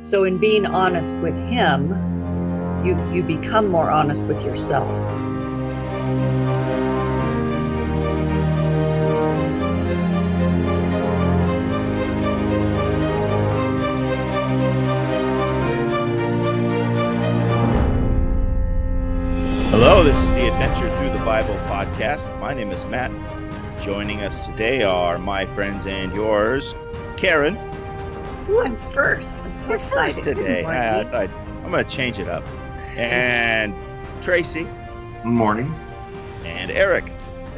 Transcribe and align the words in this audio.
So 0.00 0.24
in 0.24 0.38
being 0.38 0.64
honest 0.64 1.16
with 1.16 1.36
him, 1.36 1.90
you 2.84 2.96
you 3.12 3.22
become 3.24 3.68
more 3.68 3.90
honest 3.90 4.22
with 4.22 4.42
yourself. 4.44 4.86
Hello, 19.70 20.04
this 20.04 20.16
is 20.16 20.28
the 20.30 20.46
Adventure 20.46 20.88
Through 20.98 21.10
the 21.10 21.24
Bible 21.24 21.56
podcast. 21.66 22.38
My 22.40 22.54
name 22.54 22.70
is 22.70 22.86
Matt. 22.86 23.10
Joining 23.82 24.22
us 24.22 24.46
today 24.46 24.84
are 24.84 25.18
my 25.18 25.44
friends 25.44 25.86
and 25.86 26.14
yours, 26.14 26.74
Karen. 27.16 27.67
Ooh, 28.48 28.60
I'm 28.60 28.90
first. 28.90 29.44
I'm 29.44 29.52
so 29.52 29.68
You're 29.68 29.76
excited 29.76 30.14
first 30.14 30.22
today. 30.22 30.62
Good 30.62 30.64
I, 30.66 31.02
morning. 31.02 31.14
I, 31.14 31.64
I'm 31.64 31.70
going 31.70 31.84
to 31.84 31.90
change 31.90 32.18
it 32.18 32.28
up. 32.28 32.46
And 32.96 33.74
Tracy 34.22 34.66
Morning. 35.24 35.72
and 36.44 36.70
Eric. 36.70 37.04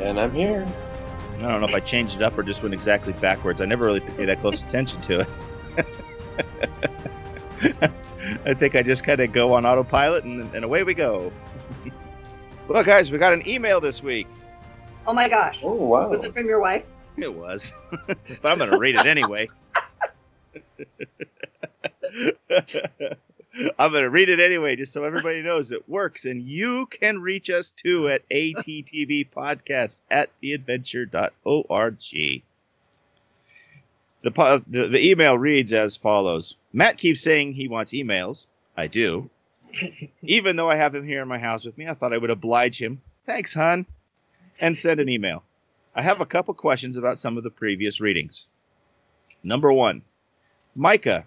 And 0.00 0.18
I'm 0.18 0.32
here. 0.32 0.66
I 1.36 1.38
don't 1.38 1.60
know 1.60 1.68
if 1.68 1.74
I 1.74 1.80
changed 1.80 2.16
it 2.16 2.22
up 2.22 2.36
or 2.36 2.42
just 2.42 2.62
went 2.62 2.74
exactly 2.74 3.12
backwards. 3.14 3.60
I 3.60 3.66
never 3.66 3.86
really 3.86 4.00
paid 4.00 4.26
that 4.26 4.40
close 4.40 4.62
attention 4.62 5.00
to 5.02 5.20
it. 5.20 5.38
I 8.44 8.54
think 8.54 8.74
I 8.74 8.82
just 8.82 9.04
kind 9.04 9.20
of 9.20 9.32
go 9.32 9.54
on 9.54 9.64
autopilot 9.64 10.24
and, 10.24 10.52
and 10.54 10.64
away 10.64 10.82
we 10.82 10.94
go. 10.94 11.32
well, 12.68 12.82
guys, 12.82 13.12
we 13.12 13.18
got 13.18 13.32
an 13.32 13.46
email 13.48 13.80
this 13.80 14.02
week. 14.02 14.26
oh 15.06 15.12
my 15.12 15.28
gosh. 15.28 15.60
Oh, 15.62 15.72
wow. 15.72 16.08
Was 16.08 16.24
it 16.24 16.34
from 16.34 16.46
your 16.46 16.60
wife? 16.60 16.84
It 17.16 17.32
was. 17.32 17.74
but 18.06 18.44
I'm 18.44 18.58
going 18.58 18.70
to 18.70 18.78
read 18.78 18.96
it 18.96 19.06
anyway. 19.06 19.46
I'm 23.78 23.90
going 23.90 24.04
to 24.04 24.10
read 24.10 24.28
it 24.28 24.40
anyway, 24.40 24.76
just 24.76 24.92
so 24.92 25.04
everybody 25.04 25.42
knows 25.42 25.72
it 25.72 25.88
works. 25.88 26.24
And 26.24 26.42
you 26.42 26.86
can 26.86 27.20
reach 27.20 27.50
us 27.50 27.70
too 27.70 28.08
at 28.08 28.28
ATTB 28.28 29.30
Podcast 29.30 30.02
at 30.10 30.30
theadventure.org. 30.42 32.42
The, 34.22 34.30
po- 34.30 34.62
the, 34.66 34.88
the 34.88 35.10
email 35.10 35.38
reads 35.38 35.72
as 35.72 35.96
follows 35.96 36.56
Matt 36.72 36.98
keeps 36.98 37.22
saying 37.22 37.54
he 37.54 37.68
wants 37.68 37.92
emails. 37.92 38.46
I 38.76 38.86
do. 38.86 39.30
Even 40.22 40.56
though 40.56 40.70
I 40.70 40.76
have 40.76 40.94
him 40.94 41.06
here 41.06 41.22
in 41.22 41.28
my 41.28 41.38
house 41.38 41.64
with 41.64 41.78
me, 41.78 41.88
I 41.88 41.94
thought 41.94 42.12
I 42.12 42.18
would 42.18 42.30
oblige 42.30 42.80
him. 42.80 43.00
Thanks, 43.26 43.54
hon. 43.54 43.86
And 44.60 44.76
send 44.76 45.00
an 45.00 45.08
email. 45.08 45.42
I 45.94 46.02
have 46.02 46.20
a 46.20 46.26
couple 46.26 46.54
questions 46.54 46.96
about 46.96 47.18
some 47.18 47.36
of 47.36 47.44
the 47.44 47.50
previous 47.50 48.00
readings. 48.00 48.46
Number 49.42 49.72
one, 49.72 50.02
Micah. 50.74 51.26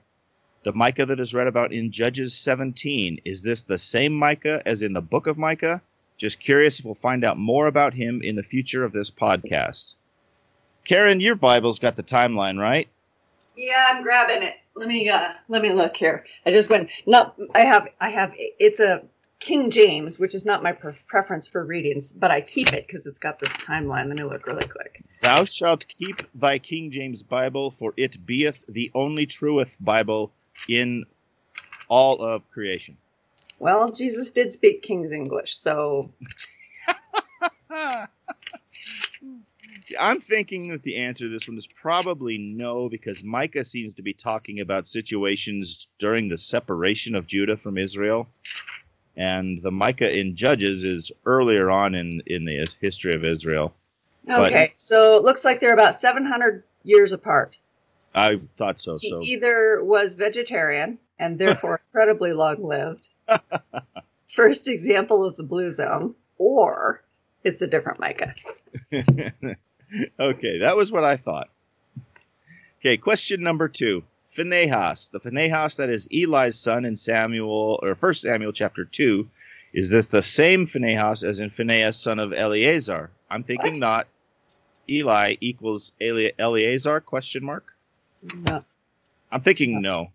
The 0.64 0.74
Micah 0.74 1.06
that 1.06 1.20
is 1.20 1.34
read 1.34 1.48
about 1.48 1.74
in 1.74 1.92
Judges 1.92 2.34
17. 2.34 3.20
Is 3.26 3.42
this 3.42 3.64
the 3.64 3.78
same 3.78 4.14
Micah 4.14 4.62
as 4.66 4.82
in 4.82 4.94
the 4.94 5.02
book 5.02 5.28
of 5.28 5.38
Micah? 5.38 5.82
Just 6.18 6.40
curious 6.40 6.80
if 6.80 6.86
we'll 6.86 6.96
find 6.96 7.24
out 7.24 7.38
more 7.38 7.68
about 7.68 7.94
him 7.94 8.22
in 8.24 8.36
the 8.36 8.44
future 8.44 8.84
of 8.84 8.94
this 8.94 9.12
podcast. 9.12 9.96
Karen, 10.86 11.20
your 11.20 11.36
Bible's 11.36 11.80
got 11.80 11.96
the 11.96 12.04
timeline, 12.04 12.60
right? 12.60 12.88
Yeah, 13.56 13.90
I'm 13.90 14.04
grabbing 14.04 14.44
it. 14.44 14.56
Let 14.76 14.88
me 14.88 15.10
uh 15.10 15.34
let 15.50 15.62
me 15.62 15.72
look 15.72 15.96
here. 15.96 16.26
I 16.46 16.52
just 16.52 16.70
went 16.70 16.90
not 17.06 17.36
I 17.54 17.60
have 17.60 17.88
I 18.02 18.10
have 18.10 18.34
it's 18.36 18.80
a 18.80 19.04
King 19.44 19.72
James, 19.72 20.18
which 20.18 20.34
is 20.34 20.46
not 20.46 20.64
my 20.64 20.72
pre- 20.72 20.94
preference 21.06 21.50
for 21.50 21.66
readings, 21.66 22.14
but 22.14 22.32
I 22.32 22.40
keep 22.40 22.72
it 22.72 22.88
because 22.88 23.06
it's 23.06 23.18
got 23.18 23.40
this 23.40 23.52
timeline. 23.58 24.08
Let 24.08 24.18
me 24.18 24.24
look 24.24 24.48
really 24.48 24.66
quick. 24.66 25.04
Thou 25.20 25.44
shalt 25.44 25.86
keep 25.90 26.16
thy 26.34 26.60
King 26.60 26.92
James 26.92 27.24
Bible, 27.24 27.70
for 27.70 27.94
it 27.98 28.26
beeth 28.26 28.64
the 28.70 28.90
only 28.96 29.26
trueth 29.26 29.76
Bible 29.82 30.32
in 30.70 31.04
all 31.90 32.22
of 32.22 32.50
creation. 32.52 32.96
Well, 33.60 33.92
Jesus 33.92 34.32
did 34.32 34.54
speak 34.54 34.82
King's 34.82 35.12
English, 35.12 35.58
so 35.58 36.14
I'm 40.00 40.22
thinking 40.22 40.70
that 40.72 40.84
the 40.84 40.96
answer 40.96 41.26
to 41.26 41.30
this 41.30 41.50
one 41.50 41.58
is 41.58 41.68
probably 41.68 42.38
no, 42.38 42.88
because 42.88 43.26
Micah 43.26 43.66
seems 43.66 43.94
to 43.96 44.02
be 44.02 44.14
talking 44.14 44.62
about 44.62 44.88
situations 44.88 45.90
during 46.00 46.30
the 46.30 46.38
separation 46.38 47.14
of 47.14 47.28
Judah 47.28 47.58
from 47.58 47.78
Israel. 47.78 48.30
And 49.16 49.62
the 49.62 49.72
Micah 49.72 50.18
in 50.18 50.36
Judges 50.36 50.84
is 50.84 51.12
earlier 51.26 51.70
on 51.70 51.94
in, 51.94 52.22
in 52.26 52.46
the 52.46 52.68
history 52.82 53.14
of 53.16 53.24
Israel. 53.24 53.74
But- 54.26 54.52
okay. 54.52 54.74
So 54.76 55.18
it 55.18 55.24
looks 55.24 55.46
like 55.46 55.60
they're 55.60 55.74
about 55.74 55.96
700 55.96 56.64
years 56.84 57.12
apart. 57.12 57.58
I 58.16 58.36
thought 58.36 58.80
so. 58.80 58.98
He 58.98 59.10
So 59.10 59.22
either 59.22 59.84
was 59.84 60.16
vegetarian 60.16 61.00
and 61.20 61.40
therefore 61.40 61.82
incredibly 61.94 62.34
long 62.34 62.64
lived, 62.64 63.10
first 64.28 64.68
example 64.68 65.26
of 65.26 65.36
the 65.36 65.44
blue 65.44 65.72
zone, 65.72 66.16
or 66.38 67.04
it's 67.44 67.62
a 67.62 67.68
different 67.68 68.00
Micah. 68.00 68.36
okay, 70.20 70.60
that 70.60 70.78
was 70.78 70.92
what 70.92 71.04
I 71.04 71.18
thought. 71.18 71.50
Okay, 72.80 72.98
question 72.98 73.42
number 73.42 73.68
two. 73.68 74.04
Phinehas, 74.34 75.10
the 75.10 75.20
Phinehas 75.20 75.76
that 75.76 75.90
is 75.90 76.08
Eli's 76.12 76.58
son 76.58 76.86
in 76.86 76.96
Samuel 76.96 77.80
or 77.84 77.94
First 77.94 78.24
Samuel 78.24 78.52
chapter 78.52 78.84
two, 78.84 79.30
is 79.74 79.90
this 79.90 80.08
the 80.08 80.24
same 80.24 80.66
Phinehas 80.66 81.24
as 81.24 81.40
in 81.40 81.52
Phinehas 81.52 81.98
son 82.00 82.18
of 82.20 82.34
Eleazar? 82.34 83.12
I'm 83.30 83.44
thinking 83.44 83.74
What? 83.74 83.80
not. 83.80 84.08
Eli 84.90 85.36
equals 85.40 85.94
Ele- 86.02 86.32
Eleazar? 86.40 87.00
Question 87.00 87.46
mark. 87.46 87.74
No. 88.48 88.66
I'm 89.32 89.42
thinking 89.42 89.82
no, 89.82 90.12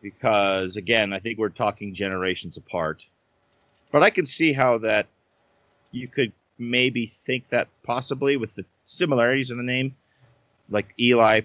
because 0.00 0.76
again, 0.76 1.12
I 1.12 1.18
think 1.18 1.38
we're 1.38 1.48
talking 1.48 1.94
generations 1.94 2.56
apart. 2.56 3.08
But 3.92 4.02
I 4.02 4.10
can 4.10 4.26
see 4.26 4.52
how 4.52 4.78
that 4.78 5.06
you 5.92 6.08
could 6.08 6.32
maybe 6.58 7.06
think 7.06 7.48
that 7.50 7.68
possibly 7.82 8.36
with 8.36 8.54
the 8.54 8.64
similarities 8.84 9.50
in 9.50 9.56
the 9.56 9.62
name, 9.62 9.94
like 10.68 10.92
Eli 10.98 11.42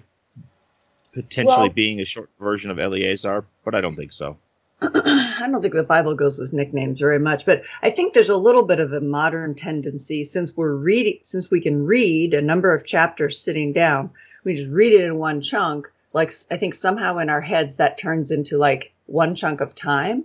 potentially 1.12 1.68
Well- 1.68 1.68
being 1.70 2.00
a 2.00 2.04
short 2.04 2.30
version 2.40 2.70
of 2.70 2.78
Eleazar, 2.78 3.44
but 3.64 3.74
I 3.74 3.80
don't 3.80 3.96
think 3.96 4.12
so. 4.12 4.36
I 4.82 5.46
don't 5.50 5.60
think 5.60 5.74
the 5.74 5.82
Bible 5.82 6.14
goes 6.14 6.38
with 6.38 6.52
nicknames 6.54 7.00
very 7.00 7.18
much, 7.18 7.44
but 7.44 7.64
I 7.82 7.90
think 7.90 8.14
there's 8.14 8.30
a 8.30 8.36
little 8.36 8.64
bit 8.64 8.80
of 8.80 8.92
a 8.92 9.00
modern 9.00 9.54
tendency 9.54 10.24
since 10.24 10.56
we're 10.56 10.74
reading, 10.74 11.18
since 11.22 11.50
we 11.50 11.60
can 11.60 11.84
read 11.84 12.32
a 12.32 12.40
number 12.40 12.72
of 12.74 12.86
chapters 12.86 13.38
sitting 13.38 13.72
down, 13.72 14.10
we 14.44 14.54
just 14.54 14.70
read 14.70 14.92
it 14.92 15.04
in 15.04 15.18
one 15.18 15.40
chunk. 15.42 15.92
Like 16.12 16.32
I 16.50 16.56
think 16.56 16.74
somehow 16.74 17.18
in 17.18 17.28
our 17.28 17.40
heads 17.40 17.76
that 17.76 17.98
turns 17.98 18.30
into 18.30 18.56
like 18.56 18.92
one 19.06 19.34
chunk 19.34 19.60
of 19.60 19.74
time, 19.74 20.24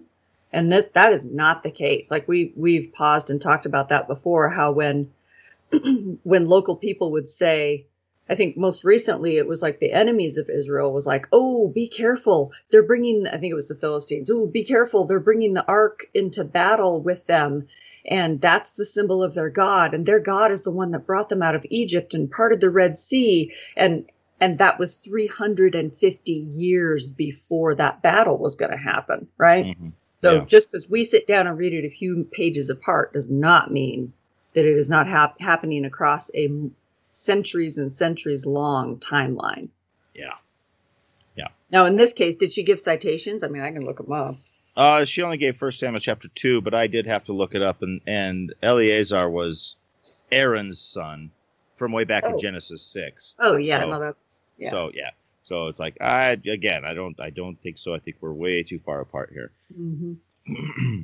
and 0.53 0.71
that 0.71 0.93
that 0.93 1.11
is 1.11 1.25
not 1.25 1.63
the 1.63 1.71
case. 1.71 2.09
Like 2.09 2.27
we 2.27 2.53
we've 2.55 2.93
paused 2.93 3.29
and 3.29 3.41
talked 3.41 3.65
about 3.65 3.89
that 3.89 4.07
before. 4.07 4.49
How 4.49 4.71
when 4.71 5.11
when 6.23 6.47
local 6.47 6.75
people 6.75 7.11
would 7.11 7.29
say, 7.29 7.85
I 8.27 8.35
think 8.35 8.57
most 8.57 8.83
recently 8.83 9.37
it 9.37 9.47
was 9.47 9.61
like 9.61 9.79
the 9.79 9.91
enemies 9.91 10.37
of 10.37 10.49
Israel 10.49 10.91
was 10.91 11.05
like, 11.05 11.27
"Oh, 11.31 11.67
be 11.67 11.87
careful! 11.87 12.51
They're 12.71 12.81
bringing." 12.83 13.27
I 13.27 13.37
think 13.37 13.51
it 13.51 13.55
was 13.55 13.67
the 13.67 13.75
Philistines. 13.75 14.31
"Oh, 14.31 14.47
be 14.47 14.63
careful! 14.63 15.05
They're 15.05 15.19
bringing 15.19 15.53
the 15.53 15.65
ark 15.67 16.07
into 16.13 16.43
battle 16.43 17.01
with 17.01 17.27
them." 17.27 17.67
And 18.05 18.41
that's 18.41 18.73
the 18.75 18.85
symbol 18.85 19.23
of 19.23 19.33
their 19.35 19.49
God, 19.49 19.93
and 19.93 20.05
their 20.05 20.19
God 20.19 20.51
is 20.51 20.63
the 20.63 20.71
one 20.71 20.91
that 20.91 21.05
brought 21.07 21.29
them 21.29 21.41
out 21.41 21.55
of 21.55 21.65
Egypt 21.69 22.13
and 22.13 22.29
parted 22.31 22.61
the 22.61 22.69
Red 22.71 22.97
Sea, 22.97 23.51
and 23.77 24.05
and 24.41 24.57
that 24.57 24.79
was 24.79 24.95
350 24.97 26.31
years 26.31 27.11
before 27.11 27.75
that 27.75 28.01
battle 28.01 28.37
was 28.37 28.55
going 28.55 28.71
to 28.71 28.77
happen, 28.77 29.29
right? 29.37 29.65
Mhm. 29.65 29.93
So 30.17 30.33
Yeah. 30.35 30.45
just 30.45 30.69
because 30.71 30.89
we 30.89 31.03
sit 31.03 31.25
down 31.27 31.47
and 31.47 31.57
read 31.57 31.73
it 31.73 31.85
a 31.85 31.89
few 31.89 32.25
pages 32.31 32.69
apart 32.69 33.13
does 33.13 33.29
not 33.29 33.71
mean 33.71 34.13
that 34.53 34.65
it 34.65 34.75
is 34.77 34.89
not 34.89 35.07
hap- 35.07 35.39
happening 35.39 35.85
across 35.85 36.29
a 36.33 36.49
centuries 37.25 37.77
and 37.77 37.91
centuries 37.91 38.45
long 38.45 38.97
timeline. 38.97 39.69
Yeah. 40.13 40.33
Yeah. 41.37 41.47
Now, 41.71 41.85
in 41.85 41.95
this 41.95 42.11
case, 42.11 42.35
did 42.35 42.51
she 42.51 42.61
give 42.61 42.77
citations? 42.77 43.41
I 43.41 43.47
mean, 43.47 43.61
I 43.63 43.71
can 43.71 43.85
look 43.85 43.97
them 43.97 44.11
up. 44.11 44.35
Uh, 44.75 45.05
she 45.05 45.21
only 45.23 45.37
gave 45.37 45.55
First 45.55 45.79
Samuel 45.79 46.01
chapter 46.01 46.27
two, 46.35 46.59
but 46.59 46.73
I 46.73 46.87
did 46.87 47.05
have 47.05 47.23
to 47.25 47.33
look 47.33 47.55
it 47.55 47.61
up, 47.61 47.81
and 47.81 48.01
and 48.05 48.53
Eleazar 48.61 49.29
was 49.29 49.77
Aaron's 50.29 50.77
son 50.77 51.31
from 51.77 51.93
way 51.93 52.03
back 52.03 52.23
Oh. 52.25 52.31
in 52.33 52.37
Genesis 52.37 52.81
six. 52.81 53.35
Oh 53.39 53.55
yeah, 53.55 53.79
So- 53.81 53.89
no, 53.89 53.99
that's 54.01 54.43
yeah. 54.57 54.69
So 54.71 54.91
yeah. 54.93 55.11
So 55.41 55.67
it's 55.67 55.79
like 55.79 56.01
I 56.01 56.31
again 56.31 56.83
I 56.83 56.93
don't 56.93 57.17
I 57.21 57.29
don't 57.29 57.55
think 57.61 57.77
so. 57.77 57.95
I 57.95 57.99
think 57.99 58.17
we're 58.19 58.33
way 58.33 58.61
too 58.63 58.79
far 58.79 58.99
apart 58.99 59.29
here. 59.31 59.51
hmm 59.73 60.15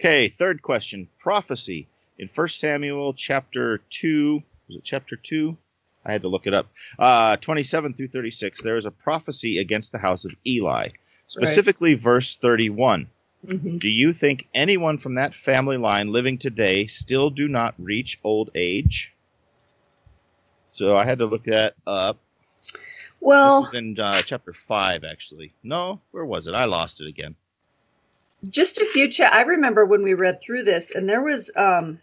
okay, 0.00 0.28
third 0.28 0.62
question. 0.62 1.08
Prophecy. 1.18 1.88
In 2.20 2.28
First 2.28 2.58
Samuel 2.60 3.12
chapter 3.14 3.78
two, 3.90 4.42
was 4.68 4.76
it 4.76 4.84
chapter 4.84 5.16
two? 5.16 5.56
I 6.04 6.12
had 6.12 6.22
to 6.22 6.28
look 6.28 6.46
it 6.46 6.54
up. 6.54 6.68
Uh, 6.98 7.36
27 7.36 7.94
through 7.94 8.08
36, 8.08 8.62
there 8.62 8.76
is 8.76 8.86
a 8.86 8.90
prophecy 8.90 9.58
against 9.58 9.92
the 9.92 9.98
house 9.98 10.24
of 10.24 10.34
Eli, 10.46 10.90
specifically 11.26 11.94
verse 11.94 12.36
31. 12.36 13.08
hmm 13.46 13.78
Do 13.78 13.88
you 13.88 14.12
think 14.12 14.48
anyone 14.54 14.98
from 14.98 15.14
that 15.16 15.34
family 15.34 15.76
line 15.76 16.08
living 16.12 16.38
today 16.38 16.86
still 16.86 17.30
do 17.30 17.48
not 17.48 17.74
reach 17.78 18.18
old 18.24 18.50
age? 18.54 19.14
So 20.70 20.96
I 20.96 21.04
had 21.04 21.18
to 21.18 21.26
look 21.26 21.44
that 21.44 21.74
up. 21.86 22.18
Well, 23.20 23.60
this 23.60 23.68
is 23.70 23.74
in 23.74 23.98
uh, 23.98 24.22
chapter 24.22 24.52
five, 24.52 25.04
actually. 25.04 25.52
No, 25.62 26.00
where 26.12 26.24
was 26.24 26.46
it? 26.46 26.54
I 26.54 26.64
lost 26.64 27.00
it 27.00 27.08
again. 27.08 27.34
just 28.48 28.78
a 28.78 28.84
few 28.86 29.10
cha- 29.10 29.30
i 29.32 29.42
remember 29.42 29.84
when 29.84 30.02
we 30.02 30.14
read 30.14 30.38
through 30.40 30.62
this 30.62 30.90
and 30.94 31.08
there 31.08 31.20
was 31.22 31.50
um 31.56 32.00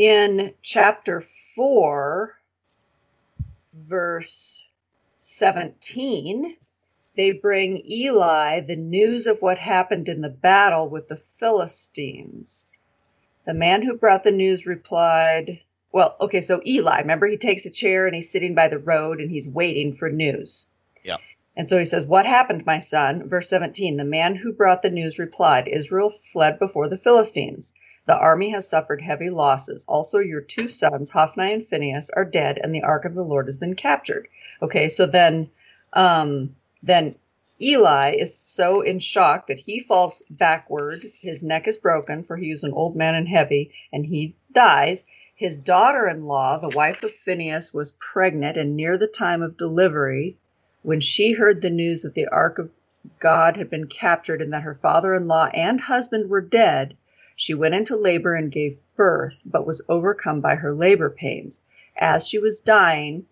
in 0.00 0.54
chapter 0.62 1.20
4 1.20 2.34
verse 3.74 4.66
17 5.18 6.56
they 7.16 7.32
bring 7.32 7.84
eli 7.86 8.60
the 8.60 8.76
news 8.76 9.26
of 9.26 9.42
what 9.42 9.58
happened 9.58 10.08
in 10.08 10.22
the 10.22 10.30
battle 10.30 10.88
with 10.88 11.08
the 11.08 11.16
philistines 11.16 12.66
the 13.44 13.52
man 13.52 13.82
who 13.82 13.94
brought 13.94 14.24
the 14.24 14.32
news 14.32 14.66
replied 14.66 15.60
well 15.92 16.16
okay 16.18 16.40
so 16.40 16.62
eli 16.66 16.98
remember 17.00 17.26
he 17.26 17.36
takes 17.36 17.66
a 17.66 17.70
chair 17.70 18.06
and 18.06 18.16
he's 18.16 18.32
sitting 18.32 18.54
by 18.54 18.68
the 18.68 18.78
road 18.78 19.20
and 19.20 19.30
he's 19.30 19.50
waiting 19.50 19.92
for 19.92 20.10
news 20.10 20.66
Yeah. 21.04 21.18
and 21.56 21.68
so 21.68 21.78
he 21.78 21.84
says, 21.84 22.06
What 22.06 22.24
happened, 22.24 22.64
my 22.64 22.78
son? 22.80 23.28
Verse 23.28 23.50
17 23.50 23.98
The 23.98 24.04
man 24.04 24.36
who 24.36 24.52
brought 24.54 24.80
the 24.82 24.90
news 24.90 25.18
replied, 25.18 25.68
Israel 25.68 26.08
fled 26.10 26.58
before 26.58 26.88
the 26.88 26.96
Philistines. 26.96 27.74
The 28.10 28.18
army 28.18 28.50
has 28.50 28.66
suffered 28.66 29.02
heavy 29.02 29.30
losses. 29.30 29.84
Also, 29.86 30.18
your 30.18 30.40
two 30.40 30.66
sons, 30.66 31.10
Hophni 31.10 31.52
and 31.52 31.64
Phinehas, 31.64 32.10
are 32.16 32.24
dead, 32.24 32.58
and 32.60 32.74
the 32.74 32.82
ark 32.82 33.04
of 33.04 33.14
the 33.14 33.22
Lord 33.22 33.46
has 33.46 33.56
been 33.56 33.76
captured. 33.76 34.26
Okay, 34.60 34.88
so 34.88 35.06
then, 35.06 35.48
um, 35.92 36.56
then 36.82 37.14
Eli 37.62 38.16
is 38.18 38.34
so 38.36 38.80
in 38.80 38.98
shock 38.98 39.46
that 39.46 39.60
he 39.60 39.78
falls 39.78 40.24
backward. 40.28 41.06
His 41.20 41.44
neck 41.44 41.68
is 41.68 41.78
broken, 41.78 42.24
for 42.24 42.36
he 42.36 42.50
is 42.50 42.64
an 42.64 42.72
old 42.72 42.96
man 42.96 43.14
and 43.14 43.28
heavy, 43.28 43.70
and 43.92 44.04
he 44.04 44.34
dies. 44.52 45.04
His 45.36 45.60
daughter 45.60 46.08
in 46.08 46.24
law, 46.24 46.58
the 46.58 46.68
wife 46.68 47.04
of 47.04 47.12
Phinehas, 47.12 47.72
was 47.72 47.92
pregnant 48.00 48.56
and 48.56 48.74
near 48.74 48.98
the 48.98 49.06
time 49.06 49.40
of 49.40 49.56
delivery. 49.56 50.36
When 50.82 50.98
she 50.98 51.34
heard 51.34 51.62
the 51.62 51.70
news 51.70 52.02
that 52.02 52.14
the 52.14 52.26
ark 52.26 52.58
of 52.58 52.72
God 53.20 53.56
had 53.56 53.70
been 53.70 53.86
captured 53.86 54.42
and 54.42 54.52
that 54.52 54.64
her 54.64 54.74
father 54.74 55.14
in 55.14 55.28
law 55.28 55.46
and 55.54 55.80
husband 55.80 56.28
were 56.28 56.40
dead, 56.40 56.96
she 57.40 57.54
went 57.54 57.74
into 57.74 57.96
labor 57.96 58.34
and 58.34 58.52
gave 58.52 58.76
birth, 58.96 59.40
but 59.46 59.66
was 59.66 59.80
overcome 59.88 60.42
by 60.42 60.56
her 60.56 60.74
labor 60.74 61.08
pains. 61.08 61.62
As 61.96 62.28
she 62.28 62.38
was 62.38 62.60
dying, 62.60 63.24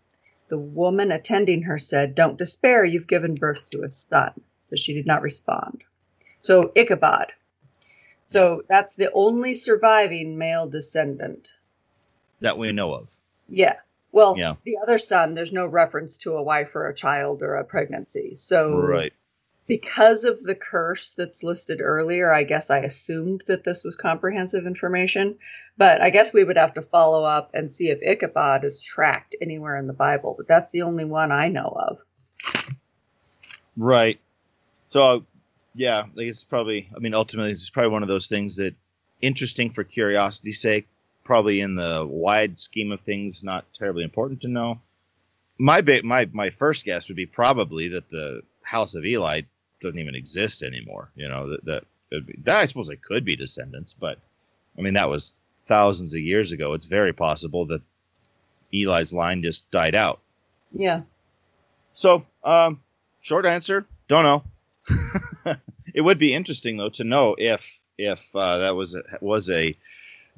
the 0.49 0.57
woman 0.57 1.13
attending 1.13 1.65
her 1.65 1.77
said, 1.77 2.15
Don't 2.15 2.39
despair, 2.39 2.87
you've 2.87 3.07
given 3.07 3.35
birth 3.35 3.69
to 3.69 3.83
a 3.83 3.91
son. 3.91 4.31
But 4.71 4.79
she 4.79 4.95
did 4.95 5.05
not 5.05 5.21
respond. 5.21 5.85
So, 6.41 6.73
Ichabod. 6.75 7.35
So, 8.25 8.63
that's 8.67 8.97
the 8.97 9.13
only 9.13 9.53
surviving 9.53 10.39
male 10.39 10.67
descendant. 10.67 11.53
That 12.41 12.57
we 12.57 12.73
know 12.73 12.95
of. 12.95 13.15
Yeah. 13.47 13.77
Well, 14.11 14.39
Yeah. 14.39 14.55
the 14.65 14.79
other 14.83 14.97
son, 14.97 15.35
there's 15.35 15.53
no 15.53 15.67
reference 15.67 16.17
to 16.19 16.33
a 16.35 16.43
wife 16.43 16.75
or 16.75 16.89
a 16.89 16.95
child 16.95 17.43
or 17.43 17.57
a 17.57 17.65
pregnancy. 17.65 18.37
So, 18.37 18.75
Right. 18.75 19.13
Because 19.69 20.25
of 20.25 20.43
the 20.43 20.55
curse 20.55 21.11
that's 21.11 21.45
listed 21.45 21.81
earlier, 21.83 22.33
I 22.33 22.43
guess 22.43 22.71
I 22.71 22.79
assumed 22.79 23.43
that 23.47 23.65
this 23.65 23.85
was 23.85 23.95
comprehensive 23.97 24.67
information. 24.67 25.37
But 25.77 26.01
I 26.01 26.09
guess 26.09 26.33
we 26.33 26.43
would 26.43 26.57
have 26.57 26.73
to 26.75 26.83
follow 26.83 27.23
up 27.23 27.51
and 27.53 27.71
see 27.71 27.91
if 27.91 28.03
Ichabod 28.03 28.65
is 28.65 28.81
tracked 28.81 29.37
anywhere 29.43 29.77
in 29.77 29.87
the 29.87 29.93
Bible. 29.93 30.35
But 30.37 30.49
that's 30.49 30.73
the 30.73 30.83
only 30.83 31.05
one 31.05 31.31
I 31.31 31.49
know 31.49 31.69
of. 31.69 32.03
Right. 33.77 34.19
So, 34.89 35.27
yeah, 35.75 36.05
it's 36.17 36.45
probably. 36.45 36.89
I 36.97 36.99
mean, 36.99 37.15
ultimately, 37.15 37.53
it's 37.53 37.69
probably 37.69 37.93
one 37.93 38.03
of 38.03 38.09
those 38.09 38.27
things 38.27 38.57
that 38.57 38.75
interesting 39.21 39.71
for 39.71 39.85
curiosity's 39.85 40.61
sake. 40.61 40.89
Probably 41.25 41.61
in 41.61 41.75
the 41.75 42.07
wide 42.09 42.59
scheme 42.59 42.91
of 42.91 43.03
things, 43.03 43.45
not 43.45 43.67
terribly 43.75 44.03
important 44.03 44.41
to 44.43 44.49
know. 44.49 44.81
My 45.59 45.83
big, 45.83 46.05
my 46.05 46.27
my 46.33 46.49
first 46.49 46.87
guess 46.87 47.09
would 47.09 47.19
be 47.19 47.27
probably 47.27 47.89
that 47.89 48.09
the 48.09 48.41
house 48.63 48.95
of 48.95 49.05
Eli 49.05 49.43
doesn't 49.81 49.99
even 49.99 50.15
exist 50.15 50.63
anymore. 50.63 51.11
You 51.15 51.29
know 51.29 51.51
that 51.51 51.65
that, 51.65 51.85
be- 52.27 52.39
that 52.45 52.57
I 52.57 52.67
suppose 52.67 52.89
it 52.89 53.03
could 53.03 53.25
be 53.25 53.37
descendants, 53.37 53.95
but 53.95 54.19
I 54.79 54.83
mean 54.83 54.95
that 54.95 55.11
was 55.11 55.35
thousands 55.67 56.15
of 56.15 56.21
years 56.21 56.53
ago. 56.53 56.75
It's 56.75 56.87
very 56.87 57.13
possible 57.13 57.67
that 57.67 57.83
Eli's 58.73 59.13
line 59.13 59.43
just 59.43 59.71
died 59.71 59.95
out. 59.95 60.21
Yeah. 60.73 61.03
So, 61.95 62.25
um, 62.45 62.81
short 63.21 63.47
answer, 63.47 63.87
don't 64.09 64.25
know. 64.25 64.45
it 65.95 66.01
would 66.01 66.19
be 66.19 66.35
interesting 66.35 66.77
though 66.77 66.91
to 66.91 67.05
know 67.05 67.35
if 67.39 67.81
if 67.99 68.35
uh, 68.35 68.59
that 68.59 68.77
was 68.77 68.95
a, 68.95 69.03
was 69.21 69.51
a 69.51 69.77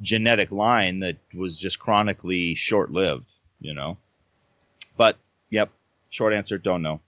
genetic 0.00 0.50
line 0.50 1.00
that 1.00 1.18
was 1.34 1.58
just 1.58 1.78
chronically 1.78 2.54
short 2.54 2.90
lived, 2.90 3.32
you 3.60 3.74
know. 3.74 3.98
But 4.96 5.16
yep, 5.50 5.70
short 6.08 6.32
answer, 6.32 6.58
don't 6.58 6.82
know. 6.82 7.00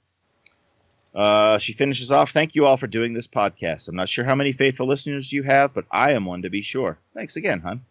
Uh, 1.15 1.59
she 1.59 1.73
finishes 1.73 2.11
off. 2.11 2.31
Thank 2.31 2.55
you 2.55 2.65
all 2.65 2.77
for 2.77 2.87
doing 2.87 3.13
this 3.13 3.29
podcast. 3.29 3.89
I'm 3.89 3.97
not 3.97 4.09
sure 4.09 4.25
how 4.25 4.35
many 4.35 4.53
faithful 4.53 4.87
listeners 4.87 5.33
you 5.33 5.43
have, 5.43 5.75
but 5.75 5.85
I 5.91 6.13
am 6.13 6.25
one 6.25 6.43
to 6.43 6.51
be 6.51 6.63
sure. 6.63 6.99
Thanks 7.15 7.37
again, 7.37 7.61
hon. 7.61 7.83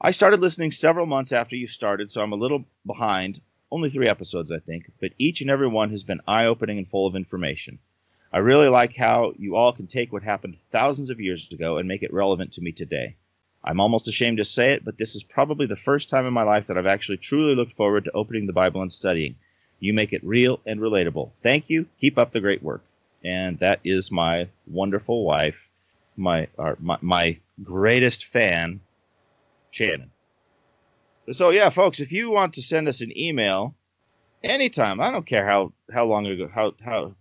I 0.00 0.12
started 0.12 0.38
listening 0.38 0.70
several 0.70 1.06
months 1.06 1.32
after 1.32 1.56
you 1.56 1.66
started, 1.66 2.12
so 2.12 2.22
I'm 2.22 2.32
a 2.32 2.36
little 2.36 2.64
behind. 2.86 3.40
Only 3.70 3.90
three 3.90 4.08
episodes, 4.08 4.52
I 4.52 4.60
think, 4.60 4.90
but 5.00 5.12
each 5.18 5.40
and 5.40 5.50
every 5.50 5.66
one 5.66 5.90
has 5.90 6.04
been 6.04 6.20
eye 6.28 6.46
opening 6.46 6.78
and 6.78 6.88
full 6.88 7.06
of 7.06 7.16
information. 7.16 7.80
I 8.32 8.38
really 8.38 8.68
like 8.68 8.94
how 8.94 9.32
you 9.36 9.56
all 9.56 9.72
can 9.72 9.88
take 9.88 10.12
what 10.12 10.22
happened 10.22 10.58
thousands 10.70 11.10
of 11.10 11.20
years 11.20 11.52
ago 11.52 11.78
and 11.78 11.88
make 11.88 12.02
it 12.02 12.12
relevant 12.12 12.52
to 12.52 12.60
me 12.60 12.72
today. 12.72 13.16
I'm 13.64 13.80
almost 13.80 14.06
ashamed 14.06 14.36
to 14.36 14.44
say 14.44 14.72
it, 14.72 14.84
but 14.84 14.98
this 14.98 15.16
is 15.16 15.24
probably 15.24 15.66
the 15.66 15.76
first 15.76 16.08
time 16.08 16.26
in 16.26 16.32
my 16.32 16.44
life 16.44 16.68
that 16.68 16.78
I've 16.78 16.86
actually 16.86 17.16
truly 17.16 17.54
looked 17.56 17.72
forward 17.72 18.04
to 18.04 18.12
opening 18.12 18.46
the 18.46 18.52
Bible 18.52 18.80
and 18.80 18.92
studying. 18.92 19.34
You 19.80 19.92
make 19.92 20.12
it 20.12 20.24
real 20.24 20.60
and 20.66 20.80
relatable. 20.80 21.30
Thank 21.42 21.70
you. 21.70 21.86
Keep 21.98 22.18
up 22.18 22.32
the 22.32 22.40
great 22.40 22.62
work. 22.62 22.82
And 23.24 23.58
that 23.58 23.80
is 23.84 24.10
my 24.10 24.48
wonderful 24.66 25.24
wife, 25.24 25.68
my 26.16 26.48
my, 26.78 26.98
my 27.00 27.38
greatest 27.62 28.26
fan, 28.26 28.80
Shannon. 29.70 30.10
So 31.30 31.50
yeah, 31.50 31.70
folks, 31.70 32.00
if 32.00 32.12
you 32.12 32.30
want 32.30 32.54
to 32.54 32.62
send 32.62 32.88
us 32.88 33.00
an 33.00 33.16
email 33.18 33.74
anytime, 34.42 35.00
I 35.00 35.10
don't 35.10 35.26
care 35.26 35.46
how 35.46 35.72
how 35.92 36.04
long 36.04 36.26
ago 36.26 36.48
how 36.52 36.74
how 36.82 37.14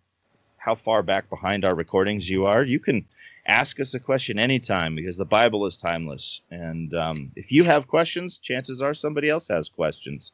how 0.58 0.76
far 0.76 1.02
back 1.02 1.30
behind 1.30 1.64
our 1.64 1.74
recordings 1.74 2.30
you 2.30 2.46
are, 2.46 2.64
you 2.64 2.80
can 2.80 3.06
ask 3.46 3.80
us 3.80 3.94
a 3.94 4.00
question 4.00 4.38
anytime 4.38 4.96
because 4.96 5.16
the 5.16 5.26
Bible 5.26 5.66
is 5.66 5.78
timeless. 5.78 6.42
And 6.52 6.94
um, 6.94 7.32
if 7.36 7.52
you 7.54 7.64
have 7.64 7.88
questions, 7.88 8.38
chances 8.38 8.82
are 8.82 8.94
somebody 8.94 9.30
else 9.30 9.48
has 9.48 9.70
questions. 9.70 10.34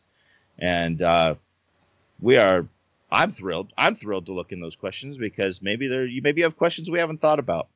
And 0.57 1.01
uh, 1.01 1.35
we 2.23 2.37
are 2.37 2.65
I'm 3.11 3.29
thrilled. 3.29 3.71
I'm 3.77 3.93
thrilled 3.93 4.25
to 4.25 4.33
look 4.33 4.51
in 4.51 4.59
those 4.59 4.75
questions 4.75 5.17
because 5.17 5.61
maybe 5.61 5.87
there 5.87 6.05
you 6.05 6.23
maybe 6.23 6.41
have 6.41 6.57
questions 6.57 6.89
we 6.89 6.97
haven't 6.97 7.21
thought 7.21 7.37
about. 7.37 7.67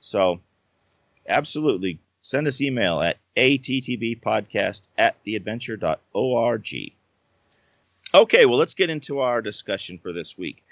So 0.00 0.40
absolutely 1.28 1.98
send 2.22 2.46
us 2.46 2.60
email 2.60 3.00
at 3.00 3.16
attbpodcast 3.36 4.82
at 4.96 5.16
theadventure.org. 5.24 6.92
Okay, 8.12 8.46
well, 8.46 8.58
let's 8.58 8.74
get 8.74 8.90
into 8.90 9.20
our 9.20 9.40
discussion 9.40 9.98
for 9.98 10.12
this 10.12 10.36
week. 10.36 10.62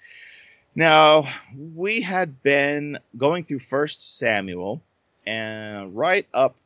Now, 0.75 1.27
we 1.75 2.03
had 2.03 2.43
been 2.43 2.99
going 3.17 3.45
through 3.45 3.61
First 3.61 4.19
Samuel 4.19 4.81
and 5.27 5.97
right 5.97 6.27
up, 6.35 6.57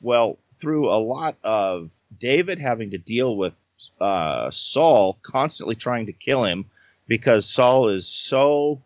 well, 0.00 0.38
through 0.56 0.90
a 0.90 0.96
lot 0.96 1.36
of 1.42 1.90
David 2.18 2.58
having 2.58 2.90
to 2.90 2.98
deal 2.98 3.36
with 3.36 3.54
uh, 4.00 4.50
Saul 4.50 5.18
constantly 5.22 5.74
trying 5.74 6.06
to 6.06 6.12
kill 6.12 6.44
him 6.44 6.66
because 7.06 7.48
Saul 7.48 7.88
is 7.88 8.06
so 8.06 8.80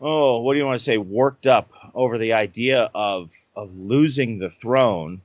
oh, 0.00 0.40
what 0.40 0.54
do 0.54 0.58
you 0.58 0.64
want 0.64 0.78
to 0.78 0.84
say, 0.84 0.96
worked 0.96 1.46
up 1.46 1.70
over 1.94 2.18
the 2.18 2.32
idea 2.32 2.90
of 2.94 3.32
of 3.54 3.76
losing 3.76 4.38
the 4.38 4.50
throne 4.50 5.20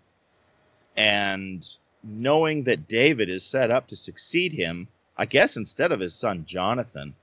and 0.97 1.67
knowing 2.03 2.63
that 2.63 2.87
David 2.87 3.29
is 3.29 3.43
set 3.43 3.71
up 3.71 3.87
to 3.87 3.95
succeed 3.95 4.53
him, 4.53 4.87
I 5.17 5.25
guess 5.25 5.57
instead 5.57 5.91
of 5.91 5.99
his 5.99 6.13
son 6.13 6.45
Jonathan. 6.45 7.15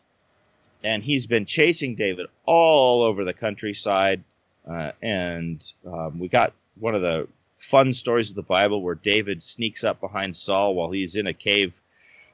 And 0.84 1.02
he's 1.02 1.26
been 1.26 1.46
chasing 1.46 1.94
David 1.94 2.26
all 2.44 3.02
over 3.02 3.24
the 3.24 3.32
countryside. 3.32 4.24
Uh, 4.68 4.92
and 5.00 5.64
um, 5.86 6.18
we 6.18 6.28
got 6.28 6.52
one 6.80 6.94
of 6.94 7.02
the 7.02 7.28
fun 7.62 7.94
stories 7.94 8.28
of 8.28 8.36
the 8.36 8.42
Bible 8.42 8.82
where 8.82 8.96
David 8.96 9.40
sneaks 9.40 9.84
up 9.84 10.00
behind 10.00 10.34
Saul 10.34 10.74
while 10.74 10.90
he's 10.90 11.14
in 11.14 11.28
a 11.28 11.32
cave 11.32 11.80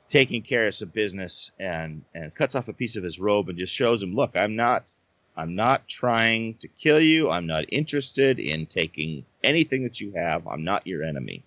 taking 0.09 0.41
care 0.41 0.67
of 0.67 0.75
some 0.75 0.89
business 0.89 1.53
and, 1.61 2.03
and 2.15 2.35
cuts 2.35 2.55
off 2.55 2.69
a 2.69 2.73
piece 2.73 2.97
of 2.97 3.05
his 3.05 3.21
robe 3.21 3.51
and 3.51 3.59
just 3.59 3.75
shows 3.75 4.03
him, 4.03 4.15
look, 4.15 4.37
I'm 4.37 4.57
not 4.57 4.93
I'm 5.37 5.55
not 5.55 5.87
trying 5.87 6.55
to 6.55 6.67
kill 6.67 6.99
you. 6.99 7.31
I'm 7.31 7.47
not 7.47 7.67
interested 7.69 8.41
in 8.41 8.67
taking 8.67 9.25
anything 9.45 9.85
that 9.85 10.01
you 10.01 10.13
have. 10.17 10.49
I'm 10.49 10.65
not 10.65 10.87
your 10.87 11.05
enemy. 11.05 11.45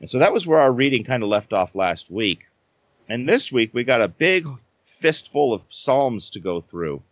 And 0.00 0.08
so 0.08 0.20
that 0.20 0.32
was 0.32 0.46
where 0.46 0.60
our 0.60 0.72
reading 0.72 1.02
kind 1.02 1.24
of 1.24 1.28
left 1.28 1.52
off 1.52 1.74
last 1.74 2.10
week. 2.10 2.46
And 3.08 3.28
this 3.28 3.50
week 3.50 3.72
we 3.72 3.82
got 3.82 4.02
a 4.02 4.08
big 4.08 4.46
fistful 4.84 5.52
of 5.52 5.64
Psalms 5.70 6.30
to 6.30 6.40
go 6.40 6.60
through, 6.60 7.02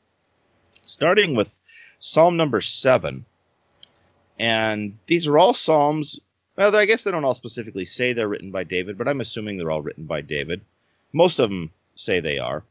starting 0.84 1.34
with 1.34 1.58
Psalm 1.98 2.36
number 2.36 2.60
seven. 2.60 3.24
And 4.38 4.98
these 5.06 5.26
are 5.26 5.38
all 5.38 5.54
Psalms. 5.54 6.20
Well, 6.56 6.74
I 6.76 6.84
guess 6.86 7.04
they 7.04 7.10
don't 7.10 7.24
all 7.24 7.34
specifically 7.34 7.84
say 7.84 8.12
they're 8.12 8.28
written 8.28 8.50
by 8.50 8.64
David, 8.64 8.98
but 8.98 9.08
I'm 9.08 9.20
assuming 9.20 9.56
they're 9.56 9.70
all 9.70 9.82
written 9.82 10.04
by 10.04 10.20
David. 10.20 10.60
Most 11.12 11.38
of 11.38 11.50
them 11.50 11.70
say 11.94 12.20
they 12.20 12.38
are. 12.38 12.64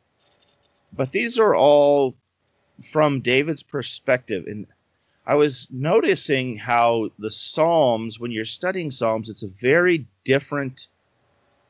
but 0.95 1.11
these 1.11 1.37
are 1.39 1.55
all 1.55 2.15
from 2.81 3.21
David's 3.21 3.63
perspective. 3.63 4.45
And 4.47 4.67
I 5.25 5.35
was 5.35 5.67
noticing 5.71 6.57
how 6.57 7.09
the 7.19 7.31
Psalms, 7.31 8.19
when 8.19 8.31
you're 8.31 8.45
studying 8.45 8.91
Psalms, 8.91 9.29
it's 9.29 9.43
a 9.43 9.47
very 9.47 10.05
different, 10.23 10.87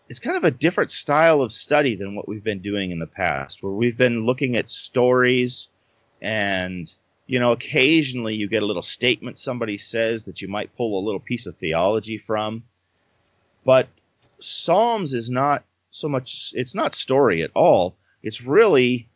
it's 0.09 0.19
kind 0.19 0.37
of 0.37 0.43
a 0.43 0.51
different 0.51 0.91
style 0.91 1.41
of 1.41 1.51
study 1.51 1.95
than 1.95 2.15
what 2.15 2.27
we've 2.27 2.43
been 2.43 2.59
doing 2.59 2.91
in 2.91 2.99
the 2.99 3.07
past, 3.07 3.63
where 3.63 3.73
we've 3.73 3.97
been 3.97 4.25
looking 4.25 4.55
at 4.55 4.69
stories 4.69 5.69
and 6.21 6.93
you 7.27 7.39
know 7.39 7.51
occasionally 7.51 8.35
you 8.35 8.47
get 8.47 8.63
a 8.63 8.65
little 8.65 8.81
statement 8.81 9.39
somebody 9.39 9.77
says 9.77 10.25
that 10.25 10.41
you 10.41 10.47
might 10.47 10.75
pull 10.75 10.99
a 10.99 11.05
little 11.05 11.19
piece 11.19 11.45
of 11.45 11.55
theology 11.57 12.17
from. 12.17 12.63
But 13.63 13.87
psalms 14.39 15.13
is 15.13 15.31
not 15.31 15.63
so 15.89 16.07
much 16.07 16.53
it's 16.55 16.75
not 16.75 16.93
story 16.93 17.41
at 17.41 17.51
all. 17.55 17.95
It's 18.21 18.43
really 18.43 19.07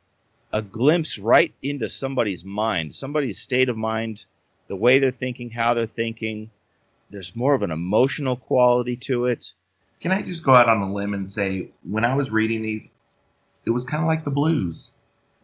a 0.51 0.61
glimpse 0.61 1.19
right 1.19 1.53
into 1.61 1.89
somebody's 1.89 2.43
mind 2.43 2.95
somebody's 2.95 3.39
state 3.39 3.69
of 3.69 3.77
mind 3.77 4.25
the 4.67 4.75
way 4.75 4.99
they're 4.99 5.11
thinking 5.11 5.49
how 5.49 5.73
they're 5.73 5.85
thinking. 5.85 6.49
There's 7.09 7.35
more 7.35 7.55
of 7.55 7.63
an 7.63 7.71
emotional 7.71 8.35
quality 8.35 8.95
to 8.97 9.25
it. 9.25 9.51
Can 9.99 10.11
I 10.11 10.21
just 10.21 10.43
go 10.43 10.53
out 10.53 10.69
on 10.69 10.81
a 10.81 10.93
limb 10.93 11.13
and 11.15 11.27
say, 11.27 11.69
when 11.83 12.05
I 12.05 12.15
was 12.15 12.31
reading 12.31 12.61
these, 12.61 12.87
it 13.65 13.71
was 13.71 13.83
kind 13.83 14.01
of 14.01 14.07
like 14.07 14.23
the 14.23 14.31
blues. 14.31 14.93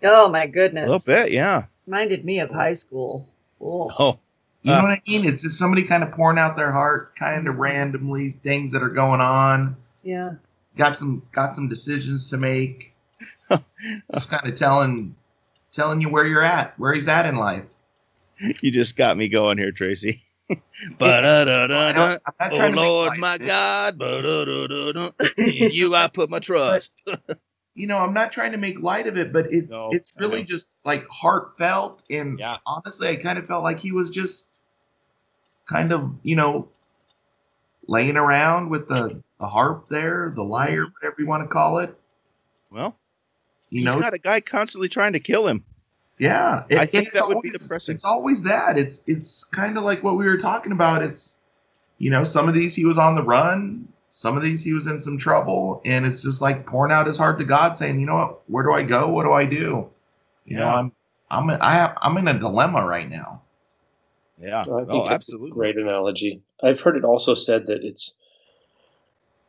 Oh 0.03 0.29
my 0.29 0.45
goodness. 0.45 0.87
a 0.87 0.91
little 0.91 1.05
bit 1.05 1.31
yeah 1.31 1.65
Reminded 1.85 2.25
me 2.25 2.39
of 2.39 2.49
high 2.51 2.73
school. 2.73 3.27
Oh. 3.61 3.89
oh 3.99 4.19
You 4.63 4.71
know 4.71 4.79
Uh. 4.79 4.81
what 4.83 4.91
I 4.91 5.01
mean? 5.07 5.25
It's 5.25 5.43
just 5.43 5.57
somebody 5.57 5.83
kind 5.83 6.03
of 6.03 6.11
pouring 6.11 6.37
out 6.39 6.55
their 6.55 6.71
heart, 6.71 7.15
kind 7.15 7.47
of 7.47 7.57
randomly, 7.57 8.31
things 8.43 8.71
that 8.71 8.81
are 8.83 8.89
going 8.89 9.21
on. 9.21 9.75
Yeah. 10.03 10.33
Got 10.75 10.97
some 10.97 11.23
got 11.31 11.55
some 11.55 11.67
decisions 11.69 12.27
to 12.31 12.37
make. 12.37 12.93
just 14.13 14.29
kind 14.29 14.47
of 14.47 14.57
telling 14.57 15.15
telling 15.71 16.01
you 16.01 16.09
where 16.09 16.25
you're 16.25 16.41
at, 16.43 16.77
where 16.79 16.93
he's 16.93 17.07
at 17.07 17.25
in 17.25 17.35
life. 17.35 17.73
you 18.39 18.71
just 18.71 18.97
got 18.97 19.17
me 19.17 19.29
going 19.29 19.57
here 19.57 19.71
tracy 19.71 20.21
Oh 22.51 22.55
trying 22.55 22.71
to 22.71 22.75
make 22.75 22.85
Lord, 22.85 23.17
my. 23.17 23.37
God, 23.37 23.97
you 25.37 25.95
I 25.95 26.07
put 26.07 26.29
my 26.29 26.39
trust. 26.39 26.91
You 27.75 27.87
know, 27.87 27.97
I'm 27.99 28.13
not 28.13 28.31
trying 28.31 28.53
to 28.53 28.57
make 28.57 28.79
light 28.79 29.05
of 29.05 29.17
it, 29.17 29.31
but 29.33 29.51
it's 29.51 29.69
No, 29.69 29.89
it's 29.91 30.13
really 30.17 30.43
just 30.43 30.69
like 30.85 31.05
heartfelt 31.09 32.03
and 32.09 32.39
Yeah. 32.39 32.57
honestly, 32.65 33.09
I 33.09 33.17
kind 33.17 33.37
of 33.37 33.45
felt 33.45 33.63
like 33.63 33.79
he 33.79 33.91
was 33.91 34.09
just 34.09 34.47
kind 35.65 35.91
of, 35.91 36.17
you 36.23 36.35
know, 36.37 36.69
laying 37.87 38.17
around 38.17 38.69
with 38.69 38.87
the, 38.87 39.21
the 39.39 39.45
harp 39.47 39.89
there, 39.89 40.31
the 40.33 40.43
lyre, 40.43 40.85
mm-hmm. 40.85 40.91
whatever 41.01 41.15
you 41.19 41.27
want 41.27 41.43
to 41.43 41.47
call 41.49 41.79
it. 41.79 41.95
Well, 42.71 42.95
You 43.69 43.81
he's 43.83 43.93
know, 43.93 43.99
got 44.01 44.13
a 44.13 44.19
guy 44.19 44.39
constantly 44.41 44.87
trying 44.89 45.13
to 45.13 45.19
kill 45.19 45.45
him. 45.47 45.63
yeah. 46.17 46.63
I 46.71 46.85
think 46.85 47.11
that 47.13 47.23
would 47.27 47.41
be 47.41 47.49
always- 47.49 47.61
depressing. 47.61 47.95
It's 47.95 48.05
always 48.05 48.43
that. 48.43 48.77
It's 48.77 49.01
it's 49.05 49.43
kind 49.43 49.77
of 49.77 49.83
like 49.83 50.01
what 50.01 50.15
we 50.15 50.25
were 50.25 50.37
talking 50.37 50.71
about. 50.71 51.03
It's 51.03 51.39
you 51.97 52.09
know, 52.09 52.23
some 52.23 52.47
of 52.47 52.53
these 52.53 52.73
he 52.75 52.85
was 52.85 52.97
on 52.97 53.15
the 53.15 53.23
run, 53.23 53.87
some 54.15 54.37
of 54.37 54.43
these 54.43 54.63
he 54.63 54.71
was 54.71 54.87
in 54.87 55.01
some 55.01 55.17
trouble, 55.17 55.81
and 55.83 56.05
it's 56.05 56.21
just 56.21 56.41
like 56.41 56.65
pouring 56.65 56.93
out 56.93 57.05
his 57.05 57.17
heart 57.17 57.37
to 57.37 57.43
God, 57.43 57.75
saying, 57.75 57.99
you 57.99 58.05
know 58.05 58.15
what, 58.15 58.49
where 58.49 58.63
do 58.63 58.71
I 58.71 58.81
go? 58.81 59.09
What 59.09 59.23
do 59.25 59.33
I 59.33 59.43
do? 59.43 59.89
You 60.45 60.55
know, 60.55 60.67
I'm 60.67 60.91
I'm 61.29 61.49
I 61.61 61.73
have, 61.73 61.97
I'm 62.01 62.15
in 62.15 62.29
a 62.29 62.39
dilemma 62.39 62.85
right 62.85 63.09
now. 63.09 63.43
Yeah. 64.39 64.61
I 64.61 64.63
think 64.63 64.87
Oh, 64.89 64.99
that's 64.99 65.09
a 65.11 65.15
absolutely. 65.15 65.51
Great 65.51 65.75
analogy. 65.77 66.41
I've 66.63 66.79
heard 66.79 66.95
it 66.95 67.03
also 67.03 67.33
said 67.33 67.65
that 67.65 67.83
it's 67.83 68.15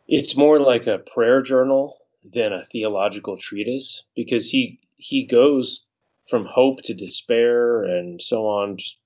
it's 0.09 0.37
more 0.37 0.59
like 0.59 0.89
a 0.89 0.99
prayer 0.99 1.43
journal 1.43 1.97
than 2.25 2.53
a 2.53 2.65
theological 2.65 3.37
treatise 3.37 4.05
because 4.17 4.51
he 4.51 4.81
he 4.97 5.23
goes 5.23 5.85
from 6.29 6.45
hope 6.45 6.83
to 6.83 6.95
despair 6.95 7.85
and 7.85 8.21
so 8.21 8.49
on. 8.49 8.79
Just- 8.79 8.99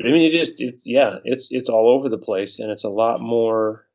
I 0.00 0.04
mean, 0.04 0.22
it 0.22 0.30
just 0.30 0.60
it's 0.60 0.86
yeah, 0.86 1.16
it's 1.24 1.50
it's 1.50 1.68
all 1.68 1.88
over 1.88 2.08
the 2.08 2.18
place 2.18 2.60
and 2.60 2.70
it's 2.70 2.84
a 2.84 2.88
lot 2.88 3.18
more. 3.20 3.85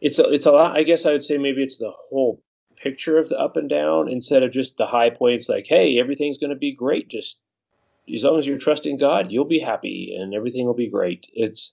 It's 0.00 0.18
a, 0.18 0.28
it's 0.28 0.46
a 0.46 0.52
lot. 0.52 0.76
I 0.76 0.82
guess 0.82 1.06
I 1.06 1.12
would 1.12 1.22
say 1.22 1.38
maybe 1.38 1.62
it's 1.62 1.78
the 1.78 1.92
whole 1.92 2.42
picture 2.76 3.18
of 3.18 3.28
the 3.28 3.38
up 3.38 3.56
and 3.56 3.68
down 3.68 4.08
instead 4.08 4.42
of 4.42 4.52
just 4.52 4.76
the 4.76 4.86
high 4.86 5.10
points. 5.10 5.48
Like, 5.48 5.66
hey, 5.66 5.98
everything's 5.98 6.38
going 6.38 6.50
to 6.50 6.56
be 6.56 6.72
great. 6.72 7.08
Just 7.08 7.38
as 8.12 8.24
long 8.24 8.38
as 8.38 8.46
you're 8.46 8.58
trusting 8.58 8.98
God, 8.98 9.32
you'll 9.32 9.44
be 9.44 9.58
happy 9.58 10.16
and 10.18 10.34
everything 10.34 10.66
will 10.66 10.74
be 10.74 10.90
great. 10.90 11.26
It's 11.32 11.72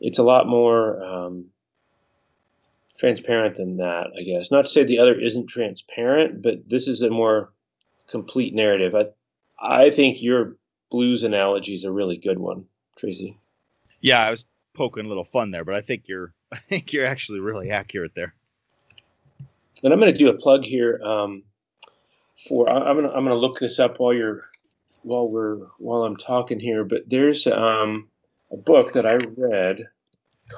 it's 0.00 0.18
a 0.18 0.22
lot 0.22 0.46
more 0.46 1.02
um, 1.02 1.46
transparent 2.98 3.56
than 3.56 3.78
that, 3.78 4.08
I 4.18 4.22
guess. 4.22 4.50
Not 4.50 4.64
to 4.64 4.70
say 4.70 4.84
the 4.84 4.98
other 4.98 5.18
isn't 5.18 5.48
transparent, 5.48 6.42
but 6.42 6.68
this 6.68 6.86
is 6.88 7.02
a 7.02 7.10
more 7.10 7.52
complete 8.08 8.54
narrative. 8.54 8.94
I 8.94 9.06
I 9.60 9.90
think 9.90 10.22
your 10.22 10.56
blues 10.90 11.22
analogy 11.22 11.74
is 11.74 11.84
a 11.84 11.92
really 11.92 12.16
good 12.16 12.38
one, 12.38 12.64
Tracy. 12.96 13.38
Yeah, 14.00 14.20
I 14.20 14.30
was 14.30 14.44
poking 14.74 15.04
a 15.04 15.08
little 15.08 15.24
fun 15.24 15.50
there, 15.50 15.64
but 15.64 15.74
I 15.74 15.80
think 15.80 16.04
you're 16.06 16.32
I 16.52 16.56
think 16.56 16.92
you're 16.92 17.06
actually 17.06 17.40
really 17.40 17.70
accurate 17.70 18.14
there. 18.14 18.34
And 19.82 19.92
I'm 19.92 20.00
going 20.00 20.12
to 20.12 20.18
do 20.18 20.28
a 20.28 20.34
plug 20.34 20.64
here 20.64 21.00
um, 21.04 21.44
for 22.48 22.68
I'm 22.68 22.96
going 22.96 23.08
to 23.08 23.14
I'm 23.14 23.24
going 23.24 23.36
to 23.36 23.40
look 23.40 23.58
this 23.58 23.78
up 23.78 23.98
while 23.98 24.14
you're 24.14 24.48
while 25.02 25.28
we're 25.28 25.58
while 25.78 26.04
I'm 26.04 26.16
talking 26.16 26.58
here. 26.58 26.84
But 26.84 27.08
there's 27.08 27.46
um, 27.46 28.08
a 28.50 28.56
book 28.56 28.92
that 28.92 29.06
I 29.06 29.18
read 29.36 29.88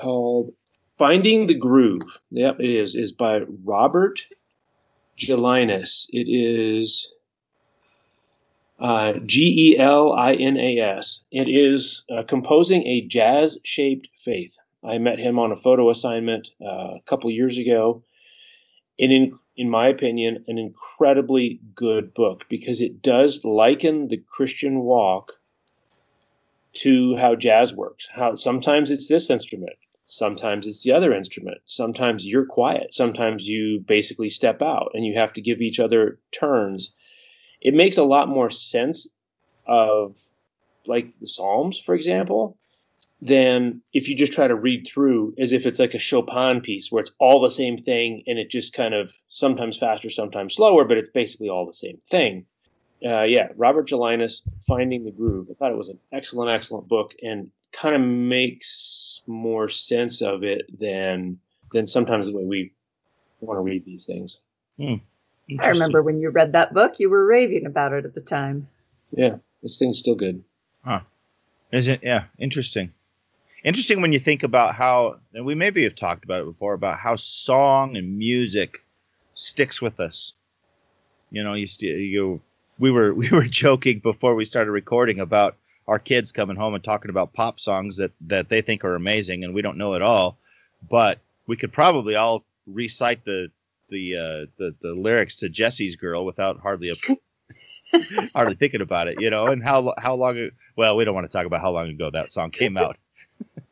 called 0.01 0.53
Finding 0.97 1.47
the 1.47 1.55
Groove. 1.55 2.19
Yep, 2.31 2.61
it 2.61 2.71
is 2.71 2.95
is 2.95 3.13
by 3.13 3.41
Robert 3.65 4.23
Gelinas. 5.19 6.07
It 6.11 6.29
is 6.29 7.13
uh, 8.79 9.15
G 9.27 9.73
E 9.73 9.79
L 9.79 10.13
I 10.13 10.33
N 10.33 10.57
A 10.57 10.79
S. 10.79 11.25
It 11.31 11.49
is 11.49 12.05
uh, 12.11 12.23
composing 12.23 12.87
a 12.87 13.07
jazz 13.07 13.59
shaped 13.65 14.09
faith. 14.17 14.57
I 14.83 14.99
met 14.99 15.19
him 15.19 15.39
on 15.39 15.53
a 15.53 15.57
photo 15.57 15.91
assignment 15.91 16.49
uh, 16.61 16.95
a 16.97 17.03
couple 17.07 17.31
years 17.31 17.59
ago 17.59 18.03
and 19.01 19.13
in 19.13 19.39
in 19.57 19.69
my 19.69 19.89
opinion, 19.89 20.45
an 20.49 20.57
incredibly 20.57 21.61
good 21.75 22.15
book 22.15 22.47
because 22.49 22.81
it 22.81 23.03
does 23.03 23.45
liken 23.45 24.09
the 24.09 24.17
Christian 24.17 24.81
walk 24.81 25.33
to 26.73 27.15
how 27.17 27.35
jazz 27.35 27.75
works. 27.75 28.09
How 28.11 28.37
sometimes 28.37 28.91
it's 28.91 29.09
this 29.09 29.29
instrument, 29.29 29.77
sometimes 30.07 30.67
it's 30.67 30.83
the 30.83 30.93
other 30.93 31.13
instrument, 31.13 31.59
sometimes 31.67 32.27
you're 32.27 32.47
quiet, 32.47 32.95
sometimes 32.95 33.47
you 33.47 33.81
basically 33.87 34.31
step 34.31 34.63
out 34.63 34.93
and 34.95 35.05
you 35.05 35.15
have 35.19 35.33
to 35.35 35.43
give 35.43 35.61
each 35.61 35.81
other 35.81 36.19
turns. 36.31 36.93
It 37.61 37.75
makes 37.75 37.99
a 37.99 38.05
lot 38.05 38.29
more 38.29 38.49
sense 38.49 39.11
of 39.67 40.17
like 40.87 41.13
the 41.21 41.27
Psalms, 41.27 41.79
for 41.79 41.95
example, 41.95 42.57
than 43.23 43.83
if 43.93 44.09
you 44.09 44.17
just 44.17 44.33
try 44.33 44.49
to 44.49 44.55
read 44.55 44.87
through 44.87 45.35
as 45.39 45.53
if 45.53 45.67
it's 45.67 45.79
like 45.79 45.95
a 45.95 45.99
Chopin 45.99 46.61
piece 46.61 46.91
where 46.91 47.03
it's 47.03 47.13
all 47.19 47.41
the 47.41 47.51
same 47.51 47.77
thing 47.77 48.23
and 48.27 48.39
it 48.39 48.51
just 48.51 48.73
kind 48.73 48.95
of 48.95 49.13
sometimes 49.29 49.79
faster, 49.79 50.09
sometimes 50.09 50.55
slower, 50.55 50.85
but 50.85 50.97
it's 50.97 51.11
basically 51.11 51.49
all 51.49 51.67
the 51.67 51.73
same 51.73 51.99
thing. 52.09 52.47
Uh, 53.05 53.23
yeah, 53.23 53.49
Robert 53.57 53.89
Gelinas, 53.89 54.47
Finding 54.67 55.05
the 55.05 55.11
Groove. 55.11 55.49
I 55.51 55.55
thought 55.55 55.73
it 55.73 55.79
was 55.79 55.89
an 55.89 55.99
excellent, 56.13 56.51
excellent 56.51 56.89
book 56.89 57.15
and 57.23 57.51
kind 57.73 57.95
of 57.95 58.01
makes 58.01 59.23
more 59.27 59.69
sense 59.69 60.23
of 60.23 60.43
it 60.43 60.63
than 60.79 61.39
than 61.73 61.87
sometimes 61.87 62.27
the 62.27 62.37
way 62.37 62.45
we 62.45 62.73
want 63.41 63.59
to 63.59 63.63
read 63.63 63.85
these 63.85 64.07
things. 64.07 64.41
I 65.61 65.69
remember 65.69 66.03
when 66.03 66.21
you 66.21 66.31
read 66.31 66.53
that 66.53 66.75
book, 66.75 66.99
you 66.99 67.11
were 67.11 67.27
raving 67.27 67.67
about 67.67 67.93
it 67.93 68.05
at 68.05 68.15
the 68.15 68.21
time. 68.21 68.69
Yeah, 69.13 69.37
this 69.63 69.79
thing's 69.79 69.99
still 69.99 70.15
good. 70.15 70.43
Huh. 70.85 71.01
Is 71.73 71.89
it? 71.89 72.01
Yeah, 72.03 72.25
interesting. 72.39 72.93
Interesting 73.63 74.01
when 74.01 74.13
you 74.13 74.19
think 74.19 74.43
about 74.43 74.75
how, 74.75 75.19
and 75.35 75.45
we 75.45 75.55
maybe 75.55 75.85
have 75.85 75.95
talked 75.95 76.25
about 76.25 76.41
it 76.41 76.47
before, 76.47 76.75
about 76.75 76.99
how 76.99 77.17
song 77.17 77.97
and 77.97 78.17
music 78.17 78.79
sticks 79.35 79.83
with 79.83 80.01
us. 80.01 80.33
You 81.31 81.45
know, 81.45 81.55
you 81.55 81.67
st- 81.67 81.99
you 81.99 82.41
we 82.79 82.91
were 82.91 83.15
we 83.23 83.29
were 83.31 83.45
joking 83.45 84.01
before 84.01 84.35
we 84.35 84.45
started 84.45 84.71
recording 84.71 85.21
about 85.21 85.57
our 85.87 85.99
kids 85.99 86.33
coming 86.33 86.57
home 86.57 86.75
and 86.75 86.85
talking 86.85 87.11
about 87.11 87.33
pop 87.33 87.61
songs 87.61 87.97
that 87.97 88.13
that 88.23 88.49
they 88.49 88.63
think 88.63 88.85
are 88.85 88.95
amazing 88.95 89.45
and 89.45 89.55
we 89.55 89.63
don't 89.63 89.79
know 89.79 89.95
at 89.95 90.03
all, 90.03 90.39
but 90.89 91.19
we 91.47 91.57
could 91.57 91.73
probably 91.73 92.15
all 92.15 92.45
recite 92.67 93.25
the 93.25 93.51
the 93.91 94.17
uh, 94.17 94.47
the 94.57 94.75
the 94.81 94.95
lyrics 94.95 95.37
to 95.37 95.49
Jesse's 95.49 95.97
Girl 95.97 96.25
without 96.25 96.61
hardly 96.61 96.91
a 96.91 96.95
hardly 98.35 98.55
thinking 98.55 98.81
about 98.81 99.09
it, 99.09 99.21
you 99.21 99.31
know, 99.31 99.49
and 99.49 99.63
how 99.63 99.95
how 99.99 100.15
long. 100.15 100.51
Well, 100.77 100.97
we 100.97 101.05
don't 101.05 101.15
want 101.15 101.31
to 101.31 101.37
talk 101.37 101.47
about 101.47 101.61
how 101.61 101.73
long 101.73 101.89
ago 101.91 102.11
that 102.11 102.31
song 102.31 102.51
came 102.51 102.77
out. 102.77 102.97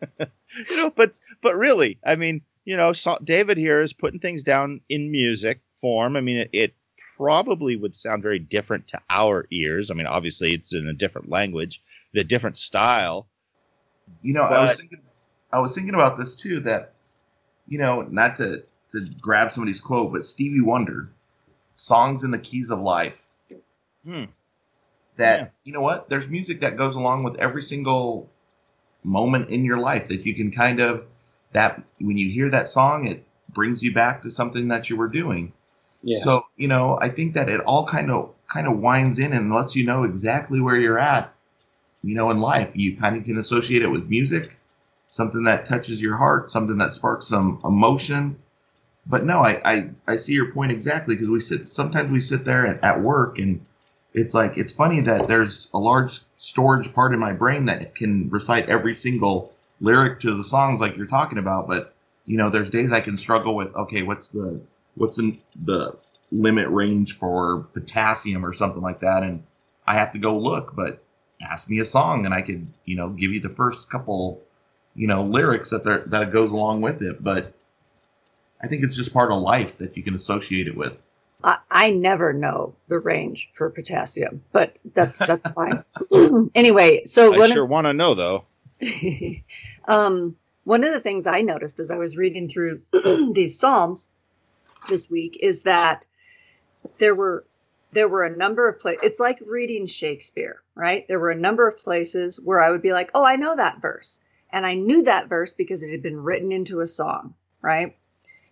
you 0.20 0.76
know, 0.76 0.90
but 0.96 1.18
but 1.42 1.56
really, 1.56 1.98
I 2.04 2.16
mean, 2.16 2.42
you 2.64 2.76
know, 2.76 2.92
David 3.24 3.58
here 3.58 3.80
is 3.80 3.92
putting 3.92 4.20
things 4.20 4.42
down 4.42 4.80
in 4.88 5.10
music 5.10 5.60
form. 5.80 6.16
I 6.16 6.20
mean, 6.20 6.38
it, 6.38 6.50
it 6.52 6.74
probably 7.16 7.76
would 7.76 7.94
sound 7.94 8.22
very 8.22 8.38
different 8.38 8.86
to 8.88 9.00
our 9.10 9.46
ears. 9.50 9.90
I 9.90 9.94
mean, 9.94 10.06
obviously, 10.06 10.54
it's 10.54 10.74
in 10.74 10.86
a 10.86 10.92
different 10.94 11.28
language, 11.28 11.82
a 12.14 12.24
different 12.24 12.58
style. 12.58 13.28
You 14.22 14.34
know, 14.34 14.42
I 14.42 14.62
was 14.62 14.76
thinking, 14.76 15.02
I 15.52 15.58
was 15.58 15.74
thinking 15.74 15.94
about 15.94 16.18
this 16.18 16.34
too. 16.34 16.60
That 16.60 16.94
you 17.66 17.78
know, 17.78 18.02
not 18.02 18.36
to 18.36 18.64
to 18.90 19.08
grab 19.20 19.50
somebody's 19.50 19.80
quote, 19.80 20.12
but 20.12 20.24
Stevie 20.24 20.60
Wonder 20.60 21.10
songs 21.76 22.24
in 22.24 22.30
the 22.30 22.38
keys 22.38 22.70
of 22.70 22.80
life. 22.80 23.24
Hmm. 24.04 24.24
That 25.16 25.40
Yeah. 25.40 25.48
you 25.64 25.72
know 25.72 25.80
what? 25.80 26.08
There's 26.08 26.28
music 26.28 26.60
that 26.60 26.76
goes 26.76 26.96
along 26.96 27.24
with 27.24 27.36
every 27.36 27.62
single 27.62 28.30
moment 29.04 29.50
in 29.50 29.64
your 29.64 29.78
life 29.78 30.08
that 30.08 30.26
you 30.26 30.34
can 30.34 30.50
kind 30.50 30.80
of 30.80 31.04
that 31.52 31.82
when 32.00 32.18
you 32.18 32.30
hear 32.30 32.50
that 32.50 32.68
song, 32.68 33.06
it 33.06 33.24
brings 33.50 33.82
you 33.82 33.92
back 33.92 34.22
to 34.22 34.30
something 34.30 34.68
that 34.68 34.90
you 34.90 34.96
were 34.96 35.08
doing. 35.08 35.52
Yeah. 36.02 36.18
So, 36.18 36.44
you 36.56 36.68
know, 36.68 36.98
I 37.00 37.08
think 37.08 37.34
that 37.34 37.48
it 37.48 37.60
all 37.60 37.86
kind 37.86 38.10
of 38.10 38.32
kind 38.48 38.66
of 38.66 38.78
winds 38.78 39.18
in 39.18 39.32
and 39.32 39.52
lets 39.52 39.74
you 39.76 39.84
know 39.84 40.04
exactly 40.04 40.60
where 40.60 40.76
you're 40.76 40.98
at, 40.98 41.32
you 42.02 42.14
know, 42.14 42.30
in 42.30 42.40
life. 42.40 42.76
You 42.76 42.96
kind 42.96 43.16
of 43.16 43.24
can 43.24 43.38
associate 43.38 43.82
it 43.82 43.90
with 43.90 44.08
music, 44.08 44.56
something 45.06 45.44
that 45.44 45.66
touches 45.66 46.00
your 46.00 46.16
heart, 46.16 46.50
something 46.50 46.78
that 46.78 46.92
sparks 46.92 47.26
some 47.26 47.60
emotion. 47.64 48.38
But 49.06 49.24
no, 49.24 49.38
I 49.38 49.60
I, 49.64 49.90
I 50.06 50.16
see 50.16 50.34
your 50.34 50.52
point 50.52 50.72
exactly 50.72 51.14
because 51.14 51.30
we 51.30 51.40
sit 51.40 51.66
sometimes 51.66 52.12
we 52.12 52.20
sit 52.20 52.44
there 52.44 52.66
at, 52.66 52.84
at 52.84 53.00
work 53.00 53.38
and 53.38 53.64
it's 54.18 54.34
like 54.34 54.58
it's 54.58 54.72
funny 54.72 55.00
that 55.00 55.28
there's 55.28 55.68
a 55.72 55.78
large 55.78 56.20
storage 56.36 56.92
part 56.92 57.12
in 57.12 57.18
my 57.18 57.32
brain 57.32 57.64
that 57.66 57.94
can 57.94 58.28
recite 58.30 58.68
every 58.68 58.94
single 58.94 59.52
lyric 59.80 60.20
to 60.20 60.34
the 60.34 60.44
songs 60.44 60.80
like 60.80 60.96
you're 60.96 61.06
talking 61.06 61.38
about, 61.38 61.68
but 61.68 61.94
you 62.26 62.36
know, 62.36 62.50
there's 62.50 62.68
days 62.68 62.92
I 62.92 63.00
can 63.00 63.16
struggle 63.16 63.54
with 63.54 63.74
okay, 63.74 64.02
what's 64.02 64.28
the 64.30 64.60
what's 64.96 65.18
in 65.18 65.38
the 65.64 65.96
limit 66.30 66.68
range 66.68 67.16
for 67.16 67.66
potassium 67.72 68.44
or 68.44 68.52
something 68.52 68.82
like 68.82 69.00
that 69.00 69.22
and 69.22 69.42
i 69.86 69.94
have 69.94 70.10
to 70.10 70.18
go 70.18 70.36
look 70.38 70.76
but 70.76 71.02
ask 71.40 71.70
me 71.70 71.78
a 71.78 71.84
song 71.84 72.26
and 72.26 72.34
i 72.34 72.42
could 72.42 72.66
you 72.84 72.96
know 72.96 73.08
give 73.10 73.32
you 73.32 73.40
the 73.40 73.48
first 73.48 73.88
couple 73.88 74.40
you 74.94 75.06
know 75.06 75.22
lyrics 75.22 75.70
that 75.70 75.84
there 75.84 76.00
that 76.00 76.30
goes 76.30 76.52
along 76.52 76.82
with 76.82 77.00
it 77.00 77.22
but 77.24 77.54
i 78.62 78.66
think 78.66 78.84
it's 78.84 78.96
just 78.96 79.14
part 79.14 79.32
of 79.32 79.40
life 79.40 79.78
that 79.78 79.96
you 79.96 80.02
can 80.02 80.14
associate 80.14 80.66
it 80.66 80.76
with 80.76 81.02
I, 81.42 81.58
I 81.70 81.90
never 81.90 82.32
know 82.32 82.74
the 82.88 82.98
range 82.98 83.48
for 83.54 83.70
potassium, 83.70 84.42
but 84.52 84.76
that's 84.94 85.18
that's 85.18 85.50
fine. 85.52 85.84
anyway, 86.54 87.04
so 87.04 87.34
I 87.34 87.48
sure 87.48 87.66
want 87.66 87.86
to 87.86 87.92
know 87.92 88.14
though. 88.14 88.44
um, 89.86 90.36
one 90.64 90.84
of 90.84 90.92
the 90.92 91.00
things 91.00 91.26
I 91.26 91.42
noticed 91.42 91.80
as 91.80 91.90
I 91.90 91.96
was 91.96 92.16
reading 92.16 92.48
through 92.48 92.82
these 93.32 93.58
psalms 93.58 94.08
this 94.88 95.08
week 95.10 95.38
is 95.40 95.62
that 95.62 96.06
there 96.98 97.14
were 97.14 97.44
there 97.92 98.08
were 98.08 98.24
a 98.24 98.36
number 98.36 98.68
of 98.68 98.78
places. 98.78 99.00
It's 99.02 99.20
like 99.20 99.42
reading 99.46 99.86
Shakespeare, 99.86 100.62
right? 100.74 101.06
There 101.08 101.20
were 101.20 101.30
a 101.30 101.36
number 101.36 101.66
of 101.68 101.78
places 101.78 102.40
where 102.40 102.62
I 102.62 102.70
would 102.70 102.82
be 102.82 102.92
like, 102.92 103.10
"Oh, 103.14 103.24
I 103.24 103.36
know 103.36 103.56
that 103.56 103.80
verse," 103.80 104.20
and 104.52 104.66
I 104.66 104.74
knew 104.74 105.04
that 105.04 105.28
verse 105.28 105.52
because 105.52 105.82
it 105.82 105.90
had 105.92 106.02
been 106.02 106.22
written 106.22 106.52
into 106.52 106.80
a 106.80 106.86
song, 106.86 107.34
right? 107.62 107.96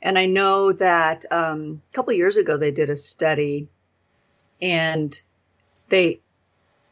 And 0.06 0.16
I 0.16 0.26
know 0.26 0.70
that 0.70 1.25
um, 1.32 1.82
a 1.90 1.92
couple 1.92 2.12
years 2.12 2.36
ago 2.36 2.56
they 2.56 2.70
did 2.70 2.90
a 2.90 2.94
study, 2.94 3.66
and 4.62 5.20
they 5.88 6.20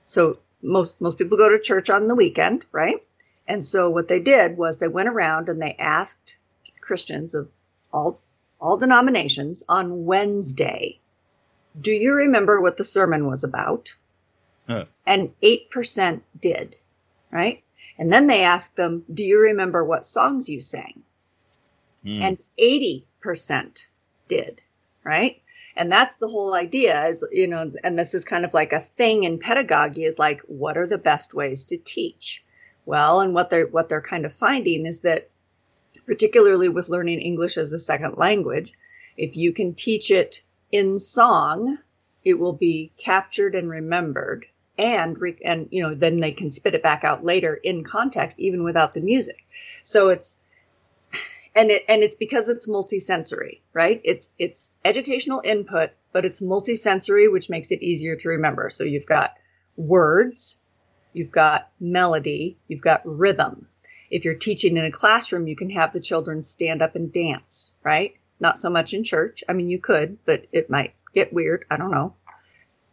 so 0.04 0.38
most 0.61 1.00
most 1.00 1.16
people 1.16 1.38
go 1.38 1.49
to 1.49 1.61
church 1.61 1.90
on 1.90 2.09
the 2.09 2.16
weekend, 2.16 2.66
right? 2.73 3.00
And 3.47 3.64
so 3.64 3.88
what 3.88 4.09
they 4.09 4.18
did 4.18 4.56
was 4.56 4.80
they 4.80 4.88
went 4.88 5.09
around 5.09 5.49
and 5.49 5.62
they 5.62 5.76
asked 5.78 6.38
Christians 6.80 7.37
of 7.37 7.49
all 7.92 8.21
all 8.61 8.78
denominations 8.78 9.62
on 9.68 10.06
Wednesday, 10.06 10.99
"Do 11.80 11.92
you 11.92 12.14
remember 12.14 12.61
what 12.61 12.78
the 12.78 12.83
sermon 12.83 13.28
was 13.28 13.44
about?" 13.44 13.94
Huh. 14.66 14.87
And 15.06 15.33
8% 15.40 16.21
did, 16.40 16.75
right? 17.30 17.62
And 17.97 18.12
then 18.12 18.26
they 18.26 18.42
asked 18.42 18.75
them, 18.75 19.04
"Do 19.14 19.23
you 19.23 19.38
remember 19.38 19.85
what 19.85 20.04
songs 20.04 20.49
you 20.49 20.61
sang?" 20.61 21.04
Hmm. 22.04 22.23
and 22.23 22.38
80% 22.58 23.88
did 24.28 24.61
right? 25.04 25.40
And 25.76 25.92
that's 25.92 26.16
the 26.16 26.28
whole 26.28 26.54
idea 26.54 27.06
is 27.06 27.25
you 27.30 27.46
know 27.46 27.73
and 27.82 27.99
this 27.99 28.14
is 28.14 28.25
kind 28.25 28.44
of 28.44 28.54
like 28.54 28.73
a 28.73 28.80
thing 28.80 29.25
in 29.25 29.38
pedagogy 29.38 30.04
is 30.04 30.18
like 30.18 30.40
what 30.42 30.76
are 30.76 30.87
the 30.87 30.99
best 30.99 31.34
ways 31.34 31.64
to 31.66 31.76
teach? 31.76 32.42
Well 32.87 33.20
and 33.20 33.34
what 33.34 33.50
they're 33.50 33.66
what 33.66 33.88
they're 33.88 34.00
kind 34.00 34.24
of 34.24 34.35
finding 34.35 34.87
is 34.87 35.00
that 35.00 35.29
particularly 36.07 36.68
with 36.68 36.88
learning 36.88 37.20
english 37.20 37.57
as 37.57 37.72
a 37.72 37.79
second 37.79 38.16
language 38.18 38.72
if 39.16 39.37
you 39.37 39.52
can 39.52 39.74
teach 39.74 40.11
it 40.11 40.42
in 40.70 40.98
song 40.98 41.79
it 42.24 42.38
will 42.38 42.52
be 42.52 42.92
captured 42.96 43.55
and 43.55 43.70
remembered 43.70 44.46
and 44.79 45.20
re- 45.20 45.38
and 45.44 45.68
you 45.70 45.83
know 45.83 45.94
then 45.94 46.18
they 46.18 46.33
can 46.33 46.50
spit 46.50 46.74
it 46.74 46.83
back 46.83 47.05
out 47.05 47.24
later 47.24 47.55
in 47.62 47.85
context 47.85 48.40
even 48.40 48.62
without 48.64 48.92
the 48.92 49.00
music. 49.00 49.44
So 49.83 50.09
it's 50.09 50.38
and 51.55 51.71
it 51.71 51.85
and 51.88 52.03
it's 52.03 52.14
because 52.14 52.49
it's 52.49 52.69
multisensory 52.69 53.61
right? 53.73 54.01
It's 54.05 54.31
it's 54.38 54.71
educational 54.85 55.40
input 55.45 55.90
but 56.12 56.25
it's 56.25 56.40
multisensory 56.40 57.31
which 57.31 57.51
makes 57.51 57.71
it 57.71 57.83
easier 57.83 58.17
to 58.17 58.29
remember. 58.29 58.71
So 58.71 58.85
you've 58.85 59.07
got 59.07 59.35
words 59.77 60.59
you've 61.12 61.33
got 61.33 61.71
melody 61.81 62.59
you've 62.69 62.83
got 62.83 63.03
rhythm. 63.05 63.69
If 64.11 64.25
you're 64.25 64.35
teaching 64.35 64.77
in 64.77 64.85
a 64.85 64.90
classroom 64.90 65.47
you 65.47 65.57
can 65.57 65.71
have 65.71 65.93
the 65.93 66.01
children 66.01 66.43
stand 66.43 66.83
up 66.83 66.97
and 66.97 67.12
dance 67.12 67.73
right? 67.83 68.14
Not 68.40 68.59
so 68.59 68.69
much 68.69 68.93
in 68.93 69.05
church. 69.05 69.45
I 69.49 69.53
mean 69.53 69.69
you 69.69 69.79
could 69.79 70.19
but 70.25 70.47
it 70.53 70.71
might 70.71 70.95
get 71.12 71.33
weird. 71.33 71.64
I 71.71 71.77
don't 71.77 71.93
know. 71.93 72.14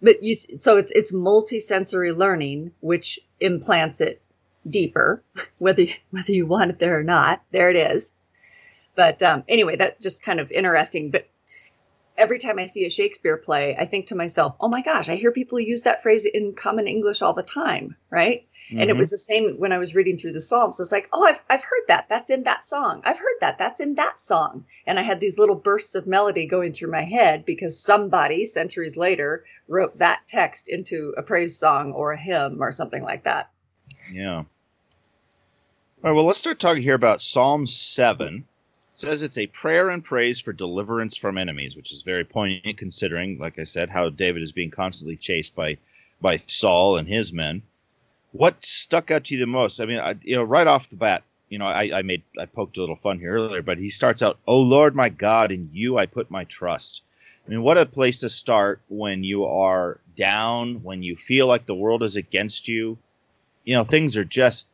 But 0.04 0.24
you 0.24 0.36
so 0.36 0.78
it's 0.78 0.92
it's 0.92 1.14
multisensory 1.14 2.16
learning 2.16 2.72
which 2.80 3.20
implants 3.40 4.02
it 4.02 4.22
deeper 4.70 5.24
whether 5.58 5.86
whether 6.12 6.32
you 6.32 6.46
want 6.46 6.70
it 6.70 6.80
there 6.80 7.00
or 7.00 7.04
not. 7.04 7.42
There 7.52 7.72
it 7.72 7.76
is 7.76 8.14
but 8.96 9.22
um, 9.24 9.44
anyway, 9.48 9.76
that's 9.76 10.02
just 10.02 10.24
kind 10.24 10.40
of 10.40 10.52
interesting. 10.52 11.12
But 11.12 11.28
every 12.18 12.40
time 12.40 12.60
I 12.60 12.66
see 12.66 12.86
a 12.86 12.90
Shakespeare 12.90 13.38
play, 13.38 13.76
I 13.76 13.86
think 13.86 14.08
to 14.08 14.16
myself, 14.16 14.56
oh 14.60 14.68
my 14.68 14.82
gosh, 14.82 15.10
I 15.10 15.16
hear 15.16 15.32
people 15.32 15.60
use 15.60 15.84
that 15.84 16.02
phrase 16.04 16.26
in 16.26 16.54
common 16.54 16.88
English 16.88 17.22
all 17.22 17.34
the 17.34 17.44
time, 17.44 17.96
right? 18.10 18.46
And 18.70 18.90
it 18.90 18.94
Mhm. 18.94 19.00
was 19.00 19.10
the 19.10 19.18
same 19.18 19.56
when 19.58 19.72
I 19.74 19.80
was 19.80 19.96
reading 19.96 20.18
through 20.18 20.34
the 20.34 20.40
Psalms. 20.42 20.80
It's 20.80 20.92
like, 20.92 21.10
oh, 21.12 21.26
I've, 21.26 21.42
I've 21.50 21.64
heard 21.64 21.84
that. 21.88 22.08
That's 22.10 22.30
in 22.30 22.44
that 22.44 22.64
song. 22.64 23.02
I've 23.04 23.18
heard 23.18 23.38
that. 23.42 23.58
That's 23.58 23.82
in 23.82 23.96
that 23.96 24.20
song. 24.20 24.66
And 24.86 24.98
I 25.00 25.02
had 25.02 25.20
these 25.20 25.38
little 25.38 25.56
bursts 25.56 25.96
of 25.96 26.08
melody 26.08 26.46
going 26.46 26.72
through 26.72 26.92
my 26.92 27.04
head 27.04 27.44
because 27.44 27.80
somebody 27.80 28.46
centuries 28.46 28.96
later 28.96 29.44
wrote 29.68 29.98
that 30.00 30.22
text 30.28 30.70
into 30.70 31.14
a 31.18 31.24
praise 31.24 31.58
song 31.58 31.92
or 31.92 32.14
a 32.14 32.18
hymn 32.18 32.62
or 32.62 32.72
something 32.72 33.04
like 33.04 33.24
that. 33.24 33.50
Yeah. 34.14 34.38
All 34.38 34.46
right, 36.04 36.14
well, 36.14 36.26
let's 36.26 36.40
start 36.40 36.60
talking 36.60 36.82
here 36.84 36.96
about 36.96 37.22
Psalm 37.22 37.66
7. 37.68 38.46
Says 38.94 39.24
it's 39.24 39.38
a 39.38 39.48
prayer 39.48 39.90
and 39.90 40.04
praise 40.04 40.40
for 40.40 40.52
deliverance 40.52 41.16
from 41.16 41.38
enemies, 41.38 41.76
which 41.76 41.94
is 41.94 42.02
very 42.02 42.26
poignant 42.26 42.78
considering, 42.78 43.40
like 43.40 43.58
I 43.58 43.64
said, 43.64 43.90
how 43.90 44.10
David 44.10 44.44
is 44.44 44.52
being 44.52 44.72
constantly 44.72 45.16
chased 45.16 45.56
by 45.56 45.78
by 46.20 46.38
Saul 46.38 46.98
and 46.98 47.08
his 47.08 47.32
men. 47.32 47.64
What 48.34 48.64
stuck 48.64 49.10
out 49.10 49.26
to 49.26 49.34
you 49.34 49.40
the 49.40 49.48
most? 49.48 49.80
I 49.80 49.86
mean, 49.86 50.00
I, 50.00 50.16
you 50.22 50.36
know, 50.36 50.44
right 50.44 50.68
off 50.68 50.90
the 50.90 50.98
bat, 50.98 51.24
you 51.50 51.58
know, 51.58 51.66
I, 51.66 52.00
I 52.00 52.02
made 52.02 52.24
I 52.38 52.46
poked 52.46 52.78
a 52.78 52.82
little 52.82 52.96
fun 52.96 53.20
here 53.20 53.34
earlier, 53.34 53.62
but 53.62 53.78
he 53.78 53.90
starts 53.90 54.22
out, 54.22 54.40
"Oh 54.48 54.60
Lord, 54.60 54.96
my 54.96 55.10
God, 55.10 55.52
in 55.52 55.70
you 55.72 55.98
I 55.98 56.06
put 56.06 56.30
my 56.30 56.44
trust." 56.46 57.04
I 57.46 57.50
mean, 57.50 57.62
what 57.62 57.78
a 57.78 57.86
place 57.86 58.20
to 58.20 58.30
start 58.30 58.82
when 58.88 59.24
you 59.24 59.46
are 59.46 60.00
down, 60.16 60.84
when 60.84 61.02
you 61.02 61.16
feel 61.16 61.48
like 61.48 61.66
the 61.66 61.76
world 61.76 62.04
is 62.04 62.16
against 62.16 62.68
you. 62.68 62.98
You 63.64 63.76
know, 63.76 63.84
things 63.84 64.18
are 64.18 64.26
just 64.26 64.68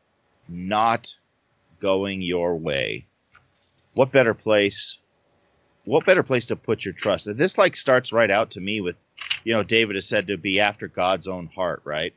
not 0.50 1.16
going 1.80 2.22
your 2.22 2.56
way. 2.56 3.06
What 3.98 4.12
better 4.12 4.36
place? 4.36 5.00
What 5.86 6.06
better 6.06 6.22
place 6.22 6.46
to 6.48 6.56
put 6.56 6.86
your 6.86 6.94
trust? 6.94 7.26
And 7.26 7.36
this 7.36 7.58
like 7.58 7.76
starts 7.76 8.14
right 8.14 8.30
out 8.30 8.52
to 8.52 8.62
me 8.62 8.80
with, 8.80 8.96
you 9.44 9.54
know, 9.54 9.64
David 9.64 9.96
is 9.96 10.08
said 10.08 10.28
to 10.28 10.38
be 10.38 10.60
after 10.60 10.88
God's 10.88 11.28
own 11.28 11.48
heart, 11.48 11.82
right? 11.84 12.14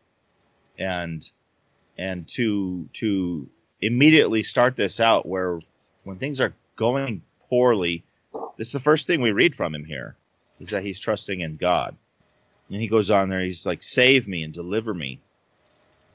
And 0.78 1.26
and 1.96 2.28
to 2.28 2.86
to 2.94 3.48
immediately 3.80 4.42
start 4.42 4.76
this 4.76 5.00
out 5.00 5.24
where 5.24 5.58
when 6.04 6.18
things 6.18 6.38
are 6.38 6.52
going 6.76 7.22
poorly, 7.48 8.04
this 8.58 8.68
is 8.68 8.72
the 8.74 8.80
first 8.80 9.06
thing 9.06 9.22
we 9.22 9.32
read 9.32 9.54
from 9.54 9.74
him 9.74 9.86
here 9.86 10.16
is 10.60 10.68
that 10.68 10.84
he's 10.84 11.00
trusting 11.00 11.40
in 11.40 11.56
God. 11.56 11.96
And 12.68 12.78
he 12.78 12.88
goes 12.88 13.10
on 13.10 13.30
there, 13.30 13.40
he's 13.40 13.64
like, 13.64 13.82
save 13.82 14.28
me 14.28 14.42
and 14.42 14.52
deliver 14.52 14.92
me. 14.92 15.18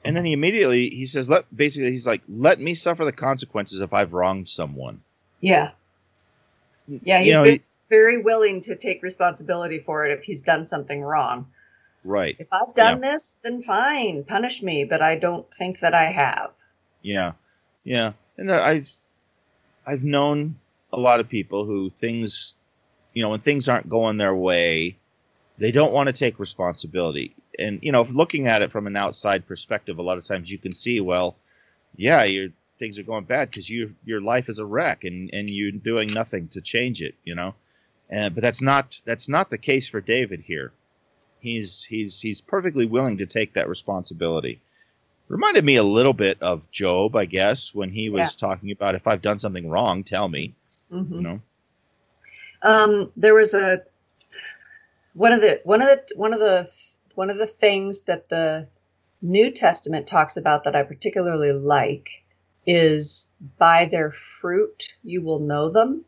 And 0.04 0.16
then 0.16 0.24
he 0.24 0.32
immediately 0.32 0.90
he 0.90 1.06
says, 1.06 1.28
let 1.28 1.44
basically 1.56 1.90
he's 1.90 2.06
like, 2.06 2.22
let 2.28 2.60
me 2.60 2.76
suffer 2.76 3.04
the 3.04 3.10
consequences 3.10 3.80
if 3.80 3.92
I've 3.92 4.12
wronged 4.12 4.48
someone. 4.48 5.02
Yeah. 5.40 5.70
Yeah, 6.88 7.18
he's 7.18 7.26
You 7.28 7.32
know, 7.32 7.44
very, 7.44 7.62
very 7.88 8.22
willing 8.22 8.60
to 8.62 8.76
take 8.76 9.02
responsibility 9.02 9.78
for 9.78 10.06
it 10.06 10.12
if 10.16 10.24
he's 10.24 10.42
done 10.42 10.66
something 10.66 11.02
wrong. 11.02 11.48
right. 12.04 12.36
If 12.38 12.48
I've 12.52 12.74
done 12.74 13.00
this, 13.00 13.38
then 13.42 13.62
fine, 13.62 14.24
punish 14.24 14.62
me, 14.62 14.84
but 14.84 15.02
I 15.02 15.16
don't 15.16 15.52
think 15.52 15.80
that 15.80 15.94
I 15.94 16.10
have. 16.12 16.54
Yeah, 17.02 17.32
yeah, 17.84 18.12
and 18.36 18.50
I've 18.50 18.92
I've 19.86 20.04
known 20.04 20.56
a 20.92 20.98
lot 20.98 21.20
of 21.20 21.28
people 21.28 21.64
who 21.64 21.90
things, 21.90 22.54
you 23.12 23.22
know, 23.22 23.30
when 23.30 23.40
things 23.40 23.68
aren't 23.68 23.88
going 23.88 24.16
their 24.16 24.34
way, 24.34 24.96
they 25.58 25.70
don't 25.70 25.92
want 25.92 26.08
to 26.08 26.12
take 26.12 26.38
responsibility. 26.38 27.34
And 27.58 27.78
you 27.82 27.92
know, 27.92 28.00
if 28.00 28.10
looking 28.10 28.48
at 28.48 28.62
it 28.62 28.72
from 28.72 28.86
an 28.86 28.96
outside 28.96 29.46
perspective, 29.46 29.98
a 29.98 30.02
lot 30.02 30.18
of 30.18 30.24
times 30.24 30.50
you 30.50 30.58
can 30.58 30.72
see, 30.72 31.00
well, 31.00 31.36
yeah, 31.96 32.24
your 32.24 32.48
things 32.78 32.98
are 32.98 33.04
going 33.04 33.24
bad 33.24 33.50
because 33.50 33.68
you 33.70 33.94
your 34.04 34.20
life 34.20 34.48
is 34.48 34.58
a 34.58 34.66
wreck, 34.66 35.04
and 35.04 35.30
and 35.32 35.50
you're 35.50 35.72
doing 35.72 36.08
nothing 36.12 36.48
to 36.48 36.60
change 36.60 37.02
it. 37.02 37.14
You 37.24 37.34
know, 37.34 37.54
And 38.10 38.34
but 38.34 38.42
that's 38.42 38.62
not 38.62 39.00
that's 39.04 39.28
not 39.28 39.50
the 39.50 39.58
case 39.58 39.88
for 39.88 40.00
David 40.00 40.40
here. 40.42 40.72
He's 41.40 41.84
he's 41.84 42.20
he's 42.20 42.40
perfectly 42.40 42.86
willing 42.86 43.18
to 43.18 43.26
take 43.26 43.54
that 43.54 43.68
responsibility. 43.68 44.60
Reminded 45.28 45.64
me 45.64 45.76
a 45.76 45.82
little 45.84 46.12
bit 46.12 46.40
of 46.42 46.70
Job, 46.70 47.16
I 47.16 47.24
guess, 47.26 47.74
when 47.74 47.90
he 47.90 48.10
was 48.10 48.36
Yeah. 48.36 48.48
talking 48.48 48.70
about 48.70 48.94
if 48.94 49.06
I've 49.06 49.22
done 49.22 49.38
something 49.38 49.68
wrong, 49.68 50.04
tell 50.04 50.28
me. 50.28 50.54
Mhm. 50.92 51.12
You 51.16 51.20
know. 51.22 51.40
Um, 52.62 53.12
there 53.16 53.34
was 53.34 53.54
a 53.54 53.82
one 55.14 55.32
of 55.32 55.40
the 55.40 55.60
one 55.64 55.82
of 55.82 55.88
the 55.88 56.14
one 56.16 56.32
of 56.32 56.40
the 56.40 56.70
one 57.14 57.30
of 57.30 57.38
the 57.38 57.46
things 57.46 58.02
that 58.02 58.28
the 58.28 58.68
New 59.22 59.50
Testament 59.50 60.06
talks 60.06 60.36
about 60.36 60.64
that 60.64 60.76
I 60.76 60.82
particularly 60.82 61.52
like 61.52 62.22
is 62.66 63.32
by 63.58 63.86
their 63.86 64.10
fruit 64.10 64.96
you 65.04 65.22
will 65.22 65.40
know 65.40 65.70
them. 65.70 66.04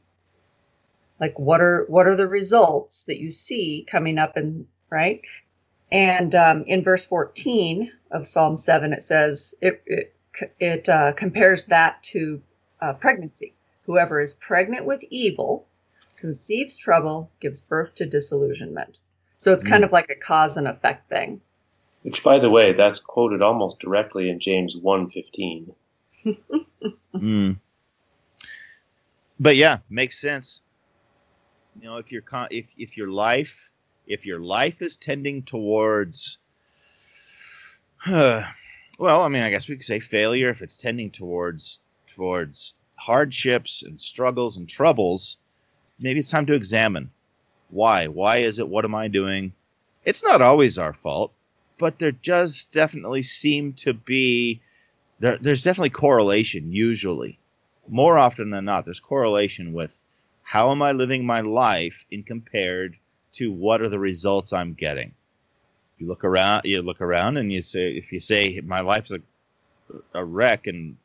Like 1.20 1.38
what 1.38 1.60
are 1.60 1.86
what 1.88 2.06
are 2.06 2.16
the 2.16 2.28
results 2.28 3.04
that 3.04 3.20
you 3.20 3.30
see 3.30 3.86
coming 3.90 4.18
up 4.18 4.36
and 4.36 4.66
right? 4.90 5.22
And 5.92 6.34
um, 6.34 6.64
in 6.66 6.84
verse 6.84 7.06
14 7.06 7.92
of 8.12 8.26
Psalm 8.26 8.58
7, 8.58 8.92
it 8.92 9.02
says 9.02 9.54
it 9.62 9.82
it, 9.86 10.14
it 10.60 10.88
uh, 10.88 11.12
compares 11.14 11.66
that 11.66 12.02
to 12.04 12.42
uh, 12.82 12.94
pregnancy. 12.94 13.54
Whoever 13.86 14.20
is 14.20 14.34
pregnant 14.34 14.86
with 14.86 15.04
evil 15.10 15.68
conceives 16.18 16.76
trouble, 16.76 17.30
gives 17.40 17.60
birth 17.60 17.94
to 17.96 18.06
disillusionment. 18.06 18.98
So 19.38 19.52
it's 19.52 19.64
kind 19.64 19.84
Mm. 19.84 19.86
of 19.86 19.92
like 19.92 20.10
a 20.10 20.16
cause 20.16 20.56
and 20.58 20.68
effect 20.68 21.08
thing. 21.10 21.40
Which, 22.02 22.24
by 22.24 22.38
the 22.38 22.50
way, 22.50 22.72
that's 22.72 23.00
quoted 23.00 23.42
almost 23.42 23.80
directly 23.80 24.30
in 24.30 24.40
James 24.40 24.76
1.15. 24.76 25.74
Mm. 27.14 27.58
But 29.40 29.56
yeah, 29.56 29.78
makes 29.88 30.20
sense. 30.20 30.60
You 31.80 31.88
know, 31.88 31.96
if 31.96 32.12
your 32.12 32.22
con- 32.22 32.48
if 32.50 32.72
if 32.78 32.96
your 32.96 33.08
life 33.08 33.72
if 34.06 34.24
your 34.26 34.40
life 34.40 34.82
is 34.82 34.96
tending 34.96 35.42
towards, 35.42 36.38
well, 38.08 38.44
I 39.00 39.28
mean, 39.28 39.42
I 39.42 39.50
guess 39.50 39.68
we 39.68 39.76
could 39.76 39.84
say 39.84 40.00
failure. 40.00 40.48
If 40.48 40.62
it's 40.62 40.76
tending 40.76 41.10
towards 41.10 41.80
towards 42.06 42.74
hardships 42.96 43.82
and 43.82 44.00
struggles 44.00 44.56
and 44.56 44.68
troubles, 44.68 45.38
maybe 45.98 46.20
it's 46.20 46.30
time 46.30 46.46
to 46.46 46.54
examine 46.54 47.10
why. 47.70 48.06
Why 48.06 48.38
is 48.38 48.58
it? 48.58 48.68
What 48.68 48.84
am 48.84 48.94
I 48.94 49.08
doing? 49.08 49.52
It's 50.04 50.22
not 50.22 50.40
always 50.40 50.78
our 50.78 50.92
fault, 50.92 51.32
but 51.78 51.98
there 51.98 52.12
does 52.12 52.64
definitely 52.64 53.22
seem 53.22 53.72
to 53.74 53.92
be 53.92 54.60
there, 55.20 55.38
there's 55.38 55.62
definitely 55.62 55.90
correlation 55.90 56.72
usually. 56.72 57.38
More 57.88 58.18
often 58.18 58.50
than 58.50 58.64
not 58.64 58.84
there's 58.84 59.00
correlation 59.00 59.72
with 59.72 59.98
how 60.42 60.70
am 60.70 60.82
i 60.82 60.92
living 60.92 61.26
my 61.26 61.40
life 61.40 62.04
in 62.10 62.22
compared 62.22 62.96
to 63.32 63.52
what 63.52 63.80
are 63.80 63.88
the 63.88 63.98
results 63.98 64.52
i'm 64.52 64.74
getting. 64.74 65.12
You 65.98 66.06
look 66.06 66.24
around 66.24 66.64
you 66.64 66.82
look 66.82 67.00
around 67.00 67.36
and 67.36 67.50
you 67.50 67.62
say 67.62 67.92
if 67.92 68.12
you 68.12 68.20
say 68.20 68.60
my 68.64 68.80
life's 68.80 69.12
a, 69.12 69.20
a 70.14 70.24
wreck 70.24 70.66
and 70.66 70.96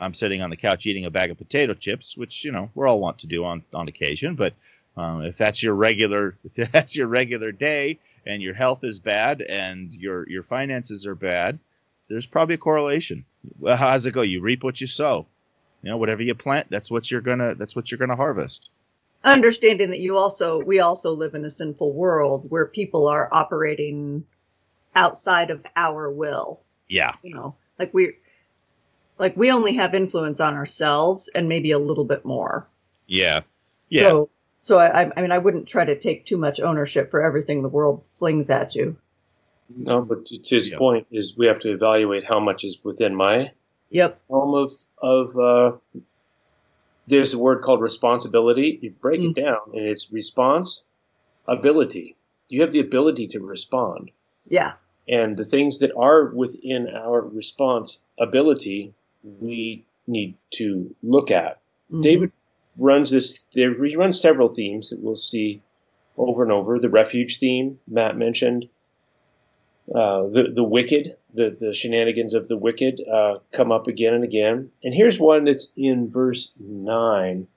i'm 0.00 0.12
sitting 0.12 0.42
on 0.42 0.50
the 0.50 0.56
couch 0.56 0.86
eating 0.86 1.06
a 1.06 1.10
bag 1.10 1.30
of 1.30 1.38
potato 1.38 1.74
chips 1.74 2.16
which 2.16 2.44
you 2.44 2.52
know 2.52 2.70
we're 2.74 2.88
all 2.88 3.00
want 3.00 3.18
to 3.20 3.26
do 3.26 3.44
on 3.44 3.62
on 3.72 3.88
occasion 3.88 4.34
but 4.34 4.54
um, 4.96 5.22
if 5.22 5.38
that's 5.38 5.62
your 5.62 5.74
regular 5.74 6.36
if 6.56 6.70
that's 6.70 6.94
your 6.94 7.06
regular 7.06 7.52
day 7.52 7.98
and 8.26 8.42
your 8.42 8.54
health 8.54 8.84
is 8.84 9.00
bad 9.00 9.40
and 9.40 9.92
your 9.94 10.28
your 10.28 10.42
finances 10.42 11.06
are 11.06 11.14
bad 11.14 11.58
there's 12.12 12.26
probably 12.26 12.56
a 12.56 12.58
correlation. 12.58 13.24
Well, 13.58 13.76
how 13.76 13.92
does 13.92 14.04
it 14.06 14.12
go? 14.12 14.20
You 14.20 14.40
reap 14.42 14.62
what 14.62 14.80
you 14.80 14.86
sow. 14.86 15.26
You 15.82 15.90
know, 15.90 15.96
whatever 15.96 16.22
you 16.22 16.34
plant, 16.34 16.68
that's 16.70 16.90
what 16.90 17.10
you're 17.10 17.22
gonna 17.22 17.54
that's 17.54 17.74
what 17.74 17.90
you're 17.90 17.98
gonna 17.98 18.16
harvest. 18.16 18.68
Understanding 19.24 19.90
that 19.90 20.00
you 20.00 20.18
also 20.18 20.62
we 20.62 20.80
also 20.80 21.12
live 21.12 21.34
in 21.34 21.44
a 21.44 21.50
sinful 21.50 21.92
world 21.92 22.50
where 22.50 22.66
people 22.66 23.08
are 23.08 23.28
operating 23.32 24.24
outside 24.94 25.50
of 25.50 25.64
our 25.74 26.10
will. 26.10 26.60
Yeah. 26.86 27.14
You 27.22 27.34
know, 27.34 27.56
like 27.78 27.94
we 27.94 28.16
like 29.18 29.36
we 29.36 29.50
only 29.50 29.76
have 29.76 29.94
influence 29.94 30.38
on 30.38 30.54
ourselves 30.54 31.28
and 31.34 31.48
maybe 31.48 31.70
a 31.70 31.78
little 31.78 32.04
bit 32.04 32.24
more. 32.24 32.68
Yeah. 33.06 33.40
Yeah. 33.88 34.02
So 34.02 34.30
so 34.62 34.78
I 34.78 35.10
I 35.16 35.22
mean 35.22 35.32
I 35.32 35.38
wouldn't 35.38 35.66
try 35.66 35.84
to 35.84 35.98
take 35.98 36.26
too 36.26 36.36
much 36.36 36.60
ownership 36.60 37.10
for 37.10 37.22
everything 37.22 37.62
the 37.62 37.68
world 37.68 38.04
flings 38.04 38.50
at 38.50 38.74
you. 38.74 38.96
No, 39.76 40.02
but 40.02 40.26
to 40.26 40.38
to 40.38 40.54
his 40.54 40.70
Yeah. 40.70 40.78
point 40.78 41.06
is 41.10 41.36
we 41.36 41.46
have 41.46 41.58
to 41.60 41.70
evaluate 41.70 42.24
how 42.24 42.40
much 42.40 42.64
is 42.64 42.82
within 42.84 43.14
my 43.14 43.52
Yep. 43.90 44.20
realm 44.28 44.54
of, 44.54 44.72
of 45.02 45.36
uh, 45.38 45.72
there's 47.06 47.34
a 47.34 47.38
word 47.38 47.62
called 47.62 47.80
responsibility. 47.80 48.78
You 48.80 48.90
break 48.92 49.20
Mm. 49.20 49.30
it 49.30 49.34
down 49.42 49.58
and 49.74 49.86
it's 49.86 50.10
response 50.12 50.84
ability. 51.46 52.16
You 52.48 52.60
have 52.62 52.72
the 52.72 52.80
ability 52.80 53.26
to 53.28 53.40
respond. 53.40 54.10
Yeah. 54.48 54.74
And 55.08 55.36
the 55.36 55.44
things 55.44 55.78
that 55.80 55.92
are 55.96 56.26
within 56.26 56.88
our 56.88 57.20
response 57.22 58.02
ability, 58.18 58.94
we 59.40 59.84
need 60.06 60.34
to 60.52 60.94
look 61.02 61.30
at. 61.30 61.60
Mhm. 61.92 62.02
David 62.02 62.32
runs 62.78 63.10
this. 63.10 63.42
There, 63.52 63.74
he 63.84 63.96
runs 63.96 64.20
several 64.20 64.48
themes 64.48 64.90
that 64.90 65.00
we'll 65.00 65.16
see 65.16 65.60
over 66.16 66.42
and 66.42 66.52
over. 66.52 66.78
The 66.78 66.88
refuge 66.88 67.38
theme 67.38 67.78
Matt 67.88 68.16
mentioned. 68.16 68.68
Uh, 69.88 70.28
the 70.28 70.52
the 70.54 70.62
wicked, 70.62 71.16
the 71.34 71.50
the 71.50 71.72
shenanigans 71.72 72.34
of 72.34 72.48
the 72.48 72.56
wicked 72.56 73.00
uh, 73.12 73.38
come 73.50 73.72
up 73.72 73.86
again 73.86 74.14
and 74.14 74.24
again. 74.24 74.70
And 74.84 74.94
here's 74.94 75.18
one 75.18 75.44
that's 75.44 75.72
in 75.76 76.08
verse 76.08 76.52
nine. 76.58 77.48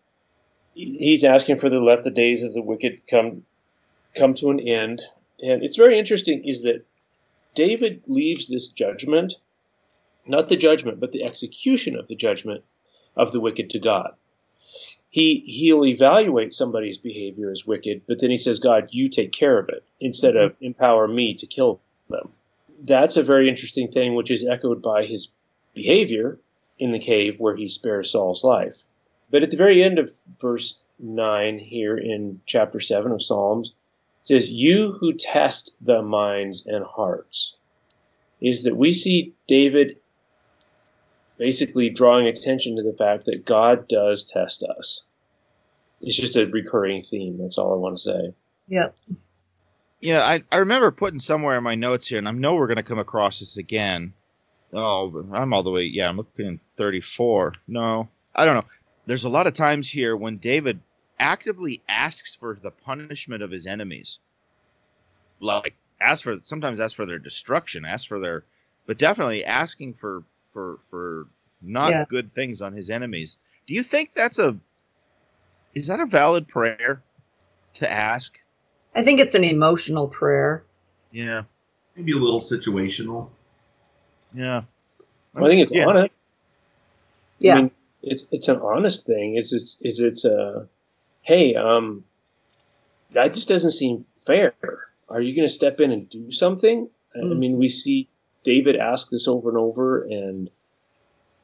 He's 0.74 1.24
asking 1.24 1.58
for 1.58 1.70
the 1.70 1.80
let 1.80 2.04
the 2.04 2.12
days 2.12 2.44
of 2.44 2.54
the 2.54 2.62
wicked 2.62 3.02
come 3.10 3.44
come 4.16 4.34
to 4.36 4.50
an 4.50 4.60
end. 4.60 5.04
And 5.42 5.64
it's 5.64 5.78
very 5.78 6.00
interesting 6.00 6.44
is 6.44 6.64
that 6.64 6.86
David 7.54 8.02
leaves 8.08 8.50
this 8.50 8.70
judgment, 8.70 9.36
not 10.26 10.50
the 10.50 10.58
judgment, 10.58 11.00
but 11.00 11.12
the 11.12 11.24
execution 11.24 11.96
of 11.96 12.08
the 12.08 12.16
judgment 12.16 12.64
of 13.16 13.32
the 13.32 13.40
wicked 13.40 13.70
to 13.70 13.80
God 13.80 14.16
he 15.16 15.46
he'll 15.48 15.86
evaluate 15.86 16.52
somebody's 16.52 16.98
behavior 16.98 17.50
as 17.50 17.66
wicked, 17.66 18.02
but 18.06 18.20
then 18.20 18.30
he 18.30 18.36
says, 18.36 18.60
God, 18.60 18.90
you 18.92 19.08
take 19.08 19.32
care 19.32 19.58
of 19.58 19.70
it 19.70 19.86
instead 20.02 20.36
of 20.36 20.58
empower 20.60 21.08
me 21.08 21.34
to 21.36 21.48
kill 21.48 21.80
them. 22.10 22.30
That's 22.84 23.18
a 23.18 23.24
very 23.24 23.50
interesting 23.50 23.90
thing, 23.90 24.16
which 24.16 24.32
is 24.32 24.46
echoed 24.46 24.82
by 24.82 25.06
his 25.06 25.30
behavior 25.74 26.40
in 26.80 26.92
the 26.92 27.00
cave 27.00 27.40
where 27.40 27.56
he 27.56 27.68
spares 27.68 28.12
Saul's 28.12 28.44
life. 28.44 28.84
But 29.32 29.44
at 29.44 29.52
the 29.52 29.58
very 29.58 29.84
end 29.84 30.00
of 30.00 30.12
verse 30.40 30.78
9 31.00 31.60
here 31.60 31.98
in 31.98 32.42
chapter 32.46 32.80
7 32.80 33.12
of 33.12 33.22
Psalms, 33.22 33.70
it 34.22 34.28
says, 34.28 34.50
You 34.50 34.94
who 34.94 35.14
test 35.14 35.76
the 35.82 36.02
minds 36.02 36.66
and 36.66 36.86
hearts. 36.86 37.56
Is 38.42 38.64
that 38.64 38.76
we 38.76 38.92
see 38.92 39.34
David 39.48 39.98
basically 41.38 41.90
drawing 41.90 42.28
attention 42.28 42.76
to 42.76 42.84
the 42.84 42.96
fact 42.98 43.26
that 43.26 43.46
God 43.46 43.88
does 43.88 44.26
test 44.26 44.64
us. 44.64 45.04
It's 46.02 46.16
just 46.16 46.36
a 46.36 46.48
recurring 46.48 47.02
theme. 47.02 47.38
That's 47.38 47.58
all 47.58 47.74
I 47.74 47.78
want 47.78 47.98
to 47.98 48.04
say. 48.04 48.34
Yep. 48.68 48.96
Yeah, 50.06 50.22
I, 50.22 50.44
I 50.52 50.58
remember 50.58 50.92
putting 50.92 51.20
somewhere 51.20 51.58
in 51.58 51.64
my 51.64 51.74
notes 51.74 52.08
here, 52.08 52.20
and 52.20 52.28
I 52.28 52.32
know 52.32 52.54
we're 52.54 52.68
going 52.68 52.78
to 52.78 52.84
come 52.84 53.00
across 53.00 53.40
this 53.40 53.58
again. 53.58 54.14
Oh, 54.72 55.26
I'm 55.34 55.52
all 55.52 55.64
the 55.64 55.72
way. 55.72 55.86
Yeah, 55.86 56.08
I'm 56.08 56.18
looking 56.18 56.60
34. 56.78 57.54
No, 57.68 58.08
I 58.36 58.46
don't 58.46 58.54
know. 58.54 58.66
There's 59.08 59.24
a 59.24 59.30
lot 59.30 59.48
of 59.48 59.54
times 59.54 59.90
here 59.90 60.16
when 60.16 60.38
David 60.38 60.80
actively 61.18 61.82
asks 61.90 62.36
for 62.36 62.56
the 62.62 62.70
punishment 62.70 63.42
of 63.42 63.50
his 63.50 63.66
enemies. 63.66 64.20
Like, 65.40 65.74
ask 66.00 66.24
for 66.24 66.38
sometimes 66.44 66.80
ask 66.80 66.96
for 66.96 67.08
their 67.08 67.18
destruction, 67.18 67.84
ask 67.84 68.08
for 68.08 68.20
their, 68.20 68.44
but 68.86 69.00
definitely 69.00 69.44
asking 69.44 69.96
for 69.96 70.22
for 70.54 70.78
for 70.88 71.26
not 71.64 71.90
Yeah. 71.90 72.06
good 72.06 72.32
things 72.36 72.62
on 72.62 72.74
his 72.74 72.92
enemies. 72.92 73.38
Do 73.66 73.74
you 73.74 73.82
think 73.82 74.14
that's 74.14 74.38
a 74.38 74.56
is 75.74 75.88
that 75.88 76.00
a 76.00 76.06
valid 76.06 76.48
prayer 76.48 77.02
to 77.76 77.92
ask? 77.92 78.40
I 78.96 79.04
think 79.04 79.20
it's 79.20 79.36
an 79.36 79.44
emotional 79.44 80.08
prayer. 80.08 80.64
Yeah. 81.12 81.44
Maybe 81.96 82.14
a 82.14 82.18
little 82.18 82.40
situational. 82.40 83.30
Yeah. 84.34 84.64
I 85.36 85.48
think 85.48 85.62
it's 85.62 85.74
yeah. 85.74 85.86
honest. 85.86 86.14
Yeah. 87.40 87.54
I 87.54 87.62
mean, 87.62 87.72
it's 88.04 88.26
it's 88.32 88.48
an 88.48 88.60
honest 88.62 89.06
thing. 89.06 89.36
Is 89.36 89.52
it's 89.54 89.80
is 89.82 90.00
it's 90.00 90.26
a 90.26 90.68
hey, 91.22 91.56
um, 91.56 92.04
that 93.12 93.34
just 93.34 93.50
doesn't 93.50 93.72
seem 93.72 94.04
fair. 94.26 94.54
Are 95.10 95.22
you 95.22 95.36
going 95.36 95.48
to 95.48 95.54
step 95.54 95.80
in 95.80 95.92
and 95.92 96.08
do 96.10 96.32
something? 96.32 96.90
I 97.16 97.20
Mm. 97.20 97.38
mean, 97.38 97.58
we 97.58 97.70
see 97.70 98.08
David 98.44 98.76
ask 98.76 99.10
this 99.10 99.28
over 99.28 99.50
and 99.50 99.58
over, 99.58 100.04
and 100.04 100.50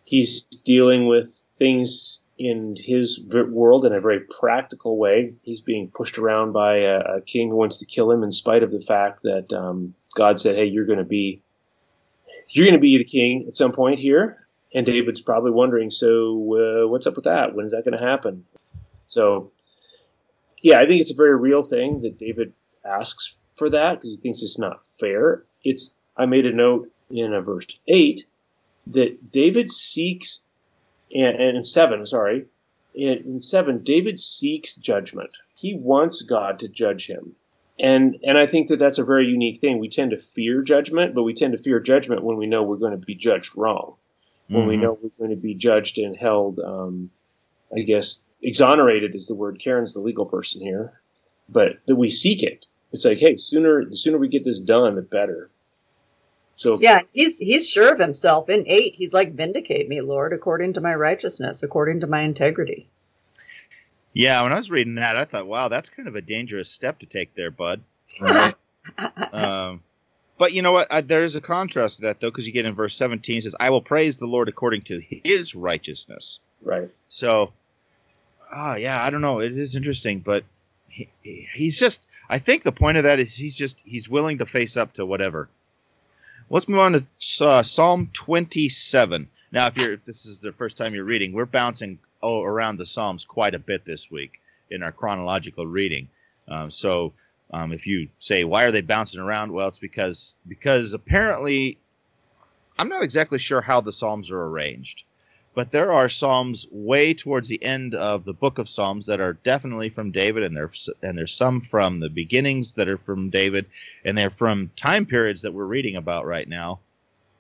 he's 0.04 0.42
dealing 0.42 1.08
with 1.08 1.28
things 1.56 2.21
in 2.50 2.76
his 2.78 3.22
world 3.30 3.86
in 3.86 3.94
a 3.94 4.02
very 4.02 4.22
practical 4.40 4.98
way. 4.98 5.34
He's 5.44 5.62
being 5.62 5.90
pushed 5.90 6.18
around 6.18 6.52
by 6.52 6.78
a, 6.78 7.00
a 7.00 7.22
king 7.22 7.50
who 7.50 7.56
wants 7.56 7.78
to 7.78 7.86
kill 7.86 8.12
him, 8.12 8.24
in 8.24 8.32
spite 8.32 8.64
of 8.64 8.72
the 8.72 8.80
fact 8.80 9.22
that 9.24 9.54
um, 9.54 9.94
God 10.16 10.40
said, 10.40 10.56
"Hey, 10.56 10.66
you're 10.66 10.86
going 10.86 11.00
to 11.00 11.06
be 11.06 11.42
you're 12.50 12.66
going 12.66 12.74
to 12.74 12.80
be 12.80 12.98
the 12.98 13.04
king 13.04 13.46
at 13.48 13.56
some 13.56 13.72
point 13.72 14.00
here." 14.00 14.48
And 14.74 14.86
David's 14.86 15.20
probably 15.20 15.52
wondering, 15.52 15.90
so 15.92 16.14
uh, 16.56 16.88
what's 16.88 17.06
up 17.06 17.16
with 17.16 17.26
that? 17.26 17.56
When 17.56 17.66
is 17.66 17.74
that 17.74 17.84
going 17.84 17.98
to 17.98 18.06
happen? 18.06 18.46
So 19.08 19.52
yeah, 20.62 20.80
I 20.80 20.86
think 20.86 21.02
it's 21.02 21.12
a 21.12 21.16
very 21.16 21.36
real 21.36 21.62
thing 21.62 22.02
that 22.02 22.18
David 22.18 22.54
asks 22.86 23.42
for 23.50 23.70
that 23.70 23.96
because 23.96 24.16
he 24.16 24.22
thinks 24.22 24.42
it's 24.42 24.60
not 24.60 24.86
fair. 24.86 25.44
It's 25.64 25.94
I 26.18 26.26
made 26.26 26.46
a 26.46 26.54
note 26.54 26.90
in 27.10 27.34
a 27.34 27.42
verse 27.42 27.68
eight 27.88 28.26
that 28.88 29.32
David 29.32 29.70
seeks, 29.70 30.44
and, 31.16 31.40
and 31.40 31.58
in 31.58 31.64
seven, 31.64 32.06
sorry, 32.06 32.46
in, 32.94 33.20
in 33.20 33.42
seven, 33.42 33.84
David 33.84 34.20
seeks 34.20 34.76
judgment. 34.76 35.30
He 35.56 35.76
wants 35.76 36.22
God 36.22 36.60
to 36.60 36.68
judge 36.68 37.08
him, 37.08 37.36
and 37.80 38.18
and 38.24 38.38
I 38.38 38.46
think 38.46 38.68
that 38.70 38.80
that's 38.80 38.98
a 38.98 39.04
very 39.04 39.28
unique 39.28 39.60
thing. 39.60 39.80
We 39.80 39.90
tend 39.90 40.12
to 40.12 40.18
fear 40.18 40.62
judgment, 40.62 41.14
but 41.16 41.24
we 41.24 41.34
tend 41.34 41.54
to 41.54 41.58
fear 41.62 41.80
judgment 41.80 42.24
when 42.24 42.38
we 42.38 42.48
know 42.48 42.64
we're 42.64 42.78
going 42.78 43.00
to 43.00 43.06
be 43.06 43.16
judged 43.16 43.56
wrong, 43.58 43.96
when 44.48 44.68
we 44.68 44.76
Mhm. 44.76 44.82
know 44.82 45.00
we're 45.02 45.10
going 45.18 45.36
to 45.36 45.42
be 45.42 45.54
judged 45.54 45.98
and 45.98 46.16
held, 46.16 46.60
um, 46.60 47.10
I 47.76 47.82
guess, 47.82 48.22
exonerated 48.42 49.16
is 49.16 49.28
the 49.28 49.36
word. 49.36 49.60
Karen's 49.60 49.94
the 49.94 50.02
legal 50.02 50.26
person 50.26 50.62
here, 50.62 51.02
but 51.48 51.78
that 51.88 51.96
we 51.96 52.10
seek 52.10 52.44
it. 52.44 52.66
It's 52.92 53.06
like, 53.06 53.20
hey, 53.20 53.38
sooner 53.38 53.86
the 53.86 53.96
sooner 53.96 54.18
we 54.18 54.28
get 54.28 54.44
this 54.44 54.60
done, 54.60 54.96
the 54.96 55.02
better. 55.02 55.50
So 56.62 56.78
Yeah, 56.80 57.02
he's 57.12 57.40
he's 57.40 57.68
sure 57.68 57.92
of 57.92 58.00
himself. 58.00 58.48
In 58.50 58.64
eight, 58.68 58.94
he's 58.96 59.14
like, 59.16 59.34
"Vindicate 59.34 59.90
me, 59.90 60.02
Lord, 60.02 60.32
according 60.32 60.74
to 60.74 60.82
my 60.82 60.94
righteousness, 60.94 61.64
according 61.64 62.02
to 62.02 62.08
my 62.08 62.22
integrity." 62.22 62.88
Yeah, 64.14 64.44
when 64.44 64.54
I 64.54 64.58
was 64.58 64.70
reading 64.72 64.96
that, 64.96 65.18
I 65.18 65.26
thought, 65.26 65.48
wow, 65.48 65.70
that's 65.70 65.90
kind 65.90 66.08
of 66.08 66.16
a 66.16 66.22
dangerous 66.22 66.70
step 66.70 67.00
to 67.00 67.08
take 67.08 67.34
there, 67.36 67.52
bud. 67.52 67.82
um, 69.34 69.82
but 70.38 70.54
you 70.54 70.62
know 70.62 70.74
what? 70.74 70.88
I, 70.92 71.02
there's 71.02 71.36
a 71.36 71.42
contrast 71.42 71.98
to 71.98 72.02
that, 72.04 72.20
though, 72.20 72.30
because 72.30 72.46
you 72.48 72.54
get 72.54 72.66
in 72.66 72.76
verse 72.76 72.96
17, 72.96 73.38
it 73.40 73.44
says, 73.44 73.56
I 73.60 73.70
will 73.72 73.82
praise 73.82 74.18
the 74.18 74.28
Lord 74.28 74.50
according 74.50 74.84
to 74.84 75.02
his 75.02 75.56
righteousness. 75.56 76.40
right, 76.64 76.90
So, 77.10 77.54
ah, 78.54 78.76
yeah, 78.76 79.04
I 79.04 79.10
don't 79.10 79.22
know. 79.22 79.40
It 79.42 79.58
is 79.58 79.76
interesting, 79.76 80.20
but 80.20 80.44
he, 80.90 81.10
he- 81.24 81.48
he's 81.56 81.80
just, 81.80 82.06
I 82.30 82.40
think 82.40 82.64
the 82.64 82.72
point 82.74 82.98
of 82.98 83.04
that 83.04 83.20
is 83.20 83.36
he's 83.36 83.58
just, 83.58 83.82
he's 83.86 84.10
willing 84.10 84.40
to 84.40 84.46
face 84.46 84.78
up 84.78 84.94
to 84.94 85.06
whatever. 85.06 85.50
Let's 86.54 86.68
move 86.68 86.82
on 86.82 86.92
to 86.92 87.46
uh, 87.46 87.64
Psalm 87.64 88.10
27. 88.12 89.30
Now, 89.54 89.68
if 89.68 89.78
you're, 89.78 89.94
if 89.94 90.04
this 90.04 90.26
is 90.26 90.40
the 90.42 90.52
first 90.52 90.76
time 90.76 90.94
you're 90.94 91.06
reading, 91.06 91.32
we're 91.32 91.46
bouncing 91.46 91.98
oh, 92.22 92.44
around 92.44 92.76
the 92.76 92.86
Psalms 92.86 93.24
quite 93.24 93.56
a 93.56 93.60
bit 93.60 93.86
this 93.86 94.12
week 94.12 94.42
in 94.70 94.84
our 94.84 94.92
chronological 94.92 95.66
reading. 95.66 96.10
Um, 96.50 96.70
so, 96.70 97.14
um, 97.54 97.72
if 97.72 97.88
you 97.88 98.10
say 98.20 98.44
why 98.44 98.66
are 98.66 98.72
they 98.72 98.82
bouncing 98.82 99.22
around, 99.22 99.54
well, 99.54 99.70
it's 99.70 99.80
because 99.80 100.36
because 100.46 100.92
apparently, 100.92 101.78
I'm 102.78 102.90
not 102.90 103.02
exactly 103.04 103.40
sure 103.40 103.62
how 103.62 103.80
the 103.80 103.94
Psalms 103.94 104.30
are 104.30 104.44
arranged 104.44 105.06
but 105.54 105.72
there 105.72 105.92
are 105.92 106.08
psalms 106.08 106.66
way 106.72 107.14
towards 107.14 107.48
the 107.50 107.62
end 107.64 107.94
of 107.94 108.24
the 108.24 108.34
book 108.34 108.58
of 108.58 108.70
psalms 108.70 109.06
that 109.06 109.20
are 109.20 109.34
definitely 109.34 109.90
from 109.90 110.12
david 110.12 110.44
and 110.44 110.56
there's 110.56 110.90
and 111.02 111.18
there's 111.18 111.34
some 111.34 111.62
from 111.62 112.00
the 112.00 112.10
beginnings 112.10 112.74
that 112.74 112.88
are 112.88 112.98
from 112.98 113.30
david 113.30 113.66
and 114.06 114.18
they're 114.18 114.30
from 114.30 114.72
time 114.76 115.06
periods 115.06 115.42
that 115.42 115.54
we're 115.54 115.66
reading 115.66 115.96
about 115.96 116.26
right 116.26 116.48
now. 116.48 116.80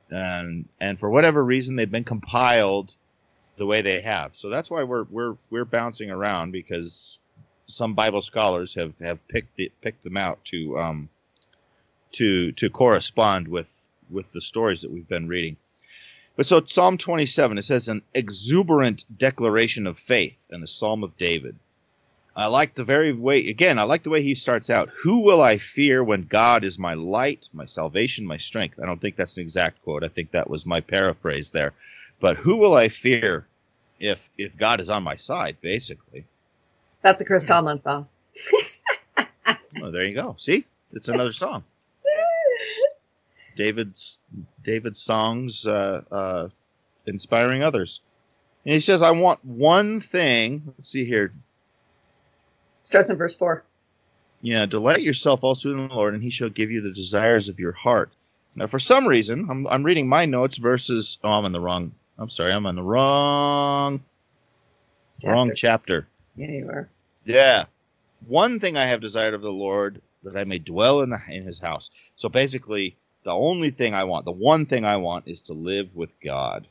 And 0.09 0.67
and 0.79 0.99
for 0.99 1.09
whatever 1.09 1.43
reason 1.43 1.75
they've 1.75 1.89
been 1.89 2.03
compiled 2.03 2.95
the 3.57 3.65
way 3.65 3.81
they 3.81 4.01
have. 4.01 4.35
So 4.35 4.49
that's 4.49 4.69
why 4.69 4.83
we're 4.83 5.05
we're 5.09 5.37
we're 5.49 5.65
bouncing 5.65 6.11
around 6.11 6.51
because 6.51 7.19
some 7.67 7.93
bible 7.93 8.21
scholars 8.21 8.75
have 8.75 8.93
have 9.01 9.25
picked 9.29 9.59
it, 9.59 9.71
picked 9.81 10.03
them 10.03 10.17
out 10.17 10.43
to 10.45 10.77
um 10.77 11.09
to 12.13 12.51
to 12.53 12.69
correspond 12.69 13.47
with 13.47 13.69
with 14.09 14.29
the 14.33 14.41
stories 14.41 14.81
that 14.81 14.91
we've 14.91 15.07
been 15.07 15.27
reading 15.27 15.55
but 16.35 16.45
so 16.45 16.63
Psalm 16.65 16.97
27, 16.97 17.57
it 17.57 17.63
says 17.63 17.87
an 17.87 18.01
exuberant 18.13 19.05
declaration 19.17 19.85
of 19.87 19.99
faith 19.99 20.37
in 20.49 20.61
the 20.61 20.67
Psalm 20.67 21.03
of 21.03 21.17
David. 21.17 21.55
I 22.35 22.45
like 22.45 22.73
the 22.73 22.85
very 22.85 23.11
way, 23.11 23.47
again, 23.49 23.77
I 23.77 23.83
like 23.83 24.03
the 24.03 24.09
way 24.09 24.21
he 24.21 24.35
starts 24.35 24.69
out. 24.69 24.89
Who 24.89 25.19
will 25.19 25.41
I 25.41 25.57
fear 25.57 26.03
when 26.03 26.23
God 26.23 26.63
is 26.63 26.79
my 26.79 26.93
light, 26.93 27.49
my 27.51 27.65
salvation, 27.65 28.25
my 28.25 28.37
strength? 28.37 28.79
I 28.81 28.85
don't 28.85 29.01
think 29.01 29.17
that's 29.17 29.35
an 29.35 29.41
exact 29.41 29.83
quote. 29.83 30.03
I 30.03 30.07
think 30.07 30.31
that 30.31 30.49
was 30.49 30.65
my 30.65 30.79
paraphrase 30.79 31.51
there. 31.51 31.73
But 32.21 32.37
who 32.37 32.55
will 32.55 32.75
I 32.75 32.87
fear 32.87 33.47
if 33.99 34.29
if 34.37 34.55
God 34.55 34.79
is 34.79 34.89
on 34.89 35.03
my 35.03 35.15
side, 35.15 35.57
basically? 35.59 36.23
That's 37.01 37.21
a 37.21 37.25
Chris 37.25 37.43
Tomlin 37.43 37.79
song. 37.79 38.07
Oh, 39.81 39.89
there 39.89 40.05
you 40.05 40.13
go. 40.13 40.35
See? 40.37 40.65
It's 40.91 41.07
another 41.07 41.31
song. 41.31 41.63
David's 43.55 44.19
David's 44.63 44.99
songs 45.01 45.65
uh, 45.67 46.01
uh, 46.11 46.49
inspiring 47.05 47.63
others. 47.63 48.01
And 48.65 48.73
he 48.73 48.79
says, 48.79 49.01
I 49.01 49.11
want 49.11 49.43
one 49.43 49.99
thing. 49.99 50.63
Let's 50.65 50.89
see 50.89 51.05
here. 51.05 51.33
Starts 52.83 53.09
in 53.09 53.17
verse 53.17 53.35
four. 53.35 53.63
Yeah, 54.41 54.65
delight 54.65 55.01
yourself 55.01 55.43
also 55.43 55.69
in 55.71 55.87
the 55.87 55.93
Lord, 55.93 56.13
and 56.13 56.23
he 56.23 56.31
shall 56.31 56.49
give 56.49 56.71
you 56.71 56.81
the 56.81 56.91
desires 56.91 57.47
of 57.47 57.59
your 57.59 57.73
heart. 57.73 58.11
Now, 58.55 58.67
for 58.67 58.79
some 58.79 59.07
reason, 59.07 59.47
I'm, 59.49 59.67
I'm 59.67 59.83
reading 59.83 60.09
my 60.09 60.25
notes 60.25 60.57
versus. 60.57 61.19
Oh, 61.23 61.29
I'm 61.29 61.45
in 61.45 61.51
the 61.51 61.61
wrong. 61.61 61.93
I'm 62.17 62.29
sorry, 62.29 62.51
I'm 62.51 62.65
on 62.65 62.75
the 62.75 62.83
wrong 62.83 64.01
wrong 65.23 65.53
Chapter. 65.53 65.55
chapter. 65.55 66.07
Yeah, 66.35 66.51
you 66.51 66.69
are. 66.69 66.89
Yeah. 67.25 67.65
One 68.27 68.59
thing 68.59 68.77
I 68.77 68.85
have 68.85 69.01
desired 69.01 69.33
of 69.33 69.41
the 69.41 69.51
Lord 69.51 70.01
that 70.23 70.37
I 70.37 70.43
may 70.43 70.59
dwell 70.59 71.01
in 71.01 71.09
the 71.09 71.19
in 71.29 71.43
his 71.43 71.59
house. 71.59 71.89
So 72.15 72.29
basically, 72.29 72.95
the 73.23 73.33
only 73.33 73.71
thing 73.71 73.93
I 73.93 74.05
want, 74.05 74.25
the 74.25 74.31
one 74.31 74.65
thing 74.65 74.85
I 74.85 74.97
want 74.97 75.27
is 75.27 75.43
to 75.43 75.53
live 75.53 75.95
with 75.95 76.11
God. 76.23 76.67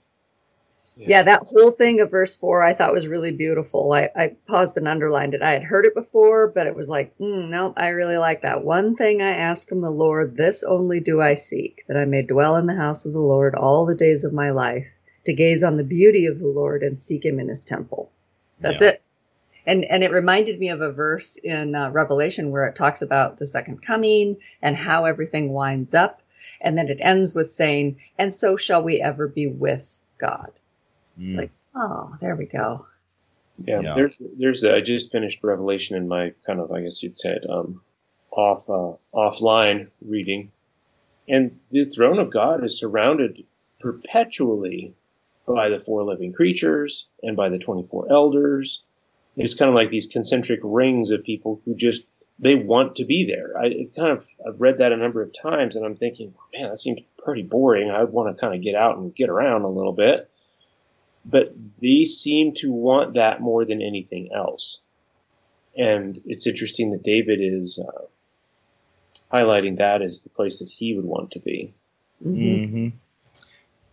Yeah, 1.05 1.23
that 1.25 1.43
whole 1.45 1.73
thing 1.73 2.01
of 2.01 2.11
verse 2.13 2.37
four 2.37 2.63
I 2.63 2.75
thought 2.75 2.93
was 2.95 3.09
really 3.09 3.33
beautiful. 3.33 3.93
I, 3.93 4.11
I 4.15 4.37
paused 4.47 4.77
and 4.77 4.89
underlined 4.89 5.35
it. 5.35 5.43
I 5.43 5.53
had 5.53 5.65
heard 5.65 5.87
it 5.87 5.95
before, 5.95 6.49
but 6.49 6.69
it 6.69 6.77
was 6.77 6.89
like, 6.91 7.19
mm, 7.19 7.49
no, 7.49 7.75
I 7.77 7.89
really 7.89 8.19
like 8.19 8.43
that. 8.43 8.65
One 8.65 8.97
thing 8.97 9.23
I 9.23 9.31
ask 9.31 9.69
from 9.69 9.81
the 9.81 9.91
Lord, 9.91 10.37
this 10.37 10.63
only 10.63 11.01
do 11.01 11.21
I 11.21 11.35
seek, 11.35 11.85
that 11.89 11.97
I 11.97 12.05
may 12.05 12.23
dwell 12.23 12.57
in 12.57 12.67
the 12.67 12.77
house 12.77 13.07
of 13.07 13.15
the 13.15 13.21
Lord 13.21 13.55
all 13.57 13.87
the 13.87 13.95
days 13.97 14.25
of 14.25 14.33
my 14.35 14.51
life, 14.51 14.87
to 15.27 15.33
gaze 15.33 15.65
on 15.65 15.79
the 15.79 15.85
beauty 15.85 16.27
of 16.27 16.39
the 16.39 16.49
Lord 16.49 16.83
and 16.83 16.99
seek 16.99 17.25
him 17.25 17.41
in 17.41 17.49
his 17.49 17.65
temple. 17.65 18.13
That's 18.61 18.83
Yeah. 18.83 18.89
it. 18.91 19.03
And 19.67 19.85
and 19.87 20.05
it 20.05 20.13
reminded 20.13 20.59
me 20.59 20.71
of 20.71 20.81
a 20.81 20.93
verse 20.93 21.37
in 21.37 21.75
uh, 21.75 21.91
Revelation 21.91 22.51
where 22.51 22.67
it 22.67 22.77
talks 22.77 23.03
about 23.03 23.39
the 23.39 23.47
second 23.47 23.83
coming 23.83 24.39
and 24.63 24.77
how 24.77 25.05
everything 25.07 25.53
winds 25.53 25.95
up, 25.95 26.23
and 26.61 26.79
then 26.79 26.89
it 26.89 26.99
ends 27.01 27.35
with 27.35 27.51
saying, 27.51 28.01
"And 28.19 28.33
so 28.35 28.57
shall 28.57 28.83
we 28.83 29.01
ever 29.01 29.29
be 29.29 29.47
with 29.47 30.01
God." 30.19 30.51
It's 31.27 31.35
Mm. 31.35 31.39
like, 31.39 31.51
oh, 31.75 32.17
there 32.21 32.37
we 32.37 32.47
go. 32.47 32.87
Yeah, 33.67 33.83
Yeah. 33.83 33.95
there's 33.95 34.21
there's 34.39 34.65
I 34.65 34.81
just 34.81 35.13
finished 35.13 35.43
Revelation 35.45 35.97
in 35.97 36.09
my 36.09 36.33
kind 36.47 36.61
of 36.61 36.73
I 36.73 36.83
guess 36.83 37.03
you'd 37.03 37.19
say 37.19 37.39
um, 37.49 37.83
off 38.33 38.69
uh, 38.71 38.95
offline 39.15 39.89
reading, 40.03 40.53
and 41.29 41.59
the 41.71 41.87
throne 41.87 42.19
of 42.19 42.31
God 42.31 42.65
is 42.65 42.79
surrounded 42.79 43.45
perpetually 43.81 44.95
by 45.47 45.69
the 45.69 45.81
four 45.81 46.05
living 46.05 46.33
creatures 46.33 47.09
and 47.23 47.37
by 47.37 47.49
the 47.49 47.59
twenty 47.59 47.83
four 47.85 48.11
elders. 48.11 48.85
It's 49.37 49.55
kind 49.55 49.69
of 49.71 49.75
like 49.75 49.91
these 49.91 50.07
concentric 50.07 50.61
rings 50.63 51.11
of 51.11 51.25
people 51.25 51.61
who 51.65 51.75
just 51.75 52.07
they 52.41 52.55
want 52.55 52.97
to 52.97 53.05
be 53.05 53.25
there. 53.25 53.57
I 53.57 53.89
kind 53.97 54.11
of 54.11 54.27
I've 54.47 54.61
read 54.61 54.79
that 54.79 54.93
a 54.93 54.97
number 54.97 55.23
of 55.23 55.33
times, 55.39 55.77
and 55.77 55.85
I'm 55.85 55.97
thinking, 55.97 56.35
man, 56.55 56.71
that 56.71 56.81
seems 56.81 57.01
pretty 57.23 57.43
boring. 57.43 57.91
I 57.91 58.05
want 58.05 58.35
to 58.35 58.41
kind 58.41 58.55
of 58.55 58.63
get 58.63 58.75
out 58.75 58.97
and 58.97 59.15
get 59.15 59.29
around 59.29 59.63
a 59.63 59.69
little 59.69 59.93
bit 59.95 60.31
but 61.25 61.55
these 61.81 62.19
seem 62.19 62.53
to 62.55 62.73
want 62.73 63.15
that 63.15 63.41
more 63.41 63.65
than 63.65 63.83
anything 63.83 64.31
else. 64.35 64.81
And 65.77 66.21
it's 66.27 66.47
interesting 66.47 66.91
that 66.93 67.03
David 67.03 67.41
is 67.41 67.79
uh, 67.79 68.05
highlighting 69.33 69.77
that 69.79 70.03
as 70.03 70.23
the 70.23 70.31
place 70.31 70.59
that 70.59 70.69
he 70.69 70.95
would 70.95 71.05
want 71.05 71.31
to 71.33 71.41
be. 71.41 71.73
Mhm. 72.25 72.71
hmm 72.71 72.89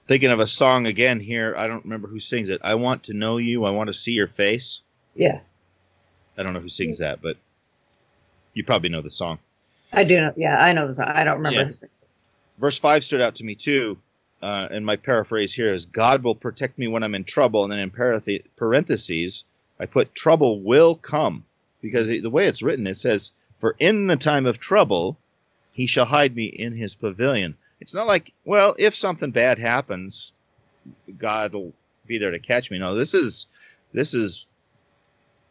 Thinking 0.08 0.32
of 0.32 0.40
a 0.40 0.48
song 0.48 0.88
again 0.88 1.20
here. 1.20 1.54
I 1.58 1.68
don't 1.68 1.84
remember 1.84 2.08
who 2.08 2.22
sings 2.22 2.48
it. 2.48 2.62
I 2.64 2.76
want 2.76 3.04
to 3.04 3.14
know 3.14 3.38
you. 3.38 3.66
I 3.66 3.72
want 3.72 3.88
to 3.88 3.94
see 3.94 4.14
your 4.14 4.28
face. 4.28 4.80
Yeah, 5.16 5.42
I 6.38 6.44
don't 6.44 6.54
know 6.54 6.62
who 6.62 6.70
sings 6.70 7.00
that, 7.00 7.22
but 7.22 7.36
you 8.58 8.64
probably 8.64 8.90
know 8.90 9.02
the 9.02 9.10
song. 9.10 9.38
I 9.94 10.04
do 10.04 10.20
know. 10.20 10.34
Yeah, 10.36 10.58
I 10.58 10.74
know 10.74 10.88
the 10.88 10.96
song. 10.96 11.08
I 11.08 11.24
don't 11.24 11.38
remember. 11.38 11.72
Yeah. 11.72 11.88
Verse 12.58 12.80
5 12.80 13.04
stood 13.04 13.22
out 13.22 13.36
to 13.36 13.44
me 13.44 13.56
too. 13.56 13.98
Uh, 14.42 14.68
and 14.72 14.86
my 14.86 14.96
paraphrase 14.96 15.54
here 15.54 15.74
is 15.74 15.86
God 15.86 16.24
will 16.24 16.36
protect 16.36 16.78
me 16.78 16.88
when 16.88 17.04
I'm 17.04 17.16
in 17.16 17.24
trouble. 17.24 17.64
And 17.64 17.72
then 17.72 17.80
in 17.80 17.92
parentheses, 18.56 19.46
I 19.80 19.86
put 19.86 20.16
trouble 20.16 20.62
will 20.62 20.96
come. 20.96 21.46
Because 21.82 22.08
the 22.08 22.30
way 22.30 22.48
it's 22.48 22.64
written, 22.64 22.88
it 22.88 22.98
says, 22.98 23.32
For 23.60 23.76
in 23.80 24.08
the 24.08 24.18
time 24.18 24.48
of 24.48 24.60
trouble, 24.60 25.18
he 25.72 25.86
shall 25.86 26.06
hide 26.06 26.36
me 26.36 26.46
in 26.46 26.74
his 26.74 26.96
pavilion. 26.96 27.56
It's 27.80 27.94
not 27.94 28.08
like, 28.08 28.34
well, 28.44 28.76
if 28.80 28.96
something 28.96 29.30
bad 29.30 29.60
happens, 29.60 30.34
God 31.20 31.54
will 31.54 31.74
be 32.08 32.18
there 32.18 32.32
to 32.32 32.40
catch 32.40 32.72
me. 32.72 32.80
No, 32.80 32.96
this 32.96 33.14
is 33.14 33.46
this 33.94 34.16
is 34.16 34.48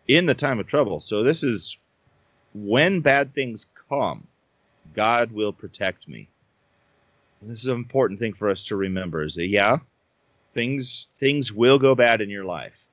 in 0.09 0.27
the 0.27 0.35
time 0.35 0.59
of 0.59 0.67
trouble. 0.67 1.01
So 1.01 1.23
this 1.23 1.45
is 1.45 1.79
when 2.65 3.01
bad 3.01 3.35
things 3.35 3.67
come, 3.89 4.27
God 4.95 5.33
will 5.33 5.53
protect 5.53 6.09
me. 6.09 6.29
And 7.41 7.51
this 7.51 7.61
is 7.61 7.69
an 7.69 7.77
important 7.77 8.19
thing 8.19 8.33
for 8.33 8.49
us 8.49 8.67
to 8.67 8.77
remember 8.77 9.23
is 9.23 9.35
that 9.35 9.49
yeah, 9.49 9.79
things 10.55 11.09
things 11.19 11.53
will 11.53 11.79
go 11.79 11.95
bad 11.95 12.21
in 12.21 12.31
your 12.31 12.45
life. 12.45 12.89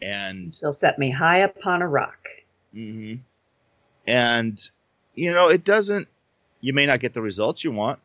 And 0.00 0.52
She'll 0.54 0.72
set 0.72 0.98
me 0.98 1.10
high 1.10 1.38
upon 1.38 1.82
a 1.82 1.88
rock. 1.88 2.26
Mm-hmm. 2.74 3.20
And 4.06 4.70
you 5.14 5.32
know, 5.32 5.48
it 5.48 5.64
doesn't. 5.64 6.08
You 6.60 6.72
may 6.72 6.86
not 6.86 7.00
get 7.00 7.12
the 7.12 7.22
results 7.22 7.62
you 7.62 7.72
want. 7.72 8.00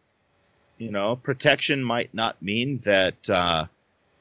You 0.77 0.91
know, 0.91 1.15
protection 1.15 1.83
might 1.83 2.13
not 2.13 2.41
mean 2.41 2.79
that 2.79 3.29
uh, 3.29 3.65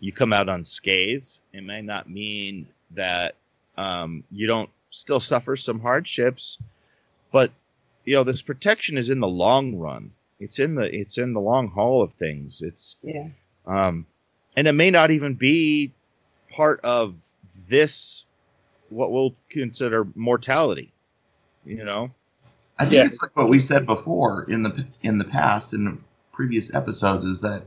you 0.00 0.12
come 0.12 0.32
out 0.32 0.48
unscathed. 0.48 1.38
It 1.52 1.62
may 1.62 1.82
not 1.82 2.08
mean 2.08 2.68
that 2.92 3.34
um, 3.76 4.24
you 4.30 4.46
don't 4.46 4.70
still 4.90 5.20
suffer 5.20 5.56
some 5.56 5.80
hardships, 5.80 6.58
but 7.32 7.50
you 8.04 8.14
know, 8.14 8.24
this 8.24 8.42
protection 8.42 8.96
is 8.96 9.10
in 9.10 9.20
the 9.20 9.28
long 9.28 9.76
run. 9.76 10.10
It's 10.40 10.58
in 10.58 10.74
the 10.74 10.94
it's 10.94 11.18
in 11.18 11.32
the 11.32 11.40
long 11.40 11.68
haul 11.68 12.02
of 12.02 12.12
things. 12.14 12.62
It's 12.62 12.96
Yeah. 13.02 13.28
um, 13.66 14.06
and 14.56 14.66
it 14.66 14.72
may 14.72 14.90
not 14.90 15.10
even 15.10 15.34
be 15.34 15.92
part 16.50 16.80
of 16.80 17.22
this 17.68 18.24
what 18.88 19.12
we'll 19.12 19.34
consider 19.50 20.06
mortality. 20.14 20.92
You 21.64 21.84
know, 21.84 22.10
I 22.78 22.84
think 22.84 22.94
Yeah. 23.02 23.04
it's 23.04 23.20
like 23.20 23.36
what 23.36 23.48
we 23.50 23.60
said 23.60 23.84
before 23.84 24.44
in 24.44 24.62
the 24.62 24.86
in 25.02 25.18
the 25.18 25.24
past 25.24 25.74
in 25.74 25.84
the 25.84 25.98
previous 26.32 26.72
episodes 26.74 27.24
is 27.24 27.40
that 27.40 27.64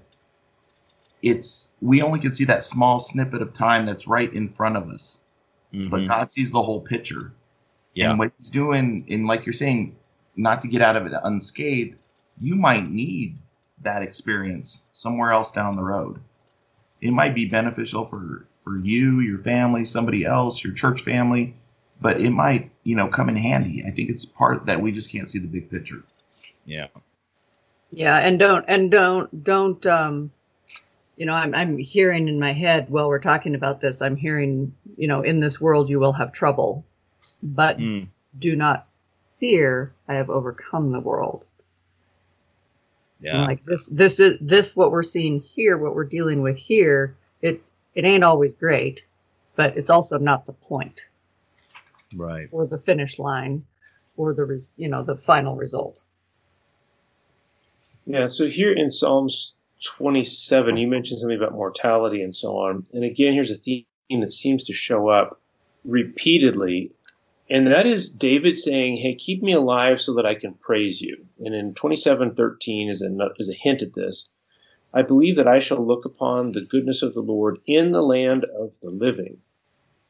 it's 1.21 1.69
we 1.81 2.01
only 2.01 2.19
can 2.19 2.33
see 2.33 2.45
that 2.45 2.63
small 2.63 2.99
snippet 2.99 3.41
of 3.41 3.53
time 3.53 3.85
that's 3.85 4.07
right 4.07 4.33
in 4.33 4.49
front 4.49 4.75
of 4.75 4.89
us, 4.89 5.21
but 5.87 6.05
Mhm. 6.05 6.07
God 6.07 6.31
sees 6.31 6.51
the 6.51 6.61
whole 6.61 6.81
picture. 6.81 7.33
yeah, 7.95 8.07
And 8.07 8.19
what 8.19 8.33
he's 8.37 8.49
doing, 8.49 9.05
and 9.09 9.27
like 9.27 9.45
you're 9.45 9.53
saying, 9.53 9.95
not 10.35 10.61
to 10.61 10.67
get 10.67 10.81
out 10.81 10.95
of 10.97 11.05
it 11.07 11.13
unscathed, 11.23 11.97
you 12.39 12.55
might 12.55 12.89
need 12.89 13.39
that 13.81 14.03
experience 14.03 14.85
somewhere 14.93 15.31
else 15.31 15.51
down 15.51 15.75
the 15.75 15.83
road. 15.83 16.19
It 17.01 17.11
might 17.11 17.35
be 17.35 17.45
beneficial 17.45 18.05
for 18.05 18.47
for 18.61 18.77
you, 18.77 19.19
your 19.21 19.39
family, 19.39 19.85
somebody 19.85 20.25
else, 20.25 20.63
your 20.63 20.73
church 20.73 21.01
family, 21.01 21.55
but 22.01 22.21
it 22.21 22.31
might, 22.31 22.71
you 22.83 22.95
know, 22.95 23.07
come 23.07 23.29
in 23.29 23.37
handy. 23.37 23.83
I 23.85 23.91
think 23.91 24.09
it's 24.09 24.25
part 24.25 24.65
that 24.67 24.81
we 24.81 24.91
just 24.91 25.11
can't 25.11 25.29
see 25.29 25.39
the 25.39 25.47
big 25.47 25.69
picture. 25.69 26.03
yeah, 26.65 26.87
Yeah, 27.91 28.17
and 28.17 28.39
don't 28.39 28.65
and 28.67 28.91
don't 28.91 29.43
don't 29.43 29.85
um 29.87 30.31
you 31.21 31.27
know, 31.27 31.33
I'm 31.33 31.53
I'm 31.53 31.77
hearing 31.77 32.27
in 32.27 32.39
my 32.39 32.51
head 32.51 32.89
while 32.89 33.07
we're 33.07 33.19
talking 33.19 33.53
about 33.53 33.79
this, 33.79 34.01
I'm 34.01 34.15
hearing, 34.15 34.73
you 34.97 35.07
know, 35.07 35.21
in 35.21 35.39
this 35.39 35.61
world 35.61 35.87
you 35.87 35.99
will 35.99 36.13
have 36.13 36.31
trouble, 36.31 36.83
but 37.43 37.77
Mm, 37.77 38.07
do 38.39 38.55
not 38.55 38.87
fear, 39.21 39.93
I 40.07 40.15
have 40.15 40.31
overcome 40.31 40.91
the 40.91 40.99
world. 40.99 41.45
And 43.19 43.27
yeah, 43.27 43.45
like 43.45 43.63
this 43.65 43.87
this 43.89 44.19
is 44.19 44.39
this 44.41 44.75
what 44.75 44.89
we're 44.89 45.03
seeing 45.03 45.39
here, 45.39 45.77
what 45.77 45.93
we're 45.93 46.05
dealing 46.05 46.41
with 46.41 46.57
here, 46.57 47.15
it 47.43 47.61
it 47.93 48.03
ain't 48.03 48.23
always 48.23 48.55
great, 48.55 49.05
but 49.55 49.77
it's 49.77 49.91
also 49.91 50.17
not 50.17 50.47
the 50.47 50.53
point 50.53 51.05
right. 52.15 52.49
or 52.51 52.65
the 52.65 52.79
finish 52.79 53.19
line 53.19 53.63
or 54.17 54.33
the 54.33 54.45
res, 54.45 54.71
you 54.75 54.89
know, 54.89 55.03
the 55.03 55.15
final 55.15 55.55
result. 55.55 56.01
Yeah, 58.07 58.25
so 58.25 58.47
here 58.47 58.73
in 58.73 58.89
Psalms 58.89 59.53
27, 59.81 60.77
you 60.77 60.87
mentioned 60.87 61.19
something 61.19 61.37
about 61.37 61.53
mortality 61.53 62.21
and 62.21 62.35
so 62.35 62.57
on. 62.57 62.85
And 62.93 63.03
again, 63.03 63.33
here's 63.33 63.51
a 63.51 63.55
theme 63.55 63.85
that 64.09 64.31
seems 64.31 64.63
to 64.65 64.73
show 64.73 65.09
up 65.09 65.41
repeatedly, 65.83 66.91
and 67.49 67.67
that 67.67 67.85
is 67.85 68.09
David 68.09 68.57
saying, 68.57 68.97
Hey, 68.97 69.15
keep 69.15 69.41
me 69.41 69.53
alive 69.53 69.99
so 69.99 70.13
that 70.13 70.25
I 70.25 70.35
can 70.35 70.53
praise 70.53 71.01
you. 71.01 71.25
And 71.39 71.53
in 71.53 71.73
27:13 71.73 72.89
is 72.89 73.01
a, 73.01 73.29
is 73.37 73.49
a 73.49 73.53
hint 73.53 73.81
at 73.81 73.93
this. 73.93 74.29
I 74.93 75.01
believe 75.01 75.35
that 75.37 75.47
I 75.47 75.59
shall 75.59 75.85
look 75.85 76.05
upon 76.05 76.51
the 76.51 76.61
goodness 76.61 77.01
of 77.01 77.13
the 77.13 77.21
Lord 77.21 77.59
in 77.65 77.91
the 77.91 78.03
land 78.03 78.43
of 78.59 78.79
the 78.81 78.89
living. 78.89 79.37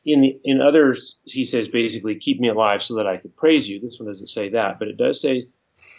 In 0.04 0.22
the, 0.22 0.40
in 0.44 0.60
others, 0.60 1.20
he 1.26 1.46
says 1.46 1.68
basically, 1.68 2.16
keep 2.16 2.40
me 2.40 2.48
alive 2.48 2.82
so 2.82 2.96
that 2.96 3.06
I 3.06 3.18
can 3.18 3.30
praise 3.32 3.70
you. 3.70 3.80
This 3.80 4.00
one 4.00 4.08
doesn't 4.08 4.28
say 4.28 4.50
that, 4.50 4.80
but 4.80 4.88
it 4.88 4.98
does 4.98 5.22
say, 5.22 5.46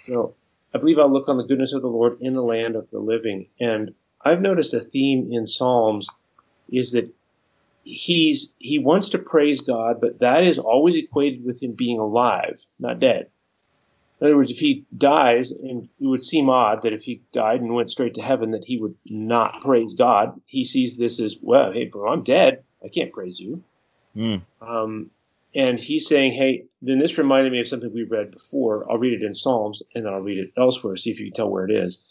you 0.07 0.15
know, 0.15 0.35
I 0.75 0.79
believe 0.79 0.99
I'll 0.99 1.13
look 1.13 1.29
on 1.29 1.37
the 1.37 1.45
goodness 1.45 1.73
of 1.73 1.83
the 1.83 1.89
Lord 1.89 2.19
in 2.21 2.35
the 2.35 2.43
land 2.43 2.77
of 2.77 2.89
the 2.91 2.99
living. 2.99 3.47
And 3.61 3.95
I've 4.25 4.41
noticed 4.41 4.73
a 4.75 4.81
theme 4.81 5.29
in 5.33 5.47
Psalms 5.47 6.09
is 6.71 6.93
that 6.93 7.13
he's 7.85 8.57
he 8.59 8.79
wants 8.79 9.09
to 9.11 9.19
praise 9.19 9.61
God, 9.61 10.01
but 10.01 10.21
that 10.21 10.45
is 10.45 10.59
always 10.59 10.97
equated 10.97 11.45
with 11.45 11.63
him 11.63 11.73
being 11.73 11.99
alive, 11.99 12.65
not 12.79 13.01
dead. 13.01 13.29
In 14.21 14.29
other 14.29 14.37
words, 14.37 14.53
if 14.53 14.59
he 14.61 14.85
dies, 14.97 15.51
and 15.51 15.89
it 16.01 16.07
would 16.07 16.23
seem 16.23 16.49
odd 16.49 16.83
that 16.83 16.93
if 16.93 17.03
he 17.03 17.21
died 17.33 17.61
and 17.61 17.75
went 17.75 17.91
straight 17.91 18.15
to 18.15 18.23
heaven, 18.23 18.53
that 18.53 18.65
he 18.65 18.79
would 18.79 18.95
not 19.07 19.61
praise 19.61 19.95
God. 19.95 20.41
He 20.47 20.65
sees 20.65 20.97
this 20.97 21.19
as 21.19 21.37
well. 21.43 21.73
Hey, 21.73 21.87
bro, 21.87 22.13
I'm 22.13 22.23
dead. 22.23 22.63
I 22.85 22.89
can't 22.89 23.13
praise 23.13 23.41
you. 23.41 23.65
Mm, 24.17 24.43
Um, 24.61 25.11
and 25.55 25.79
he's 25.79 26.07
saying, 26.07 26.33
hey, 26.33 26.65
then 26.81 26.99
this 26.99 27.19
reminded 27.19 27.53
me 27.53 27.61
of 27.61 27.69
something 27.69 27.93
we 27.93 28.05
read 28.05 28.31
before. 28.31 28.91
I'll 28.91 28.99
read 28.99 29.13
it 29.13 29.25
in 29.25 29.35
Psalms 29.35 29.83
and 29.95 30.07
then 30.07 30.15
I'll 30.15 30.23
read 30.23 30.39
it 30.39 30.53
elsewhere, 30.57 30.97
see 30.97 31.11
if 31.11 31.21
you 31.21 31.27
can 31.27 31.35
tell 31.35 31.51
where 31.51 31.67
it 31.67 31.71
is. 31.71 32.09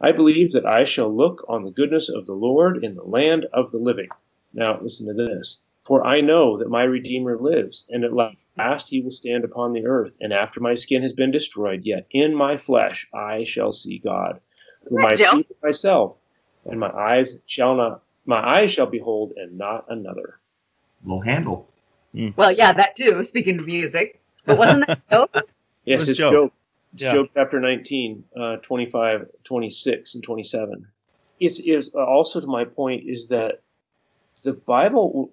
I 0.00 0.12
believe 0.12 0.52
that 0.52 0.66
I 0.66 0.84
shall 0.84 1.14
look 1.14 1.44
on 1.48 1.64
the 1.64 1.70
goodness 1.70 2.08
of 2.08 2.26
the 2.26 2.34
Lord 2.34 2.84
in 2.84 2.94
the 2.94 3.04
land 3.04 3.46
of 3.52 3.70
the 3.70 3.78
living. 3.78 4.08
Now, 4.52 4.78
listen 4.80 5.06
to 5.06 5.14
this. 5.14 5.60
For 5.82 6.06
I 6.06 6.20
know 6.20 6.58
that 6.58 6.70
my 6.70 6.82
Redeemer 6.82 7.38
lives, 7.38 7.86
and 7.88 8.04
at 8.04 8.12
last 8.12 8.90
he 8.90 9.00
will 9.00 9.10
stand 9.10 9.44
upon 9.44 9.72
the 9.72 9.86
earth. 9.86 10.16
And 10.20 10.32
after 10.32 10.60
my 10.60 10.74
skin 10.74 11.02
has 11.02 11.12
been 11.12 11.30
destroyed, 11.30 11.82
yet 11.84 12.06
in 12.10 12.34
my 12.34 12.56
flesh 12.56 13.08
I 13.12 13.44
shall 13.44 13.72
see 13.72 13.98
God. 13.98 14.40
For 14.88 15.00
my 15.00 15.14
Joe. 15.14 15.30
seed 15.36 15.46
myself, 15.62 16.18
and 16.64 16.78
my 16.78 16.90
eyes 16.90 17.40
shall 17.46 17.74
not, 17.74 18.02
my 18.26 18.38
eyes 18.38 18.72
shall 18.72 18.86
behold, 18.86 19.32
and 19.36 19.58
not 19.58 19.86
another. 19.88 20.40
Little 21.02 21.20
Handel. 21.22 21.71
Well, 22.36 22.52
yeah, 22.52 22.72
that 22.72 22.96
too, 22.96 23.22
speaking 23.22 23.58
of 23.58 23.66
music. 23.66 24.20
But 24.44 24.58
wasn't 24.58 24.86
that 24.86 25.02
dope? 25.10 25.36
Yes, 25.84 26.00
was 26.00 26.10
it's 26.10 26.18
Job. 26.18 26.32
Job. 26.32 26.52
It's 26.94 27.02
Yeah. 27.02 27.12
Job 27.14 27.26
chapter 27.34 27.58
19, 27.58 28.24
uh, 28.36 28.56
25, 28.58 29.26
26, 29.42 30.14
and 30.14 30.22
27. 30.22 30.86
It's, 31.40 31.58
it's 31.58 31.90
uh, 31.92 32.04
also 32.04 32.40
to 32.40 32.46
my 32.46 32.64
point 32.64 33.02
is 33.04 33.28
that 33.28 33.62
the 34.44 34.52
Bible, 34.52 35.32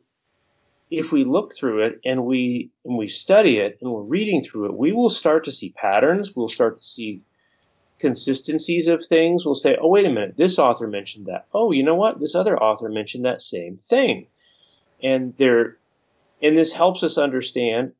if 0.89 1.11
we 1.11 1.23
look 1.23 1.53
through 1.55 1.83
it 1.83 1.99
and 2.03 2.25
we 2.25 2.71
and 2.85 2.97
we 2.97 3.07
study 3.07 3.57
it 3.57 3.77
and 3.81 3.91
we're 3.91 4.01
reading 4.01 4.43
through 4.43 4.65
it, 4.65 4.73
we 4.75 4.91
will 4.91 5.09
start 5.09 5.43
to 5.45 5.51
see 5.51 5.71
patterns. 5.73 6.35
We'll 6.35 6.47
start 6.47 6.79
to 6.79 6.83
see 6.83 7.21
consistencies 7.99 8.87
of 8.87 9.05
things. 9.05 9.45
We'll 9.45 9.53
say, 9.55 9.77
"Oh, 9.79 9.89
wait 9.89 10.05
a 10.05 10.09
minute, 10.09 10.37
this 10.37 10.57
author 10.57 10.87
mentioned 10.87 11.27
that. 11.27 11.45
Oh, 11.53 11.71
you 11.71 11.83
know 11.83 11.95
what? 11.95 12.19
This 12.19 12.33
other 12.33 12.57
author 12.57 12.89
mentioned 12.89 13.25
that 13.25 13.41
same 13.41 13.77
thing." 13.77 14.27
And 15.03 15.35
there, 15.37 15.77
and 16.41 16.57
this 16.57 16.71
helps 16.71 17.03
us 17.03 17.17
understand 17.17 17.93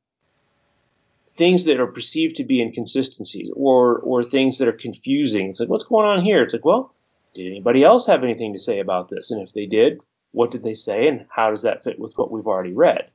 things 1.35 1.63
that 1.65 1.79
are 1.79 1.87
perceived 1.87 2.35
to 2.35 2.43
be 2.43 2.61
inconsistencies 2.61 3.51
or 3.55 3.99
or 3.99 4.23
things 4.23 4.57
that 4.57 4.67
are 4.67 4.73
confusing. 4.73 5.49
It's 5.49 5.59
like, 5.59 5.69
what's 5.69 5.85
going 5.85 6.07
on 6.07 6.23
here? 6.23 6.43
It's 6.43 6.53
like, 6.53 6.65
well, 6.65 6.93
did 7.33 7.47
anybody 7.47 7.83
else 7.83 8.05
have 8.07 8.23
anything 8.23 8.53
to 8.53 8.59
say 8.59 8.79
about 8.79 9.09
this? 9.09 9.31
And 9.31 9.41
if 9.41 9.53
they 9.53 9.65
did, 9.65 10.01
what 10.31 10.51
did 10.51 10.63
they 10.63 10.73
say, 10.73 11.07
and 11.07 11.25
how 11.29 11.49
does 11.49 11.61
that 11.61 11.83
fit 11.83 11.99
with 11.99 12.17
what 12.17 12.31
we've 12.31 12.47
already 12.47 12.73
read? 12.73 13.09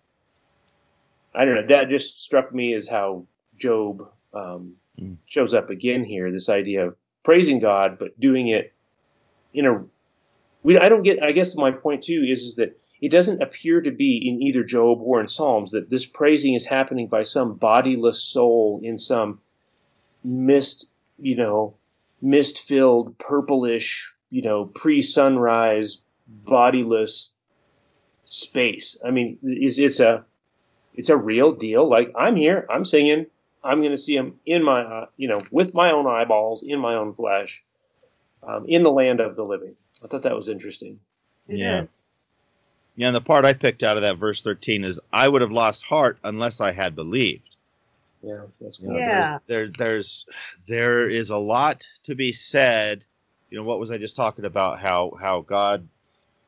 I 1.34 1.44
don't 1.44 1.56
know. 1.56 1.66
That 1.66 1.88
just 1.88 2.22
struck 2.22 2.54
me 2.54 2.74
as 2.74 2.88
how 2.88 3.26
Job 3.58 4.08
um, 4.32 4.74
Mm. 5.00 5.16
shows 5.24 5.54
up 5.54 5.70
again 5.70 6.04
here. 6.04 6.30
This 6.30 6.48
idea 6.48 6.87
of 6.87 6.94
praising 7.24 7.58
God, 7.58 7.98
but 7.98 8.18
doing 8.20 8.46
it 8.46 8.72
in 9.52 9.66
a. 9.66 9.84
We, 10.62 10.78
I 10.78 10.88
don't 10.88 11.02
get. 11.02 11.20
I 11.20 11.32
guess 11.32 11.56
my 11.56 11.72
point 11.72 12.04
too 12.04 12.24
is 12.24 12.44
is 12.44 12.54
that 12.56 12.80
it 13.05 13.11
doesn't 13.11 13.43
appear 13.43 13.83
to 13.83 13.90
be 13.90 14.17
in 14.17 14.40
either 14.40 14.64
Job 14.64 14.99
or 15.03 15.21
in 15.21 15.29
Psalms 15.29 15.73
that 15.73 15.90
this 15.90 16.07
praising 16.07 16.55
is 16.55 16.64
happening 16.64 17.07
by 17.07 17.23
some 17.23 17.53
bodiless 17.53 18.23
soul 18.23 18.81
in 18.83 18.97
some 18.97 19.40
mist, 20.25 20.87
you 21.19 21.37
know, 21.37 21.75
mist 22.23 22.61
filled, 22.61 23.19
purplish, 23.19 24.11
you 24.31 24.40
know, 24.40 24.64
pre 24.64 25.03
sunrise, 25.03 26.01
bodiless 26.27 27.35
space. 28.25 28.99
I 29.05 29.11
mean, 29.11 29.38
is 29.43 29.79
it's 29.79 30.01
a 30.01 30.25
it's 30.95 31.11
a 31.11 31.17
real 31.19 31.53
deal. 31.53 31.87
Like 31.87 32.11
I'm 32.17 32.37
here, 32.37 32.67
I'm 32.71 32.87
singing, 32.87 33.27
I'm 33.63 33.81
going 33.81 33.90
to 33.90 33.98
see 33.98 34.17
him 34.17 34.40
in 34.46 34.65
my, 34.65 34.81
uh, 34.81 35.07
you 35.19 35.29
know, 35.29 35.42
with 35.50 35.75
my 35.75 35.90
own 35.90 36.07
eyeballs, 36.07 36.63
in 36.63 36.79
my 36.79 36.94
own 36.94 37.13
flesh, 37.13 37.63
um, 38.42 38.65
in 38.67 38.83
the 38.83 38.90
land 38.90 39.21
of 39.21 39.37
the 39.37 39.44
living. 39.44 39.75
I 40.02 40.07
thought 40.07 40.23
that 40.23 40.35
was 40.37 40.48
interesting. 40.48 41.00
It 41.48 41.59
Yeah. 41.59 41.83
is. 41.83 42.04
Yeah, 42.97 43.09
and 43.09 43.17
the 43.17 43.21
part 43.21 43.45
I 43.45 43.53
picked 43.55 43.83
out 43.83 43.97
of 43.97 44.03
that 44.03 44.19
verse 44.19 44.42
13 44.42 44.85
is 44.85 45.01
I 45.13 45.29
would 45.29 45.42
have 45.42 45.51
lost 45.51 45.85
heart 45.85 46.19
unless 46.23 46.61
I 46.61 46.71
had 46.71 46.95
believed. 46.95 47.57
Yeah, 48.23 48.42
that's 48.61 48.79
You 48.81 48.88
good. 48.88 48.92
know, 48.95 48.99
Yeah. 49.01 49.38
There's, 49.47 49.73
there, 49.73 49.87
there's, 49.87 50.27
there 50.69 51.09
is 51.09 51.31
a 51.31 51.37
lot 51.37 51.85
to 52.05 52.15
be 52.15 52.33
said. 52.33 53.05
You 53.51 53.59
know, 53.59 53.65
what 53.65 53.79
was 53.81 53.90
I 53.90 53.99
just 53.99 54.17
talking 54.17 54.45
about? 54.45 54.79
How, 54.79 55.13
how 55.21 55.42
God, 55.42 55.87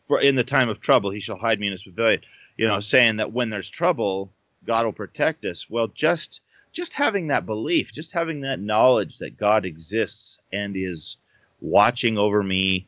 for 0.09 0.21
in 0.21 0.37
the 0.37 0.45
time 0.45 0.69
of 0.69 0.81
trouble, 0.81 1.11
he 1.11 1.21
shall 1.21 1.37
hide 1.37 1.61
me 1.61 1.67
in 1.67 1.73
his 1.73 1.85
pavilion. 1.85 2.21
You 2.57 2.67
know, 2.69 2.81
saying 2.81 3.17
that 3.17 3.33
when 3.33 3.51
there's 3.51 3.69
trouble, 3.69 4.31
God 4.65 4.85
will 4.85 4.93
protect 4.93 5.45
us. 5.45 5.69
Well, 5.69 5.89
just, 5.89 6.43
just 6.73 6.95
having 6.95 7.27
that 7.29 7.45
belief, 7.47 7.93
just 7.93 8.13
having 8.13 8.41
that 8.43 8.61
knowledge 8.61 9.19
that 9.19 9.37
God 9.37 9.65
exists 9.67 10.41
and 10.53 10.77
is 10.77 11.17
watching 11.61 12.19
over 12.19 12.43
me, 12.43 12.87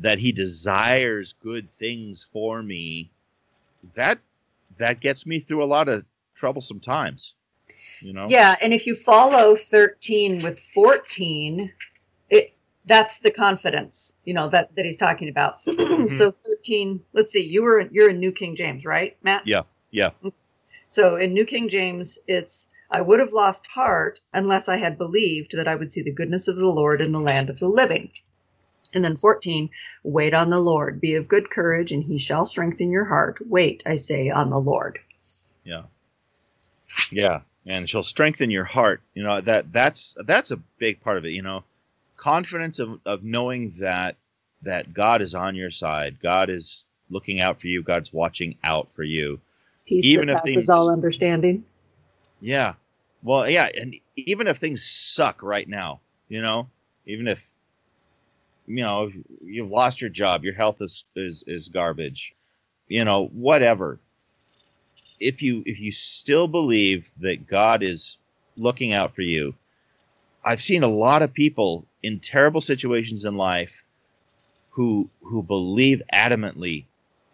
that 0.00 0.18
he 0.18 0.32
desires 0.32 1.34
good 1.42 1.68
things 1.68 2.26
for 2.32 2.62
me, 2.62 3.10
that, 3.94 4.18
that 4.78 5.00
gets 5.00 5.26
me 5.26 5.40
through 5.40 5.62
a 5.62 5.66
lot 5.66 5.88
of 5.88 6.04
troublesome 6.34 6.80
times. 6.80 7.34
You 8.00 8.12
know. 8.12 8.26
Yeah, 8.28 8.56
and 8.60 8.72
if 8.72 8.86
you 8.86 8.94
follow 8.94 9.54
13 9.54 10.42
with 10.42 10.58
14, 10.58 11.72
it 12.30 12.54
that's 12.86 13.20
the 13.20 13.30
confidence, 13.30 14.14
you 14.24 14.34
know, 14.34 14.48
that 14.48 14.74
that 14.74 14.84
he's 14.84 14.96
talking 14.96 15.28
about. 15.28 15.58
Mm-hmm. 15.90 16.16
so 16.16 16.30
13, 16.30 17.00
let's 17.12 17.30
see, 17.30 17.44
you 17.44 17.62
were 17.62 17.82
you're 17.90 18.08
in 18.08 18.20
New 18.20 18.32
King 18.32 18.56
James, 18.56 18.86
right, 18.86 19.16
Matt? 19.22 19.46
Yeah, 19.46 19.62
yeah. 19.90 20.10
Mm-hmm. 20.10 20.28
So 20.86 21.16
in 21.16 21.34
New 21.34 21.44
King 21.44 21.68
James, 21.68 22.18
it's 22.26 22.68
I 22.90 23.02
would 23.02 23.20
have 23.20 23.32
lost 23.32 23.66
heart 23.66 24.20
unless 24.32 24.68
I 24.68 24.76
had 24.76 24.96
believed 24.96 25.56
that 25.56 25.68
I 25.68 25.74
would 25.74 25.92
see 25.92 26.02
the 26.02 26.10
goodness 26.10 26.48
of 26.48 26.56
the 26.56 26.66
Lord 26.66 27.02
in 27.02 27.12
the 27.12 27.20
land 27.20 27.50
of 27.50 27.58
the 27.58 27.68
living. 27.68 28.12
And 28.94 29.04
then 29.04 29.16
14, 29.16 29.70
wait 30.02 30.34
on 30.34 30.50
the 30.50 30.58
Lord, 30.60 31.00
be 31.00 31.14
of 31.14 31.28
good 31.28 31.50
courage, 31.50 31.92
and 31.92 32.02
he 32.02 32.18
shall 32.18 32.44
strengthen 32.44 32.90
your 32.90 33.04
heart. 33.04 33.38
Wait, 33.46 33.82
I 33.86 33.96
say, 33.96 34.30
on 34.30 34.50
the 34.50 34.58
Lord. 34.58 34.98
Yeah. 35.64 35.84
Yeah. 37.10 37.42
And 37.66 37.88
she'll 37.88 38.02
strengthen 38.02 38.50
your 38.50 38.64
heart. 38.64 39.02
You 39.14 39.22
know, 39.22 39.40
that 39.42 39.72
that's 39.72 40.16
that's 40.24 40.50
a 40.50 40.56
big 40.78 41.00
part 41.00 41.18
of 41.18 41.24
it, 41.24 41.30
you 41.30 41.42
know. 41.42 41.64
Confidence 42.16 42.78
of, 42.78 43.00
of 43.06 43.22
knowing 43.22 43.70
that 43.78 44.16
that 44.62 44.92
God 44.92 45.22
is 45.22 45.34
on 45.34 45.54
your 45.54 45.70
side. 45.70 46.18
God 46.20 46.50
is 46.50 46.84
looking 47.10 47.40
out 47.40 47.60
for 47.60 47.68
you. 47.68 47.82
God's 47.82 48.12
watching 48.12 48.56
out 48.64 48.92
for 48.92 49.04
you. 49.04 49.40
Peace 49.86 50.04
Even 50.06 50.26
that 50.26 50.32
if 50.34 50.38
passes 50.40 50.54
things- 50.54 50.70
all 50.70 50.90
understanding. 50.90 51.64
Yeah. 52.40 52.74
Well, 53.22 53.48
yeah, 53.50 53.68
and 53.76 53.94
even 54.16 54.46
if 54.46 54.56
things 54.56 54.82
suck 54.82 55.42
right 55.42 55.68
now, 55.68 56.00
you 56.28 56.40
know, 56.40 56.68
even 57.06 57.28
if 57.28 57.52
you 58.70 58.84
know 58.84 59.10
you've 59.42 59.70
lost 59.70 60.00
your 60.00 60.10
job, 60.10 60.44
your 60.44 60.54
health 60.54 60.80
is 60.80 61.04
is 61.16 61.42
is 61.46 61.68
garbage, 61.68 62.34
you 62.88 63.04
know, 63.04 63.26
whatever. 63.32 63.98
If 65.18 65.42
you 65.42 65.62
if 65.66 65.80
you 65.80 65.90
still 65.92 66.46
believe 66.46 67.10
that 67.20 67.48
God 67.48 67.82
is 67.82 68.18
looking 68.56 68.92
out 68.92 69.14
for 69.14 69.22
you, 69.22 69.54
I've 70.44 70.62
seen 70.62 70.82
a 70.84 70.88
lot 70.88 71.22
of 71.22 71.32
people 71.32 71.84
in 72.02 72.20
terrible 72.20 72.60
situations 72.60 73.24
in 73.24 73.36
life 73.36 73.84
who 74.70 75.10
who 75.22 75.42
believe 75.42 76.02
adamantly 76.12 76.84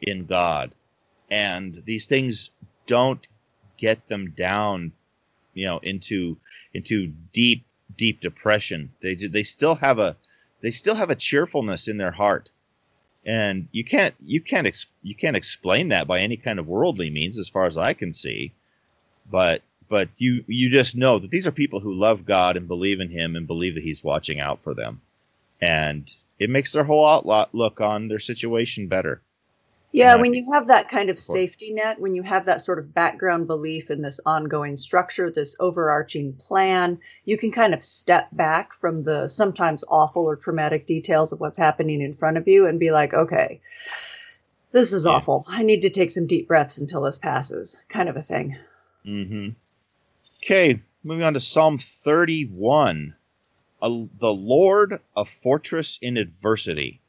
in 0.01 0.25
God, 0.25 0.75
and 1.31 1.83
these 1.85 2.07
things 2.07 2.51
don't 2.87 3.27
get 3.77 4.09
them 4.09 4.31
down 4.31 4.93
you 5.53 5.67
know 5.67 5.79
into 5.79 6.39
into 6.73 7.09
deep 7.33 7.67
deep 7.97 8.21
depression. 8.21 8.91
They 9.03 9.15
they 9.15 9.43
still 9.43 9.75
have 9.75 9.99
a 9.99 10.17
they 10.61 10.71
still 10.71 10.95
have 10.95 11.11
a 11.11 11.15
cheerfulness 11.15 11.89
in 11.89 11.97
their 11.97 12.13
heart. 12.13 12.51
And 13.25 13.69
you 13.73 13.85
can't 13.85 14.15
you 14.25 14.41
can't 14.41 14.67
ex- 14.67 14.87
you 15.03 15.15
can't 15.15 15.37
explain 15.37 15.89
that 15.89 16.07
by 16.07 16.21
any 16.21 16.37
kind 16.37 16.59
of 16.59 16.69
worldly 16.69 17.11
means 17.11 17.39
as 17.39 17.49
far 17.49 17.67
as 17.67 17.77
i 17.77 17.93
can 17.93 18.13
see. 18.13 18.53
But 19.31 19.63
but 19.89 20.09
you 20.17 20.45
you 20.47 20.71
just 20.71 20.97
know 20.97 21.19
that 21.19 21.31
these 21.31 21.47
are 21.47 21.53
people 21.53 21.81
who 21.81 21.95
love 21.95 22.25
god 22.25 22.57
and 22.57 22.69
believe 22.69 23.01
in 23.01 23.11
him 23.11 23.35
and 23.35 23.47
believe 23.47 23.75
that 23.75 23.85
he's 23.85 24.05
watching 24.05 24.41
out 24.41 24.63
for 24.63 24.75
them. 24.75 25.01
And 25.61 26.11
it 26.39 26.51
makes 26.51 26.73
their 26.73 26.85
whole 26.85 27.07
outlook 27.07 27.49
look 27.53 27.81
on 27.81 28.09
their 28.09 28.21
situation 28.21 28.87
better 28.87 29.23
Yeah, 29.97 30.17
when 30.17 30.35
you 30.35 30.53
have 30.53 30.67
that 30.67 30.91
kind 30.91 31.09
of 31.09 31.19
safety 31.19 31.73
net, 31.73 31.99
when 31.99 32.15
you 32.15 32.23
have 32.23 32.45
that 32.45 32.61
sort 32.61 32.79
of 32.79 32.93
background 32.93 33.47
belief 33.47 33.91
in 33.91 34.03
this 34.03 34.21
ongoing 34.27 34.77
structure, 34.77 35.31
this 35.31 35.57
overarching 35.59 36.35
plan, 36.35 36.99
you 37.25 37.39
can 37.39 37.51
kind 37.51 37.73
of 37.73 37.83
step 37.83 38.29
back 38.33 38.75
from 38.75 39.05
the 39.05 39.29
sometimes 39.29 39.85
awful 39.89 40.27
or 40.27 40.37
traumatic 40.37 40.87
details 40.87 41.33
of 41.33 41.41
what's 41.41 41.57
happening 41.57 42.03
in 42.03 42.13
front 42.13 42.37
of 42.37 42.47
you 42.47 42.67
and 42.67 42.79
be 42.79 42.91
like, 42.91 43.15
okay, 43.15 43.61
this 44.73 44.93
is 44.93 45.07
Yeah. 45.07 45.13
awful. 45.13 45.47
I 45.49 45.63
need 45.63 45.81
to 45.81 45.91
take 45.91 46.11
some 46.11 46.27
deep 46.27 46.47
breaths 46.47 46.77
until 46.77 47.01
this 47.01 47.19
passes, 47.19 47.81
kind 47.89 48.11
of 48.11 48.17
a 48.19 48.23
thing. 48.23 48.59
Mm-hmm. 49.07 49.49
Okay, 50.45 50.83
moving 51.05 51.25
on 51.25 51.33
to 51.33 51.41
Psalm 51.41 51.79
31. 51.79 53.15
A, 53.81 53.89
the 54.19 54.35
Lord, 54.35 55.01
a 55.17 55.25
fortress 55.25 55.99
in 56.03 56.19
adversity. 56.19 57.01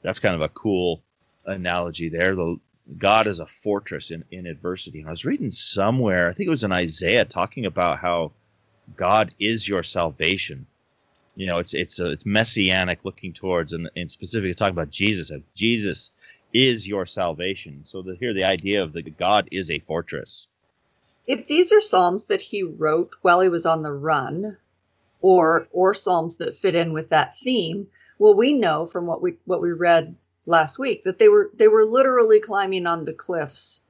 That's 0.00 0.20
kind 0.20 0.34
of 0.34 0.40
a 0.40 0.48
cool 0.48 1.02
analogy 1.50 2.08
there. 2.08 2.34
The 2.34 2.58
God 2.98 3.26
is 3.26 3.40
a 3.40 3.46
fortress 3.46 4.10
in, 4.10 4.24
in 4.30 4.46
adversity. 4.46 5.00
And 5.00 5.08
I 5.08 5.12
was 5.12 5.24
reading 5.24 5.50
somewhere, 5.50 6.28
I 6.28 6.32
think 6.32 6.46
it 6.46 6.50
was 6.50 6.64
in 6.64 6.72
Isaiah, 6.72 7.24
talking 7.24 7.66
about 7.66 7.98
how 7.98 8.32
God 8.96 9.32
is 9.38 9.68
your 9.68 9.82
salvation. 9.82 10.66
You 11.36 11.46
know, 11.46 11.58
it's 11.58 11.74
it's 11.74 12.00
uh, 12.00 12.10
it's 12.10 12.26
messianic, 12.26 13.04
looking 13.04 13.32
towards, 13.32 13.72
and, 13.72 13.88
and 13.96 14.10
specifically 14.10 14.54
talking 14.54 14.74
about 14.74 14.90
Jesus. 14.90 15.30
Jesus 15.54 16.10
is 16.52 16.88
your 16.88 17.06
salvation. 17.06 17.80
So 17.84 18.02
the, 18.02 18.16
here, 18.16 18.34
the 18.34 18.44
idea 18.44 18.82
of 18.82 18.92
the 18.92 19.02
God 19.02 19.48
is 19.52 19.70
a 19.70 19.78
fortress. 19.78 20.48
If 21.26 21.46
these 21.46 21.70
are 21.70 21.80
psalms 21.80 22.26
that 22.26 22.40
he 22.40 22.64
wrote 22.64 23.14
while 23.22 23.40
he 23.40 23.48
was 23.48 23.64
on 23.64 23.82
the 23.82 23.92
run, 23.92 24.56
or 25.20 25.68
or 25.70 25.94
psalms 25.94 26.38
that 26.38 26.56
fit 26.56 26.74
in 26.74 26.92
with 26.92 27.10
that 27.10 27.38
theme, 27.38 27.86
well, 28.18 28.34
we 28.34 28.52
know 28.52 28.84
from 28.84 29.06
what 29.06 29.22
we 29.22 29.36
what 29.44 29.62
we 29.62 29.70
read 29.70 30.16
last 30.46 30.78
week 30.78 31.04
that 31.04 31.18
they 31.18 31.28
were 31.28 31.50
they 31.54 31.68
were 31.68 31.84
literally 31.84 32.40
climbing 32.40 32.86
on 32.86 33.04
the 33.04 33.14
cliffs 33.14 33.82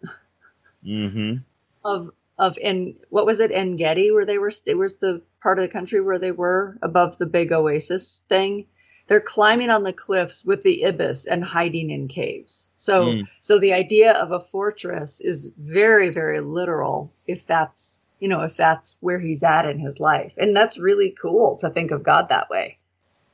Mm-hmm. 0.86 1.36
of 1.84 2.10
of 2.38 2.56
En 2.60 2.96
what 3.10 3.26
was 3.26 3.40
it 3.40 3.52
En 3.52 3.76
Gedi 3.76 4.10
where 4.10 4.26
they 4.26 4.38
were 4.38 4.52
it 4.66 4.76
was 4.78 4.96
the 4.98 5.22
part 5.42 5.58
of 5.58 5.62
the 5.62 5.72
country 5.72 6.00
where 6.00 6.18
they 6.18 6.32
were 6.32 6.78
above 6.82 7.18
the 7.18 7.26
big 7.26 7.52
oasis 7.52 8.24
thing. 8.28 8.66
They're 9.08 9.20
climbing 9.20 9.70
on 9.70 9.82
the 9.82 9.92
cliffs 9.92 10.44
with 10.44 10.62
the 10.62 10.86
ibex 10.86 11.26
and 11.26 11.44
hiding 11.44 11.90
in 11.90 12.08
caves. 12.08 12.68
So 12.76 13.20
Mm. 13.20 13.28
so 13.40 13.58
the 13.58 13.72
idea 13.72 14.12
of 14.12 14.32
a 14.32 14.40
fortress 14.40 15.20
is 15.20 15.50
very 15.58 16.10
very 16.10 16.40
literal 16.40 17.12
if 17.26 17.46
that's 17.46 18.00
you 18.20 18.28
know 18.28 18.40
if 18.42 18.56
that's 18.56 18.96
where 19.00 19.20
he's 19.20 19.42
at 19.42 19.66
in 19.66 19.78
his 19.78 20.00
life. 20.00 20.34
And 20.38 20.56
that's 20.56 20.78
really 20.78 21.14
cool 21.20 21.56
to 21.58 21.70
think 21.70 21.90
of 21.90 22.02
God 22.02 22.28
that 22.30 22.50
way. 22.50 22.78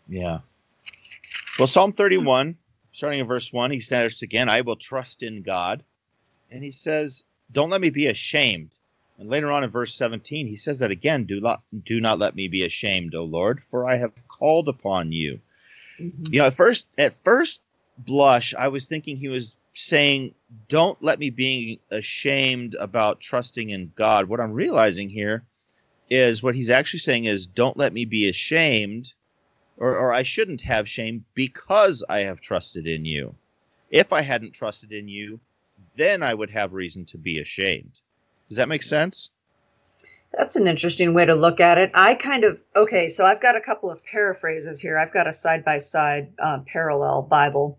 Yeah. 0.09 0.41
Well, 1.59 1.69
Psalm 1.69 1.93
31, 1.93 2.57
starting 2.97 3.21
in 3.21 3.27
verse 3.27 3.53
1, 3.53 3.71
he 3.73 3.81
says 3.81 4.23
again, 4.23 4.49
I 4.49 4.63
will 4.63 4.75
trust 4.75 5.23
in 5.23 5.43
God. 5.43 5.85
And 6.51 6.65
he 6.65 6.71
says, 6.71 7.25
Don't 7.53 7.69
let 7.69 7.83
me 7.83 7.91
be 7.91 8.07
ashamed. 8.07 8.71
And 9.19 9.29
later 9.29 9.51
on 9.51 9.63
in 9.63 9.69
verse 9.69 9.95
17, 9.95 10.47
he 10.47 10.57
says 10.57 10.79
that 10.79 10.91
again, 10.91 11.25
Do 11.25 11.39
not, 11.39 11.63
do 11.85 12.01
not 12.01 12.19
let 12.19 12.35
me 12.35 12.49
be 12.49 12.65
ashamed, 12.65 13.15
O 13.15 13.25
Lord, 13.25 13.63
for 13.69 13.87
I 13.87 13.99
have 13.99 14.15
called 14.29 14.69
upon 14.69 15.13
you. 15.13 15.41
Mm-hmm. 16.01 16.33
You 16.33 16.41
know, 16.41 16.47
at 16.47 16.55
first, 16.55 16.89
at 16.97 17.13
first 17.13 17.61
blush, 17.99 18.55
I 18.55 18.69
was 18.69 18.87
thinking 18.87 19.19
he 19.19 19.29
was 19.29 19.59
saying, 19.75 20.35
Don't 20.69 21.01
let 21.03 21.19
me 21.19 21.29
be 21.29 21.79
ashamed 21.91 22.77
about 22.81 23.21
trusting 23.21 23.69
in 23.69 23.93
God. 23.95 24.27
What 24.27 24.41
I'm 24.41 24.53
realizing 24.53 25.11
here 25.11 25.45
is 26.09 26.43
what 26.43 26.55
he's 26.55 26.71
actually 26.71 27.01
saying 27.01 27.27
is, 27.27 27.47
Don't 27.47 27.77
let 27.77 27.93
me 27.93 28.07
be 28.07 28.27
ashamed 28.27 29.13
or, 29.77 29.97
or 29.97 30.13
I 30.13 30.23
shouldn't 30.23 30.63
have 30.63 30.89
shame 30.89 31.25
because 31.35 32.05
I 32.09 32.21
have 32.21 32.41
trusted 32.41 32.87
in 32.87 33.05
you. 33.05 33.35
If 33.91 34.13
I 34.13 34.23
hadn't 34.23 34.53
trusted 34.53 34.93
in 34.93 35.09
you, 35.09 35.41
then 35.97 36.23
I 36.23 36.35
would 36.35 36.51
have 36.51 36.73
reason 36.73 37.05
to 37.07 37.19
be 37.19 37.39
ashamed. 37.39 38.01
Does 38.49 38.57
that 38.57 38.69
make 38.69 38.83
sense? 38.83 39.31
That's 40.33 40.57
an 40.57 40.67
interesting 40.67 41.15
way 41.15 41.25
to 41.25 41.35
look 41.35 41.61
at 41.61 41.79
it. 41.79 41.91
I 41.95 42.15
kind 42.15 42.45
of 42.45 42.63
okay, 42.75 43.09
so 43.09 43.25
I've 43.25 43.41
got 43.41 43.57
a 43.57 43.61
couple 43.61 43.91
of 43.91 44.05
paraphrases 44.05 44.81
here. 44.81 44.99
I've 44.99 45.13
got 45.13 45.27
a 45.27 45.33
side 45.33 45.65
by 45.65 45.79
side 45.79 46.33
parallel 46.67 47.23
Bible. 47.23 47.79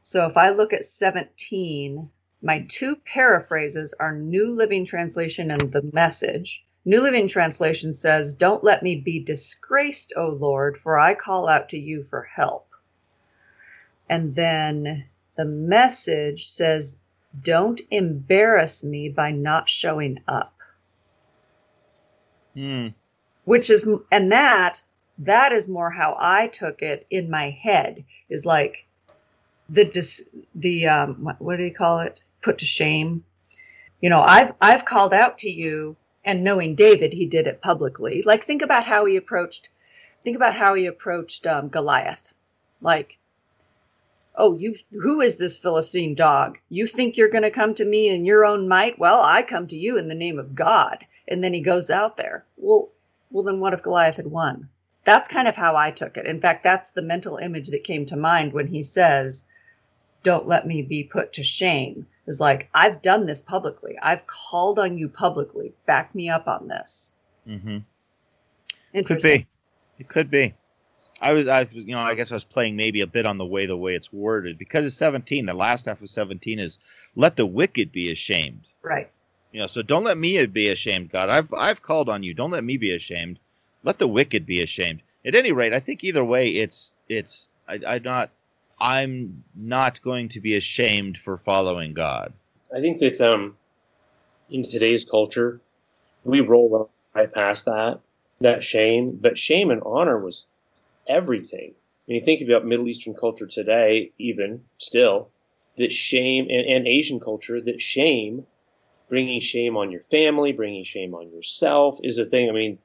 So 0.00 0.24
if 0.24 0.36
I 0.36 0.50
look 0.50 0.72
at 0.72 0.84
17, 0.84 2.10
my 2.42 2.66
two 2.68 2.96
paraphrases 2.96 3.94
are 4.00 4.16
New 4.16 4.54
Living 4.54 4.86
Translation 4.86 5.50
and 5.50 5.72
the 5.72 5.82
Message. 5.92 6.64
New 6.84 7.02
Living 7.02 7.28
Translation 7.28 7.94
says, 7.94 8.34
Don't 8.34 8.64
let 8.64 8.82
me 8.82 8.96
be 8.96 9.20
disgraced, 9.20 10.12
O 10.16 10.28
Lord, 10.28 10.76
for 10.76 10.98
I 10.98 11.14
call 11.14 11.48
out 11.48 11.68
to 11.70 11.78
you 11.78 12.02
for 12.02 12.22
help. 12.22 12.68
And 14.08 14.34
then 14.34 15.06
the 15.36 15.44
message 15.44 16.48
says, 16.48 16.98
Don't 17.42 17.80
embarrass 17.90 18.84
me 18.84 19.08
by 19.08 19.30
not 19.32 19.68
showing 19.68 20.20
up 20.28 20.54
Hmm. 22.54 22.88
which 23.44 23.70
is 23.70 23.86
and 24.12 24.32
that 24.32 24.82
that 25.18 25.52
is 25.52 25.68
more 25.68 25.90
how 25.90 26.16
i 26.20 26.46
took 26.48 26.82
it 26.82 27.06
in 27.10 27.30
my 27.30 27.50
head 27.50 28.04
is 28.30 28.46
like 28.46 28.86
the 29.68 29.84
dis, 29.84 30.28
the 30.54 30.86
um 30.86 31.16
what, 31.24 31.40
what 31.40 31.58
do 31.58 31.64
you 31.64 31.74
call 31.74 32.00
it 32.00 32.20
put 32.42 32.58
to 32.58 32.66
shame 32.66 33.24
you 34.00 34.10
know 34.10 34.22
i've 34.22 34.52
i've 34.60 34.84
called 34.84 35.14
out 35.14 35.38
to 35.38 35.50
you 35.50 35.96
and 36.24 36.44
knowing 36.44 36.74
david 36.74 37.12
he 37.12 37.24
did 37.26 37.46
it 37.46 37.62
publicly. 37.62 38.22
Like 38.22 38.44
think 38.44 38.62
about 38.62 38.84
how 38.84 39.04
he 39.06 39.16
approached 39.16 39.68
think 40.22 40.36
about 40.36 40.54
how 40.54 40.74
he 40.74 40.86
approached 40.86 41.46
um, 41.46 41.68
goliath. 41.68 42.32
Like 42.80 43.18
oh 44.34 44.56
you 44.56 44.74
who 44.92 45.20
is 45.20 45.38
this 45.38 45.58
philistine 45.58 46.14
dog? 46.14 46.58
You 46.68 46.86
think 46.86 47.16
you're 47.16 47.30
going 47.30 47.42
to 47.42 47.50
come 47.50 47.74
to 47.74 47.84
me 47.84 48.08
in 48.08 48.24
your 48.24 48.44
own 48.44 48.68
might? 48.68 48.98
Well 48.98 49.22
i 49.22 49.42
come 49.42 49.66
to 49.68 49.76
you 49.76 49.96
in 49.96 50.08
the 50.08 50.14
name 50.14 50.38
of 50.38 50.54
god. 50.54 51.06
And 51.26 51.42
then 51.42 51.52
he 51.52 51.60
goes 51.60 51.90
out 51.90 52.16
there. 52.16 52.44
Well 52.56 52.90
well 53.30 53.44
then 53.44 53.60
what 53.60 53.74
if 53.74 53.82
goliath 53.82 54.16
had 54.16 54.26
won? 54.26 54.68
That's 55.04 55.28
kind 55.28 55.48
of 55.48 55.56
how 55.56 55.74
i 55.74 55.90
took 55.90 56.16
it. 56.16 56.26
In 56.26 56.40
fact 56.40 56.62
that's 56.62 56.90
the 56.90 57.02
mental 57.02 57.38
image 57.38 57.68
that 57.68 57.84
came 57.84 58.04
to 58.06 58.16
mind 58.16 58.52
when 58.52 58.66
he 58.66 58.82
says 58.82 59.44
don't 60.22 60.46
let 60.46 60.66
me 60.66 60.82
be 60.82 61.02
put 61.02 61.32
to 61.32 61.42
shame 61.42 62.06
is 62.26 62.40
like 62.40 62.68
i've 62.74 63.02
done 63.02 63.26
this 63.26 63.42
publicly 63.42 63.98
i've 64.02 64.26
called 64.26 64.78
on 64.78 64.96
you 64.98 65.08
publicly 65.08 65.72
back 65.86 66.14
me 66.14 66.28
up 66.28 66.46
on 66.46 66.68
this 66.68 67.12
Mm-hmm. 67.50 69.02
Could 69.04 69.22
be. 69.22 69.46
It 69.98 70.08
could 70.08 70.30
be. 70.30 70.54
I 71.22 71.32
was, 71.32 71.48
I, 71.48 71.68
you 71.72 71.94
know, 71.94 72.00
I 72.00 72.14
guess 72.14 72.32
I 72.32 72.36
was 72.36 72.44
playing 72.44 72.76
maybe 72.76 73.02
a 73.02 73.06
bit 73.06 73.26
on 73.26 73.36
the 73.36 73.44
way 73.44 73.66
the 73.66 73.76
way 73.76 73.94
it's 73.94 74.12
worded 74.12 74.56
because 74.56 74.86
it's 74.86 74.94
17. 74.96 75.44
The 75.44 75.52
last 75.52 75.84
half 75.86 76.00
of 76.00 76.08
17 76.08 76.58
is 76.58 76.78
let 77.14 77.36
the 77.36 77.44
wicked 77.44 77.92
be 77.92 78.10
ashamed. 78.10 78.70
Right. 78.82 79.10
You 79.52 79.60
know, 79.60 79.66
so 79.66 79.82
don't 79.82 80.04
let 80.04 80.16
me 80.16 80.46
be 80.46 80.68
ashamed, 80.68 81.10
God. 81.10 81.28
I've 81.28 81.52
I've 81.52 81.82
called 81.82 82.08
on 82.08 82.22
you. 82.22 82.32
Don't 82.32 82.52
let 82.52 82.64
me 82.64 82.76
be 82.76 82.94
ashamed. 82.94 83.38
Let 83.82 83.98
the 83.98 84.08
wicked 84.08 84.46
be 84.46 84.62
ashamed. 84.62 85.02
At 85.24 85.34
any 85.34 85.52
rate, 85.52 85.74
I 85.74 85.80
think 85.80 86.04
either 86.04 86.24
way, 86.24 86.50
it's 86.50 86.94
it's 87.08 87.50
I, 87.68 87.80
I'm 87.86 88.02
not 88.02 88.30
I'm 88.80 89.44
not 89.54 90.00
going 90.02 90.28
to 90.30 90.40
be 90.40 90.56
ashamed 90.56 91.18
for 91.18 91.36
following 91.36 91.92
God. 91.92 92.32
I 92.74 92.80
think 92.80 92.98
that 93.00 93.20
um, 93.20 93.56
in 94.48 94.62
today's 94.62 95.04
culture, 95.04 95.60
we 96.24 96.40
roll 96.40 96.90
right 97.14 97.32
past 97.32 97.66
that 97.66 98.00
that 98.40 98.64
shame, 98.64 99.18
but 99.20 99.38
shame 99.38 99.70
and 99.70 99.82
honor 99.84 100.18
was 100.18 100.46
everything. 101.06 101.74
When 102.06 102.16
you 102.16 102.20
think 102.22 102.40
about 102.40 102.66
Middle 102.66 102.88
Eastern 102.88 103.14
culture 103.14 103.46
today, 103.46 104.12
even 104.18 104.64
still, 104.78 105.28
that 105.76 105.92
shame 105.92 106.46
and, 106.50 106.66
and 106.66 106.88
Asian 106.88 107.20
culture, 107.20 107.60
that 107.60 107.80
shame, 107.80 108.46
bringing 109.08 109.40
shame 109.40 109.76
on 109.76 109.90
your 109.90 110.00
family, 110.00 110.52
bringing 110.52 110.84
shame 110.84 111.14
on 111.14 111.30
yourself, 111.30 111.98
is 112.02 112.18
a 112.18 112.24
thing. 112.24 112.48
I 112.48 112.52
mean, 112.52 112.78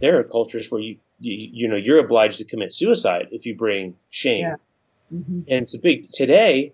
there 0.00 0.18
are 0.18 0.24
cultures 0.24 0.70
where 0.70 0.80
you 0.80 0.96
you, 1.20 1.50
you 1.52 1.68
know 1.68 1.76
you're 1.76 1.98
obliged 1.98 2.38
to 2.38 2.44
commit 2.44 2.72
suicide 2.72 3.28
if 3.30 3.46
you 3.46 3.54
bring 3.54 3.94
shame, 4.10 4.42
Yeah. 4.42 4.56
Mhm. 5.12 5.44
and 5.48 5.62
it's 5.64 5.74
a 5.74 5.78
big 5.78 6.04
today. 6.10 6.72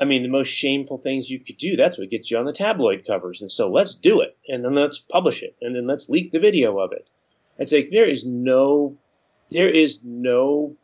I 0.00 0.04
mean, 0.06 0.22
the 0.22 0.28
most 0.28 0.48
shameful 0.48 0.96
things 0.96 1.30
you 1.30 1.38
could 1.38 1.58
do, 1.58 1.76
that's 1.76 1.98
what 1.98 2.08
gets 2.08 2.30
you 2.30 2.38
on 2.38 2.46
the 2.46 2.52
tabloid 2.52 3.06
covers. 3.06 3.42
And 3.42 3.50
so 3.50 3.70
let's 3.70 3.94
do 3.94 4.20
it. 4.20 4.36
And 4.48 4.64
then 4.64 4.74
let's 4.74 4.98
publish 4.98 5.42
it. 5.42 5.54
And 5.60 5.76
then 5.76 5.86
let's 5.86 6.08
leak 6.08 6.32
the 6.32 6.38
video 6.38 6.78
of 6.78 6.92
it. 6.92 7.10
It's 7.58 7.72
like 7.72 7.90
there 7.90 8.06
is 8.06 8.24
no 8.24 8.96
there 9.50 9.68
is 9.68 10.00
no 10.04 10.76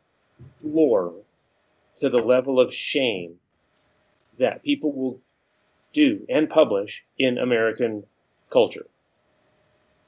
floor 0.60 1.14
to 1.96 2.08
the 2.10 2.20
level 2.22 2.60
of 2.60 2.74
shame 2.74 3.38
that 4.38 4.62
people 4.64 4.92
will 4.92 5.20
do 5.92 6.26
and 6.28 6.48
publish 6.50 7.04
in 7.18 7.38
American 7.38 8.04
culture. 8.50 8.86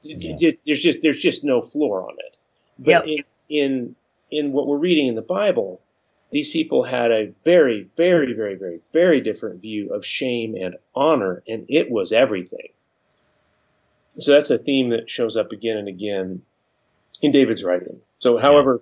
Yeah. 0.03 0.35
There's 0.65 0.81
just 0.81 1.01
there's 1.01 1.19
just 1.21 1.43
no 1.43 1.61
floor 1.61 2.03
on 2.03 2.15
it. 2.19 2.37
But 2.79 2.91
Yep. 2.91 3.07
in, 3.07 3.23
in 3.49 3.95
in 4.31 4.51
what 4.51 4.67
we're 4.67 4.77
reading 4.77 5.07
in 5.07 5.15
the 5.15 5.21
Bible, 5.23 5.81
these 6.31 6.49
people 6.49 6.83
had 6.83 7.11
a 7.11 7.33
very, 7.43 7.89
very, 7.97 8.33
very, 8.33 8.55
very, 8.55 8.79
very 8.93 9.21
different 9.21 9.61
view 9.61 9.93
of 9.93 10.05
shame 10.05 10.55
and 10.55 10.75
honor, 10.95 11.43
and 11.47 11.65
it 11.67 11.89
was 11.89 12.11
everything. 12.11 12.69
So 14.19 14.33
that's 14.33 14.49
a 14.49 14.57
theme 14.57 14.89
that 14.89 15.09
shows 15.09 15.37
up 15.37 15.51
again 15.51 15.77
and 15.77 15.87
again 15.87 16.41
in 17.21 17.31
David's 17.31 17.63
writing. 17.63 17.99
So, 18.19 18.37
however 18.37 18.81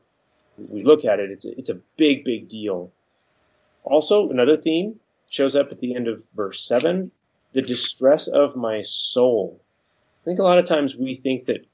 we 0.58 0.84
look 0.84 1.06
at 1.06 1.20
it, 1.20 1.30
it's 1.32 1.46
a, 1.46 1.58
it's 1.58 1.70
a 1.70 1.80
big, 1.96 2.26
big 2.26 2.48
deal. 2.48 2.92
Also, 3.84 4.30
another 4.30 4.58
theme 4.58 5.00
shows 5.30 5.56
up 5.56 5.72
at 5.72 5.78
the 5.78 5.96
end 5.96 6.08
of 6.08 6.22
verse 6.34 6.64
7 6.64 7.12
the 7.54 7.62
distress 7.62 8.28
of 8.28 8.56
my 8.56 8.82
soul. 8.82 9.60
I 10.22 10.26
think 10.26 10.40
a 10.40 10.44
lot 10.44 10.58
of 10.58 10.66
times 10.66 10.96
we 10.96 11.14
think 11.14 11.46
that 11.46 11.66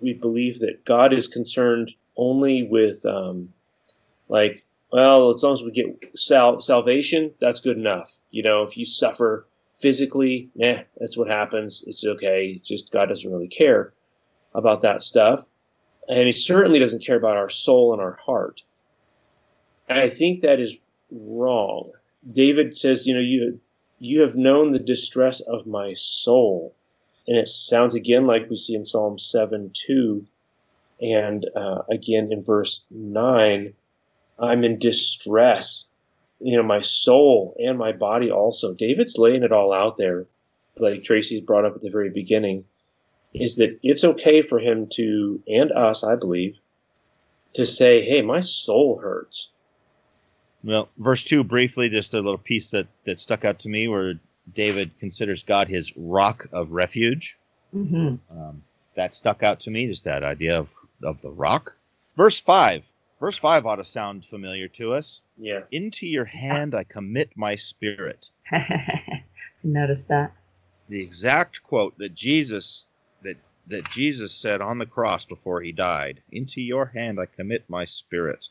we 0.00 0.12
believe 0.12 0.60
that 0.60 0.84
God 0.84 1.12
is 1.12 1.28
concerned 1.28 1.94
only 2.16 2.64
with, 2.64 3.06
um, 3.06 3.52
like, 4.28 4.64
well, 4.92 5.30
as 5.30 5.42
long 5.42 5.54
as 5.54 5.62
we 5.62 5.70
get 5.70 6.18
sal- 6.18 6.60
salvation, 6.60 7.32
that's 7.40 7.60
good 7.60 7.78
enough. 7.78 8.18
You 8.30 8.42
know, 8.42 8.62
if 8.62 8.76
you 8.76 8.84
suffer 8.84 9.46
physically, 9.80 10.50
eh, 10.60 10.82
that's 10.98 11.16
what 11.16 11.28
happens. 11.28 11.82
It's 11.86 12.04
okay. 12.04 12.54
It's 12.56 12.68
just 12.68 12.92
God 12.92 13.06
doesn't 13.06 13.30
really 13.30 13.48
care 13.48 13.94
about 14.54 14.82
that 14.82 15.00
stuff. 15.00 15.44
And 16.08 16.26
He 16.26 16.32
certainly 16.32 16.78
doesn't 16.78 17.04
care 17.04 17.16
about 17.16 17.38
our 17.38 17.48
soul 17.48 17.94
and 17.94 18.02
our 18.02 18.18
heart. 18.24 18.62
And 19.88 19.98
I 19.98 20.10
think 20.10 20.42
that 20.42 20.60
is 20.60 20.78
wrong. 21.10 21.90
David 22.34 22.76
says, 22.76 23.06
you 23.06 23.14
know, 23.14 23.20
you 23.20 23.58
you 23.98 24.20
have 24.20 24.34
known 24.34 24.72
the 24.72 24.78
distress 24.78 25.40
of 25.40 25.66
my 25.66 25.94
soul. 25.94 26.74
And 27.26 27.38
it 27.38 27.46
sounds 27.48 27.94
again 27.94 28.26
like 28.26 28.50
we 28.50 28.56
see 28.56 28.74
in 28.74 28.84
Psalm 28.84 29.18
7 29.18 29.70
2, 29.72 30.26
and 31.00 31.46
uh, 31.56 31.82
again 31.90 32.30
in 32.30 32.42
verse 32.42 32.84
9, 32.90 33.72
I'm 34.42 34.64
in 34.64 34.78
distress. 34.78 35.86
You 36.40 36.56
know, 36.56 36.64
my 36.64 36.80
soul 36.80 37.56
and 37.58 37.78
my 37.78 37.92
body 37.92 38.30
also. 38.30 38.74
David's 38.74 39.16
laying 39.16 39.44
it 39.44 39.52
all 39.52 39.72
out 39.72 39.96
there, 39.96 40.26
like 40.76 41.04
Tracy's 41.04 41.40
brought 41.40 41.64
up 41.64 41.76
at 41.76 41.80
the 41.80 41.90
very 41.90 42.10
beginning, 42.10 42.64
is 43.32 43.56
that 43.56 43.78
it's 43.82 44.02
okay 44.02 44.42
for 44.42 44.58
him 44.58 44.88
to, 44.94 45.40
and 45.46 45.70
us, 45.70 46.02
I 46.02 46.16
believe, 46.16 46.56
to 47.54 47.64
say, 47.64 48.02
hey, 48.02 48.22
my 48.22 48.40
soul 48.40 48.98
hurts. 48.98 49.50
Well, 50.64 50.88
verse 50.98 51.24
two 51.24 51.44
briefly, 51.44 51.88
just 51.88 52.14
a 52.14 52.20
little 52.20 52.38
piece 52.38 52.70
that 52.70 52.86
that 53.04 53.20
stuck 53.20 53.44
out 53.44 53.60
to 53.60 53.68
me, 53.68 53.88
where 53.88 54.14
David 54.52 54.90
considers 54.98 55.42
God 55.42 55.68
his 55.68 55.92
rock 55.96 56.48
of 56.52 56.72
refuge. 56.72 57.36
Mhm. 57.74 58.18
Um, 58.30 58.62
that 58.94 59.14
stuck 59.14 59.42
out 59.42 59.60
to 59.60 59.70
me, 59.70 59.86
just 59.86 60.04
that 60.04 60.22
idea 60.22 60.58
of 60.58 60.74
of 61.02 61.20
the 61.20 61.30
rock. 61.30 61.76
Verse 62.16 62.40
five. 62.40 62.92
Verse 63.22 63.38
five 63.38 63.66
ought 63.66 63.76
to 63.76 63.84
sound 63.84 64.24
familiar 64.24 64.66
to 64.66 64.94
us. 64.94 65.22
Yeah. 65.38 65.60
Into 65.70 66.08
your 66.08 66.24
hand 66.24 66.74
I 66.74 66.82
commit 66.82 67.30
my 67.36 67.54
spirit. 67.54 68.32
Notice 69.62 70.06
that. 70.06 70.32
The 70.88 71.00
exact 71.00 71.62
quote 71.62 71.96
that 71.98 72.14
Jesus 72.14 72.84
that 73.22 73.36
that 73.68 73.88
Jesus 73.90 74.32
said 74.32 74.60
on 74.60 74.78
the 74.78 74.86
cross 74.86 75.24
before 75.24 75.62
he 75.62 75.70
died. 75.70 76.20
Into 76.32 76.60
your 76.60 76.86
hand 76.86 77.20
I 77.20 77.26
commit 77.26 77.62
my 77.68 77.84
spirit. 77.84 78.48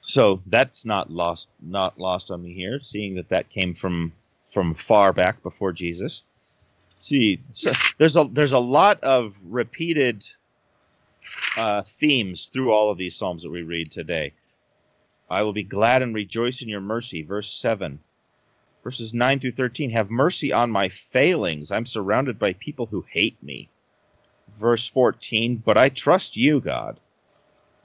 So 0.00 0.42
that's 0.44 0.84
not 0.84 1.12
lost 1.12 1.48
not 1.62 2.00
lost 2.00 2.32
on 2.32 2.42
me 2.42 2.52
here, 2.52 2.80
seeing 2.80 3.14
that 3.14 3.28
that 3.28 3.48
came 3.48 3.74
from 3.74 4.12
from 4.48 4.74
far 4.74 5.12
back 5.12 5.40
before 5.40 5.70
Jesus. 5.70 6.24
See, 6.98 7.40
so 7.52 7.70
there's 7.98 8.16
a 8.16 8.24
there's 8.24 8.54
a 8.54 8.58
lot 8.58 9.04
of 9.04 9.38
repeated 9.44 10.26
uh, 11.56 11.82
themes 11.82 12.46
through 12.52 12.72
all 12.72 12.90
of 12.90 12.98
these 12.98 13.16
psalms 13.16 13.42
that 13.42 13.50
we 13.50 13.62
read 13.62 13.90
today. 13.90 14.32
I 15.30 15.42
will 15.42 15.52
be 15.52 15.62
glad 15.62 16.02
and 16.02 16.14
rejoice 16.14 16.62
in 16.62 16.68
your 16.68 16.80
mercy. 16.80 17.22
Verse 17.22 17.52
seven, 17.52 18.00
verses 18.82 19.14
nine 19.14 19.38
through 19.38 19.52
thirteen. 19.52 19.90
Have 19.90 20.10
mercy 20.10 20.52
on 20.52 20.70
my 20.70 20.88
failings. 20.88 21.70
I'm 21.70 21.86
surrounded 21.86 22.38
by 22.38 22.54
people 22.54 22.86
who 22.86 23.04
hate 23.10 23.40
me. 23.42 23.68
Verse 24.58 24.88
fourteen. 24.88 25.56
But 25.56 25.78
I 25.78 25.88
trust 25.88 26.36
you, 26.36 26.60
God. 26.60 26.98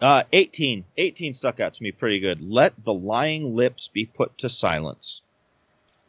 Uh, 0.02 0.24
18. 0.34 0.84
18 0.98 1.34
stuck 1.34 1.60
out 1.60 1.74
to 1.74 1.84
me 1.84 1.92
pretty 1.92 2.20
good. 2.20 2.42
Let 2.42 2.84
the 2.84 2.94
lying 2.94 3.56
lips 3.56 3.88
be 3.88 4.06
put 4.06 4.38
to 4.40 4.50
silence. 4.50 5.22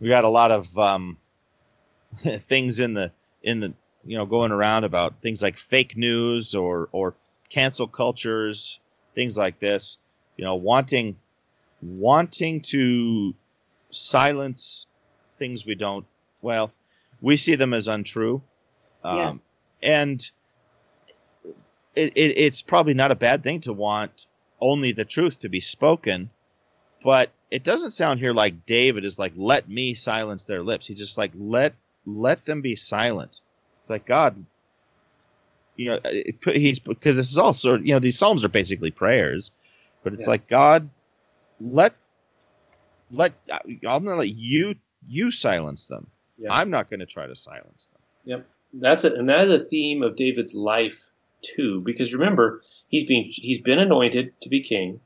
We 0.01 0.09
got 0.09 0.25
a 0.25 0.29
lot 0.29 0.51
of 0.51 0.77
um, 0.77 1.19
things 2.41 2.81
in 2.81 2.95
the 2.95 3.13
in 3.43 3.61
the 3.61 3.75
you 4.07 4.17
know 4.17 4.27
going 4.27 4.53
around 4.53 4.85
about 4.85 5.21
things 5.21 5.43
like 5.43 5.57
fake 5.57 5.97
news 5.97 6.55
or 6.55 6.89
or 6.93 7.15
cancel 7.49 7.87
cultures, 7.87 8.81
things 9.15 9.37
like 9.37 9.59
this. 9.59 9.99
You 10.37 10.45
know, 10.45 10.55
wanting 10.55 11.17
wanting 11.83 12.61
to 12.63 13.35
silence 13.91 14.87
things 15.39 15.67
we 15.67 15.75
don't. 15.75 16.07
Well, 16.43 16.73
we 17.21 17.37
see 17.37 17.55
them 17.55 17.75
as 17.75 17.89
untrue, 17.89 18.43
um, 19.05 19.17
Yeah. 19.17 19.35
and 19.83 20.31
it, 21.95 22.13
it, 22.15 22.39
it's 22.39 22.63
probably 22.63 22.95
not 22.95 23.11
a 23.11 23.17
bad 23.17 23.43
thing 23.43 23.61
to 23.63 23.73
want 23.73 24.27
only 24.61 24.93
the 24.93 25.05
truth 25.05 25.39
to 25.41 25.49
be 25.49 25.61
spoken, 25.61 26.31
but 27.03 27.31
it 27.51 27.65
doesn't 27.65 27.93
sound 27.93 28.21
here 28.21 28.33
like 28.35 28.67
David 28.67 29.05
is 29.05 29.19
like, 29.19 29.33
"Let 29.37 29.69
me 29.69 29.95
silence 29.95 30.45
their 30.45 30.63
lips." 30.63 30.87
He's 30.87 30.99
just 30.99 31.19
like, 31.19 31.33
"Let 31.35 31.75
let 32.05 32.45
them 32.45 32.61
be 32.61 32.75
silent." 32.77 33.41
It's 33.87 33.91
like 33.91 34.05
God, 34.05 34.45
you 35.77 35.87
know, 35.87 36.01
it, 36.07 36.41
put- 36.41 36.57
he's 36.57 36.81
because 36.81 37.15
this 37.15 37.31
is 37.31 37.39
also 37.39 37.79
you 37.79 37.93
know 37.95 38.01
these 38.01 38.19
psalms 38.19 38.43
are 38.43 38.49
basically 38.49 38.91
prayers, 38.91 39.53
but 40.03 40.13
it's 40.13 40.25
Yeah. 40.25 40.31
like 40.31 40.49
God, 40.49 40.91
let 41.61 41.95
let 43.13 43.35
uh, 43.49 43.61
I'm 43.89 44.05
gonna 44.05 44.17
let 44.17 44.35
you 44.35 44.75
you 45.07 45.31
silence 45.31 45.87
them. 45.87 46.09
Yeah. 46.37 46.53
I'm 46.53 46.69
not 46.69 46.91
going 46.91 46.99
to 46.99 47.07
try 47.07 47.29
to 47.29 47.37
silence 47.37 47.87
them. 47.87 48.01
Yep, 48.25 48.49
that's 48.73 49.05
it, 49.05 49.13
and 49.13 49.29
that 49.29 49.43
is 49.43 49.51
a 49.51 49.61
theme 49.61 50.03
of 50.03 50.17
David's 50.17 50.53
life 50.53 51.11
too. 51.43 51.81
Because 51.83 52.13
remember, 52.13 52.63
he's 52.89 53.05
being 53.05 53.23
he's 53.25 53.61
been 53.61 53.79
anointed 53.79 54.33
to 54.41 54.49
be 54.49 54.59
king, 54.59 54.99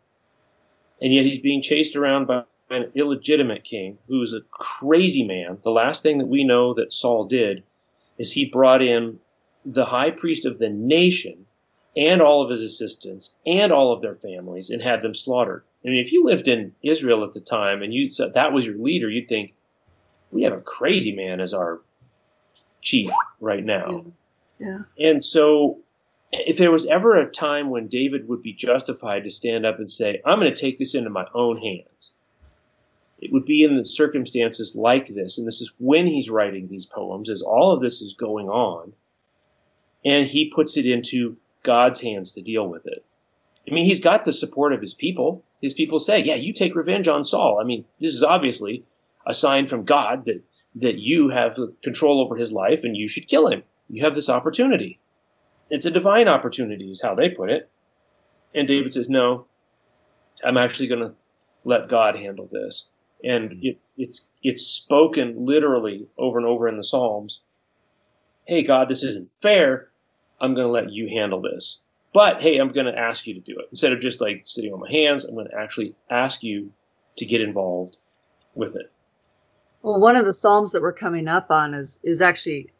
and 1.02 1.12
yet 1.12 1.26
he's 1.26 1.38
being 1.38 1.60
chased 1.60 1.96
around 1.96 2.28
by 2.28 2.44
an 2.70 2.90
illegitimate 2.94 3.62
king 3.62 3.98
who's 4.08 4.32
a 4.32 4.40
crazy 4.52 5.22
man. 5.22 5.58
The 5.64 5.70
last 5.70 6.02
thing 6.02 6.16
that 6.16 6.28
we 6.28 6.44
know 6.44 6.72
that 6.72 6.94
Saul 6.94 7.26
did 7.26 7.62
is 8.20 8.30
he 8.30 8.44
brought 8.44 8.82
in 8.82 9.18
the 9.64 9.86
high 9.86 10.10
priest 10.10 10.44
of 10.44 10.58
the 10.58 10.68
nation 10.68 11.46
and 11.96 12.20
all 12.20 12.42
of 12.42 12.50
his 12.50 12.60
assistants 12.60 13.34
and 13.46 13.72
all 13.72 13.92
of 13.92 14.02
their 14.02 14.14
families 14.14 14.68
and 14.68 14.82
had 14.82 15.00
them 15.00 15.14
slaughtered. 15.14 15.64
I 15.84 15.88
mean, 15.88 15.98
if 15.98 16.12
you 16.12 16.22
lived 16.22 16.46
in 16.46 16.74
Israel 16.82 17.24
at 17.24 17.32
the 17.32 17.40
time 17.40 17.82
and 17.82 17.94
you 17.94 18.10
said 18.10 18.34
that 18.34 18.52
was 18.52 18.66
your 18.66 18.76
leader, 18.76 19.08
you'd 19.08 19.26
think 19.26 19.54
we 20.32 20.42
have 20.42 20.52
a 20.52 20.60
crazy 20.60 21.16
man 21.16 21.40
as 21.40 21.54
our 21.54 21.80
chief 22.82 23.10
right 23.40 23.64
now. 23.64 24.04
Yeah. 24.58 24.80
And 24.98 25.24
so 25.24 25.78
if 26.30 26.58
there 26.58 26.70
was 26.70 26.84
ever 26.86 27.18
a 27.18 27.30
time 27.30 27.70
when 27.70 27.88
David 27.88 28.28
would 28.28 28.42
be 28.42 28.52
justified 28.52 29.24
to 29.24 29.30
stand 29.30 29.64
up 29.64 29.78
and 29.78 29.88
say, 29.88 30.20
I'm 30.26 30.38
going 30.38 30.52
to 30.52 30.60
take 30.60 30.78
this 30.78 30.94
into 30.94 31.08
my 31.08 31.26
own 31.32 31.56
hands, 31.56 32.12
it 33.20 33.32
would 33.32 33.44
be 33.44 33.62
in 33.62 33.76
the 33.76 33.84
circumstances 33.84 34.74
like 34.74 35.08
this. 35.08 35.38
And 35.38 35.46
this 35.46 35.60
is 35.60 35.72
when 35.78 36.06
he's 36.06 36.30
writing 36.30 36.68
these 36.68 36.86
poems, 36.86 37.28
as 37.28 37.42
all 37.42 37.72
of 37.72 37.82
this 37.82 38.00
is 38.00 38.14
going 38.14 38.48
on. 38.48 38.92
And 40.04 40.26
he 40.26 40.50
puts 40.50 40.76
it 40.76 40.86
into 40.86 41.36
God's 41.62 42.00
hands 42.00 42.32
to 42.32 42.42
deal 42.42 42.66
with 42.66 42.86
it. 42.86 43.04
I 43.68 43.74
mean, 43.74 43.84
he's 43.84 44.00
got 44.00 44.24
the 44.24 44.32
support 44.32 44.72
of 44.72 44.80
his 44.80 44.94
people. 44.94 45.44
His 45.60 45.74
people 45.74 45.98
say, 45.98 46.22
Yeah, 46.22 46.36
you 46.36 46.54
take 46.54 46.74
revenge 46.74 47.08
on 47.08 47.24
Saul. 47.24 47.58
I 47.60 47.64
mean, 47.64 47.84
this 47.98 48.14
is 48.14 48.22
obviously 48.22 48.84
a 49.26 49.34
sign 49.34 49.66
from 49.66 49.84
God 49.84 50.24
that, 50.24 50.42
that 50.76 50.98
you 50.98 51.28
have 51.28 51.58
control 51.82 52.20
over 52.20 52.36
his 52.36 52.52
life 52.52 52.84
and 52.84 52.96
you 52.96 53.06
should 53.06 53.28
kill 53.28 53.48
him. 53.48 53.62
You 53.88 54.02
have 54.04 54.14
this 54.14 54.30
opportunity. 54.30 54.98
It's 55.68 55.86
a 55.86 55.90
divine 55.90 56.26
opportunity, 56.26 56.88
is 56.88 57.02
how 57.02 57.14
they 57.14 57.28
put 57.28 57.50
it. 57.50 57.70
And 58.54 58.66
David 58.66 58.94
says, 58.94 59.10
No, 59.10 59.44
I'm 60.42 60.56
actually 60.56 60.88
going 60.88 61.02
to 61.02 61.12
let 61.64 61.88
God 61.88 62.16
handle 62.16 62.48
this. 62.50 62.88
And 63.24 63.50
mm-hmm. 63.50 63.66
it, 63.66 63.78
it's 63.96 64.26
it's 64.42 64.62
spoken 64.62 65.34
literally 65.36 66.08
over 66.16 66.38
and 66.38 66.46
over 66.46 66.68
in 66.68 66.76
the 66.76 66.84
Psalms. 66.84 67.42
Hey, 68.46 68.62
God, 68.62 68.88
this 68.88 69.02
isn't 69.02 69.30
fair. 69.34 69.90
I'm 70.40 70.54
going 70.54 70.66
to 70.66 70.72
let 70.72 70.92
you 70.92 71.08
handle 71.08 71.40
this. 71.40 71.80
But 72.12 72.42
hey, 72.42 72.58
I'm 72.58 72.70
going 72.70 72.86
to 72.86 72.98
ask 72.98 73.26
you 73.26 73.34
to 73.34 73.40
do 73.40 73.58
it. 73.58 73.66
Instead 73.70 73.92
of 73.92 74.00
just 74.00 74.20
like 74.20 74.40
sitting 74.44 74.72
on 74.72 74.80
my 74.80 74.90
hands, 74.90 75.24
I'm 75.24 75.34
going 75.34 75.48
to 75.48 75.58
actually 75.58 75.94
ask 76.10 76.42
you 76.42 76.72
to 77.16 77.24
get 77.24 77.40
involved 77.40 77.98
with 78.54 78.74
it. 78.74 78.90
Well, 79.82 80.00
one 80.00 80.16
of 80.16 80.24
the 80.24 80.34
psalms 80.34 80.72
that 80.72 80.82
we're 80.82 80.92
coming 80.92 81.28
up 81.28 81.50
on 81.50 81.72
is 81.74 82.00
is 82.02 82.20
actually 82.20 82.70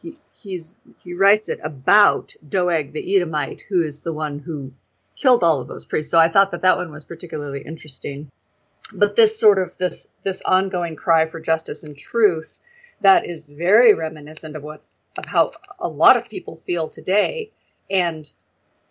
he 0.00 0.18
he's 0.34 0.74
he 1.02 1.14
writes 1.14 1.48
it 1.48 1.60
about 1.62 2.34
Doeg 2.48 2.92
the 2.92 3.16
Edomite, 3.16 3.62
who 3.68 3.82
is 3.82 4.02
the 4.02 4.12
one 4.12 4.38
who 4.38 4.72
killed 5.16 5.44
all 5.44 5.60
of 5.60 5.68
those 5.68 5.84
priests. 5.84 6.10
So 6.10 6.18
I 6.18 6.28
thought 6.28 6.50
that 6.52 6.62
that 6.62 6.76
one 6.76 6.90
was 6.90 7.04
particularly 7.04 7.62
interesting. 7.62 8.30
But 8.92 9.16
this 9.16 9.38
sort 9.38 9.58
of 9.58 9.76
this 9.78 10.08
this 10.22 10.40
ongoing 10.42 10.96
cry 10.96 11.26
for 11.26 11.40
justice 11.40 11.84
and 11.84 11.96
truth 11.96 12.58
that 13.00 13.26
is 13.26 13.44
very 13.44 13.94
reminiscent 13.94 14.56
of 14.56 14.62
what 14.62 14.82
of 15.16 15.26
how 15.26 15.52
a 15.78 15.88
lot 15.88 16.16
of 16.16 16.28
people 16.28 16.56
feel 16.56 16.88
today. 16.88 17.50
And 17.90 18.30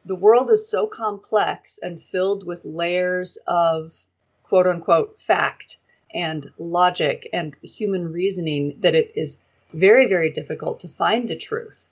the 0.05 0.15
world 0.15 0.49
is 0.51 0.69
so 0.69 0.87
complex 0.87 1.79
and 1.81 2.01
filled 2.01 2.45
with 2.45 2.63
layers 2.63 3.37
of 3.47 4.05
quote 4.43 4.67
unquote 4.67 5.19
fact 5.19 5.77
and 6.13 6.51
logic 6.57 7.29
and 7.33 7.55
human 7.61 8.11
reasoning 8.11 8.77
that 8.79 8.95
it 8.95 9.11
is 9.15 9.37
very, 9.73 10.05
very 10.05 10.29
difficult 10.29 10.79
to 10.79 10.87
find 10.87 11.27
the 11.27 11.35
truth 11.35 11.87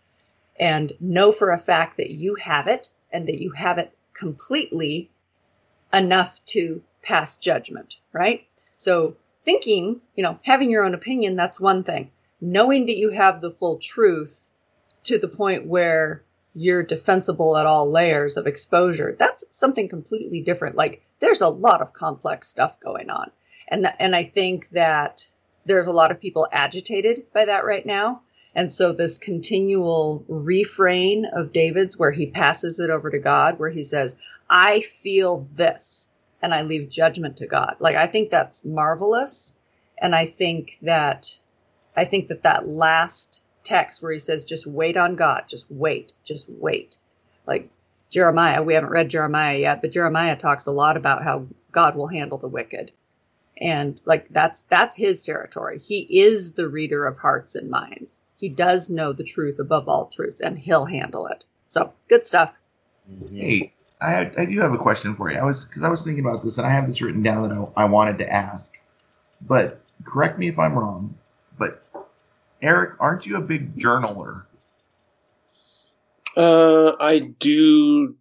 and 0.57 0.93
know 0.99 1.31
for 1.31 1.51
a 1.51 1.57
fact 1.57 1.97
that 1.97 2.11
you 2.11 2.35
have 2.35 2.67
it 2.67 2.89
and 3.11 3.27
that 3.27 3.41
you 3.41 3.51
have 3.51 3.77
it 3.77 3.93
completely 4.13 5.09
enough 5.93 6.43
to 6.45 6.81
pass 7.05 7.37
judgment, 7.37 7.97
right? 8.11 8.45
So, 8.77 9.15
thinking, 9.45 10.01
you 10.15 10.23
know, 10.23 10.39
having 10.43 10.71
your 10.71 10.83
own 10.83 10.93
opinion, 10.93 11.35
that's 11.35 11.59
one 11.59 11.83
thing. 11.83 12.11
Knowing 12.41 12.87
that 12.87 12.97
you 12.97 13.11
have 13.11 13.39
the 13.39 13.51
full 13.51 13.77
truth 13.77 14.47
to 15.03 15.17
the 15.17 15.27
point 15.27 15.67
where 15.67 16.23
you're 16.53 16.83
defensible 16.83 17.57
at 17.57 17.65
all 17.65 17.89
layers 17.89 18.37
of 18.37 18.47
exposure, 18.47 19.15
that's 19.17 19.45
something 19.49 19.87
completely 19.87 20.41
different. 20.41 20.75
Like, 20.75 21.01
there's 21.19 21.41
a 21.41 21.47
lot 21.47 21.81
of 21.81 21.93
complex 21.93 22.47
stuff 22.47 22.79
going 22.79 23.09
on. 23.09 23.31
And, 23.67 23.83
th- 23.83 23.95
and 23.99 24.15
I 24.15 24.23
think 24.23 24.69
that 24.69 25.31
there's 25.65 25.87
a 25.87 25.91
lot 25.91 26.11
of 26.11 26.21
people 26.21 26.47
agitated 26.51 27.25
by 27.33 27.45
that 27.45 27.65
right 27.65 27.85
now. 27.85 28.21
And 28.53 28.71
so 28.71 28.93
this 28.93 29.17
continual 29.17 30.23
refrain 30.29 31.25
of 31.33 31.51
David's 31.51 31.99
where 31.99 32.11
he 32.11 32.27
passes 32.27 32.79
it 32.79 32.89
over 32.89 33.09
to 33.09 33.19
God, 33.19 33.59
where 33.59 33.69
he 33.69 33.83
says, 33.83 34.15
I 34.49 34.81
feel 34.81 35.47
this 35.53 36.07
and 36.45 36.53
I 36.53 36.61
leave 36.61 36.89
judgment 36.89 37.37
to 37.37 37.47
God. 37.47 37.75
Like, 37.79 37.95
I 37.95 38.05
think 38.05 38.29
that's 38.29 38.63
marvelous. 38.63 39.55
And 39.97 40.13
I 40.13 40.25
think 40.25 40.77
that, 40.83 41.39
I 41.97 42.05
think 42.05 42.27
that 42.27 42.43
that 42.43 42.67
last 42.67 43.43
text 43.63 44.03
where 44.03 44.11
he 44.11 44.19
says, 44.19 44.43
just 44.43 44.67
wait 44.67 44.95
on 44.95 45.15
God, 45.15 45.45
just 45.47 45.65
wait, 45.71 46.13
just 46.23 46.47
wait. 46.51 46.97
Like 47.47 47.71
Jeremiah, 48.11 48.61
we 48.61 48.75
haven't 48.75 48.91
read 48.91 49.09
Jeremiah 49.09 49.57
yet, 49.57 49.81
but 49.81 49.91
Jeremiah 49.91 50.35
talks 50.35 50.67
a 50.67 50.71
lot 50.71 50.97
about 50.97 51.23
how 51.23 51.47
God 51.71 51.95
will 51.95 52.09
handle 52.09 52.37
the 52.37 52.47
wicked. 52.47 52.91
And 53.59 53.99
like 54.05 54.27
that's 54.29 54.63
that's 54.63 54.95
his 54.95 55.25
territory. 55.25 55.79
He 55.79 56.01
is 56.19 56.53
the 56.53 56.69
reader 56.69 57.07
of 57.07 57.17
hearts 57.17 57.55
and 57.55 57.71
minds. 57.71 58.21
He 58.35 58.49
does 58.49 58.89
know 58.89 59.13
the 59.13 59.23
truth 59.23 59.57
above 59.57 59.87
all 59.87 60.07
truths 60.07 60.41
and 60.41 60.59
he'll 60.59 60.85
handle 60.85 61.25
it. 61.25 61.45
So 61.69 61.93
good 62.07 62.25
stuff. 62.25 62.59
Hey 63.33 63.74
i, 64.01 64.31
I 64.37 64.45
do 64.45 64.59
have 64.59 64.73
a 64.73 64.77
question 64.77 65.15
for 65.15 65.31
you 65.31 65.37
i 65.37 65.43
was 65.43 65.65
because 65.65 65.83
i 65.83 65.89
was 65.89 66.03
thinking 66.03 66.25
about 66.25 66.43
this 66.43 66.57
and 66.57 66.67
i 66.67 66.69
have 66.69 66.87
this 66.87 67.01
written 67.01 67.23
down 67.23 67.47
that 67.47 67.71
I, 67.77 67.83
I 67.83 67.85
wanted 67.85 68.17
to 68.19 68.31
ask 68.31 68.79
but 69.41 69.81
correct 70.03 70.37
me 70.39 70.47
if 70.47 70.59
i'm 70.59 70.77
wrong 70.77 71.15
but 71.57 71.83
eric 72.61 72.95
aren't 72.99 73.25
you 73.25 73.37
a 73.37 73.41
big 73.41 73.75
journaler 73.75 74.43
uh 76.37 76.93
i 76.99 77.19
do 77.19 78.15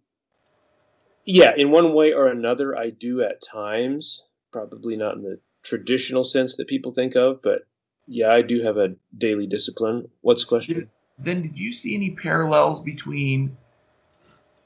yeah 1.25 1.53
in 1.57 1.71
one 1.71 1.93
way 1.93 2.13
or 2.13 2.27
another 2.27 2.77
i 2.77 2.89
do 2.89 3.21
at 3.21 3.41
times 3.41 4.23
probably 4.55 4.95
not 4.95 5.15
in 5.15 5.23
the 5.23 5.37
traditional 5.65 6.23
sense 6.23 6.55
that 6.55 6.67
people 6.67 6.93
think 6.93 7.15
of, 7.15 7.41
but 7.41 7.63
yeah, 8.07 8.31
I 8.31 8.41
do 8.41 8.61
have 8.61 8.77
a 8.77 8.95
daily 9.17 9.47
discipline. 9.47 10.07
What's 10.21 10.43
the 10.43 10.49
question? 10.49 10.89
Then 11.19 11.41
did 11.41 11.59
you 11.59 11.73
see 11.73 11.95
any 11.95 12.11
parallels 12.11 12.81
between 12.81 13.57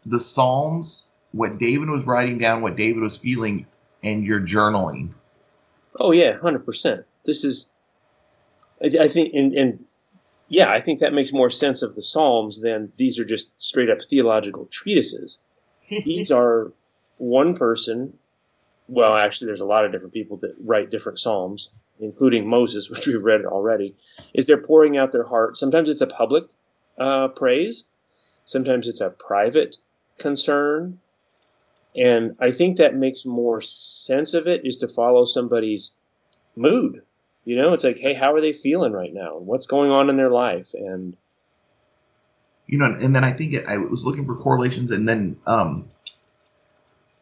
the 0.06 0.20
Psalms, 0.20 1.08
what 1.32 1.58
David 1.58 1.90
was 1.90 2.08
writing 2.08 2.38
down, 2.38 2.62
what 2.62 2.76
David 2.76 3.02
was 3.02 3.18
feeling, 3.18 3.66
and 4.04 4.26
your 4.26 4.40
journaling? 4.40 5.10
Oh 6.00 6.12
yeah, 6.12 6.38
hundred 6.38 6.66
percent. 6.66 7.06
This 7.26 7.44
is, 7.44 7.68
I, 8.84 9.04
I 9.04 9.08
think, 9.08 9.34
and, 9.34 9.54
and 9.54 9.90
yeah, 10.48 10.72
I 10.72 10.80
think 10.80 11.00
that 11.00 11.14
makes 11.14 11.34
more 11.34 11.50
sense 11.50 11.82
of 11.82 11.96
the 11.96 12.02
Psalms 12.02 12.62
than 12.62 12.92
these 12.98 13.20
are 13.20 13.26
just 13.26 13.60
straight 13.60 13.90
up 13.90 14.02
theological 14.02 14.66
treatises. 14.68 15.40
these 15.90 16.32
are 16.32 16.72
one 17.18 17.56
person 17.56 18.14
well, 18.90 19.16
actually, 19.16 19.46
there's 19.46 19.62
a 19.62 19.66
lot 19.66 19.86
of 19.86 19.92
different 19.92 20.14
people 20.14 20.38
that 20.38 20.56
write 20.60 20.90
different 20.90 21.20
psalms, 21.20 21.70
including 22.00 22.50
Moses, 22.50 22.90
which 22.90 23.08
we've 23.08 23.24
read 23.24 23.46
already. 23.46 23.96
Is 24.34 24.48
they're 24.48 24.58
pouring 24.58 24.98
out 24.98 25.12
their 25.12 25.24
heart. 25.24 25.58
Sometimes 25.58 25.90
it's 25.90 26.02
a 26.02 26.08
public 26.08 26.46
uh, 26.98 27.30
praise, 27.30 27.86
sometimes 28.46 28.88
it's 28.88 29.00
a 29.00 29.12
private 29.12 29.78
concern, 30.20 31.00
and 31.96 32.36
I 32.40 32.52
think 32.52 32.78
that 32.78 32.96
makes 32.96 33.26
more 33.26 33.62
sense 33.62 34.34
of 34.34 34.48
it 34.48 34.66
is 34.66 34.78
to 34.78 34.88
follow 34.88 35.26
somebody's 35.26 35.94
mood. 36.56 37.02
You 37.46 37.56
know, 37.56 37.74
it's 37.74 37.84
like, 37.84 37.98
hey, 37.98 38.14
how 38.14 38.34
are 38.34 38.42
they 38.42 38.54
feeling 38.54 38.92
right 38.94 39.14
now? 39.14 39.38
What's 39.38 39.66
going 39.66 39.92
on 39.92 40.10
in 40.10 40.18
their 40.18 40.30
life? 40.30 40.74
And 40.74 41.16
you 42.68 42.78
know, 42.78 42.86
and 42.86 43.16
then 43.16 43.24
I 43.24 43.32
think 43.32 43.54
it, 43.54 43.66
I 43.68 43.78
was 43.78 44.06
looking 44.06 44.26
for 44.26 44.36
correlations, 44.36 44.92
and 44.92 45.10
then 45.10 45.38
um, 45.48 45.90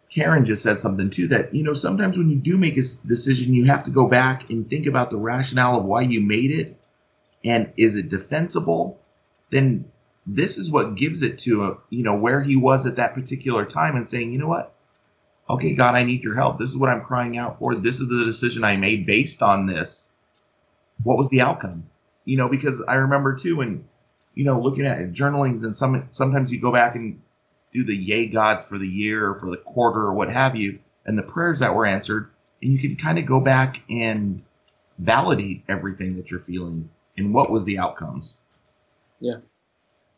Karen 0.09 0.43
just 0.43 0.61
said 0.61 0.81
something 0.81 1.09
too 1.09 1.27
that 1.27 1.55
you 1.55 1.63
know 1.63 1.73
sometimes 1.73 2.17
when 2.17 2.29
you 2.29 2.35
do 2.35 2.57
make 2.57 2.77
a 2.77 2.81
decision, 3.05 3.53
you 3.53 3.65
have 3.65 3.83
to 3.85 3.91
go 3.91 4.07
back 4.07 4.49
and 4.49 4.67
think 4.67 4.85
about 4.85 5.09
the 5.09 5.17
rationale 5.17 5.79
of 5.79 5.85
why 5.85 6.01
you 6.01 6.19
made 6.19 6.51
it, 6.51 6.77
and 7.45 7.71
is 7.77 7.95
it 7.95 8.09
defensible? 8.09 8.99
Then 9.49 9.85
this 10.28 10.57
is 10.57 10.69
what 10.69 10.95
gives 10.95 11.23
it 11.23 11.39
to 11.39 11.63
a, 11.63 11.78
you 11.89 12.03
know 12.03 12.15
where 12.15 12.43
he 12.43 12.55
was 12.55 12.86
at 12.86 12.97
that 12.97 13.13
particular 13.13 13.65
time 13.65 13.95
and 13.95 14.07
saying, 14.09 14.32
you 14.32 14.38
know 14.38 14.47
what, 14.47 14.75
okay, 15.49 15.73
God, 15.73 15.95
I 15.95 16.03
need 16.03 16.23
your 16.23 16.36
help. 16.36 16.57
This 16.57 16.69
is 16.69 16.78
what 16.78 16.89
I'm 16.89 17.01
crying 17.01 17.38
out 17.38 17.57
for. 17.57 17.73
This 17.73 17.99
is 17.99 18.09
the 18.09 18.25
decision 18.25 18.63
I 18.63 18.75
made 18.75 19.05
based 19.05 19.41
on 19.41 19.65
this. 19.65 20.11
What 21.03 21.17
was 21.17 21.30
the 21.30 21.41
outcome? 21.41 21.89
You 22.25 22.38
know, 22.38 22.49
because 22.49 22.84
I 22.88 22.95
remember 22.95 23.36
too, 23.36 23.55
when 23.55 23.86
you 24.36 24.43
know 24.43 24.59
looking 24.59 24.86
at 24.86 25.11
journalings 25.13 25.63
and 25.63 25.75
some 25.75 26.07
sometimes 26.11 26.51
you 26.51 26.59
go 26.59 26.71
back 26.71 26.95
and 26.95 27.21
do 27.71 27.84
the 27.84 27.95
yay 27.95 28.28
God 28.28 28.65
for 28.65 28.78
the 28.78 28.88
year 28.88 29.30
or 29.30 29.36
for 29.36 29.49
the 29.49 29.57
quarter 29.57 30.01
or 30.01 30.13
what 30.13 30.32
have 30.32 30.55
you, 30.55 30.80
and 31.05 31.17
the 31.17 31.23
prayers 31.23 31.59
that 31.59 31.73
were 31.73 31.86
answered, 31.86 32.30
and 32.61 32.71
you 32.71 32.80
can 32.80 32.95
kind 32.95 33.17
of 33.17 33.25
go 33.25 33.39
back 33.39 33.84
and 33.89 34.43
validate 34.99 35.63
everything 35.69 36.15
that 36.15 36.32
you're 36.32 36.39
feeling 36.39 36.89
and 37.17 37.34
what 37.34 37.51
was 37.51 37.65
the 37.65 37.78
outcomes. 37.78 38.39
Yeah. 39.19 39.38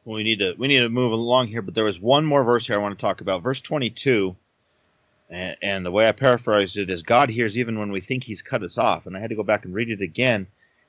Well, 0.10 0.16
we 0.16 0.24
need 0.24 0.40
to 0.40 0.56
we 0.58 0.68
need 0.68 0.80
to 0.80 0.90
move 0.90 1.12
along 1.12 1.50
here, 1.50 1.62
but 1.62 1.76
there 1.76 1.84
was 1.84 2.00
one 2.00 2.26
more 2.26 2.44
verse 2.44 2.66
here 2.66 2.76
I 2.76 2.82
want 2.82 2.98
to 2.98 3.02
talk 3.02 3.22
about, 3.22 3.44
verse 3.44 3.62
22. 3.62 4.36
And, 5.30 5.56
and 5.62 5.86
the 5.86 5.92
way 5.92 6.10
I 6.10 6.14
paraphrased 6.14 6.78
it 6.78 6.90
is 6.90 7.04
God 7.04 7.30
hears 7.30 7.60
even 7.60 7.78
when 7.78 7.92
we 7.92 8.02
think 8.02 8.24
He's 8.24 8.42
cut 8.42 8.64
us 8.64 8.80
off. 8.80 9.06
And 9.06 9.16
I 9.16 9.20
had 9.20 9.30
to 9.30 9.36
go 9.36 9.44
back 9.44 9.66
and 9.66 9.74
read 9.76 9.92
it 9.92 10.02
again. 10.02 10.48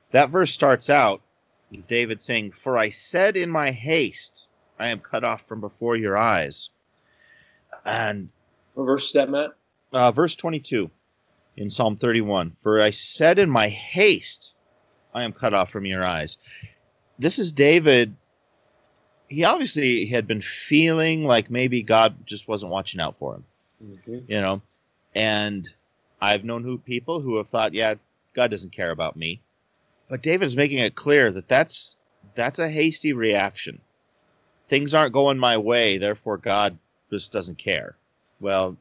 That 0.09 0.31
verse 0.31 0.51
starts 0.51 0.89
out 0.89 1.21
with 1.69 1.85
David 1.85 2.19
saying, 2.19 2.53
"For 2.53 2.79
I 2.79 2.89
said 2.89 3.37
in 3.37 3.51
my 3.51 3.69
haste." 3.69 4.47
I 4.79 4.87
am 4.87 4.99
cut 4.99 5.23
off 5.23 5.47
from 5.47 5.61
before 5.61 5.95
your 5.95 6.17
eyes. 6.17 6.71
And 7.85 8.29
what 8.73 8.85
verse 8.85 9.05
is 9.05 9.13
that, 9.13 9.29
Matt? 9.29 9.51
Uh, 9.93 10.11
verse 10.11 10.33
22 10.33 10.89
in 11.57 11.69
Psalm 11.69 11.95
31. 11.95 12.55
For 12.63 12.81
I 12.81 12.89
said 12.89 13.37
in 13.37 13.51
my 13.51 13.69
haste, 13.69 14.55
I 15.13 15.21
am 15.21 15.31
cut 15.31 15.53
off 15.53 15.69
from 15.69 15.85
your 15.85 16.03
eyes. 16.03 16.39
This 17.19 17.37
is 17.37 17.51
David. 17.51 18.15
He 19.31 19.45
obviously 19.45 20.05
had 20.05 20.27
been 20.27 20.41
feeling 20.41 21.23
like 21.23 21.49
maybe 21.49 21.81
God 21.83 22.27
just 22.27 22.49
wasn't 22.49 22.71
watching 22.73 22.99
out 22.99 23.15
for 23.15 23.35
him, 23.35 23.45
Mhm. 23.81 24.29
you 24.29 24.41
know. 24.41 24.61
And 25.15 25.69
I've 26.19 26.43
known 26.43 26.63
who 26.63 26.77
people 26.77 27.21
who 27.21 27.37
have 27.37 27.47
thought, 27.47 27.73
yeah, 27.73 27.95
God 28.33 28.51
doesn't 28.51 28.73
care 28.73 28.91
about 28.91 29.15
me. 29.15 29.41
But 30.09 30.21
David 30.21 30.45
is 30.45 30.57
making 30.57 30.79
it 30.79 30.95
clear 30.95 31.31
that 31.31 31.47
that's 31.47 31.95
that's 32.33 32.59
a 32.59 32.69
hasty 32.69 33.13
reaction. 33.13 33.79
Things 34.67 34.93
aren't 34.93 35.13
going 35.13 35.37
my 35.37 35.57
way, 35.57 35.97
therefore 35.97 36.37
God 36.37 36.77
just 37.09 37.31
doesn't 37.31 37.57
care. 37.57 37.95
Well, 38.41 38.75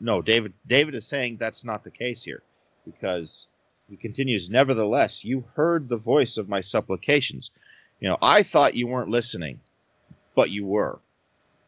no, 0.00 0.20
David 0.20 0.52
David 0.66 0.96
is 0.96 1.06
saying 1.06 1.36
that's 1.36 1.64
not 1.64 1.84
the 1.84 1.90
case 1.92 2.24
here 2.24 2.42
because 2.84 3.46
he 3.88 3.96
continues, 3.96 4.50
nevertheless, 4.50 5.24
you 5.24 5.44
heard 5.54 5.88
the 5.88 5.96
voice 5.96 6.38
of 6.38 6.48
my 6.48 6.60
supplications. 6.60 7.52
You 8.00 8.08
know, 8.08 8.18
I 8.20 8.42
thought 8.42 8.74
you 8.74 8.88
weren't 8.88 9.10
listening, 9.10 9.60
but 10.34 10.50
you 10.50 10.66
were. 10.66 11.00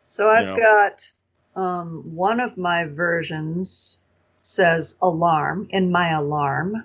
So 0.03 0.29
I've 0.29 0.49
know. 0.49 0.57
got 0.57 1.11
um, 1.57 2.15
one 2.15 2.41
of 2.41 2.57
my 2.57 2.85
versions 2.85 3.99
says 4.41 4.97
alarm 5.01 5.67
in 5.71 5.91
my 5.91 6.11
alarm, 6.11 6.85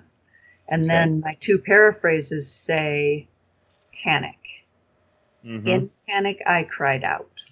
and 0.68 0.88
then 0.88 1.20
my 1.20 1.36
two 1.40 1.58
paraphrases 1.58 2.50
say 2.50 3.28
panic. 4.02 4.64
Mhm. 5.44 5.66
In 5.66 5.90
panic, 6.08 6.42
I 6.46 6.62
cried 6.64 7.04
out. 7.04 7.42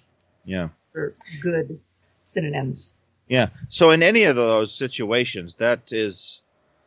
yeah. 0.45 0.69
For 0.91 1.13
good 1.41 1.79
synonyms. 2.23 2.93
Yeah. 3.27 3.49
So 3.67 3.91
in 3.91 4.01
any 4.01 4.23
of 4.23 4.35
those 4.35 4.73
situations, 4.73 5.55
that 5.55 5.91
is, 5.91 6.43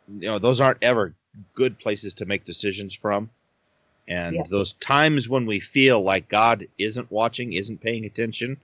you 0.08 0.26
know, 0.26 0.40
those 0.40 0.60
aren't 0.60 0.82
ever 0.82 1.14
good 1.54 1.78
places 1.78 2.14
to 2.14 2.26
make 2.26 2.44
decisions 2.44 2.94
from. 2.94 3.30
And 4.08 4.36
Yeah. 4.36 4.42
those 4.50 4.72
times 4.74 5.28
when 5.28 5.46
we 5.46 5.60
feel 5.60 6.02
like 6.02 6.28
God 6.28 6.66
isn't 6.78 7.10
watching, 7.10 7.52
isn't 7.52 7.80
paying 7.80 8.04
attention, 8.04 8.58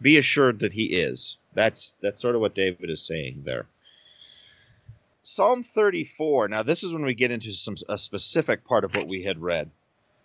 be 0.00 0.16
assured 0.16 0.60
that 0.60 0.72
He 0.72 0.94
is. 0.94 1.38
That's 1.54 1.92
that's 2.00 2.20
sort 2.20 2.34
of 2.34 2.40
what 2.40 2.54
David 2.54 2.90
is 2.90 3.02
saying 3.02 3.42
there. 3.44 3.66
Psalm 5.22 5.64
34. 5.64 6.48
Now 6.48 6.62
this 6.62 6.84
is 6.84 6.92
when 6.92 7.04
we 7.04 7.14
get 7.14 7.30
into 7.30 7.50
some 7.52 7.76
a 7.88 7.98
specific 7.98 8.64
part 8.64 8.84
of 8.84 8.94
what 8.94 9.08
we 9.08 9.22
had 9.22 9.40
read. 9.42 9.70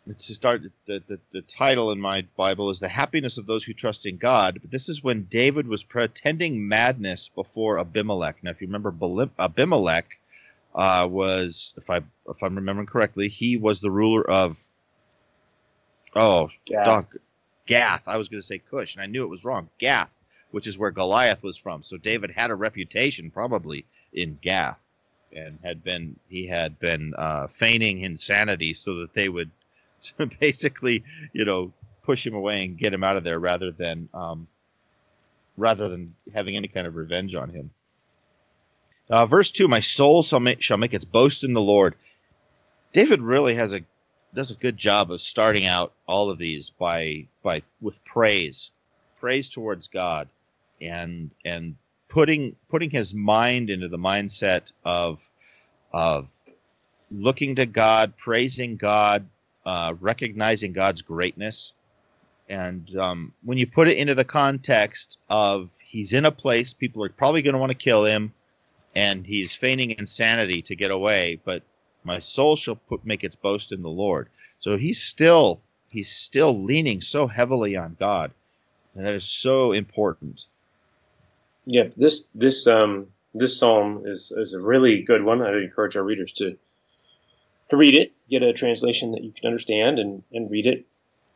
It's 0.08 0.28
to 0.28 0.36
start 0.36 0.64
the, 0.88 1.04
the, 1.08 1.20
the 1.32 1.42
title 1.44 1.92
in 1.92 2.00
my 2.02 2.22
Bible 2.36 2.72
is 2.72 2.80
the 2.80 2.90
happiness 2.90 3.38
of 3.38 3.46
those 3.46 3.64
who 3.64 3.74
trust 3.74 4.06
in 4.08 4.18
God. 4.18 4.58
But 4.62 4.72
this 4.72 4.90
is 4.90 5.04
when 5.04 5.24
David 5.26 5.68
was 5.68 5.84
pretending 5.84 6.68
madness 6.68 7.30
before 7.30 7.78
Abimelech. 7.78 8.44
Now, 8.44 8.50
if 8.50 8.62
you 8.62 8.68
remember, 8.68 8.94
Abimelech 9.38 10.20
uh, 10.74 11.08
was, 11.10 11.74
if 11.78 11.90
I 11.90 11.98
if 11.98 12.42
I'm 12.42 12.56
remembering 12.56 12.88
correctly, 12.88 13.28
he 13.28 13.58
was 13.58 13.82
the 13.82 13.92
ruler 13.92 14.28
of 14.30 14.60
oh 16.16 16.50
Yeah. 16.66 16.84
Dunk, 16.84 17.08
Gath. 17.66 18.08
I 18.08 18.18
was 18.18 18.30
going 18.30 18.40
to 18.42 18.46
say 18.46 18.60
Cush, 18.60 18.96
and 18.96 19.04
I 19.04 19.08
knew 19.08 19.24
it 19.24 19.30
was 19.30 19.46
wrong. 19.46 19.70
Gath, 19.80 20.16
which 20.52 20.68
is 20.68 20.78
where 20.78 20.92
Goliath 20.92 21.44
was 21.44 21.58
from. 21.58 21.84
So 21.84 21.98
David 21.98 22.32
had 22.32 22.52
a 22.52 22.56
reputation 22.56 23.32
probably 23.32 23.86
in 24.14 24.38
Gath, 24.42 24.80
and 25.34 25.60
had 25.64 25.84
been 25.84 26.18
he 26.30 26.48
had 26.48 26.80
been 26.80 27.14
uh, 27.18 27.48
feigning 27.48 28.00
insanity 28.00 28.74
so 28.74 28.96
that 28.96 29.14
they 29.14 29.30
would 29.30 29.52
basically, 30.40 31.04
you 31.34 31.46
know, 31.46 31.72
push 32.04 32.26
him 32.26 32.34
away 32.34 32.66
and 32.66 32.78
get 32.78 32.94
him 32.94 33.04
out 33.04 33.18
of 33.18 33.24
there 33.24 33.40
rather 33.40 33.72
than 33.72 34.10
um, 34.14 34.48
rather 35.58 35.90
than 35.90 36.16
having 36.34 36.56
any 36.56 36.68
kind 36.68 36.88
of 36.88 36.96
revenge 36.96 37.36
on 37.36 37.50
him. 37.50 37.72
Uh, 39.12 39.26
verse 39.26 39.52
two: 39.52 39.68
My 39.68 39.82
soul 39.82 40.24
shall 40.24 40.40
make, 40.40 40.62
shall 40.62 40.78
make 40.78 40.94
its 40.94 41.06
boast 41.06 41.44
in 41.44 41.54
the 41.54 41.62
Lord. 41.62 41.96
David 42.94 43.22
really 43.22 43.56
has 43.56 43.74
a 43.74 43.82
does 44.34 44.52
a 44.52 44.56
good 44.56 44.78
job 44.78 45.12
of 45.12 45.20
starting 45.20 45.66
out 45.66 45.92
all 46.08 46.30
of 46.30 46.38
these 46.38 46.70
by 46.70 47.28
by 47.44 47.62
with 47.82 48.04
praise, 48.06 48.72
praise 49.20 49.50
towards 49.50 49.90
God, 49.90 50.30
and 50.82 51.30
and 51.44 51.76
putting 52.08 52.56
putting 52.70 52.90
his 52.90 53.14
mind 53.14 53.70
into 53.70 53.90
the 53.90 53.98
mindset 53.98 54.72
of 54.86 55.30
of 55.92 56.30
looking 57.12 57.56
to 57.56 57.66
God, 57.66 58.16
praising 58.18 58.78
God, 58.78 59.26
uh, 59.66 59.94
recognizing 60.00 60.72
God's 60.72 61.02
greatness. 61.02 61.74
And 62.48 62.96
um, 62.98 63.34
when 63.44 63.58
you 63.58 63.68
put 63.68 63.90
it 63.90 63.98
into 63.98 64.16
the 64.16 64.26
context 64.26 65.20
of 65.30 65.74
he's 65.86 66.14
in 66.14 66.26
a 66.26 66.32
place, 66.32 66.74
people 66.74 67.04
are 67.04 67.10
probably 67.10 67.42
going 67.42 67.54
to 67.54 67.60
want 67.60 67.72
to 67.72 67.76
kill 67.76 68.06
him, 68.06 68.34
and 68.96 69.26
he's 69.26 69.56
feigning 69.56 69.96
insanity 69.98 70.62
to 70.64 70.76
get 70.76 70.92
away. 70.92 71.40
But 71.44 71.64
my 72.04 72.20
soul 72.20 72.56
shall 72.56 72.76
put, 72.76 73.06
make 73.06 73.24
its 73.24 73.36
boast 73.36 73.72
in 73.72 73.82
the 73.82 73.90
Lord. 73.90 74.30
So 74.60 74.78
he's 74.78 75.02
still 75.02 75.62
he's 75.90 76.10
still 76.10 76.58
leaning 76.64 77.02
so 77.02 77.28
heavily 77.28 77.76
on 77.76 77.98
God, 78.00 78.32
and 78.96 79.06
that 79.06 79.14
is 79.14 79.26
so 79.26 79.72
important. 79.72 80.46
Yeah, 81.66 81.88
this 81.98 82.26
this 82.36 82.68
um 82.68 83.08
this 83.34 83.58
psalm 83.58 84.04
is 84.06 84.32
is 84.36 84.54
a 84.54 84.62
really 84.62 85.02
good 85.02 85.24
one. 85.24 85.42
I'd 85.42 85.56
encourage 85.56 85.96
our 85.96 86.04
readers 86.04 86.32
to 86.34 86.58
to 87.70 87.78
read 87.78 87.96
it, 87.96 88.12
get 88.30 88.44
a 88.44 88.54
translation 88.54 89.12
that 89.14 89.24
you 89.24 89.32
can 89.32 89.48
understand, 89.48 90.00
and 90.00 90.24
and 90.34 90.50
read 90.50 90.66
it. 90.66 90.86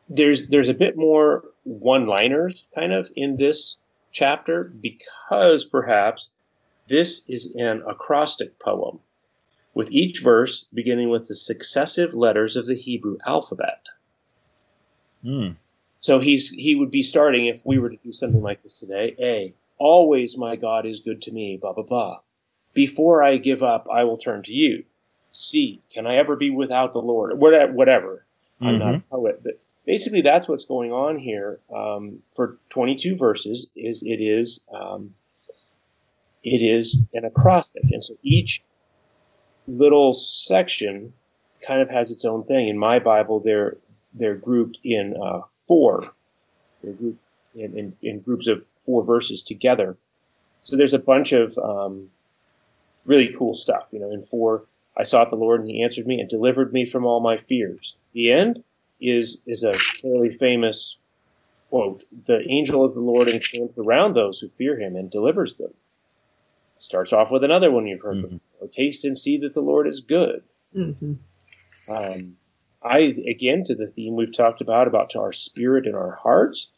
There's 0.08 0.48
there's 0.48 0.68
a 0.68 0.74
bit 0.74 0.96
more 0.96 1.44
one-liners 1.64 2.68
kind 2.74 2.92
of 2.92 3.10
in 3.16 3.34
this 3.36 3.76
chapter 4.12 4.64
because 4.80 5.64
perhaps 5.64 6.30
this 6.88 7.22
is 7.28 7.54
an 7.56 7.82
acrostic 7.86 8.58
poem, 8.58 9.00
with 9.74 9.90
each 9.90 10.20
verse 10.20 10.66
beginning 10.72 11.10
with 11.10 11.28
the 11.28 11.34
successive 11.34 12.14
letters 12.14 12.56
of 12.56 12.66
the 12.66 12.74
Hebrew 12.74 13.18
alphabet. 13.26 13.86
Hmm. 15.22 15.50
So 16.00 16.18
he's 16.18 16.50
he 16.50 16.74
would 16.74 16.90
be 16.90 17.02
starting 17.02 17.46
if 17.46 17.64
we 17.64 17.78
were 17.78 17.90
to 17.90 17.96
do 17.96 18.12
something 18.12 18.42
like 18.42 18.62
this 18.62 18.78
today. 18.78 19.16
A. 19.18 19.54
Always 19.78 20.38
my 20.38 20.56
God 20.56 20.86
is 20.86 21.00
good 21.00 21.20
to 21.22 21.32
me. 21.32 21.58
Blah 21.60 21.72
blah 21.72 21.84
blah. 21.84 22.20
Before 22.74 23.22
I 23.22 23.38
give 23.38 23.62
up, 23.62 23.88
I 23.92 24.04
will 24.04 24.16
turn 24.16 24.42
to 24.44 24.52
you. 24.52 24.84
C. 25.32 25.82
Can 25.92 26.06
I 26.06 26.16
ever 26.16 26.36
be 26.36 26.50
without 26.50 26.92
the 26.92 27.02
Lord? 27.02 27.38
Whatever. 27.38 27.72
Whatever. 27.72 28.26
I'm 28.60 28.78
not 28.78 28.94
a 28.94 29.00
poet, 29.10 29.42
but 29.42 29.60
basically 29.84 30.22
that's 30.22 30.48
what's 30.48 30.64
going 30.64 30.92
on 30.92 31.18
here 31.18 31.60
um, 31.74 32.20
for 32.34 32.58
22 32.70 33.16
verses. 33.16 33.68
Is 33.76 34.02
it 34.02 34.20
is 34.22 34.64
um, 34.72 35.14
it 36.46 36.62
is 36.62 37.04
an 37.12 37.24
acrostic, 37.24 37.82
and 37.90 38.02
so 38.02 38.14
each 38.22 38.62
little 39.66 40.12
section 40.14 41.12
kind 41.60 41.82
of 41.82 41.90
has 41.90 42.12
its 42.12 42.24
own 42.24 42.44
thing. 42.44 42.68
In 42.68 42.78
my 42.78 43.00
Bible, 43.00 43.40
they're 43.40 43.76
they're 44.14 44.36
grouped 44.36 44.78
in 44.84 45.16
uh, 45.20 45.40
four. 45.66 46.12
They're 46.82 46.92
grouped 46.92 47.20
in, 47.56 47.76
in, 47.76 47.96
in 48.00 48.20
groups 48.20 48.46
of 48.46 48.62
four 48.78 49.04
verses 49.04 49.42
together. 49.42 49.96
So 50.62 50.76
there's 50.76 50.94
a 50.94 51.00
bunch 51.00 51.32
of 51.32 51.58
um, 51.58 52.08
really 53.04 53.32
cool 53.32 53.52
stuff. 53.52 53.88
You 53.90 53.98
know, 53.98 54.10
in 54.12 54.22
four, 54.22 54.64
I 54.96 55.02
sought 55.02 55.30
the 55.30 55.36
Lord 55.36 55.60
and 55.60 55.68
He 55.68 55.82
answered 55.82 56.06
me 56.06 56.20
and 56.20 56.28
delivered 56.28 56.72
me 56.72 56.86
from 56.86 57.04
all 57.04 57.18
my 57.18 57.38
fears. 57.38 57.96
The 58.12 58.32
end 58.32 58.62
is 59.00 59.42
is 59.46 59.64
a 59.64 59.72
fairly 59.72 60.30
famous 60.30 60.98
quote. 61.70 62.04
The 62.26 62.48
angel 62.48 62.84
of 62.84 62.94
the 62.94 63.00
Lord 63.00 63.26
encamps 63.26 63.76
around 63.76 64.14
those 64.14 64.38
who 64.38 64.48
fear 64.48 64.78
Him 64.78 64.94
and 64.94 65.10
delivers 65.10 65.56
them. 65.56 65.74
Starts 66.76 67.12
off 67.12 67.30
with 67.30 67.42
another 67.44 67.70
one 67.70 67.86
you've 67.86 68.02
heard 68.02 68.18
Mhm. 68.18 68.40
before. 68.58 68.68
Taste 68.68 69.04
and 69.04 69.16
see 69.18 69.38
that 69.38 69.54
the 69.54 69.62
Lord 69.62 69.86
is 69.88 70.00
good. 70.00 70.42
hmm 70.72 71.14
Um, 71.88 72.36
I 72.82 72.98
again 73.28 73.62
to 73.64 73.74
the 73.74 73.86
theme 73.86 74.16
we've 74.16 74.32
talked 74.36 74.60
about 74.60 74.86
about 74.88 75.10
to 75.10 75.20
our 75.20 75.32
spirit 75.32 75.86
and 75.86 75.94
our 75.94 76.12
hearts 76.12 76.72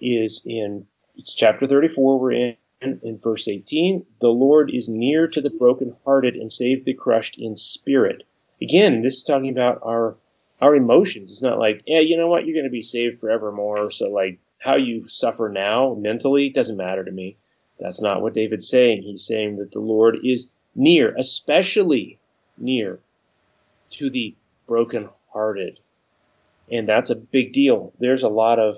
is 0.00 0.42
in 0.44 0.86
it's 1.16 1.34
chapter 1.34 1.66
34 1.66 2.18
we're 2.18 2.32
in 2.32 2.56
in 2.80 3.18
verse 3.18 3.46
18 3.48 4.04
the 4.20 4.28
lord 4.28 4.70
is 4.72 4.88
near 4.88 5.26
to 5.28 5.40
the 5.40 5.50
brokenhearted 5.58 6.34
and 6.36 6.50
save 6.52 6.84
the 6.84 6.94
crushed 6.94 7.38
in 7.38 7.54
spirit. 7.56 8.24
Again 8.62 9.00
this 9.02 9.18
is 9.18 9.24
talking 9.24 9.50
about 9.50 9.78
our 9.82 10.16
our 10.60 10.74
emotions. 10.74 11.30
It's 11.30 11.42
not 11.42 11.58
like 11.58 11.82
yeah 11.86 12.00
you 12.00 12.16
know 12.16 12.28
what? 12.28 12.44
You're 12.46 12.54
going 12.54 12.64
to 12.64 12.70
be 12.70 12.82
saved 12.82 13.20
forevermore. 13.20 13.90
So 13.90 14.10
like 14.10 14.38
how 14.58 14.76
you 14.76 15.08
suffer 15.08 15.48
now 15.48 15.94
mentally 15.94 16.48
doesn't 16.50 16.76
matter 16.76 17.04
to 17.04 17.10
me 17.12 17.36
that's 17.80 18.00
not 18.00 18.22
what 18.22 18.34
david's 18.34 18.68
saying 18.68 19.02
he's 19.02 19.26
saying 19.26 19.56
that 19.56 19.72
the 19.72 19.80
lord 19.80 20.18
is 20.22 20.50
near 20.74 21.14
especially 21.16 22.18
near 22.58 23.00
to 23.90 24.10
the 24.10 24.34
brokenhearted. 24.66 25.80
And 26.70 26.88
that's 26.88 27.10
a 27.10 27.16
big 27.16 27.52
deal. 27.52 27.92
There's 27.98 28.22
a 28.22 28.28
lot 28.28 28.58
of, 28.58 28.76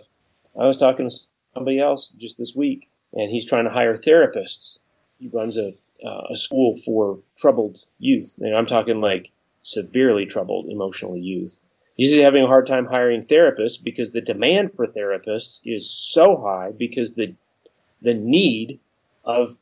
I 0.59 0.67
was 0.67 0.79
talking 0.79 1.09
to 1.09 1.15
somebody 1.55 1.79
else 1.79 2.09
just 2.09 2.39
this 2.39 2.57
week, 2.57 2.89
and 3.13 3.31
he's 3.31 3.47
trying 3.47 3.65
to 3.65 3.71
hire 3.71 3.95
therapists. 3.95 4.79
He 5.19 5.29
runs 5.29 5.59
a, 5.59 5.75
uh, 6.05 6.23
a 6.31 6.37
school 6.37 6.75
for 6.75 7.19
troubled 7.37 7.85
youth. 7.99 8.35
And 8.39 8.57
I'm 8.57 8.67
talking 8.67 9.01
like 9.01 9.31
severely 9.61 10.25
troubled 10.25 10.67
emotionally 10.71 11.21
youth. 11.21 11.59
He's 11.95 12.19
having 12.19 12.45
a 12.45 12.49
hard 12.49 12.67
time 12.67 12.87
hiring 12.87 13.21
therapists 13.21 13.83
because 13.83 14.13
the 14.13 14.23
demand 14.23 14.73
for 14.75 14.87
therapists 14.87 15.61
is 15.65 15.89
so 15.89 16.41
high 16.43 16.73
because 16.77 17.15
the 17.15 17.35
the 18.01 18.15
need 18.15 18.81
of 19.25 19.57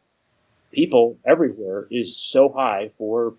people 0.72 1.18
everywhere 1.24 1.86
is 1.90 2.16
so 2.16 2.48
high 2.48 2.90
for 2.94 3.34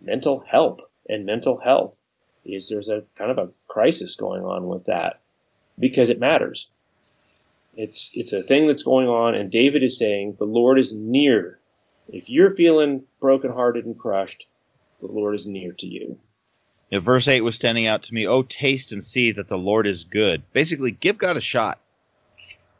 mental 0.00 0.40
help 0.46 0.90
and 1.08 1.24
mental 1.24 1.58
health 1.58 1.98
is 2.44 2.68
there's 2.68 2.88
a 2.88 3.04
kind 3.16 3.30
of 3.30 3.38
a 3.38 3.50
crisis 3.68 4.16
going 4.16 4.42
on 4.42 4.66
with 4.66 4.84
that 4.86 5.20
because 5.78 6.10
it 6.10 6.18
matters. 6.18 6.68
It's 7.76 8.10
it's 8.14 8.32
a 8.32 8.42
thing 8.42 8.66
that's 8.66 8.82
going 8.82 9.08
on, 9.08 9.34
and 9.34 9.50
David 9.50 9.82
is 9.82 9.96
saying 9.96 10.36
the 10.38 10.44
Lord 10.44 10.78
is 10.78 10.92
near. 10.92 11.58
If 12.08 12.28
you're 12.28 12.50
feeling 12.50 13.04
brokenhearted 13.20 13.86
and 13.86 13.98
crushed, 13.98 14.46
the 15.00 15.06
Lord 15.06 15.34
is 15.34 15.46
near 15.46 15.72
to 15.72 15.86
you. 15.86 16.18
Yeah, 16.90 16.98
verse 16.98 17.26
8 17.26 17.40
was 17.40 17.54
standing 17.54 17.86
out 17.86 18.02
to 18.02 18.14
me. 18.14 18.26
Oh, 18.26 18.42
taste 18.42 18.92
and 18.92 19.02
see 19.02 19.32
that 19.32 19.48
the 19.48 19.56
Lord 19.56 19.86
is 19.86 20.04
good. 20.04 20.42
Basically, 20.52 20.90
give 20.90 21.16
God 21.16 21.38
a 21.38 21.40
shot. 21.40 21.78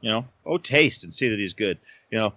You 0.02 0.10
know, 0.10 0.26
oh, 0.44 0.58
taste 0.58 1.04
and 1.04 1.14
see 1.14 1.28
that 1.28 1.38
he's 1.38 1.54
good. 1.54 1.78
You 2.12 2.18
know, 2.18 2.34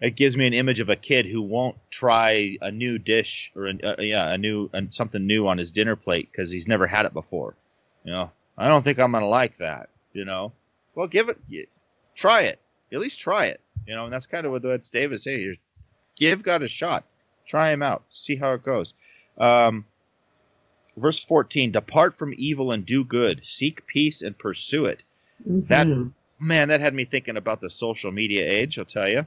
it 0.00 0.14
gives 0.14 0.36
me 0.36 0.46
an 0.46 0.52
image 0.52 0.78
of 0.78 0.88
a 0.88 0.94
kid 0.94 1.26
who 1.26 1.42
won't 1.42 1.76
try 1.90 2.56
a 2.62 2.70
new 2.70 2.98
dish 2.98 3.50
or 3.56 3.66
a, 3.66 3.76
uh, 3.82 4.00
yeah, 4.00 4.30
a 4.30 4.38
new 4.38 4.70
something 4.90 5.26
new 5.26 5.48
on 5.48 5.58
his 5.58 5.72
dinner 5.72 5.96
plate 5.96 6.28
because 6.30 6.52
he's 6.52 6.68
never 6.68 6.86
had 6.86 7.04
it 7.04 7.12
before. 7.12 7.56
You 8.04 8.12
know, 8.12 8.30
I 8.56 8.68
don't 8.68 8.84
think 8.84 9.00
I'm 9.00 9.10
gonna 9.10 9.26
like 9.26 9.58
that. 9.58 9.88
You 10.12 10.24
know, 10.24 10.52
well, 10.94 11.08
give 11.08 11.28
it, 11.28 11.68
try 12.14 12.42
it. 12.42 12.60
At 12.92 13.00
least 13.00 13.20
try 13.20 13.46
it. 13.46 13.60
You 13.88 13.96
know, 13.96 14.04
and 14.04 14.12
that's 14.12 14.28
kind 14.28 14.46
of 14.46 14.52
what 14.52 14.62
what 14.62 14.88
David 14.92 15.20
saying 15.20 15.40
here. 15.40 15.56
Give 16.14 16.40
God 16.44 16.62
a 16.62 16.68
shot. 16.68 17.02
Try 17.44 17.72
him 17.72 17.82
out. 17.82 18.04
See 18.10 18.36
how 18.36 18.52
it 18.52 18.62
goes. 18.62 18.94
Um, 19.36 19.84
verse 20.96 21.18
14 21.18 21.72
Depart 21.72 22.16
from 22.16 22.34
evil 22.36 22.70
and 22.70 22.86
do 22.86 23.02
good. 23.02 23.44
Seek 23.44 23.84
peace 23.88 24.22
and 24.22 24.38
pursue 24.38 24.84
it. 24.84 25.02
Mm-hmm. 25.44 25.66
That 25.66 25.88
man, 26.42 26.68
that 26.68 26.80
had 26.80 26.94
me 26.94 27.04
thinking 27.04 27.36
about 27.36 27.60
the 27.60 27.70
social 27.70 28.10
media 28.10 28.44
age. 28.44 28.78
I'll 28.78 28.84
tell 28.84 29.08
you. 29.08 29.24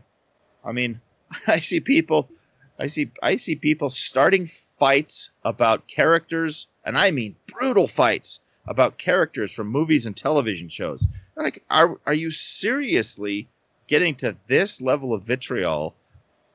I 0.63 0.71
mean, 0.71 0.99
I 1.47 1.59
see 1.59 1.79
people, 1.79 2.29
I 2.77 2.87
see, 2.87 3.11
I 3.23 3.37
see 3.37 3.55
people 3.55 3.89
starting 3.89 4.47
fights 4.47 5.31
about 5.43 5.87
characters, 5.87 6.67
and 6.83 6.97
I 6.97 7.11
mean 7.11 7.35
brutal 7.47 7.87
fights 7.87 8.41
about 8.67 8.97
characters 8.97 9.53
from 9.53 9.67
movies 9.67 10.05
and 10.05 10.15
television 10.15 10.69
shows. 10.69 11.07
Like, 11.35 11.63
are 11.69 11.99
are 12.05 12.13
you 12.13 12.31
seriously 12.31 13.47
getting 13.87 14.15
to 14.15 14.35
this 14.47 14.81
level 14.81 15.13
of 15.13 15.23
vitriol 15.23 15.95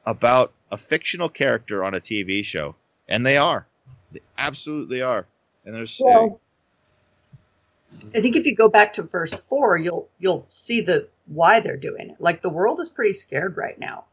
about 0.06 0.52
a 0.70 0.76
fictional 0.76 1.28
character 1.28 1.84
on 1.84 1.94
a 1.94 2.00
TV 2.00 2.44
show? 2.44 2.74
And 3.08 3.24
they 3.24 3.36
are, 3.36 3.66
they 4.12 4.20
absolutely 4.38 5.02
are. 5.02 5.26
And 5.64 5.74
there's. 5.74 6.00
Well, 6.02 6.40
I 8.14 8.20
think 8.20 8.36
if 8.36 8.46
you 8.46 8.54
go 8.54 8.68
back 8.68 8.92
to 8.94 9.02
verse 9.02 9.38
four, 9.38 9.76
you'll 9.76 10.08
you'll 10.18 10.46
see 10.48 10.80
the 10.80 11.08
why 11.26 11.60
they're 11.60 11.76
doing 11.76 12.10
it. 12.10 12.20
Like 12.20 12.42
the 12.42 12.50
world 12.50 12.80
is 12.80 12.90
pretty 12.90 13.12
scared 13.12 13.56
right 13.56 13.78
now. 13.78 14.04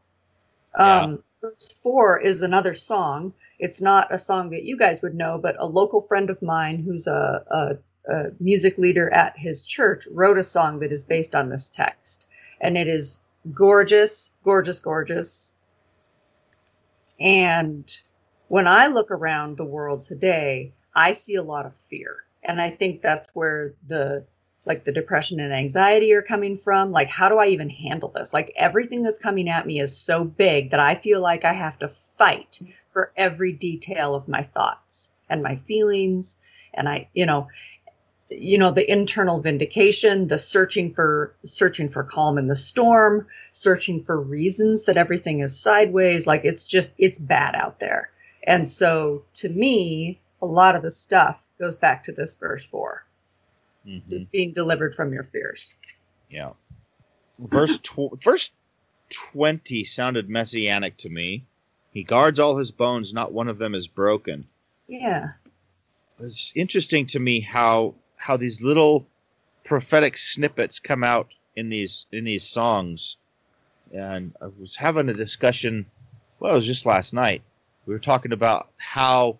Um, 0.74 1.10
yeah. 1.10 1.16
Verse 1.40 1.68
four 1.82 2.18
is 2.18 2.42
another 2.42 2.74
song. 2.74 3.32
It's 3.58 3.80
not 3.80 4.12
a 4.12 4.18
song 4.18 4.50
that 4.50 4.64
you 4.64 4.76
guys 4.76 5.02
would 5.02 5.14
know, 5.14 5.38
but 5.38 5.56
a 5.58 5.66
local 5.66 6.00
friend 6.00 6.30
of 6.30 6.42
mine 6.42 6.82
who's 6.82 7.06
a, 7.06 7.44
a, 7.50 8.12
a 8.12 8.30
music 8.38 8.78
leader 8.78 9.12
at 9.12 9.36
his 9.36 9.64
church 9.64 10.06
wrote 10.12 10.38
a 10.38 10.44
song 10.44 10.78
that 10.80 10.92
is 10.92 11.02
based 11.04 11.34
on 11.34 11.48
this 11.48 11.68
text, 11.68 12.28
and 12.60 12.76
it 12.76 12.86
is 12.86 13.20
gorgeous, 13.52 14.32
gorgeous, 14.44 14.78
gorgeous. 14.80 15.54
And 17.18 17.90
when 18.46 18.68
I 18.68 18.86
look 18.88 19.10
around 19.10 19.56
the 19.56 19.64
world 19.64 20.02
today, 20.02 20.72
I 20.94 21.12
see 21.12 21.34
a 21.34 21.42
lot 21.42 21.66
of 21.66 21.74
fear 21.74 22.24
and 22.48 22.60
i 22.60 22.70
think 22.70 23.02
that's 23.02 23.28
where 23.34 23.74
the 23.86 24.24
like 24.68 24.84
the 24.84 24.92
depression 24.92 25.40
and 25.40 25.52
anxiety 25.52 26.12
are 26.12 26.20
coming 26.22 26.54
from. 26.54 26.92
Like 26.92 27.08
how 27.08 27.28
do 27.30 27.38
i 27.38 27.46
even 27.46 27.70
handle 27.70 28.10
this? 28.10 28.34
Like 28.34 28.52
everything 28.54 29.02
that's 29.02 29.18
coming 29.18 29.48
at 29.48 29.66
me 29.66 29.80
is 29.80 29.96
so 29.96 30.24
big 30.24 30.70
that 30.70 30.80
i 30.80 30.94
feel 30.94 31.20
like 31.20 31.44
i 31.44 31.52
have 31.52 31.78
to 31.78 31.88
fight 31.88 32.60
for 32.92 33.12
every 33.16 33.52
detail 33.52 34.14
of 34.14 34.28
my 34.28 34.42
thoughts 34.42 35.12
and 35.30 35.42
my 35.42 35.56
feelings. 35.56 36.36
And 36.74 36.88
i 36.88 37.08
you 37.14 37.26
know 37.26 37.48
you 38.30 38.58
know 38.58 38.70
the 38.70 38.90
internal 38.90 39.40
vindication 39.40 40.26
the 40.26 40.38
searching 40.38 40.90
for 40.92 41.34
searching 41.44 41.88
for 41.88 42.04
calm 42.04 42.36
in 42.36 42.46
the 42.46 42.56
storm 42.56 43.26
searching 43.52 44.00
for 44.00 44.20
reasons 44.20 44.84
that 44.84 44.98
everything 44.98 45.40
is 45.40 45.58
sideways. 45.58 46.26
Like 46.26 46.42
it's 46.44 46.66
just 46.66 46.92
it's 46.98 47.18
bad 47.18 47.54
out 47.54 47.80
there. 47.80 48.10
And 48.44 48.68
so 48.68 49.24
to 49.34 49.48
me 49.48 50.20
a 50.40 50.46
lot 50.46 50.74
of 50.74 50.82
the 50.82 50.90
stuff 50.90 51.50
goes 51.58 51.76
back 51.76 52.04
to 52.04 52.12
this 52.12 52.36
verse 52.36 52.64
4 52.66 53.04
mm-hmm. 53.86 54.24
being 54.30 54.52
delivered 54.52 54.94
from 54.94 55.12
your 55.12 55.22
fears. 55.22 55.74
Yeah. 56.30 56.52
Verse 57.38 57.78
tw- 57.78 58.22
verse 58.22 58.50
20 59.10 59.84
sounded 59.84 60.28
messianic 60.28 60.96
to 60.98 61.08
me. 61.08 61.44
He 61.92 62.02
guards 62.04 62.38
all 62.38 62.58
his 62.58 62.70
bones, 62.70 63.14
not 63.14 63.32
one 63.32 63.48
of 63.48 63.58
them 63.58 63.74
is 63.74 63.88
broken. 63.88 64.46
Yeah. 64.86 65.32
It's 66.18 66.52
interesting 66.54 67.06
to 67.06 67.18
me 67.18 67.40
how 67.40 67.94
how 68.16 68.36
these 68.36 68.60
little 68.60 69.06
prophetic 69.64 70.18
snippets 70.18 70.80
come 70.80 71.04
out 71.04 71.28
in 71.54 71.68
these 71.68 72.06
in 72.12 72.24
these 72.24 72.44
songs. 72.44 73.16
And 73.92 74.34
I 74.42 74.46
was 74.58 74.76
having 74.76 75.08
a 75.08 75.14
discussion 75.14 75.86
well, 76.40 76.52
it 76.52 76.56
was 76.56 76.66
just 76.66 76.86
last 76.86 77.14
night. 77.14 77.42
We 77.86 77.92
were 77.92 78.00
talking 78.00 78.32
about 78.32 78.68
how 78.76 79.38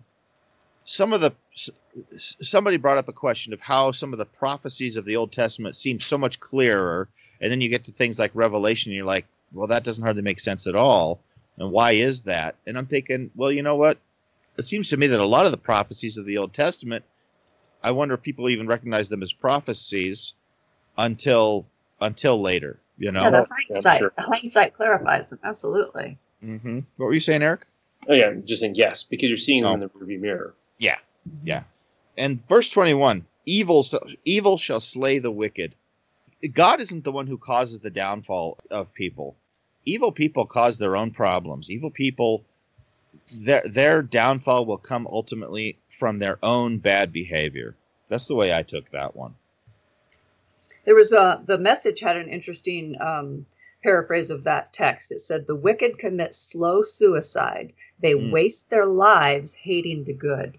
some 0.85 1.13
of 1.13 1.21
the 1.21 1.33
somebody 2.17 2.77
brought 2.77 2.97
up 2.97 3.07
a 3.07 3.13
question 3.13 3.53
of 3.53 3.59
how 3.59 3.91
some 3.91 4.13
of 4.13 4.19
the 4.19 4.25
prophecies 4.25 4.97
of 4.97 5.05
the 5.05 5.15
Old 5.15 5.31
Testament 5.31 5.75
seem 5.75 5.99
so 5.99 6.17
much 6.17 6.39
clearer, 6.39 7.07
and 7.41 7.51
then 7.51 7.61
you 7.61 7.69
get 7.69 7.85
to 7.85 7.91
things 7.91 8.19
like 8.19 8.31
Revelation, 8.33 8.91
and 8.91 8.97
you're 8.97 9.05
like, 9.05 9.25
well, 9.53 9.67
that 9.67 9.83
doesn't 9.83 10.03
hardly 10.03 10.21
make 10.21 10.39
sense 10.39 10.67
at 10.67 10.75
all. 10.75 11.19
And 11.57 11.71
why 11.71 11.93
is 11.93 12.23
that? 12.23 12.55
And 12.65 12.77
I'm 12.77 12.85
thinking, 12.85 13.31
well, 13.35 13.51
you 13.51 13.63
know 13.63 13.75
what? 13.75 13.97
It 14.57 14.63
seems 14.63 14.89
to 14.89 14.97
me 14.97 15.07
that 15.07 15.19
a 15.19 15.25
lot 15.25 15.45
of 15.45 15.51
the 15.51 15.57
prophecies 15.57 16.17
of 16.17 16.25
the 16.25 16.37
Old 16.37 16.53
Testament, 16.53 17.03
I 17.83 17.91
wonder 17.91 18.15
if 18.15 18.21
people 18.21 18.49
even 18.49 18.67
recognize 18.67 19.09
them 19.09 19.23
as 19.23 19.33
prophecies 19.33 20.33
until 20.97 21.65
until 21.99 22.41
later. 22.41 22.79
You 22.97 23.11
know, 23.11 23.21
yeah, 23.21 23.29
the 23.29 23.47
hindsight, 23.69 23.99
sure. 23.99 24.13
hindsight 24.17 24.75
clarifies 24.75 25.29
them 25.29 25.39
absolutely. 25.43 26.17
Mm-hmm. 26.43 26.79
What 26.97 27.05
were 27.05 27.13
you 27.13 27.21
saying, 27.21 27.41
Eric? 27.41 27.65
Oh 28.07 28.13
yeah, 28.13 28.33
just 28.45 28.61
saying 28.61 28.75
yes 28.75 29.03
because 29.03 29.29
you're 29.29 29.37
seeing 29.37 29.63
them 29.63 29.71
oh. 29.71 29.73
in 29.75 29.79
the 29.79 29.89
rearview 29.89 30.19
mirror. 30.19 30.53
Yeah, 30.79 30.97
yeah. 31.43 31.63
And 32.17 32.45
verse 32.47 32.69
21 32.69 33.25
evil, 33.45 33.85
evil 34.25 34.57
shall 34.57 34.79
slay 34.79 35.19
the 35.19 35.31
wicked. 35.31 35.75
God 36.53 36.79
isn't 36.79 37.03
the 37.03 37.11
one 37.11 37.27
who 37.27 37.37
causes 37.37 37.79
the 37.79 37.89
downfall 37.89 38.57
of 38.71 38.93
people. 38.93 39.35
Evil 39.85 40.11
people 40.11 40.45
cause 40.45 40.77
their 40.77 40.95
own 40.95 41.11
problems. 41.11 41.69
Evil 41.69 41.91
people, 41.91 42.43
their, 43.33 43.63
their 43.65 44.01
downfall 44.01 44.65
will 44.65 44.77
come 44.77 45.07
ultimately 45.07 45.77
from 45.89 46.19
their 46.19 46.37
own 46.43 46.77
bad 46.77 47.11
behavior. 47.11 47.75
That's 48.07 48.27
the 48.27 48.35
way 48.35 48.53
I 48.53 48.63
took 48.63 48.89
that 48.91 49.15
one. 49.15 49.35
There 50.85 50.95
was 50.95 51.11
a, 51.11 51.41
the 51.45 51.57
message 51.57 51.99
had 51.99 52.17
an 52.17 52.29
interesting 52.29 52.95
um, 53.01 53.45
paraphrase 53.83 54.29
of 54.29 54.43
that 54.45 54.73
text. 54.73 55.11
It 55.11 55.21
said, 55.21 55.45
The 55.45 55.55
wicked 55.55 55.97
commit 55.97 56.33
slow 56.33 56.81
suicide. 56.81 57.73
They 57.99 58.13
mm. 58.13 58.31
waste 58.31 58.69
their 58.69 58.85
lives 58.85 59.53
hating 59.53 60.05
the 60.05 60.13
good. 60.13 60.57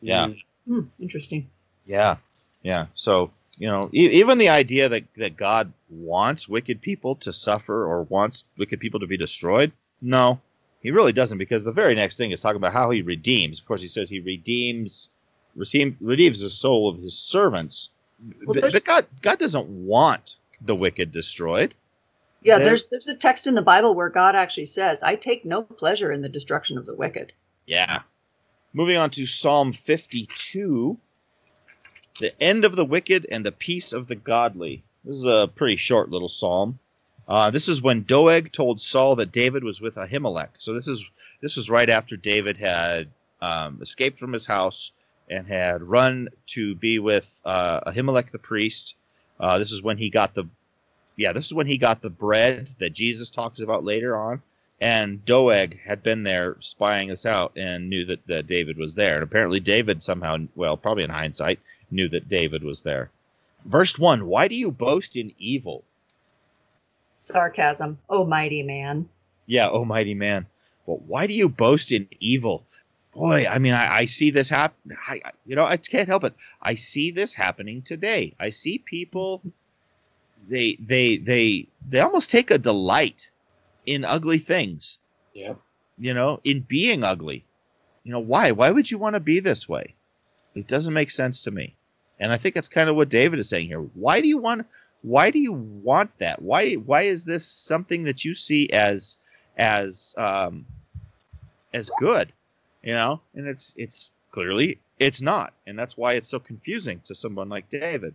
Yeah. 0.00 0.28
Hmm, 0.66 0.80
interesting. 1.00 1.48
Yeah. 1.84 2.16
Yeah. 2.62 2.86
So, 2.94 3.30
you 3.58 3.68
know, 3.68 3.88
e- 3.92 4.20
even 4.20 4.38
the 4.38 4.48
idea 4.48 4.88
that, 4.88 5.04
that 5.16 5.36
God 5.36 5.72
wants 5.88 6.48
wicked 6.48 6.80
people 6.80 7.14
to 7.16 7.32
suffer 7.32 7.86
or 7.86 8.02
wants 8.02 8.44
wicked 8.58 8.80
people 8.80 9.00
to 9.00 9.06
be 9.06 9.16
destroyed, 9.16 9.72
no, 10.02 10.40
he 10.82 10.90
really 10.90 11.12
doesn't 11.12 11.38
because 11.38 11.64
the 11.64 11.72
very 11.72 11.94
next 11.94 12.16
thing 12.16 12.30
is 12.30 12.40
talking 12.40 12.56
about 12.56 12.72
how 12.72 12.90
he 12.90 13.02
redeems. 13.02 13.58
Of 13.58 13.66
course, 13.66 13.80
he 13.80 13.88
says 13.88 14.10
he 14.10 14.20
redeems 14.20 15.10
redeems 15.56 16.40
the 16.40 16.50
soul 16.50 16.88
of 16.88 16.98
his 16.98 17.18
servants. 17.18 17.90
Well, 18.44 18.60
but, 18.60 18.72
but 18.72 18.84
God 18.84 19.06
God 19.22 19.38
doesn't 19.38 19.68
want 19.68 20.36
the 20.60 20.74
wicked 20.74 21.12
destroyed. 21.12 21.74
Yeah, 22.42 22.58
there's 22.58 22.86
there's 22.86 23.08
a 23.08 23.16
text 23.16 23.46
in 23.46 23.54
the 23.54 23.62
Bible 23.62 23.94
where 23.94 24.08
God 24.08 24.36
actually 24.36 24.66
says, 24.66 25.02
"I 25.02 25.16
take 25.16 25.44
no 25.44 25.62
pleasure 25.62 26.12
in 26.12 26.22
the 26.22 26.28
destruction 26.28 26.78
of 26.78 26.86
the 26.86 26.94
wicked." 26.94 27.32
Yeah, 27.66 28.02
Moving 28.76 28.98
on 28.98 29.08
to 29.12 29.24
Psalm 29.24 29.72
52, 29.72 30.98
the 32.20 32.42
end 32.42 32.62
of 32.66 32.76
the 32.76 32.84
wicked 32.84 33.26
and 33.30 33.42
the 33.42 33.50
peace 33.50 33.94
of 33.94 34.06
the 34.06 34.16
godly. 34.16 34.84
This 35.02 35.16
is 35.16 35.22
a 35.22 35.50
pretty 35.54 35.76
short 35.76 36.10
little 36.10 36.28
psalm. 36.28 36.78
Uh, 37.26 37.50
this 37.50 37.68
is 37.68 37.80
when 37.80 38.02
Doeg 38.02 38.52
told 38.52 38.82
Saul 38.82 39.16
that 39.16 39.32
David 39.32 39.64
was 39.64 39.80
with 39.80 39.94
Ahimelech. 39.94 40.50
So 40.58 40.74
this 40.74 40.88
is 40.88 41.10
this 41.40 41.56
was 41.56 41.70
right 41.70 41.88
after 41.88 42.18
David 42.18 42.58
had 42.58 43.08
um, 43.40 43.78
escaped 43.80 44.18
from 44.18 44.34
his 44.34 44.44
house 44.44 44.92
and 45.30 45.46
had 45.46 45.82
run 45.82 46.28
to 46.48 46.74
be 46.74 46.98
with 46.98 47.40
uh, 47.46 47.80
Ahimelech 47.90 48.30
the 48.30 48.38
priest. 48.38 48.96
Uh, 49.40 49.56
this 49.56 49.72
is 49.72 49.82
when 49.82 49.96
he 49.96 50.10
got 50.10 50.34
the 50.34 50.44
yeah 51.16 51.32
this 51.32 51.46
is 51.46 51.54
when 51.54 51.66
he 51.66 51.78
got 51.78 52.02
the 52.02 52.10
bread 52.10 52.68
that 52.78 52.92
Jesus 52.92 53.30
talks 53.30 53.60
about 53.60 53.84
later 53.84 54.18
on 54.18 54.42
and 54.80 55.24
Doeg 55.24 55.80
had 55.80 56.02
been 56.02 56.22
there 56.22 56.56
spying 56.60 57.10
us 57.10 57.24
out 57.24 57.52
and 57.56 57.88
knew 57.88 58.04
that, 58.04 58.26
that 58.26 58.46
David 58.46 58.76
was 58.76 58.94
there. 58.94 59.14
And 59.14 59.22
apparently, 59.22 59.60
David 59.60 60.02
somehow, 60.02 60.38
well, 60.54 60.76
probably 60.76 61.04
in 61.04 61.10
hindsight, 61.10 61.60
knew 61.90 62.08
that 62.08 62.28
David 62.28 62.62
was 62.62 62.82
there. 62.82 63.10
Verse 63.64 63.98
1 63.98 64.26
Why 64.26 64.48
do 64.48 64.54
you 64.54 64.70
boast 64.70 65.16
in 65.16 65.32
evil? 65.38 65.84
Sarcasm. 67.18 67.98
Oh, 68.08 68.24
mighty 68.24 68.62
man. 68.62 69.08
Yeah, 69.46 69.70
oh, 69.70 69.84
mighty 69.84 70.14
man. 70.14 70.46
But 70.86 71.02
why 71.02 71.26
do 71.26 71.32
you 71.32 71.48
boast 71.48 71.90
in 71.92 72.08
evil? 72.20 72.64
boy, 73.16 73.46
I 73.46 73.58
mean, 73.58 73.72
I, 73.72 73.96
I 73.96 74.04
see 74.04 74.30
this 74.30 74.48
happen. 74.48 74.96
I, 75.08 75.20
you 75.46 75.56
know, 75.56 75.64
I 75.64 75.76
can't 75.78 76.08
help 76.08 76.24
it. 76.24 76.34
I 76.60 76.74
see 76.74 77.10
this 77.10 77.32
happening 77.32 77.82
today. 77.82 78.34
I 78.38 78.50
see 78.50 78.78
people. 78.78 79.42
They 80.48 80.76
they 80.78 81.16
they 81.16 81.66
they 81.88 82.00
almost 82.00 82.30
take 82.30 82.50
a 82.50 82.58
delight 82.58 83.30
in 83.86 84.04
ugly 84.04 84.38
things. 84.38 84.98
Yeah. 85.32 85.54
You 85.98 86.12
know, 86.12 86.40
in 86.44 86.60
being 86.60 87.04
ugly. 87.04 87.44
You 88.04 88.12
know 88.12 88.20
why? 88.20 88.52
Why 88.52 88.70
would 88.70 88.90
you 88.90 88.98
want 88.98 89.14
to 89.14 89.20
be 89.20 89.40
this 89.40 89.68
way? 89.68 89.94
It 90.54 90.68
doesn't 90.68 90.94
make 90.94 91.10
sense 91.10 91.42
to 91.42 91.50
me. 91.50 91.76
And 92.18 92.32
I 92.32 92.36
think 92.36 92.54
that's 92.54 92.68
kind 92.68 92.88
of 92.88 92.96
what 92.96 93.08
David 93.08 93.38
is 93.38 93.48
saying 93.48 93.66
here. 93.66 93.80
Why 93.80 94.20
do 94.20 94.28
you 94.28 94.38
want? 94.38 94.66
Why 95.02 95.30
do 95.30 95.38
you 95.38 95.52
want 95.52 96.18
that? 96.18 96.40
Why 96.40 96.74
why 96.74 97.02
is 97.02 97.24
this 97.24 97.46
something 97.46 98.04
that 98.04 98.24
you 98.24 98.34
see 98.34 98.70
as 98.70 99.16
as 99.56 100.14
um, 100.16 100.66
as 101.74 101.90
good? 101.98 102.32
You 102.82 102.94
know, 102.94 103.20
and 103.34 103.46
it's 103.46 103.74
it's 103.76 104.10
clearly 104.30 104.78
it's 104.98 105.20
not, 105.20 105.52
and 105.66 105.78
that's 105.78 105.96
why 105.96 106.14
it's 106.14 106.28
so 106.28 106.38
confusing 106.38 107.00
to 107.04 107.14
someone 107.14 107.48
like 107.48 107.68
David. 107.68 108.14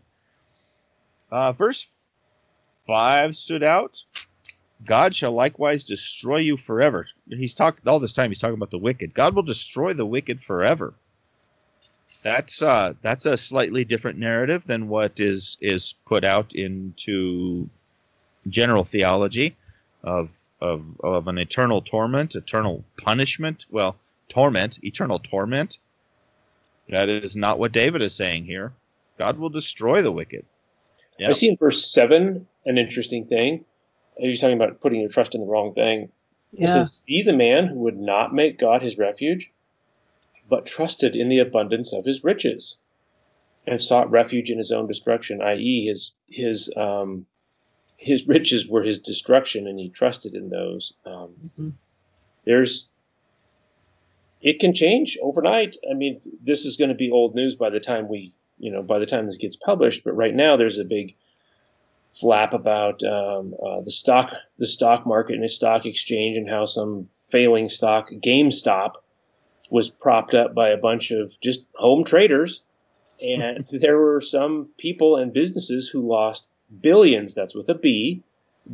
Uh, 1.32 1.52
verse 1.52 1.88
five 2.88 3.36
stood 3.36 3.64
out. 3.64 4.04
God 4.86 5.16
shall 5.16 5.32
likewise 5.32 5.86
destroy 5.86 6.38
you 6.38 6.58
forever. 6.58 7.08
He's 7.30 7.54
talked 7.54 7.88
all 7.88 8.00
this 8.00 8.14
time. 8.14 8.30
He's 8.30 8.40
talking 8.40 8.56
about 8.56 8.72
the 8.72 8.78
wicked. 8.78 9.14
God 9.14 9.36
will 9.36 9.44
destroy 9.44 9.94
the 9.94 10.06
wicked 10.06 10.42
forever. 10.42 10.94
That's 12.24 12.62
uh, 12.62 12.94
that's 13.02 13.26
a 13.26 13.38
slightly 13.38 13.84
different 13.84 14.20
narrative 14.20 14.66
than 14.66 14.88
what 14.88 15.20
is 15.20 15.58
is 15.62 15.94
put 16.06 16.24
out 16.24 16.54
into 16.54 17.70
general 18.48 18.84
theology 18.84 19.56
of 20.04 20.38
of 20.60 20.84
of 21.04 21.28
an 21.28 21.38
eternal 21.38 21.82
torment, 21.82 22.36
eternal 22.36 22.84
punishment. 22.98 23.66
Well, 23.72 23.98
torment, 24.30 24.84
eternal 24.84 25.20
torment. 25.20 25.80
That 26.90 27.10
is 27.10 27.36
not 27.36 27.58
what 27.58 27.72
David 27.72 28.02
is 28.02 28.14
saying 28.14 28.46
here. 28.46 28.74
God 29.18 29.38
will 29.38 29.50
destroy 29.50 30.02
the 30.02 30.12
wicked. 30.12 30.46
I 31.26 31.32
see 31.34 31.50
in 31.50 31.58
verse 31.58 31.92
seven 31.92 32.48
an 32.66 32.78
interesting 32.78 33.26
thing. 33.26 33.66
He's 34.18 34.42
talking 34.42 34.56
about 34.56 34.82
putting 34.82 35.02
your 35.02 35.10
trust 35.10 35.36
in 35.36 35.42
the 35.42 35.48
wrong 35.48 35.74
thing. 35.74 36.12
It 36.54 36.62
Yeah. 36.62 36.74
says, 36.74 37.04
"See 37.06 37.22
the 37.24 37.34
man 37.34 37.68
who 37.68 37.80
would 37.80 37.98
not 37.98 38.34
make 38.34 38.58
God 38.58 38.82
his 38.82 38.98
refuge, 38.98 39.52
but 40.50 40.66
trusted 40.66 41.16
in 41.16 41.30
the 41.30 41.40
abundance 41.40 41.94
of 41.94 42.06
his 42.06 42.24
riches, 42.24 42.78
and 43.66 43.82
sought 43.82 44.12
refuge 44.12 44.52
in 44.52 44.58
his 44.58 44.72
own 44.72 44.88
destruction." 44.88 45.42
I.e., 45.42 45.86
his 45.86 46.16
his 46.28 46.72
um, 46.76 47.26
his 47.98 48.28
riches 48.28 48.68
were 48.68 48.84
his 48.84 49.00
destruction, 49.00 49.68
and 49.68 49.80
he 49.80 49.90
trusted 49.90 50.34
in 50.36 50.50
those. 50.50 50.94
Um, 51.06 51.52
Mhm. 51.58 51.74
there's 52.46 52.90
it 54.42 54.60
can 54.60 54.74
change 54.74 55.18
overnight. 55.22 55.78
I 55.90 55.94
mean, 55.94 56.20
this 56.42 56.66
is 56.66 56.78
going 56.78 56.90
to 56.90 56.96
be 56.96 57.12
old 57.12 57.36
news 57.36 57.56
by 57.56 57.70
the 57.70 57.80
time 57.80 58.08
we, 58.08 58.34
you 58.58 58.72
know, 58.72 58.82
by 58.82 59.00
the 59.00 59.06
time 59.06 59.26
this 59.26 59.38
gets 59.38 59.56
published. 59.56 60.04
But 60.04 60.14
right 60.14 60.34
now, 60.34 60.58
there's 60.58 60.80
a 60.80 60.84
big 60.84 61.16
flap 62.14 62.54
about 62.54 63.04
um, 63.04 63.54
uh, 63.66 63.82
the 63.82 63.92
stock, 63.92 64.34
the 64.58 64.68
stock 64.68 65.06
market 65.06 65.36
and 65.36 65.44
the 65.44 65.50
stock 65.50 65.86
exchange, 65.86 66.38
and 66.38 66.50
how 66.50 66.66
some 66.66 67.08
failing 67.30 67.70
stock, 67.70 68.10
GameStop, 68.12 68.96
was 69.70 69.90
propped 69.90 70.34
up 70.34 70.54
by 70.54 70.70
a 70.70 70.78
bunch 70.78 71.12
of 71.12 71.40
just 71.40 71.64
home 71.76 72.04
traders, 72.04 72.62
and 73.22 73.66
there 73.82 73.98
were 73.98 74.22
some 74.22 74.70
people 74.78 75.16
and 75.16 75.32
businesses 75.34 75.88
who 75.90 76.02
lost 76.08 76.48
billions. 76.82 77.34
That's 77.36 77.56
with 77.56 77.70
a 77.70 77.76
B, 77.76 78.22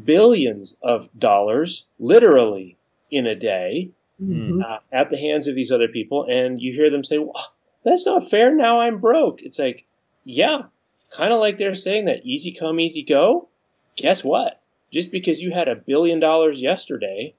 billions 0.03 0.75
of 0.81 1.07
dollars, 1.17 1.85
literally 1.99 2.77
in 3.11 3.25
a 3.25 3.35
day 3.35 3.91
Mhm. 4.21 4.63
uh, 4.65 4.79
at 4.91 5.11
the 5.11 5.17
hands 5.17 5.47
of 5.47 5.53
these 5.53 5.71
other 5.71 5.87
people, 5.87 6.23
and 6.23 6.59
you 6.59 6.73
hear 6.73 6.89
them 6.89 7.03
say, 7.03 7.19
well, 7.19 7.53
"That's 7.83 8.07
not 8.07 8.27
fair. 8.27 8.53
Now 8.55 8.79
I'm 8.79 8.99
broke." 8.99 9.43
It's 9.43 9.59
like, 9.59 9.85
yeah, 10.23 10.63
kind 11.11 11.33
of 11.33 11.39
like 11.39 11.57
they're 11.57 11.75
saying 11.75 12.05
that 12.05 12.25
easy 12.25 12.51
come, 12.51 12.79
easy 12.79 13.03
go. 13.03 13.49
Guess 13.95 14.23
what? 14.23 14.61
Just 14.91 15.11
because 15.11 15.41
you 15.41 15.51
had 15.51 15.67
a 15.67 15.75
billion 15.75 16.19
dollars 16.19 16.61
yesterday 16.61 17.33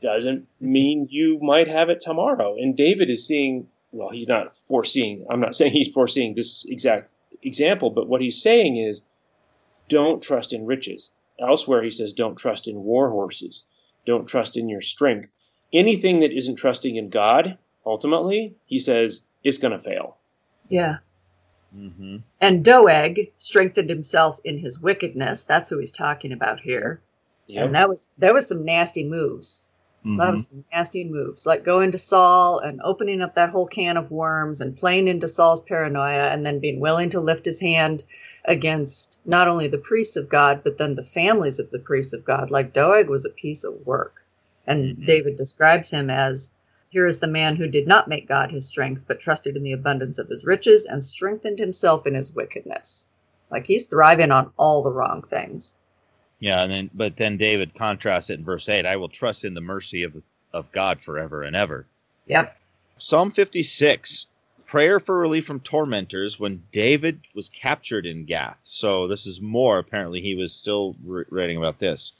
doesn't 0.00 0.46
mean 0.60 1.08
you 1.10 1.38
might 1.40 1.68
have 1.68 1.88
it 1.90 2.00
tomorrow. 2.00 2.56
And 2.56 2.76
David 2.76 3.10
is 3.10 3.26
seeing. 3.26 3.68
Well, 3.92 4.10
he's 4.10 4.26
not 4.26 4.56
foreseeing. 4.56 5.24
I'm 5.30 5.40
not 5.40 5.54
saying 5.56 5.72
he's 5.72 5.88
foreseeing 5.88 6.34
this 6.34 6.64
exact 6.64 7.12
example, 7.42 7.90
but 7.90 8.08
what 8.08 8.20
he's 8.20 8.42
saying 8.42 8.76
is, 8.76 9.02
don't 9.88 10.22
trust 10.22 10.52
in 10.52 10.66
riches. 10.66 11.10
Elsewhere, 11.38 11.82
he 11.82 11.90
says, 11.90 12.12
don't 12.12 12.36
trust 12.36 12.66
in 12.66 12.82
war 12.82 13.10
horses. 13.10 13.64
Don't 14.04 14.26
trust 14.26 14.56
in 14.56 14.68
your 14.68 14.80
strength 14.80 15.28
anything 15.74 16.20
that 16.20 16.32
isn't 16.32 16.56
trusting 16.56 16.96
in 16.96 17.10
God, 17.10 17.58
ultimately, 17.84 18.54
he 18.64 18.78
says, 18.78 19.24
is 19.42 19.58
going 19.58 19.72
to 19.72 19.78
fail. 19.78 20.16
Yeah. 20.68 20.98
Mm-hmm. 21.76 22.16
And 22.40 22.64
Doeg 22.64 23.32
strengthened 23.36 23.90
himself 23.90 24.38
in 24.44 24.58
his 24.58 24.80
wickedness. 24.80 25.44
That's 25.44 25.68
who 25.68 25.78
he's 25.78 25.92
talking 25.92 26.32
about 26.32 26.60
here. 26.60 27.00
Yep. 27.46 27.64
And 27.64 27.74
that 27.74 27.88
was 27.88 28.08
there 28.18 28.34
was 28.34 28.48
some 28.48 28.64
nasty 28.64 29.04
moves. 29.04 29.64
Mm-hmm. 30.04 30.18
That 30.18 30.30
was 30.30 30.44
some 30.46 30.64
nasty 30.72 31.04
moves, 31.04 31.46
like 31.46 31.64
going 31.64 31.90
to 31.92 31.98
Saul 31.98 32.58
and 32.58 32.80
opening 32.82 33.22
up 33.22 33.34
that 33.34 33.50
whole 33.50 33.66
can 33.66 33.96
of 33.96 34.10
worms 34.10 34.60
and 34.60 34.76
playing 34.76 35.08
into 35.08 35.28
Saul's 35.28 35.62
paranoia, 35.62 36.28
and 36.28 36.44
then 36.44 36.58
being 36.60 36.78
willing 36.78 37.08
to 37.10 37.20
lift 37.20 37.46
his 37.46 37.60
hand 37.60 38.04
against 38.44 39.18
not 39.24 39.48
only 39.48 39.66
the 39.66 39.78
priests 39.78 40.16
of 40.16 40.28
God, 40.28 40.60
but 40.62 40.76
then 40.78 40.94
the 40.94 41.02
families 41.02 41.58
of 41.58 41.70
the 41.70 41.78
priests 41.78 42.12
of 42.12 42.24
God. 42.24 42.50
Like 42.50 42.72
Doeg 42.72 43.08
was 43.08 43.24
a 43.24 43.30
piece 43.30 43.64
of 43.64 43.86
work. 43.86 44.24
And 44.66 44.96
Mhm. 44.96 45.06
David 45.06 45.36
describes 45.36 45.90
him 45.90 46.08
as 46.10 46.50
here 46.94 47.06
is 47.06 47.18
the 47.18 47.26
man 47.26 47.56
who 47.56 47.66
did 47.66 47.88
not 47.88 48.06
make 48.06 48.28
God 48.28 48.52
his 48.52 48.68
strength, 48.68 49.04
but 49.08 49.18
trusted 49.18 49.56
in 49.56 49.64
the 49.64 49.72
abundance 49.72 50.16
of 50.16 50.28
his 50.28 50.46
riches 50.46 50.84
and 50.84 51.02
strengthened 51.02 51.58
himself 51.58 52.06
in 52.06 52.14
his 52.14 52.32
wickedness. 52.32 53.08
Like 53.50 53.66
he's 53.66 53.88
thriving 53.88 54.30
on 54.30 54.52
all 54.56 54.80
the 54.80 54.92
wrong 54.92 55.22
things. 55.22 55.74
Yeah, 56.38 56.62
and 56.62 56.70
then 56.70 56.90
but 56.94 57.16
then 57.16 57.36
David 57.36 57.74
contrasts 57.74 58.30
it 58.30 58.38
in 58.38 58.44
verse 58.44 58.68
eight. 58.68 58.86
I 58.86 58.94
will 58.94 59.08
trust 59.08 59.44
in 59.44 59.54
the 59.54 59.60
mercy 59.60 60.04
of 60.04 60.22
of 60.52 60.70
God 60.70 61.00
forever 61.00 61.42
and 61.42 61.56
ever. 61.56 61.84
Yep. 62.26 62.56
Psalm 62.98 63.32
fifty 63.32 63.64
six. 63.64 64.26
Prayer 64.64 65.00
for 65.00 65.18
relief 65.18 65.46
from 65.46 65.60
tormentors 65.60 66.38
when 66.38 66.62
David 66.70 67.22
was 67.34 67.48
captured 67.48 68.06
in 68.06 68.24
Gath. 68.24 68.58
So 68.62 69.08
this 69.08 69.26
is 69.26 69.40
more. 69.40 69.78
Apparently, 69.80 70.20
he 70.20 70.36
was 70.36 70.52
still 70.52 70.94
writing 71.04 71.56
about 71.56 71.80
this. 71.80 72.12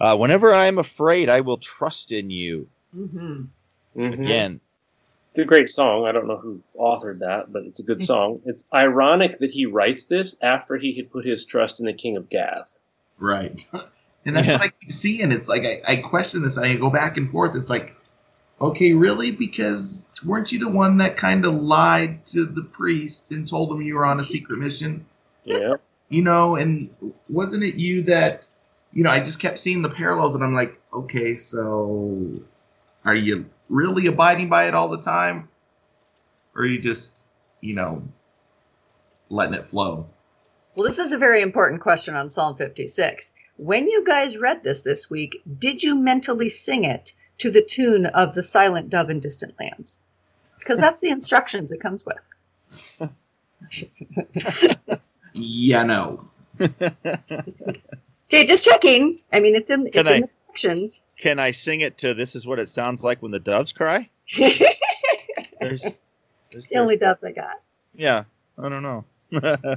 Uh, 0.00 0.16
Whenever 0.16 0.54
I 0.54 0.64
am 0.64 0.78
afraid, 0.78 1.28
I 1.28 1.42
will 1.42 1.58
trust 1.58 2.10
in 2.10 2.30
you. 2.30 2.68
Mm-hmm. 2.96 3.42
Mhm. 3.96 4.12
Again, 4.14 4.60
It's 5.30 5.40
a 5.40 5.44
great 5.44 5.68
song. 5.68 6.06
I 6.06 6.12
don't 6.12 6.28
know 6.28 6.36
who 6.36 6.60
authored 6.78 7.18
that, 7.18 7.52
but 7.52 7.64
it's 7.64 7.80
a 7.80 7.82
good 7.82 8.00
song. 8.00 8.40
It's 8.46 8.64
ironic 8.72 9.38
that 9.40 9.50
he 9.50 9.66
writes 9.66 10.04
this 10.06 10.36
after 10.42 10.76
he 10.76 10.92
had 10.96 11.10
put 11.10 11.24
his 11.24 11.44
trust 11.44 11.80
in 11.80 11.86
the 11.86 11.92
king 11.92 12.16
of 12.16 12.28
Gath. 12.30 12.76
Right. 13.18 13.64
And 14.26 14.34
that's 14.34 14.46
Yeah. 14.46 14.54
what 14.54 14.62
I 14.62 14.68
keep 14.68 14.90
seeing. 14.92 15.32
It's 15.32 15.48
like 15.50 15.64
I, 15.64 15.82
I 15.86 15.96
question 15.96 16.40
this. 16.40 16.56
I 16.56 16.76
go 16.76 16.88
back 16.88 17.18
and 17.18 17.28
forth. 17.28 17.54
It's 17.54 17.68
like, 17.68 17.94
okay, 18.58 18.94
really? 18.94 19.32
Because 19.32 20.06
weren't 20.24 20.50
you 20.50 20.58
the 20.58 20.70
one 20.70 20.96
that 20.96 21.18
kind 21.18 21.44
of 21.44 21.52
lied 21.54 22.24
to 22.28 22.46
the 22.46 22.62
priest 22.62 23.32
and 23.32 23.46
told 23.46 23.70
him 23.70 23.82
you 23.82 23.96
were 23.96 24.06
on 24.06 24.18
a 24.20 24.24
secret 24.24 24.58
mission? 24.58 25.04
Yeah. 25.44 25.74
You 26.08 26.22
know, 26.22 26.56
and 26.56 26.88
wasn't 27.28 27.64
it 27.64 27.74
you 27.74 28.00
that, 28.02 28.50
you 28.94 29.04
know, 29.04 29.10
I 29.10 29.20
just 29.20 29.40
kept 29.40 29.58
seeing 29.58 29.82
the 29.82 29.90
parallels 29.90 30.34
and 30.34 30.42
I'm 30.42 30.54
like, 30.54 30.80
okay, 30.94 31.36
so 31.36 32.30
are 33.04 33.14
you 33.14 33.44
really 33.68 34.06
abiding 34.06 34.48
by 34.48 34.68
it 34.68 34.74
all 34.74 34.88
the 34.88 35.02
time? 35.02 35.48
Or 36.54 36.62
are 36.62 36.66
you 36.66 36.78
just, 36.78 37.26
you 37.60 37.74
know, 37.74 38.02
letting 39.28 39.54
it 39.54 39.66
flow? 39.66 40.08
Well, 40.74 40.86
this 40.86 40.98
is 40.98 41.12
a 41.12 41.18
very 41.18 41.42
important 41.42 41.80
question 41.80 42.14
on 42.14 42.28
Psalm 42.28 42.56
56. 42.56 43.32
When 43.56 43.88
you 43.88 44.04
guys 44.04 44.38
read 44.38 44.62
this 44.62 44.82
this 44.82 45.08
week, 45.08 45.40
did 45.58 45.82
you 45.82 45.94
mentally 45.94 46.48
sing 46.48 46.84
it 46.84 47.12
to 47.38 47.50
the 47.50 47.62
tune 47.62 48.06
of 48.06 48.34
the 48.34 48.42
silent 48.42 48.90
dove 48.90 49.10
in 49.10 49.20
distant 49.20 49.54
lands? 49.60 50.00
Because 50.58 50.80
that's 50.80 51.00
the 51.00 51.10
instructions 51.10 51.70
it 51.70 51.80
comes 51.80 52.04
with. 52.04 53.00
Yeah, 55.34 55.82
no. 55.82 56.28
Okay, 58.30 58.46
just 58.46 58.64
checking. 58.64 59.20
I 59.32 59.40
mean, 59.40 59.54
it's 59.54 59.70
in, 59.70 59.86
it's 59.86 59.96
Can 59.96 60.06
in 60.08 60.20
the 60.22 60.28
sections. 60.48 61.00
Can 61.16 61.38
I 61.38 61.50
sing 61.50 61.80
it 61.80 61.98
to 61.98 62.14
"This 62.14 62.36
is 62.36 62.46
what 62.46 62.58
it 62.58 62.68
sounds 62.68 63.02
like 63.04 63.22
when 63.22 63.32
the 63.32 63.40
doves 63.40 63.72
cry"? 63.72 64.10
There's, 65.60 65.86
there's, 66.52 66.68
the 66.68 66.76
only 66.76 66.96
doves 66.96 67.24
I 67.24 67.32
got. 67.32 67.62
yeah. 67.94 68.24
I 68.58 68.68
don't 68.68 68.82
know. 68.82 69.04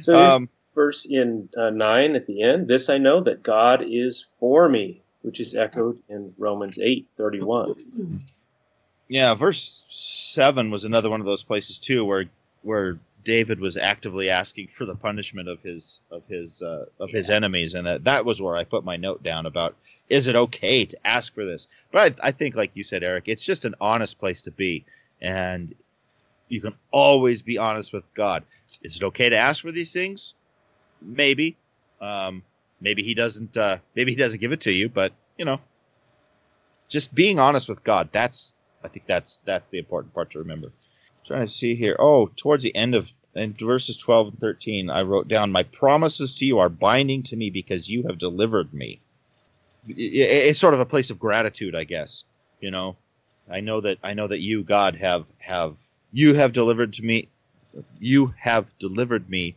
So 0.00 0.14
um, 0.14 0.48
verse 0.74 1.06
in 1.06 1.48
uh, 1.56 1.70
9 1.70 2.16
at 2.16 2.26
the 2.26 2.42
end. 2.42 2.68
This 2.68 2.88
I 2.88 2.98
know 2.98 3.20
that 3.20 3.42
God 3.42 3.82
is 3.86 4.22
for 4.22 4.68
me, 4.68 5.02
which 5.22 5.40
is 5.40 5.54
echoed 5.54 5.98
in 6.08 6.32
Romans 6.38 6.78
8 6.78 7.08
31. 7.16 8.22
Yeah, 9.08 9.34
verse 9.34 9.82
seven 9.88 10.70
was 10.70 10.84
another 10.84 11.10
one 11.10 11.20
of 11.20 11.26
those 11.26 11.42
places 11.42 11.78
too, 11.78 12.04
where 12.04 12.26
where 12.62 12.98
David 13.24 13.60
was 13.60 13.76
actively 13.76 14.30
asking 14.30 14.68
for 14.68 14.84
the 14.84 14.94
punishment 14.94 15.48
of 15.48 15.62
his 15.62 16.00
of 16.10 16.22
his 16.28 16.62
uh, 16.62 16.86
of 16.98 17.10
his 17.10 17.30
enemies, 17.30 17.74
and 17.74 17.86
that, 17.86 18.04
that 18.04 18.24
was 18.24 18.40
where 18.40 18.56
I 18.56 18.64
put 18.64 18.84
my 18.84 18.96
note 18.96 19.22
down 19.22 19.46
about 19.46 19.76
is 20.08 20.28
it 20.28 20.36
okay 20.36 20.84
to 20.84 21.06
ask 21.06 21.34
for 21.34 21.44
this? 21.44 21.68
But 21.90 22.20
I, 22.20 22.28
I 22.28 22.30
think, 22.32 22.54
like 22.54 22.76
you 22.76 22.84
said, 22.84 23.02
Eric, 23.02 23.24
it's 23.28 23.44
just 23.44 23.64
an 23.64 23.74
honest 23.80 24.18
place 24.18 24.42
to 24.42 24.50
be, 24.50 24.84
and 25.20 25.74
you 26.48 26.60
can 26.60 26.74
always 26.90 27.42
be 27.42 27.58
honest 27.58 27.92
with 27.92 28.04
God. 28.14 28.44
Is 28.82 28.96
it 28.96 29.04
okay 29.04 29.30
to 29.30 29.36
ask 29.36 29.62
for 29.62 29.72
these 29.72 29.92
things? 29.92 30.34
Maybe, 31.00 31.56
um, 32.00 32.42
maybe 32.80 33.02
he 33.02 33.14
doesn't. 33.14 33.56
Uh, 33.56 33.78
maybe 33.94 34.12
he 34.12 34.16
doesn't 34.16 34.40
give 34.40 34.52
it 34.52 34.60
to 34.62 34.72
you, 34.72 34.88
but 34.88 35.12
you 35.38 35.44
know, 35.44 35.60
just 36.88 37.14
being 37.14 37.38
honest 37.38 37.68
with 37.68 37.82
God. 37.82 38.10
That's 38.12 38.54
I 38.84 38.88
think 38.88 39.06
that's 39.06 39.40
that's 39.44 39.70
the 39.70 39.78
important 39.78 40.12
part 40.14 40.30
to 40.32 40.40
remember. 40.40 40.72
Trying 41.26 41.46
to 41.46 41.48
see 41.48 41.74
here. 41.74 41.96
Oh, 41.98 42.30
towards 42.36 42.64
the 42.64 42.74
end 42.74 42.94
of 42.94 43.12
in 43.34 43.54
verses 43.54 43.96
12 43.96 44.28
and 44.28 44.38
13, 44.38 44.90
I 44.90 45.02
wrote 45.02 45.26
down, 45.26 45.52
"My 45.52 45.62
promises 45.62 46.34
to 46.34 46.44
you 46.44 46.58
are 46.58 46.68
binding 46.68 47.22
to 47.24 47.36
me 47.36 47.48
because 47.48 47.88
you 47.88 48.02
have 48.02 48.18
delivered 48.18 48.74
me." 48.74 49.00
It's 49.88 50.60
sort 50.60 50.74
of 50.74 50.80
a 50.80 50.86
place 50.86 51.10
of 51.10 51.18
gratitude, 51.18 51.74
I 51.74 51.84
guess. 51.84 52.24
You 52.60 52.70
know, 52.70 52.96
I 53.48 53.60
know 53.60 53.80
that 53.80 53.98
I 54.02 54.14
know 54.14 54.28
that 54.28 54.40
you, 54.40 54.62
God, 54.62 54.96
have 54.96 55.26
have 55.38 55.76
you 56.12 56.34
have 56.34 56.52
delivered 56.52 56.92
to 56.94 57.04
me. 57.04 57.28
You 57.98 58.34
have 58.38 58.66
delivered 58.78 59.30
me, 59.30 59.56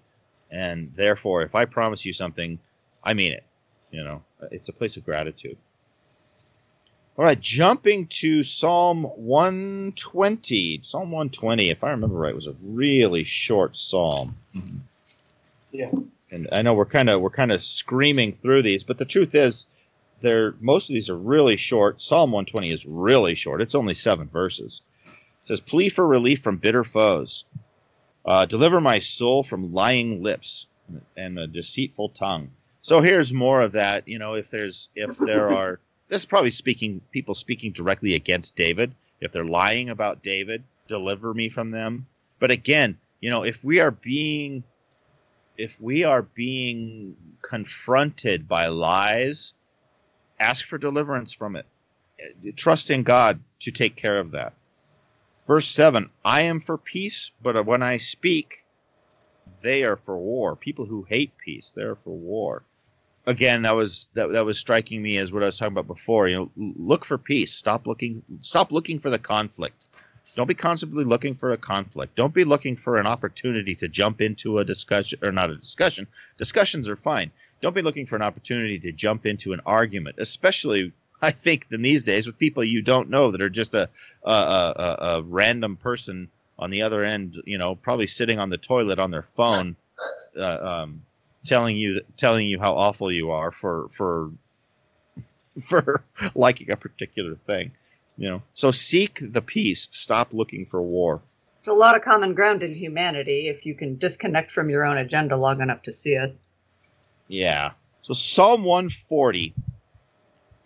and 0.49 0.93
therefore, 0.95 1.43
if 1.43 1.53
I 1.53 1.65
promise 1.65 2.05
you 2.05 2.13
something, 2.13 2.59
I 3.03 3.13
mean 3.13 3.33
it. 3.33 3.43
You 3.91 4.03
know, 4.03 4.23
it's 4.51 4.69
a 4.69 4.73
place 4.73 4.97
of 4.97 5.05
gratitude. 5.05 5.57
All 7.17 7.23
right, 7.23 7.39
jumping 7.39 8.07
to 8.07 8.43
Psalm 8.43 9.03
120. 9.03 10.81
Psalm 10.83 11.11
120, 11.11 11.69
if 11.69 11.81
I 11.81 11.91
remember 11.91 12.17
right, 12.17 12.35
was 12.35 12.47
a 12.47 12.55
really 12.61 13.23
short 13.23 13.73
psalm. 13.73 14.35
Mm-hmm. 14.53 14.77
Yeah. 15.71 15.91
And 16.29 16.49
I 16.51 16.61
know 16.61 16.73
we're 16.73 16.85
kind 16.85 17.09
of 17.09 17.21
we're 17.21 17.29
kind 17.29 17.53
of 17.53 17.63
screaming 17.63 18.37
through 18.41 18.63
these, 18.63 18.83
but 18.83 18.97
the 18.97 19.05
truth 19.05 19.33
is, 19.33 19.65
they're 20.19 20.55
most 20.59 20.89
of 20.89 20.93
these 20.93 21.09
are 21.09 21.17
really 21.17 21.55
short. 21.55 22.01
Psalm 22.01 22.31
120 22.31 22.69
is 22.69 22.85
really 22.85 23.33
short. 23.33 23.61
It's 23.61 23.75
only 23.75 23.93
seven 23.93 24.27
verses. 24.27 24.81
It 25.05 25.47
says, 25.47 25.61
"Plea 25.61 25.87
for 25.87 26.05
relief 26.05 26.41
from 26.41 26.57
bitter 26.57 26.83
foes, 26.83 27.45
uh, 28.25 28.45
deliver 28.45 28.81
my 28.81 28.99
soul 28.99 29.41
from 29.41 29.73
lying 29.73 30.21
lips 30.21 30.67
and 31.15 31.39
a 31.39 31.47
deceitful 31.47 32.09
tongue." 32.09 32.51
So 32.81 32.99
here's 32.99 33.31
more 33.31 33.61
of 33.61 33.71
that. 33.71 34.05
You 34.05 34.19
know, 34.19 34.33
if 34.33 34.49
there's 34.49 34.89
if 34.95 35.17
there 35.17 35.49
are 35.49 35.79
this 36.07 36.21
is 36.21 36.25
probably 36.25 36.51
speaking 36.51 37.01
people 37.11 37.33
speaking 37.33 37.71
directly 37.71 38.13
against 38.13 38.55
David. 38.55 38.93
If 39.21 39.31
they're 39.31 39.45
lying 39.45 39.89
about 39.89 40.21
David, 40.21 40.63
deliver 40.87 41.33
me 41.33 41.49
from 41.49 41.71
them. 41.71 42.05
But 42.39 42.51
again, 42.51 42.97
you 43.21 43.31
know, 43.31 43.43
if 43.43 43.63
we 43.63 43.79
are 43.79 43.91
being 43.91 44.63
if 45.57 45.79
we 45.81 46.03
are 46.03 46.21
being 46.21 47.15
confronted 47.41 48.47
by 48.47 48.67
lies, 48.67 49.53
ask 50.39 50.65
for 50.65 50.77
deliverance 50.77 51.33
from 51.33 51.55
it. 51.55 51.65
Trust 52.55 52.89
in 52.91 53.03
God 53.03 53.39
to 53.61 53.71
take 53.71 53.95
care 53.95 54.17
of 54.17 54.31
that. 54.31 54.53
Verse 55.47 55.67
7 55.67 56.09
I 56.23 56.41
am 56.41 56.59
for 56.59 56.77
peace, 56.77 57.31
but 57.41 57.65
when 57.65 57.81
I 57.81 57.97
speak, 57.97 58.63
they 59.61 59.83
are 59.83 59.95
for 59.95 60.17
war. 60.17 60.55
People 60.55 60.85
who 60.85 61.03
hate 61.03 61.37
peace, 61.37 61.71
they're 61.71 61.95
for 61.95 62.15
war 62.15 62.63
again 63.25 63.63
that 63.63 63.71
was 63.71 64.09
that, 64.13 64.31
that 64.31 64.45
was 64.45 64.57
striking 64.57 65.01
me 65.01 65.17
as 65.17 65.31
what 65.31 65.43
I 65.43 65.47
was 65.47 65.57
talking 65.57 65.73
about 65.73 65.87
before. 65.87 66.27
You 66.27 66.35
know, 66.35 66.73
look 66.77 67.05
for 67.05 67.17
peace. 67.17 67.53
Stop 67.53 67.87
looking 67.87 68.23
stop 68.41 68.71
looking 68.71 68.99
for 68.99 69.09
the 69.09 69.19
conflict. 69.19 69.83
Don't 70.35 70.47
be 70.47 70.53
constantly 70.53 71.05
looking 71.05 71.35
for 71.35 71.53
a 71.53 71.57
conflict. 71.57 72.15
Don't 72.15 72.33
be 72.33 72.43
looking 72.43 72.75
for 72.75 72.99
an 72.99 73.07
opportunity 73.07 73.73
to 73.75 73.87
jump 73.87 74.19
into 74.19 74.59
a 74.59 74.65
discussion 74.65 75.19
or 75.21 75.31
not 75.31 75.49
a 75.49 75.55
discussion. 75.55 76.07
Discussions 76.37 76.89
are 76.89 76.97
fine. 76.97 77.31
Don't 77.61 77.75
be 77.75 77.81
looking 77.81 78.05
for 78.05 78.17
an 78.17 78.21
opportunity 78.21 78.77
to 78.79 78.91
jump 78.91 79.25
into 79.25 79.53
an 79.53 79.61
argument, 79.65 80.17
especially 80.19 80.91
I 81.21 81.31
think 81.31 81.67
in 81.71 81.81
these 81.81 82.03
days 82.03 82.27
with 82.27 82.37
people 82.37 82.63
you 82.63 82.81
don't 82.81 83.09
know 83.09 83.31
that 83.31 83.41
are 83.41 83.49
just 83.49 83.73
a 83.73 83.89
a, 84.23 84.31
a, 84.31 84.97
a 84.99 85.21
random 85.23 85.77
person 85.77 86.29
on 86.59 86.69
the 86.69 86.81
other 86.81 87.03
end. 87.03 87.41
You 87.45 87.57
know, 87.57 87.75
probably 87.75 88.07
sitting 88.07 88.39
on 88.39 88.49
the 88.49 88.57
toilet 88.57 88.99
on 88.99 89.11
their 89.11 89.23
phone. 89.23 89.75
Uh, 90.37 90.81
um, 90.83 91.01
telling 91.45 91.77
you 91.77 92.01
telling 92.17 92.47
you 92.47 92.59
how 92.59 92.73
awful 92.75 93.11
you 93.11 93.31
are 93.31 93.51
for 93.51 93.87
for 93.89 94.31
for 95.61 96.03
liking 96.35 96.71
a 96.71 96.77
particular 96.77 97.35
thing 97.47 97.71
you 98.17 98.29
know? 98.29 98.41
So 98.53 98.71
seek 98.71 99.19
the 99.21 99.41
peace. 99.41 99.87
Stop 99.91 100.33
looking 100.33 100.65
for 100.65 100.81
war. 100.81 101.21
There's 101.63 101.75
a 101.75 101.79
lot 101.79 101.95
of 101.95 102.03
common 102.03 102.33
ground 102.33 102.63
in 102.63 102.73
humanity 102.73 103.47
if 103.47 103.65
you 103.65 103.73
can 103.73 103.97
disconnect 103.97 104.51
from 104.51 104.69
your 104.69 104.85
own 104.85 104.97
agenda 104.97 105.35
long 105.35 105.61
enough 105.61 105.81
to 105.83 105.93
see 105.93 106.13
it. 106.13 106.37
Yeah. 107.27 107.71
So 108.03 108.13
psalm 108.13 108.63
140 108.63 109.53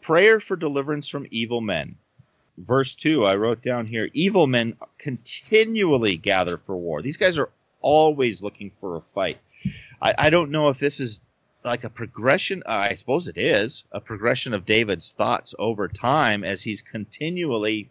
prayer 0.02 0.40
for 0.40 0.56
deliverance 0.56 1.08
from 1.08 1.28
evil 1.32 1.62
men. 1.62 1.96
Verse 2.58 2.94
2 2.96 3.26
i 3.26 3.36
wrote 3.36 3.62
down 3.62 3.88
here 3.88 4.10
evil 4.14 4.46
men 4.46 4.76
continually 4.98 6.18
gather 6.18 6.58
for 6.58 6.76
war. 6.76 7.02
These 7.02 7.16
guys 7.16 7.38
are 7.38 7.50
always 7.80 8.44
looking 8.44 8.72
for 8.82 8.98
a 8.98 9.02
fight 9.02 9.38
I, 10.02 10.14
I 10.18 10.30
don't 10.30 10.52
know 10.52 10.70
if 10.70 10.80
this 10.80 11.00
is 11.00 11.22
like 11.64 11.84
a 11.84 11.90
progression. 11.90 12.64
I 12.66 12.96
suppose 12.96 13.28
it 13.28 13.38
is 13.38 13.84
a 13.92 14.00
progression 14.00 14.54
of 14.54 14.66
David's 14.66 15.14
thoughts 15.14 15.54
over 15.60 15.88
time 15.88 16.44
as 16.44 16.64
he's 16.64 16.82
continually 16.82 17.90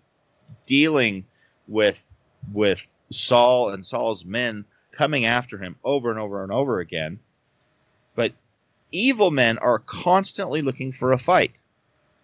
dealing 0.66 1.25
with 1.66 2.05
with 2.53 2.87
Saul 3.11 3.71
and 3.71 3.85
Saul's 3.85 4.25
men 4.25 4.64
coming 4.93 5.25
after 5.25 5.59
him 5.59 5.77
over 5.85 6.11
and 6.11 6.19
over 6.19 6.43
and 6.43 6.53
over 6.53 6.81
again. 6.81 7.19
But 8.14 8.33
evil 8.91 9.31
men 9.31 9.59
are 9.59 9.79
constantly 9.79 10.62
looking 10.62 10.93
for 10.93 11.12
a 11.12 11.19
fight. 11.19 11.53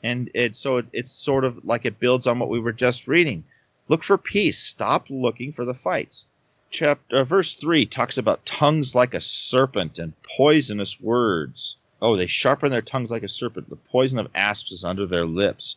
And 0.03 0.31
it's 0.35 0.59
so 0.59 0.79
it, 0.79 0.87
it's 0.93 1.13
sort 1.13 1.45
of 1.45 1.65
like 1.65 1.85
it 1.85 2.01
builds 2.01 2.27
on 2.27 2.39
what 2.39 2.49
we 2.49 2.61
were 2.61 2.73
just 2.73 3.07
reading. 3.07 3.45
Look 3.89 4.03
for 4.03 4.17
peace. 4.19 4.59
Stop 4.59 5.11
looking 5.11 5.53
for 5.53 5.65
the 5.65 5.75
fights 5.75 6.27
chapter 6.71 7.17
uh, 7.17 7.25
verse 7.25 7.55
3 7.55 7.87
talks 7.87 8.19
about 8.19 8.45
tongues 8.47 8.95
like 8.95 9.15
a 9.15 9.21
serpent 9.21 9.99
and 9.99 10.13
poisonous 10.23 11.01
words. 11.01 11.77
Oh 12.03 12.17
they 12.17 12.27
sharpen 12.27 12.71
their 12.71 12.83
tongues 12.83 13.11
like 13.11 13.23
a 13.23 13.29
serpent. 13.29 13.71
The 13.71 13.77
poison 13.77 14.19
of 14.19 14.31
asps 14.35 14.73
is 14.73 14.85
under 14.85 15.07
their 15.07 15.25
lips. 15.25 15.77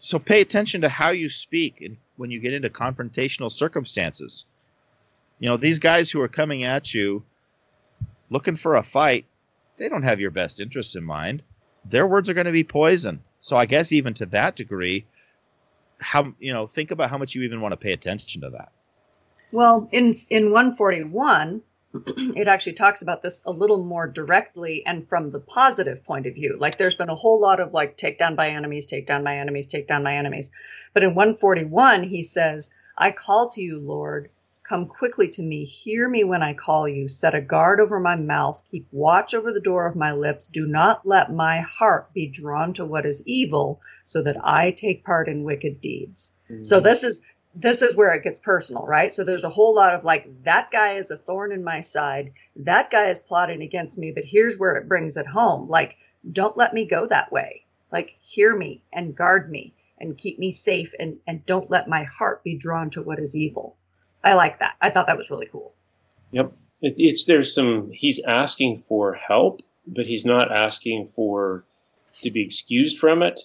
So 0.00 0.18
pay 0.18 0.40
attention 0.40 0.80
to 0.80 0.88
how 0.88 1.10
you 1.10 1.28
speak 1.28 1.80
and 1.80 1.96
when 2.16 2.30
you 2.30 2.40
get 2.40 2.52
into 2.52 2.68
confrontational 2.68 3.50
circumstances. 3.50 4.44
You 5.38 5.48
know 5.48 5.56
these 5.56 5.78
guys 5.78 6.10
who 6.10 6.20
are 6.20 6.28
coming 6.28 6.64
at 6.64 6.92
you 6.94 7.24
looking 8.30 8.56
for 8.56 8.76
a 8.76 8.82
fight 8.82 9.26
they 9.78 9.88
don't 9.88 10.04
have 10.04 10.20
your 10.20 10.30
best 10.30 10.60
interests 10.60 10.94
in 10.94 11.04
mind. 11.04 11.42
Their 11.84 12.06
words 12.06 12.28
are 12.28 12.34
going 12.34 12.46
to 12.46 12.52
be 12.52 12.64
poison. 12.64 13.22
So 13.40 13.56
i 13.56 13.66
guess 13.66 13.92
even 13.92 14.14
to 14.14 14.26
that 14.26 14.56
degree 14.56 15.06
how 16.00 16.34
you 16.38 16.52
know 16.52 16.66
think 16.66 16.90
about 16.90 17.10
how 17.10 17.18
much 17.18 17.34
you 17.34 17.42
even 17.42 17.60
want 17.60 17.72
to 17.72 17.76
pay 17.76 17.92
attention 17.92 18.42
to 18.42 18.50
that 18.50 18.72
well, 19.52 19.88
in 19.92 20.14
in 20.30 20.50
141, 20.50 21.62
it 22.34 22.48
actually 22.48 22.72
talks 22.72 23.02
about 23.02 23.22
this 23.22 23.42
a 23.44 23.52
little 23.52 23.84
more 23.84 24.08
directly 24.08 24.84
and 24.86 25.06
from 25.06 25.30
the 25.30 25.40
positive 25.40 26.02
point 26.04 26.26
of 26.26 26.34
view. 26.34 26.56
Like 26.58 26.78
there's 26.78 26.94
been 26.94 27.10
a 27.10 27.14
whole 27.14 27.40
lot 27.40 27.60
of 27.60 27.72
like 27.72 27.96
take 27.96 28.18
down 28.18 28.34
my 28.34 28.48
enemies, 28.48 28.86
take 28.86 29.06
down 29.06 29.22
my 29.22 29.38
enemies, 29.38 29.66
take 29.66 29.88
down 29.88 30.02
my 30.02 30.16
enemies. 30.16 30.50
But 30.94 31.02
in 31.02 31.14
141, 31.14 32.04
he 32.04 32.22
says, 32.22 32.70
I 32.96 33.10
call 33.10 33.50
to 33.50 33.60
you, 33.60 33.78
Lord. 33.78 34.30
Come 34.64 34.86
quickly 34.86 35.28
to 35.30 35.42
me. 35.42 35.64
Hear 35.64 36.08
me 36.08 36.24
when 36.24 36.42
I 36.42 36.54
call 36.54 36.88
you. 36.88 37.08
Set 37.08 37.34
a 37.34 37.40
guard 37.40 37.80
over 37.80 37.98
my 37.98 38.16
mouth. 38.16 38.62
Keep 38.70 38.86
watch 38.92 39.34
over 39.34 39.52
the 39.52 39.60
door 39.60 39.86
of 39.86 39.96
my 39.96 40.12
lips. 40.12 40.46
Do 40.46 40.66
not 40.66 41.06
let 41.06 41.32
my 41.32 41.60
heart 41.60 42.14
be 42.14 42.28
drawn 42.28 42.72
to 42.74 42.86
what 42.86 43.04
is 43.04 43.22
evil, 43.26 43.80
so 44.04 44.22
that 44.22 44.36
I 44.42 44.70
take 44.70 45.04
part 45.04 45.28
in 45.28 45.42
wicked 45.42 45.80
deeds. 45.80 46.32
Mm-hmm. 46.48 46.62
So 46.62 46.80
this 46.80 47.02
is 47.02 47.22
this 47.54 47.82
is 47.82 47.96
where 47.96 48.14
it 48.14 48.24
gets 48.24 48.40
personal, 48.40 48.86
right? 48.86 49.12
So 49.12 49.24
there's 49.24 49.44
a 49.44 49.50
whole 49.50 49.74
lot 49.74 49.94
of 49.94 50.04
like, 50.04 50.28
that 50.44 50.70
guy 50.70 50.92
is 50.94 51.10
a 51.10 51.16
thorn 51.16 51.52
in 51.52 51.62
my 51.62 51.80
side. 51.80 52.32
That 52.56 52.90
guy 52.90 53.06
is 53.06 53.20
plotting 53.20 53.62
against 53.62 53.98
me, 53.98 54.10
but 54.10 54.24
here's 54.24 54.58
where 54.58 54.74
it 54.76 54.88
brings 54.88 55.16
it 55.16 55.26
home. 55.26 55.68
Like, 55.68 55.98
don't 56.32 56.56
let 56.56 56.72
me 56.72 56.86
go 56.86 57.06
that 57.06 57.30
way. 57.32 57.64
Like, 57.90 58.16
hear 58.20 58.56
me 58.56 58.82
and 58.92 59.14
guard 59.14 59.50
me 59.50 59.74
and 59.98 60.16
keep 60.16 60.38
me 60.38 60.50
safe 60.50 60.92
and, 60.98 61.18
and 61.26 61.44
don't 61.44 61.70
let 61.70 61.88
my 61.88 62.04
heart 62.04 62.42
be 62.42 62.56
drawn 62.56 62.88
to 62.90 63.02
what 63.02 63.18
is 63.18 63.36
evil. 63.36 63.76
I 64.24 64.34
like 64.34 64.58
that. 64.60 64.76
I 64.80 64.90
thought 64.90 65.06
that 65.06 65.18
was 65.18 65.30
really 65.30 65.48
cool. 65.50 65.74
Yep. 66.30 66.52
It, 66.80 66.94
it's 66.96 67.26
there's 67.26 67.54
some, 67.54 67.90
he's 67.92 68.20
asking 68.24 68.78
for 68.78 69.14
help, 69.14 69.60
but 69.86 70.06
he's 70.06 70.24
not 70.24 70.50
asking 70.50 71.06
for 71.06 71.64
to 72.22 72.30
be 72.30 72.42
excused 72.42 72.98
from 72.98 73.22
it 73.22 73.40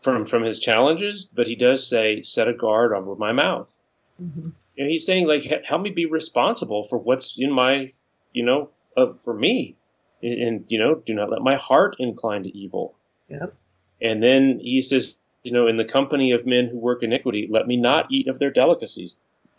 from 0.00 0.26
from 0.26 0.42
his 0.42 0.58
challenges, 0.58 1.24
but 1.24 1.46
he 1.46 1.54
does 1.54 1.86
say, 1.86 2.22
"Set 2.22 2.48
a 2.48 2.52
guard 2.54 2.92
over 2.92 3.16
my 3.16 3.32
mouth." 3.32 3.76
Mm-hmm. 4.22 4.50
And 4.78 4.90
he's 4.90 5.04
saying, 5.04 5.26
like, 5.26 5.42
help 5.64 5.82
me 5.82 5.90
be 5.90 6.06
responsible 6.06 6.84
for 6.84 6.98
what's 6.98 7.36
in 7.36 7.50
my, 7.50 7.92
you 8.32 8.44
know, 8.44 8.70
uh, 8.96 9.12
for 9.24 9.34
me, 9.34 9.76
and, 10.22 10.40
and, 10.40 10.64
you 10.68 10.78
know, 10.78 10.96
do 11.04 11.14
not 11.14 11.30
let 11.30 11.42
my 11.42 11.56
heart 11.56 11.96
incline 11.98 12.44
to 12.44 12.56
evil. 12.56 12.94
Yep. 13.28 13.54
And 14.00 14.22
then 14.22 14.60
he 14.60 14.80
says, 14.80 15.16
you 15.42 15.50
know, 15.50 15.66
in 15.66 15.78
the 15.78 15.84
company 15.84 16.30
of 16.30 16.46
men 16.46 16.68
who 16.68 16.78
work 16.78 17.02
iniquity, 17.02 17.48
let 17.50 17.66
me 17.66 17.76
not 17.76 18.06
eat 18.10 18.28
of 18.28 18.38
their 18.38 18.50
delicacies. 18.52 19.18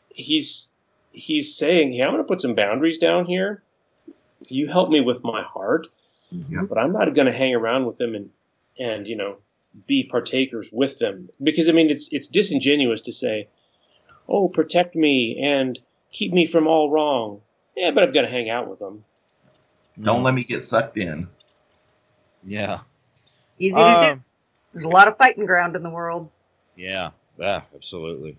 He's 0.09 0.69
he's 1.11 1.55
saying, 1.55 1.93
"Yeah, 1.93 2.05
I'm 2.05 2.13
going 2.13 2.23
to 2.23 2.27
put 2.27 2.41
some 2.41 2.55
boundaries 2.55 2.97
down 2.97 3.25
here. 3.25 3.61
You 4.47 4.67
help 4.67 4.89
me 4.89 5.01
with 5.01 5.23
my 5.23 5.43
heart, 5.43 5.87
Yeah. 6.31 6.63
but 6.63 6.77
I'm 6.77 6.93
not 6.93 7.13
going 7.13 7.27
to 7.27 7.37
hang 7.37 7.53
around 7.55 7.85
with 7.85 7.97
them 7.97 8.15
and 8.15 8.29
and 8.79 9.05
you 9.07 9.15
know 9.15 9.37
be 9.87 10.03
partakers 10.03 10.69
with 10.71 10.99
them 10.99 11.29
because 11.41 11.69
I 11.69 11.71
mean 11.71 11.89
it's 11.89 12.09
it's 12.11 12.27
disingenuous 12.27 13.01
to 13.01 13.13
say, 13.13 13.47
"Oh, 14.27 14.47
protect 14.47 14.95
me 14.95 15.39
and 15.39 15.79
keep 16.11 16.33
me 16.33 16.45
from 16.45 16.67
all 16.67 16.89
wrong." 16.89 17.41
Yeah, 17.75 17.91
but 17.91 18.03
I've 18.03 18.13
got 18.13 18.23
to 18.23 18.29
hang 18.29 18.49
out 18.49 18.69
with 18.69 18.79
them. 18.79 19.05
Don't 20.01 20.23
let 20.23 20.33
me 20.33 20.43
get 20.43 20.63
sucked 20.63 20.97
in. 20.97 21.27
Yeah. 22.43 22.79
Easy 23.57 23.75
to 23.75 23.83
do. 23.83 24.11
Um, 24.11 24.23
There's 24.71 24.85
a 24.85 24.89
lot 24.89 25.07
of 25.07 25.17
fighting 25.17 25.45
ground 25.45 25.75
in 25.75 25.83
the 25.83 25.89
world. 25.89 26.29
Yeah, 26.75 27.11
yeah, 27.37 27.61
absolutely. 27.75 28.37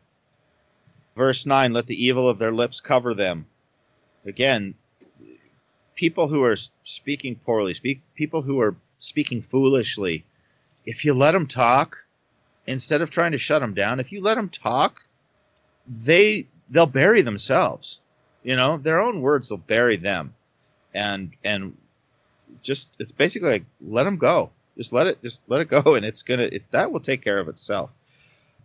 Verse 1.16 1.44
9 1.44 1.72
let 1.72 1.86
the 1.86 2.02
evil 2.02 2.28
of 2.28 2.38
their 2.38 2.52
lips 2.52 2.80
cover 2.80 3.12
them. 3.12 3.46
Again, 4.24 4.74
people 5.94 6.28
who 6.28 6.42
are 6.42 6.56
speaking 6.84 7.36
poorly, 7.36 7.74
speak 7.74 8.00
people 8.14 8.42
who 8.42 8.60
are 8.60 8.76
speaking 8.98 9.42
foolishly, 9.42 10.24
if 10.90 11.04
you 11.04 11.14
let 11.14 11.32
them 11.32 11.46
talk 11.46 12.04
instead 12.66 13.00
of 13.00 13.10
trying 13.10 13.32
to 13.32 13.38
shut 13.38 13.60
them 13.62 13.74
down, 13.74 14.00
if 14.00 14.10
you 14.12 14.20
let 14.20 14.34
them 14.34 14.48
talk, 14.48 15.02
they 15.86 16.46
they'll 16.68 16.86
bury 16.86 17.22
themselves. 17.22 18.00
You 18.42 18.56
know, 18.56 18.76
their 18.76 19.00
own 19.00 19.20
words 19.20 19.50
will 19.50 19.58
bury 19.58 19.96
them. 19.96 20.34
And 20.92 21.32
and 21.44 21.76
just 22.62 22.88
it's 22.98 23.12
basically 23.12 23.50
like 23.50 23.64
let 23.80 24.04
them 24.04 24.16
go. 24.16 24.50
Just 24.76 24.92
let 24.92 25.06
it 25.06 25.22
just 25.22 25.42
let 25.48 25.60
it 25.60 25.68
go 25.68 25.94
and 25.94 26.04
it's 26.04 26.22
going 26.22 26.40
to 26.40 26.54
it, 26.54 26.64
that 26.72 26.90
will 26.90 27.00
take 27.00 27.22
care 27.22 27.38
of 27.38 27.48
itself 27.48 27.90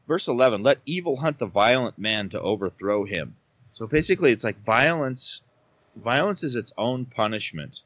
verse 0.08 0.28
11 0.28 0.64
let 0.64 0.80
evil 0.86 1.18
hunt 1.18 1.40
the 1.40 1.48
violent 1.48 1.98
man 1.98 2.30
to 2.30 2.40
overthrow 2.40 3.04
him 3.06 3.36
so 3.72 3.88
basically 3.88 4.32
it's 4.32 4.44
like 4.44 4.58
violence 4.64 5.42
violence 5.96 6.44
is 6.44 6.56
its 6.56 6.74
own 6.78 7.06
punishment 7.06 7.82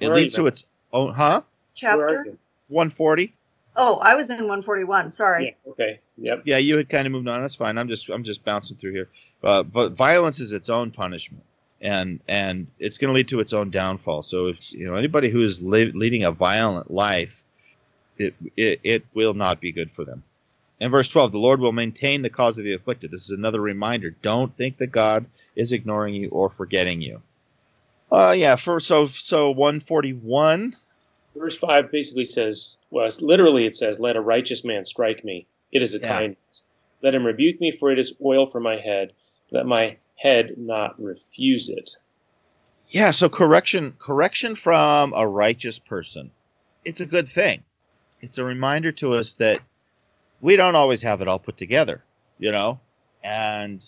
it 0.00 0.08
Where 0.08 0.16
leads 0.16 0.34
to 0.34 0.46
its 0.46 0.66
own 0.92 1.12
huh 1.12 1.42
Chapter? 1.74 2.24
140 2.68 3.34
Oh, 3.76 3.98
I 3.98 4.14
was 4.14 4.30
in 4.30 4.36
141. 4.36 5.10
Sorry. 5.10 5.56
Yeah. 5.64 5.70
Okay. 5.72 6.00
Yep. 6.18 6.42
yeah 6.44 6.58
you 6.58 6.76
had 6.76 6.88
kind 6.88 7.06
of 7.06 7.12
moved 7.12 7.26
on 7.26 7.40
that's 7.40 7.56
fine 7.56 7.78
i'm 7.78 7.88
just 7.88 8.08
i'm 8.08 8.22
just 8.22 8.44
bouncing 8.44 8.76
through 8.76 8.92
here 8.92 9.08
uh, 9.42 9.62
but 9.62 9.92
violence 9.92 10.38
is 10.40 10.52
its 10.52 10.70
own 10.70 10.90
punishment 10.90 11.42
and 11.80 12.20
and 12.28 12.68
it's 12.78 12.98
going 12.98 13.08
to 13.08 13.14
lead 13.14 13.28
to 13.28 13.40
its 13.40 13.52
own 13.52 13.70
downfall 13.70 14.22
so 14.22 14.46
if 14.46 14.72
you 14.72 14.86
know 14.86 14.94
anybody 14.94 15.30
who 15.30 15.42
is 15.42 15.60
li- 15.62 15.90
leading 15.92 16.22
a 16.24 16.30
violent 16.30 16.90
life 16.90 17.42
it, 18.18 18.34
it 18.56 18.80
it 18.84 19.04
will 19.14 19.34
not 19.34 19.60
be 19.60 19.72
good 19.72 19.90
for 19.90 20.04
them 20.04 20.22
and 20.80 20.90
verse 20.92 21.08
12 21.08 21.32
the 21.32 21.38
lord 21.38 21.58
will 21.60 21.72
maintain 21.72 22.22
the 22.22 22.30
cause 22.30 22.58
of 22.58 22.64
the 22.64 22.74
afflicted 22.74 23.10
this 23.10 23.22
is 23.24 23.30
another 23.30 23.60
reminder 23.60 24.10
don't 24.22 24.56
think 24.56 24.76
that 24.76 24.88
god 24.88 25.26
is 25.56 25.72
ignoring 25.72 26.14
you 26.14 26.28
or 26.28 26.48
forgetting 26.50 27.00
you 27.00 27.20
uh 28.12 28.34
yeah 28.36 28.54
for 28.56 28.78
so 28.80 29.06
so 29.06 29.50
141 29.50 30.76
Verse 31.36 31.56
five 31.56 31.90
basically 31.90 32.24
says, 32.24 32.78
well, 32.90 33.06
it's, 33.06 33.22
literally 33.22 33.64
it 33.64 33.74
says, 33.74 33.98
"Let 33.98 34.16
a 34.16 34.20
righteous 34.20 34.64
man 34.64 34.84
strike 34.84 35.24
me; 35.24 35.46
it 35.72 35.82
is 35.82 35.94
a 35.94 35.98
Yeah. 35.98 36.08
kindness. 36.08 36.62
Let 37.02 37.14
him 37.14 37.24
rebuke 37.24 37.60
me, 37.60 37.70
for 37.70 37.90
it 37.90 37.98
is 37.98 38.14
oil 38.24 38.46
for 38.46 38.60
my 38.60 38.76
head. 38.76 39.12
Let 39.50 39.66
my 39.66 39.96
head 40.16 40.54
not 40.58 41.00
refuse 41.02 41.68
it." 41.68 41.90
Yeah, 42.88 43.10
so 43.12 43.28
correction 43.28 43.96
correction 43.98 44.54
from 44.54 45.14
a 45.14 45.26
righteous 45.26 45.78
person. 45.78 46.30
It's 46.84 47.00
a 47.00 47.06
good 47.06 47.28
thing. 47.28 47.64
It's 48.20 48.38
a 48.38 48.44
reminder 48.44 48.92
to 48.92 49.14
us 49.14 49.34
that 49.34 49.60
we 50.40 50.56
don't 50.56 50.76
always 50.76 51.02
have 51.02 51.22
it 51.22 51.28
all 51.28 51.38
put 51.38 51.56
together, 51.56 52.04
you 52.38 52.52
know? 52.52 52.80
And 53.24 53.84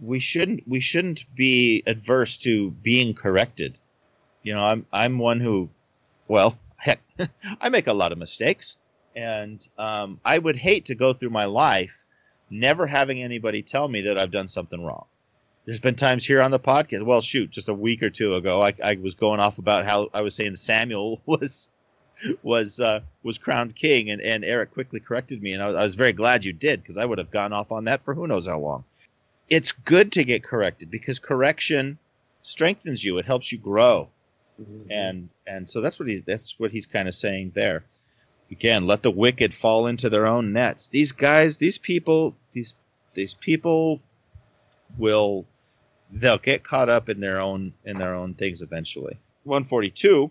we 0.00 0.18
shouldn't 0.20 0.68
we 0.68 0.80
shouldn't 0.80 1.24
be 1.34 1.82
adverse 1.86 2.38
to 2.38 2.70
being 2.70 3.14
corrected. 3.14 3.78
You 4.42 4.54
know, 4.54 4.64
I'm 4.64 4.86
I'm 4.92 5.18
one 5.18 5.40
who 5.40 5.70
well, 6.28 6.58
heck, 6.76 7.00
I 7.60 7.68
make 7.68 7.86
a 7.86 7.92
lot 7.92 8.12
of 8.12 8.18
mistakes 8.18 8.76
and 9.16 9.66
um, 9.78 10.20
I 10.24 10.38
would 10.38 10.56
hate 10.56 10.86
to 10.86 10.94
go 10.94 11.12
through 11.12 11.30
my 11.30 11.44
life 11.44 12.04
never 12.50 12.86
having 12.86 13.22
anybody 13.22 13.62
tell 13.62 13.88
me 13.88 14.02
that 14.02 14.18
I've 14.18 14.30
done 14.30 14.48
something 14.48 14.84
wrong 14.84 15.06
there's 15.64 15.80
been 15.80 15.94
times 15.94 16.26
here 16.26 16.42
on 16.42 16.50
the 16.50 16.58
podcast. 16.58 17.02
Well, 17.02 17.20
shoot, 17.20 17.50
just 17.50 17.68
a 17.68 17.74
week 17.74 18.02
or 18.02 18.10
two 18.10 18.34
ago, 18.34 18.62
I, 18.62 18.74
I 18.82 18.96
was 18.96 19.14
going 19.14 19.40
off 19.40 19.58
about 19.58 19.84
how 19.84 20.08
I 20.12 20.20
was 20.20 20.34
saying 20.34 20.56
Samuel 20.56 21.20
was 21.26 21.70
was 22.42 22.80
uh, 22.80 23.00
was 23.22 23.38
crowned 23.38 23.74
king, 23.74 24.10
and, 24.10 24.20
and 24.20 24.44
Eric 24.44 24.72
quickly 24.72 25.00
corrected 25.00 25.42
me, 25.42 25.52
and 25.52 25.62
I 25.62 25.68
I 25.68 25.82
was 25.82 25.94
very 25.94 26.12
glad 26.12 26.44
you 26.44 26.52
did 26.52 26.82
because 26.82 26.98
I 26.98 27.04
would 27.04 27.18
have 27.18 27.30
gone 27.30 27.52
off 27.52 27.72
on 27.72 27.84
that 27.84 28.04
for 28.04 28.14
who 28.14 28.26
knows 28.26 28.46
how 28.46 28.58
long. 28.58 28.84
It's 29.48 29.72
good 29.72 30.12
to 30.12 30.24
get 30.24 30.42
corrected 30.42 30.90
because 30.90 31.18
correction 31.18 31.98
strengthens 32.42 33.04
you. 33.04 33.18
It 33.18 33.26
helps 33.26 33.52
you 33.52 33.58
grow, 33.58 34.08
and 34.90 35.28
and 35.46 35.68
so 35.68 35.80
that's 35.80 35.98
what 35.98 36.08
he's 36.08 36.22
that's 36.22 36.58
what 36.58 36.70
he's 36.70 36.86
kind 36.86 37.08
of 37.08 37.14
saying 37.14 37.52
there. 37.54 37.84
Again, 38.50 38.86
let 38.86 39.02
the 39.02 39.10
wicked 39.10 39.54
fall 39.54 39.86
into 39.86 40.08
their 40.10 40.26
own 40.26 40.52
nets. 40.52 40.88
These 40.88 41.12
guys, 41.12 41.58
these 41.58 41.78
people, 41.78 42.36
these 42.52 42.74
these 43.14 43.34
people 43.34 44.00
will 44.98 45.46
they'll 46.10 46.38
get 46.38 46.62
caught 46.62 46.88
up 46.88 47.08
in 47.08 47.20
their 47.20 47.40
own 47.40 47.72
in 47.84 47.94
their 47.94 48.14
own 48.14 48.34
things 48.34 48.62
eventually. 48.62 49.18
142 49.44 50.30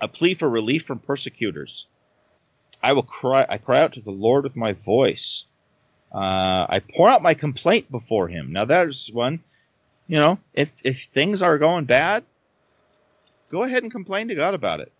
a 0.00 0.08
plea 0.08 0.34
for 0.34 0.48
relief 0.48 0.84
from 0.84 0.98
persecutors. 0.98 1.86
I 2.82 2.92
will 2.92 3.02
cry 3.02 3.44
I 3.48 3.58
cry 3.58 3.80
out 3.80 3.94
to 3.94 4.00
the 4.00 4.10
Lord 4.10 4.44
with 4.44 4.56
my 4.56 4.72
voice. 4.72 5.44
Uh, 6.12 6.66
I 6.68 6.80
pour 6.80 7.08
out 7.08 7.22
my 7.22 7.34
complaint 7.34 7.90
before 7.90 8.28
him. 8.28 8.52
Now 8.52 8.64
there's 8.64 9.10
one, 9.12 9.40
you 10.06 10.16
know, 10.16 10.38
if 10.54 10.80
if 10.84 11.04
things 11.04 11.42
are 11.42 11.58
going 11.58 11.84
bad, 11.84 12.24
go 13.50 13.62
ahead 13.62 13.82
and 13.82 13.92
complain 13.92 14.28
to 14.28 14.34
God 14.34 14.54
about 14.54 14.80
it. 14.80 14.92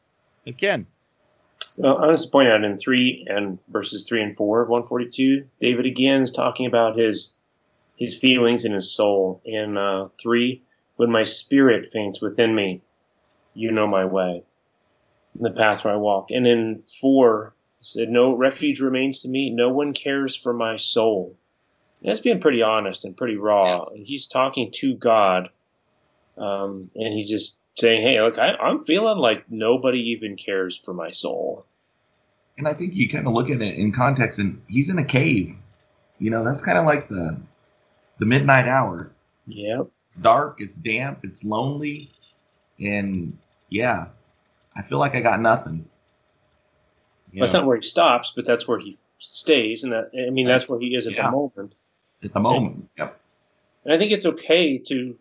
Again, 0.46 0.86
Well, 1.76 1.98
I 1.98 2.06
was 2.06 2.24
to 2.24 2.30
point 2.30 2.48
out 2.48 2.64
in 2.64 2.76
three 2.76 3.24
and 3.28 3.58
verses 3.68 4.06
three 4.08 4.22
and 4.22 4.34
four 4.34 4.62
of 4.62 4.68
one 4.68 4.84
forty 4.84 5.08
two, 5.08 5.44
David 5.60 5.86
again 5.86 6.22
is 6.22 6.30
talking 6.30 6.66
about 6.66 6.96
his 6.98 7.32
his 7.96 8.16
feelings 8.16 8.64
in 8.64 8.72
his 8.72 8.90
soul. 8.90 9.40
In 9.44 9.76
uh, 9.76 10.08
three, 10.20 10.62
when 10.96 11.10
my 11.10 11.24
spirit 11.24 11.90
faints 11.90 12.20
within 12.20 12.54
me, 12.54 12.80
you 13.54 13.70
know 13.72 13.86
my 13.86 14.04
way, 14.04 14.44
the 15.38 15.50
path 15.50 15.84
where 15.84 15.94
I 15.94 15.96
walk. 15.96 16.30
And 16.30 16.46
in 16.46 16.82
four, 17.00 17.54
he 17.80 17.84
said, 17.84 18.08
"No 18.08 18.32
refuge 18.34 18.80
remains 18.80 19.20
to 19.20 19.28
me. 19.28 19.50
No 19.50 19.68
one 19.68 19.92
cares 19.92 20.34
for 20.34 20.52
my 20.54 20.76
soul." 20.76 21.36
And 22.00 22.08
that's 22.08 22.20
being 22.20 22.40
pretty 22.40 22.62
honest 22.62 23.04
and 23.04 23.16
pretty 23.16 23.36
raw. 23.36 23.84
And 23.86 24.06
he's 24.06 24.26
talking 24.26 24.70
to 24.76 24.94
God, 24.94 25.50
um, 26.36 26.88
and 26.94 27.12
he's 27.12 27.28
just 27.28 27.58
saying, 27.78 28.02
"Hey, 28.02 28.20
look, 28.20 28.38
I, 28.38 28.54
I'm 28.54 28.78
feeling 28.80 29.18
like 29.18 29.50
nobody 29.50 30.00
even 30.10 30.36
cares 30.36 30.76
for 30.78 30.92
my 30.94 31.10
soul." 31.10 31.64
And 32.56 32.66
I 32.66 32.72
think 32.74 32.96
you 32.96 33.08
kind 33.08 33.26
of 33.26 33.32
look 33.34 33.50
at 33.50 33.62
it 33.62 33.76
in 33.76 33.92
context, 33.92 34.38
and 34.38 34.60
he's 34.68 34.90
in 34.90 34.98
a 34.98 35.04
cave. 35.04 35.56
You 36.18 36.30
know, 36.30 36.44
that's 36.44 36.62
kind 36.64 36.78
of 36.78 36.84
like 36.84 37.08
the 37.08 37.40
the 38.18 38.26
midnight 38.26 38.66
hour. 38.66 39.12
Yeah. 39.46 39.82
It's 40.08 40.16
dark, 40.20 40.60
it's 40.60 40.76
damp, 40.78 41.20
it's 41.22 41.44
lonely, 41.44 42.10
and 42.80 43.36
yeah, 43.68 44.06
I 44.74 44.82
feel 44.82 44.98
like 44.98 45.14
I 45.14 45.20
got 45.20 45.40
nothing. 45.40 45.88
you 47.30 47.40
That's 47.40 47.52
know, 47.52 47.60
not 47.60 47.68
where 47.68 47.76
he 47.76 47.82
stops, 47.82 48.32
but 48.34 48.44
that's 48.46 48.66
where 48.66 48.78
he 48.78 48.96
stays, 49.18 49.84
and 49.84 49.92
that 49.92 50.10
I 50.26 50.30
mean 50.30 50.46
that's 50.46 50.68
where 50.68 50.80
he 50.80 50.96
is 50.96 51.06
at 51.06 51.12
Yeah. 51.14 51.26
the 51.30 51.36
moment. 51.36 51.74
At 52.24 52.32
the 52.32 52.40
moment, 52.40 52.88
yep, 52.98 53.20
And 53.84 53.92
I 53.94 53.98
think 53.98 54.10
it's 54.10 54.26
okay 54.26 54.76
to 54.78 55.16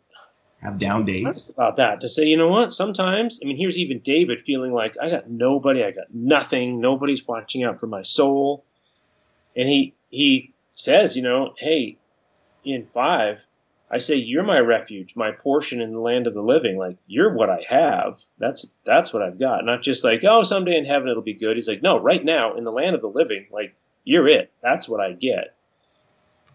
have 0.61 0.77
down 0.77 1.05
days. 1.05 1.49
about 1.49 1.77
that 1.77 2.01
to 2.01 2.09
say, 2.09 2.25
you 2.25 2.37
know 2.37 2.47
what? 2.47 2.73
Sometimes, 2.73 3.39
I 3.43 3.47
mean, 3.47 3.57
here's 3.57 3.77
even 3.77 3.99
David 3.99 4.41
feeling 4.41 4.73
like 4.73 4.95
I 5.01 5.09
got 5.09 5.29
nobody, 5.29 5.83
I 5.83 5.91
got 5.91 6.13
nothing, 6.13 6.81
nobody's 6.81 7.27
watching 7.27 7.63
out 7.63 7.79
for 7.79 7.87
my 7.87 8.01
soul, 8.01 8.63
and 9.55 9.69
he 9.69 9.93
he 10.09 10.53
says, 10.71 11.15
you 11.15 11.21
know, 11.21 11.53
hey, 11.57 11.97
in 12.63 12.85
five, 12.85 13.45
I 13.89 13.99
say 13.99 14.15
you're 14.15 14.43
my 14.43 14.59
refuge, 14.59 15.15
my 15.15 15.31
portion 15.31 15.79
in 15.79 15.93
the 15.93 15.99
land 15.99 16.27
of 16.27 16.33
the 16.33 16.41
living. 16.41 16.77
Like 16.77 16.97
you're 17.07 17.33
what 17.33 17.49
I 17.49 17.63
have. 17.69 18.19
That's 18.37 18.65
that's 18.83 19.13
what 19.13 19.21
I've 19.21 19.39
got. 19.39 19.63
Not 19.63 19.81
just 19.81 20.03
like 20.03 20.23
oh 20.23 20.43
someday 20.43 20.77
in 20.77 20.85
heaven 20.85 21.07
it'll 21.07 21.21
be 21.21 21.33
good. 21.33 21.55
He's 21.55 21.67
like 21.67 21.83
no, 21.83 21.97
right 21.97 22.23
now 22.23 22.55
in 22.55 22.63
the 22.63 22.71
land 22.71 22.95
of 22.95 23.01
the 23.01 23.07
living, 23.07 23.47
like 23.51 23.75
you're 24.03 24.27
it. 24.27 24.51
That's 24.61 24.89
what 24.89 24.99
I 24.99 25.13
get. 25.13 25.55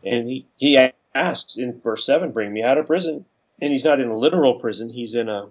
And 0.04 0.28
he 0.28 0.46
he 0.58 0.90
asks 1.14 1.56
in 1.56 1.80
verse 1.80 2.04
seven, 2.04 2.32
bring 2.32 2.52
me 2.52 2.62
out 2.62 2.78
of 2.78 2.86
prison. 2.86 3.24
And 3.62 3.70
he's 3.72 3.84
not 3.84 4.00
in 4.00 4.08
a 4.08 4.18
literal 4.18 4.58
prison. 4.58 4.90
He's 4.90 5.14
in 5.14 5.28
a 5.30 5.48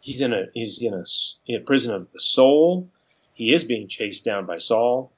he's 0.00 0.20
in 0.20 0.32
a 0.32 0.44
he's 0.54 0.80
in 0.82 0.94
a, 0.94 1.00
s- 1.00 1.40
in 1.46 1.56
a 1.56 1.64
prison 1.64 1.94
of 1.94 2.12
the 2.12 2.20
soul. 2.20 2.88
He 3.32 3.52
is 3.52 3.64
being 3.64 3.88
chased 3.88 4.24
down 4.24 4.46
by 4.46 4.58
Saul, 4.58 5.10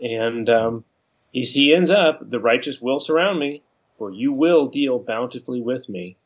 and 0.00 0.48
um, 0.48 0.84
he's, 1.32 1.52
he 1.52 1.74
ends 1.74 1.90
up 1.90 2.20
the 2.30 2.38
righteous 2.40 2.80
will 2.80 3.00
surround 3.00 3.38
me 3.38 3.62
for 3.90 4.10
you 4.10 4.32
will 4.32 4.66
deal 4.66 4.98
bountifully 4.98 5.60
with 5.60 5.88
me. 5.88 6.16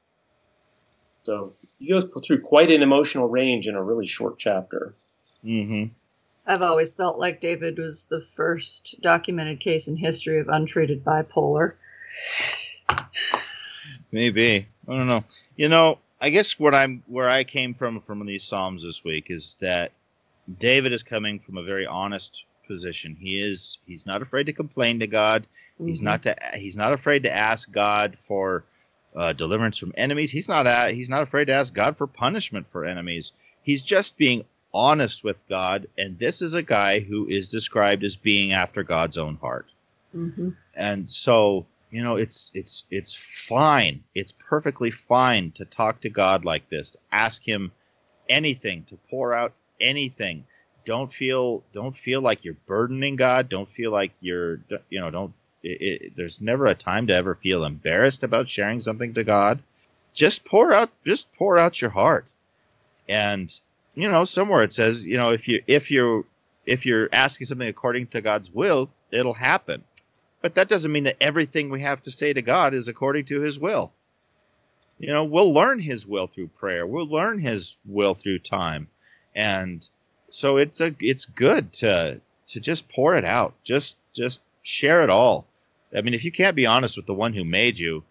So 1.22 1.52
you 1.78 2.00
go 2.06 2.20
through 2.20 2.40
quite 2.40 2.70
an 2.70 2.82
emotional 2.82 3.28
range 3.28 3.66
in 3.68 3.74
a 3.74 3.82
really 3.82 4.06
short 4.06 4.38
chapter. 4.38 4.94
mhm. 5.44 5.90
I've 6.46 6.62
always 6.62 6.94
felt 6.94 7.18
like 7.18 7.40
David 7.42 7.76
was 7.78 8.04
the 8.04 8.22
first 8.22 8.96
documented 9.02 9.60
case 9.60 9.86
in 9.86 9.96
history 9.98 10.40
of 10.40 10.48
untreated 10.48 11.04
bipolar. 11.04 11.74
Maybe 14.12 14.66
I 14.88 14.96
don't 14.96 15.06
know. 15.06 15.24
You 15.56 15.68
know, 15.68 15.98
I 16.20 16.30
guess 16.30 16.58
what 16.58 16.74
I'm 16.74 17.02
where 17.06 17.28
I 17.28 17.44
came 17.44 17.74
from 17.74 18.00
from 18.00 18.24
these 18.26 18.44
psalms 18.44 18.82
this 18.82 19.04
week 19.04 19.26
is 19.30 19.56
that 19.60 19.92
David 20.58 20.92
is 20.92 21.02
coming 21.02 21.38
from 21.38 21.58
a 21.58 21.62
very 21.62 21.86
honest 21.86 22.44
position. 22.66 23.16
He 23.20 23.40
is 23.40 23.78
he's 23.86 24.06
not 24.06 24.22
afraid 24.22 24.44
to 24.46 24.52
complain 24.52 24.98
to 25.00 25.06
God. 25.06 25.46
He's 25.84 26.00
Mhm. 26.00 26.04
not 26.04 26.22
to 26.24 26.36
he's 26.54 26.76
not 26.76 26.92
afraid 26.92 27.22
to 27.24 27.34
ask 27.34 27.70
God 27.70 28.16
for 28.20 28.64
uh, 29.16 29.32
deliverance 29.32 29.78
from 29.78 29.92
enemies. 29.96 30.30
He's 30.30 30.48
not 30.48 30.90
he's 30.92 31.10
not 31.10 31.22
afraid 31.22 31.46
to 31.46 31.54
ask 31.54 31.74
God 31.74 31.96
for 31.96 32.06
punishment 32.06 32.66
for 32.70 32.84
enemies. 32.84 33.32
He's 33.62 33.84
just 33.84 34.16
being 34.16 34.44
honest 34.72 35.24
with 35.24 35.38
God, 35.48 35.86
and 35.96 36.18
this 36.18 36.42
is 36.42 36.54
a 36.54 36.62
guy 36.62 37.00
who 37.00 37.26
is 37.26 37.48
described 37.48 38.04
as 38.04 38.16
being 38.16 38.52
after 38.52 38.82
God's 38.82 39.18
own 39.18 39.36
heart 39.36 39.66
Mhm. 40.14 40.56
and 40.74 41.10
so 41.10 41.66
you 41.90 42.02
know 42.02 42.16
it's 42.16 42.50
it's 42.54 42.84
it's 42.90 43.14
fine. 43.14 44.02
It's 44.14 44.32
perfectly 44.32 44.90
fine 44.90 45.52
to 45.52 45.64
talk 45.64 46.00
to 46.00 46.08
god 46.08 46.44
like 46.44 46.68
this 46.68 46.92
to 46.92 46.98
ask 47.12 47.46
him 47.46 47.72
anything 48.28 48.84
to 48.84 48.98
pour 49.10 49.32
out 49.34 49.52
anything. 49.80 50.44
Don't 50.84 51.12
feel 51.12 51.62
don't 51.72 51.96
feel 51.96 52.20
like 52.20 52.44
you're 52.44 52.56
burdening 52.66 53.16
god. 53.16 53.48
Don't 53.48 53.68
feel 53.68 53.90
like 53.90 54.12
you're 54.20 54.60
you 54.90 55.00
know 55.00 55.10
don't 55.10 55.32
it, 55.62 55.82
it, 55.82 56.16
there's 56.16 56.40
never 56.40 56.66
a 56.66 56.74
time 56.74 57.06
to 57.08 57.14
ever 57.14 57.34
feel 57.34 57.64
embarrassed 57.64 58.22
about 58.22 58.48
sharing 58.48 58.80
something 58.80 59.14
to 59.14 59.24
god. 59.24 59.62
Just 60.14 60.44
pour 60.44 60.72
out 60.72 60.90
just 61.04 61.32
pour 61.34 61.58
out 61.58 61.80
your 61.80 61.90
heart. 61.90 62.32
And 63.08 63.52
you 63.94 64.08
know 64.08 64.24
somewhere 64.24 64.62
it 64.62 64.72
says 64.72 65.06
you 65.06 65.16
know 65.16 65.30
if 65.30 65.48
you 65.48 65.62
if 65.66 65.90
you 65.90 66.24
if 66.66 66.86
you're 66.86 67.08
asking 67.12 67.46
something 67.46 67.66
according 67.66 68.06
to 68.06 68.20
god's 68.20 68.52
will 68.52 68.90
it'll 69.10 69.34
happen 69.34 69.82
but 70.40 70.54
that 70.54 70.68
doesn't 70.68 70.92
mean 70.92 71.04
that 71.04 71.16
everything 71.20 71.70
we 71.70 71.80
have 71.80 72.02
to 72.02 72.10
say 72.10 72.32
to 72.32 72.42
God 72.42 72.74
is 72.74 72.88
according 72.88 73.24
to 73.26 73.40
his 73.40 73.58
will. 73.58 73.92
You 74.98 75.08
know, 75.08 75.24
we'll 75.24 75.52
learn 75.52 75.78
his 75.78 76.06
will 76.06 76.26
through 76.26 76.48
prayer. 76.48 76.86
We'll 76.86 77.06
learn 77.06 77.38
his 77.38 77.76
will 77.84 78.14
through 78.14 78.40
time. 78.40 78.88
And 79.34 79.88
so 80.28 80.56
it's 80.56 80.80
a 80.80 80.94
it's 81.00 81.24
good 81.24 81.72
to 81.74 82.20
to 82.48 82.60
just 82.60 82.88
pour 82.88 83.16
it 83.16 83.24
out. 83.24 83.54
Just 83.62 83.98
just 84.12 84.40
share 84.62 85.02
it 85.02 85.10
all. 85.10 85.46
I 85.96 86.02
mean, 86.02 86.14
if 86.14 86.24
you 86.24 86.32
can't 86.32 86.56
be 86.56 86.66
honest 86.66 86.96
with 86.96 87.06
the 87.06 87.14
one 87.14 87.32
who 87.32 87.44
made 87.44 87.78
you, 87.78 88.04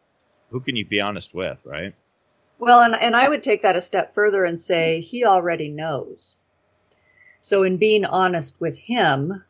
who 0.49 0.59
can 0.59 0.75
you 0.75 0.85
be 0.85 1.01
honest 1.01 1.33
with, 1.33 1.59
right? 1.63 1.93
Well, 2.59 2.81
and, 2.81 2.95
and 2.95 3.15
I 3.15 3.29
would 3.29 3.43
take 3.43 3.61
that 3.61 3.75
a 3.75 3.81
step 3.81 4.13
further 4.13 4.43
and 4.43 4.59
say 4.59 4.99
he 4.99 5.23
already 5.25 5.69
knows. 5.69 6.37
So 7.39 7.63
in 7.63 7.77
being 7.77 8.03
honest 8.03 8.59
with 8.59 8.79
him, 8.79 9.43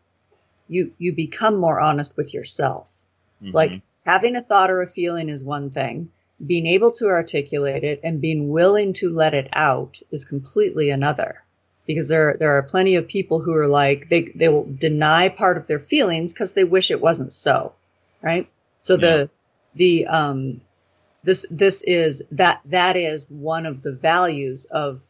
you 0.67 0.91
you 0.97 1.13
become 1.13 1.55
more 1.55 1.79
honest 1.79 2.15
with 2.17 2.33
yourself. 2.33 3.03
Mhm. 3.43 3.53
Like 3.53 3.81
having 4.05 4.35
a 4.35 4.41
thought 4.41 4.69
or 4.69 4.81
a 4.81 4.87
feeling 4.87 5.29
is 5.29 5.43
one 5.43 5.69
thing, 5.69 6.09
being 6.45 6.67
able 6.67 6.91
to 6.91 7.07
articulate 7.07 7.83
it 7.83 7.99
and 8.03 8.21
being 8.21 8.49
willing 8.49 8.93
to 8.93 9.09
let 9.09 9.33
it 9.33 9.49
out 9.53 9.99
is 10.11 10.25
completely 10.25 10.89
another. 10.89 11.43
Because 11.87 12.09
there 12.09 12.35
there 12.39 12.51
are 12.51 12.63
plenty 12.63 12.95
of 12.95 13.07
people 13.07 13.39
who 13.41 13.53
are 13.53 13.67
like 13.67 14.09
they 14.09 14.31
they 14.35 14.49
will 14.49 14.67
deny 14.77 15.29
part 15.29 15.57
of 15.57 15.67
their 15.67 15.79
feelings 15.79 16.33
because 16.33 16.53
they 16.53 16.65
wish 16.65 16.91
it 16.91 17.01
wasn't 17.01 17.31
so, 17.33 17.73
right? 18.21 18.47
So 18.81 18.97
the 18.97 19.29
the 19.75 20.05
um 20.07 20.61
this 21.23 21.45
this 21.49 21.81
is 21.83 22.23
that 22.31 22.61
that 22.65 22.95
is 22.95 23.25
one 23.29 23.65
of 23.65 23.81
the 23.81 23.93
values 23.93 24.65
of 24.65 25.06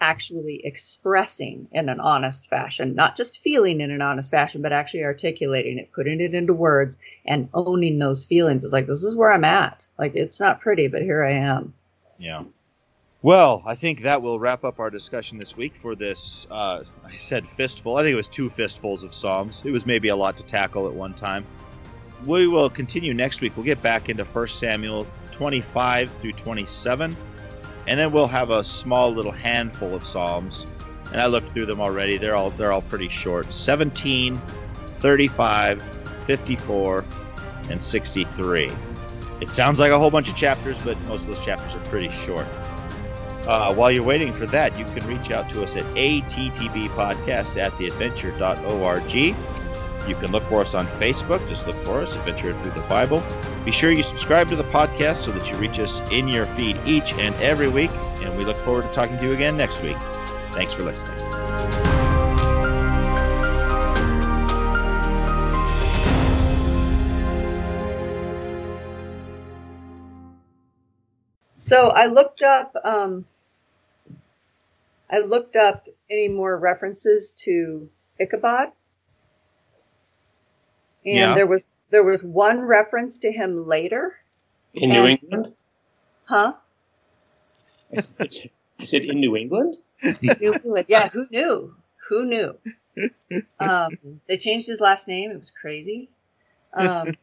actually 0.00 0.60
expressing 0.64 1.68
in 1.72 1.88
an 1.88 2.00
honest 2.00 2.48
fashion, 2.48 2.94
not 2.94 3.16
just 3.16 3.38
feeling 3.38 3.80
in 3.80 3.90
an 3.90 4.02
honest 4.02 4.30
fashion, 4.30 4.62
but 4.62 4.72
actually 4.72 5.04
articulating 5.04 5.78
it, 5.78 5.92
putting 5.92 6.20
it 6.20 6.34
into 6.34 6.52
words 6.52 6.98
and 7.24 7.48
owning 7.54 7.98
those 7.98 8.24
feelings. 8.24 8.64
It's 8.64 8.72
like, 8.72 8.86
this 8.86 9.04
is 9.04 9.16
where 9.16 9.32
I'm 9.32 9.44
at. 9.44 9.88
Like, 9.98 10.14
it's 10.14 10.40
not 10.40 10.60
pretty, 10.60 10.88
but 10.88 11.02
here 11.02 11.24
I 11.24 11.32
am. 11.32 11.72
Yeah. 12.18 12.44
Well, 13.22 13.62
I 13.66 13.74
think 13.74 14.02
that 14.02 14.20
will 14.20 14.38
wrap 14.38 14.62
up 14.62 14.78
our 14.78 14.90
discussion 14.90 15.38
this 15.38 15.56
week 15.56 15.74
for 15.74 15.96
this. 15.96 16.46
Uh, 16.50 16.84
I 17.04 17.16
said 17.16 17.48
fistful. 17.48 17.96
I 17.96 18.02
think 18.02 18.12
it 18.12 18.16
was 18.16 18.28
two 18.28 18.50
fistfuls 18.50 19.02
of 19.02 19.14
Psalms. 19.14 19.62
It 19.64 19.70
was 19.70 19.86
maybe 19.86 20.08
a 20.08 20.16
lot 20.16 20.36
to 20.36 20.44
tackle 20.44 20.86
at 20.86 20.94
one 20.94 21.14
time. 21.14 21.44
We 22.24 22.46
will 22.46 22.70
continue 22.70 23.14
next 23.14 23.40
week. 23.40 23.56
We'll 23.56 23.66
get 23.66 23.82
back 23.82 24.08
into 24.08 24.24
1 24.24 24.48
Samuel 24.48 25.06
25 25.30 26.10
through 26.20 26.32
27, 26.32 27.16
and 27.86 27.98
then 27.98 28.12
we'll 28.12 28.26
have 28.26 28.50
a 28.50 28.64
small 28.64 29.12
little 29.12 29.32
handful 29.32 29.94
of 29.94 30.04
Psalms. 30.04 30.66
And 31.12 31.20
I 31.20 31.26
looked 31.26 31.52
through 31.52 31.66
them 31.66 31.80
already. 31.80 32.18
They're 32.18 32.34
all 32.34 32.50
they're 32.50 32.72
all 32.72 32.82
pretty 32.82 33.08
short. 33.08 33.52
17, 33.52 34.40
35, 34.94 35.82
54, 36.26 37.04
and 37.70 37.82
63. 37.82 38.72
It 39.40 39.50
sounds 39.50 39.78
like 39.78 39.92
a 39.92 39.98
whole 39.98 40.10
bunch 40.10 40.28
of 40.28 40.36
chapters, 40.36 40.78
but 40.80 41.00
most 41.02 41.22
of 41.22 41.28
those 41.28 41.44
chapters 41.44 41.74
are 41.74 41.84
pretty 41.84 42.10
short. 42.10 42.46
Uh, 43.46 43.72
while 43.72 43.92
you're 43.92 44.02
waiting 44.02 44.32
for 44.32 44.46
that, 44.46 44.76
you 44.76 44.84
can 44.86 45.06
reach 45.06 45.30
out 45.30 45.48
to 45.50 45.62
us 45.62 45.76
at 45.76 45.84
attbpodcast 45.94 47.56
at 47.56 47.72
theadventure.org. 47.72 49.36
You 50.06 50.14
can 50.14 50.30
look 50.30 50.44
for 50.44 50.60
us 50.60 50.74
on 50.74 50.86
Facebook. 50.86 51.46
Just 51.48 51.66
look 51.66 51.76
for 51.84 52.00
us, 52.00 52.14
Adventure 52.14 52.52
Through 52.62 52.70
the 52.72 52.86
Bible. 52.88 53.24
Be 53.64 53.72
sure 53.72 53.90
you 53.90 54.04
subscribe 54.04 54.48
to 54.50 54.56
the 54.56 54.64
podcast 54.64 55.16
so 55.16 55.32
that 55.32 55.50
you 55.50 55.56
reach 55.56 55.80
us 55.80 56.00
in 56.10 56.28
your 56.28 56.46
feed 56.46 56.76
each 56.86 57.12
and 57.14 57.34
every 57.36 57.68
week. 57.68 57.90
And 58.20 58.36
we 58.38 58.44
look 58.44 58.56
forward 58.58 58.82
to 58.82 58.92
talking 58.92 59.18
to 59.18 59.26
you 59.26 59.32
again 59.32 59.56
next 59.56 59.82
week. 59.82 59.96
Thanks 60.52 60.72
for 60.72 60.84
listening. 60.84 61.18
So 71.54 71.88
I 71.88 72.06
looked 72.06 72.42
up, 72.42 72.76
um, 72.84 73.24
I 75.10 75.18
looked 75.18 75.56
up 75.56 75.88
any 76.08 76.28
more 76.28 76.56
references 76.56 77.32
to 77.38 77.90
Ichabod. 78.20 78.68
And 81.06 81.14
Yeah. 81.16 81.34
there 81.34 81.46
was 81.46 81.66
there 81.90 82.02
was 82.04 82.22
one 82.24 82.60
reference 82.62 83.20
to 83.20 83.30
him 83.32 83.66
later. 83.66 84.12
In 84.74 84.90
New 84.90 85.04
And- 85.06 85.18
England? 85.22 85.54
Huh? 86.24 86.54
I 87.96 88.00
said, 88.00 88.32
I 88.80 88.82
said 88.82 89.02
in 89.04 89.20
New 89.20 89.36
England? 89.36 89.76
New 90.20 90.52
England. 90.54 90.86
Yeah, 90.88 91.08
who 91.08 91.26
knew? 91.30 91.74
Who 92.08 92.24
knew? 92.26 92.58
Um, 93.60 94.20
they 94.26 94.36
changed 94.36 94.66
his 94.66 94.80
last 94.80 95.06
name. 95.06 95.30
It 95.30 95.38
was 95.38 95.50
crazy. 95.52 96.08
Um, 96.74 97.14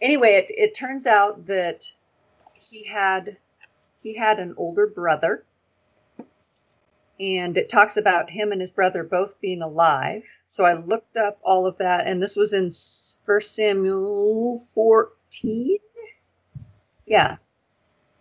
anyway, 0.00 0.32
it, 0.34 0.50
it 0.50 0.74
turns 0.74 1.06
out 1.06 1.46
that 1.46 1.94
he 2.54 2.84
had 2.84 3.36
he 4.00 4.14
had 4.16 4.40
an 4.40 4.54
older 4.56 4.88
brother, 4.88 5.44
and 7.22 7.56
it 7.56 7.68
talks 7.68 7.96
about 7.96 8.30
him 8.30 8.50
and 8.50 8.60
his 8.60 8.72
brother 8.72 9.04
both 9.04 9.40
being 9.40 9.62
alive. 9.62 10.24
So 10.48 10.64
I 10.64 10.74
looked 10.74 11.16
up 11.16 11.38
all 11.42 11.66
of 11.66 11.78
that, 11.78 12.06
and 12.06 12.20
this 12.20 12.34
was 12.34 12.52
in 12.52 12.70
First 13.24 13.54
Samuel 13.54 14.58
fourteen. 14.74 15.78
Yeah, 17.06 17.36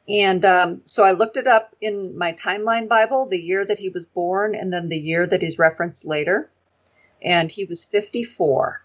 and 0.08 0.44
um, 0.44 0.82
so 0.86 1.04
I 1.04 1.14
looked 1.14 1.38
it 1.38 1.48
up 1.48 1.76
in 1.80 2.18
my 2.18 2.34
timeline 2.34 2.90
Bible, 2.90 3.28
the 3.28 3.42
year 3.42 3.66
that 3.66 3.80
he 3.80 3.90
was 3.90 4.06
born, 4.06 4.54
and 4.56 4.72
then 4.72 4.90
the 4.90 5.00
year 5.00 5.26
that 5.26 5.42
he's 5.42 5.58
referenced 5.58 6.06
later. 6.06 6.52
And 7.24 7.52
he 7.52 7.66
was 7.66 7.86
54 7.86 8.82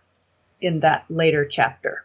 in 0.60 0.80
that 0.80 1.05
later 1.09 1.44
chapter. 1.44 2.05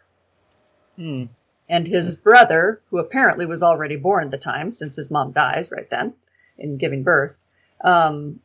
Hmm. 0.96 1.26
And 1.68 1.86
his 1.86 2.16
brother, 2.16 2.80
who 2.90 2.98
apparently 2.98 3.46
was 3.46 3.62
already 3.62 3.96
born 3.96 4.24
at 4.24 4.30
the 4.30 4.38
time, 4.38 4.72
since 4.72 4.96
his 4.96 5.10
mom 5.10 5.32
dies 5.32 5.70
right 5.70 5.88
then 5.88 6.14
in 6.58 6.76
giving 6.76 7.02
birth, 7.02 7.38
um, 7.82 8.40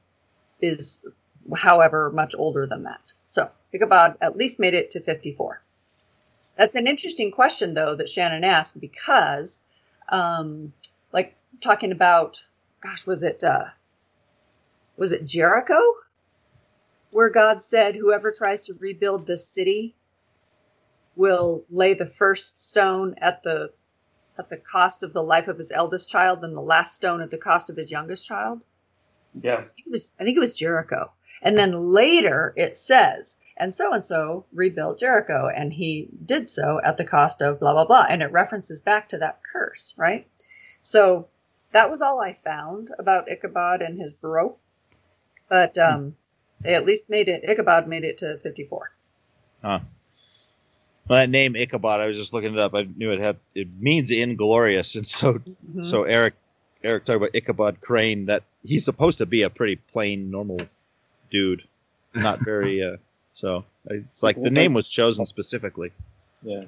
is 0.62 1.00
however 1.56 2.12
much 2.12 2.36
older 2.38 2.66
than 2.66 2.84
that. 2.84 3.14
So 3.30 3.50
Ichabod 3.74 4.18
at 4.22 4.38
least 4.38 4.60
made 4.60 4.74
it 4.74 4.92
to 4.92 5.00
54. 5.00 5.62
That's 6.58 6.76
an 6.76 6.88
interesting 6.88 7.32
question, 7.32 7.74
though, 7.76 7.96
that 7.96 8.10
Shannon 8.10 8.44
asked 8.44 8.80
because 8.80 9.60
um, 10.10 10.74
like 11.12 11.36
talking 11.62 11.92
about, 11.92 12.44
gosh, 12.82 13.06
was 13.06 13.24
it 13.24 13.44
uh, 13.44 13.66
was 14.98 15.12
it 15.12 15.26
Jericho, 15.26 15.80
where 17.12 17.30
God 17.30 17.62
said, 17.62 17.96
"Whoever 17.96 18.32
tries 18.32 18.64
to 18.64 18.74
rebuild 18.74 19.28
this 19.28 19.48
city 19.48 19.96
will 21.16 21.64
lay 21.70 21.94
the 21.94 22.06
first 22.06 22.70
stone 22.70 23.16
at 23.20 23.44
the 23.44 23.72
at 24.38 24.50
the 24.50 24.58
cost 24.58 25.04
of 25.04 25.14
the 25.14 25.24
life 25.24 25.48
of 25.48 25.58
his 25.58 25.72
eldest 25.72 26.10
child, 26.10 26.44
and 26.44 26.56
the 26.56 26.62
last 26.62 26.96
stone 26.96 27.22
at 27.22 27.30
the 27.32 27.38
cost 27.38 27.70
of 27.70 27.78
his 27.78 27.92
youngest 27.92 28.26
child." 28.26 28.62
Yeah. 29.44 29.56
I 29.56 29.62
think 29.62 29.88
it 29.88 29.92
was 29.92 30.12
I 30.20 30.24
think 30.24 30.38
it 30.38 30.42
was 30.42 30.56
Jericho. 30.58 31.12
And 31.42 31.58
then 31.58 31.72
later 31.74 32.54
it 32.56 32.76
says, 32.76 33.38
and 33.58 33.74
so 33.74 33.94
and 33.94 34.04
so 34.04 34.46
rebuilt 34.54 35.00
Jericho, 35.00 35.50
and 35.56 35.72
he 35.72 36.10
did 36.26 36.50
so 36.50 36.82
at 36.84 36.98
the 36.98 37.06
cost 37.06 37.42
of 37.42 37.60
blah 37.60 37.74
blah 37.74 37.86
blah, 37.86 38.06
and 38.10 38.22
it 38.24 38.32
references 38.32 38.82
back 38.82 39.10
to 39.10 39.18
that 39.20 39.40
curse, 39.52 39.94
right? 39.98 40.28
So 40.82 41.28
that 41.74 41.92
was 41.92 42.02
all 42.02 42.20
I 42.20 42.34
found 42.34 42.92
about 42.98 43.30
Ichabod 43.30 43.82
and 43.82 44.00
his 44.00 44.14
bro. 44.14 44.58
But 45.50 45.78
um, 45.78 46.16
they 46.62 46.74
at 46.74 46.86
least 46.86 47.10
made 47.10 47.30
it. 47.30 47.44
Ichabod 47.48 47.88
made 47.88 48.04
it 48.04 48.18
to 48.20 48.38
fifty-four. 48.40 48.92
Well, 51.08 51.20
that 51.20 51.30
name 51.30 51.56
Ichabod, 51.56 52.02
I 52.02 52.08
was 52.08 52.18
just 52.18 52.34
looking 52.34 52.54
it 52.54 52.60
up. 52.60 52.76
I 52.76 52.88
knew 52.98 53.12
it 53.12 53.20
had 53.20 53.38
it 53.56 53.68
means 53.80 54.12
inglorious, 54.12 54.96
and 54.96 55.06
so 55.08 55.40
Mhm. 55.66 55.84
so 55.84 56.04
Eric 56.04 56.34
Eric 56.84 57.06
talked 57.06 57.18
about 57.18 57.36
Ichabod 57.36 57.80
Crane. 57.82 58.26
That 58.26 58.44
he's 58.68 58.86
supposed 58.86 59.18
to 59.20 59.26
be 59.26 59.42
a 59.44 59.50
pretty 59.50 59.78
plain, 59.78 60.30
normal 60.30 60.60
dude, 61.32 61.64
not 62.14 62.40
very. 62.44 62.84
uh 62.88 62.98
So 63.34 63.66
it's 63.86 64.24
like 64.24 64.42
the 64.42 64.52
name 64.52 64.74
was 64.74 64.90
chosen 64.90 65.26
specifically. 65.26 65.92
Yeah. 66.44 66.66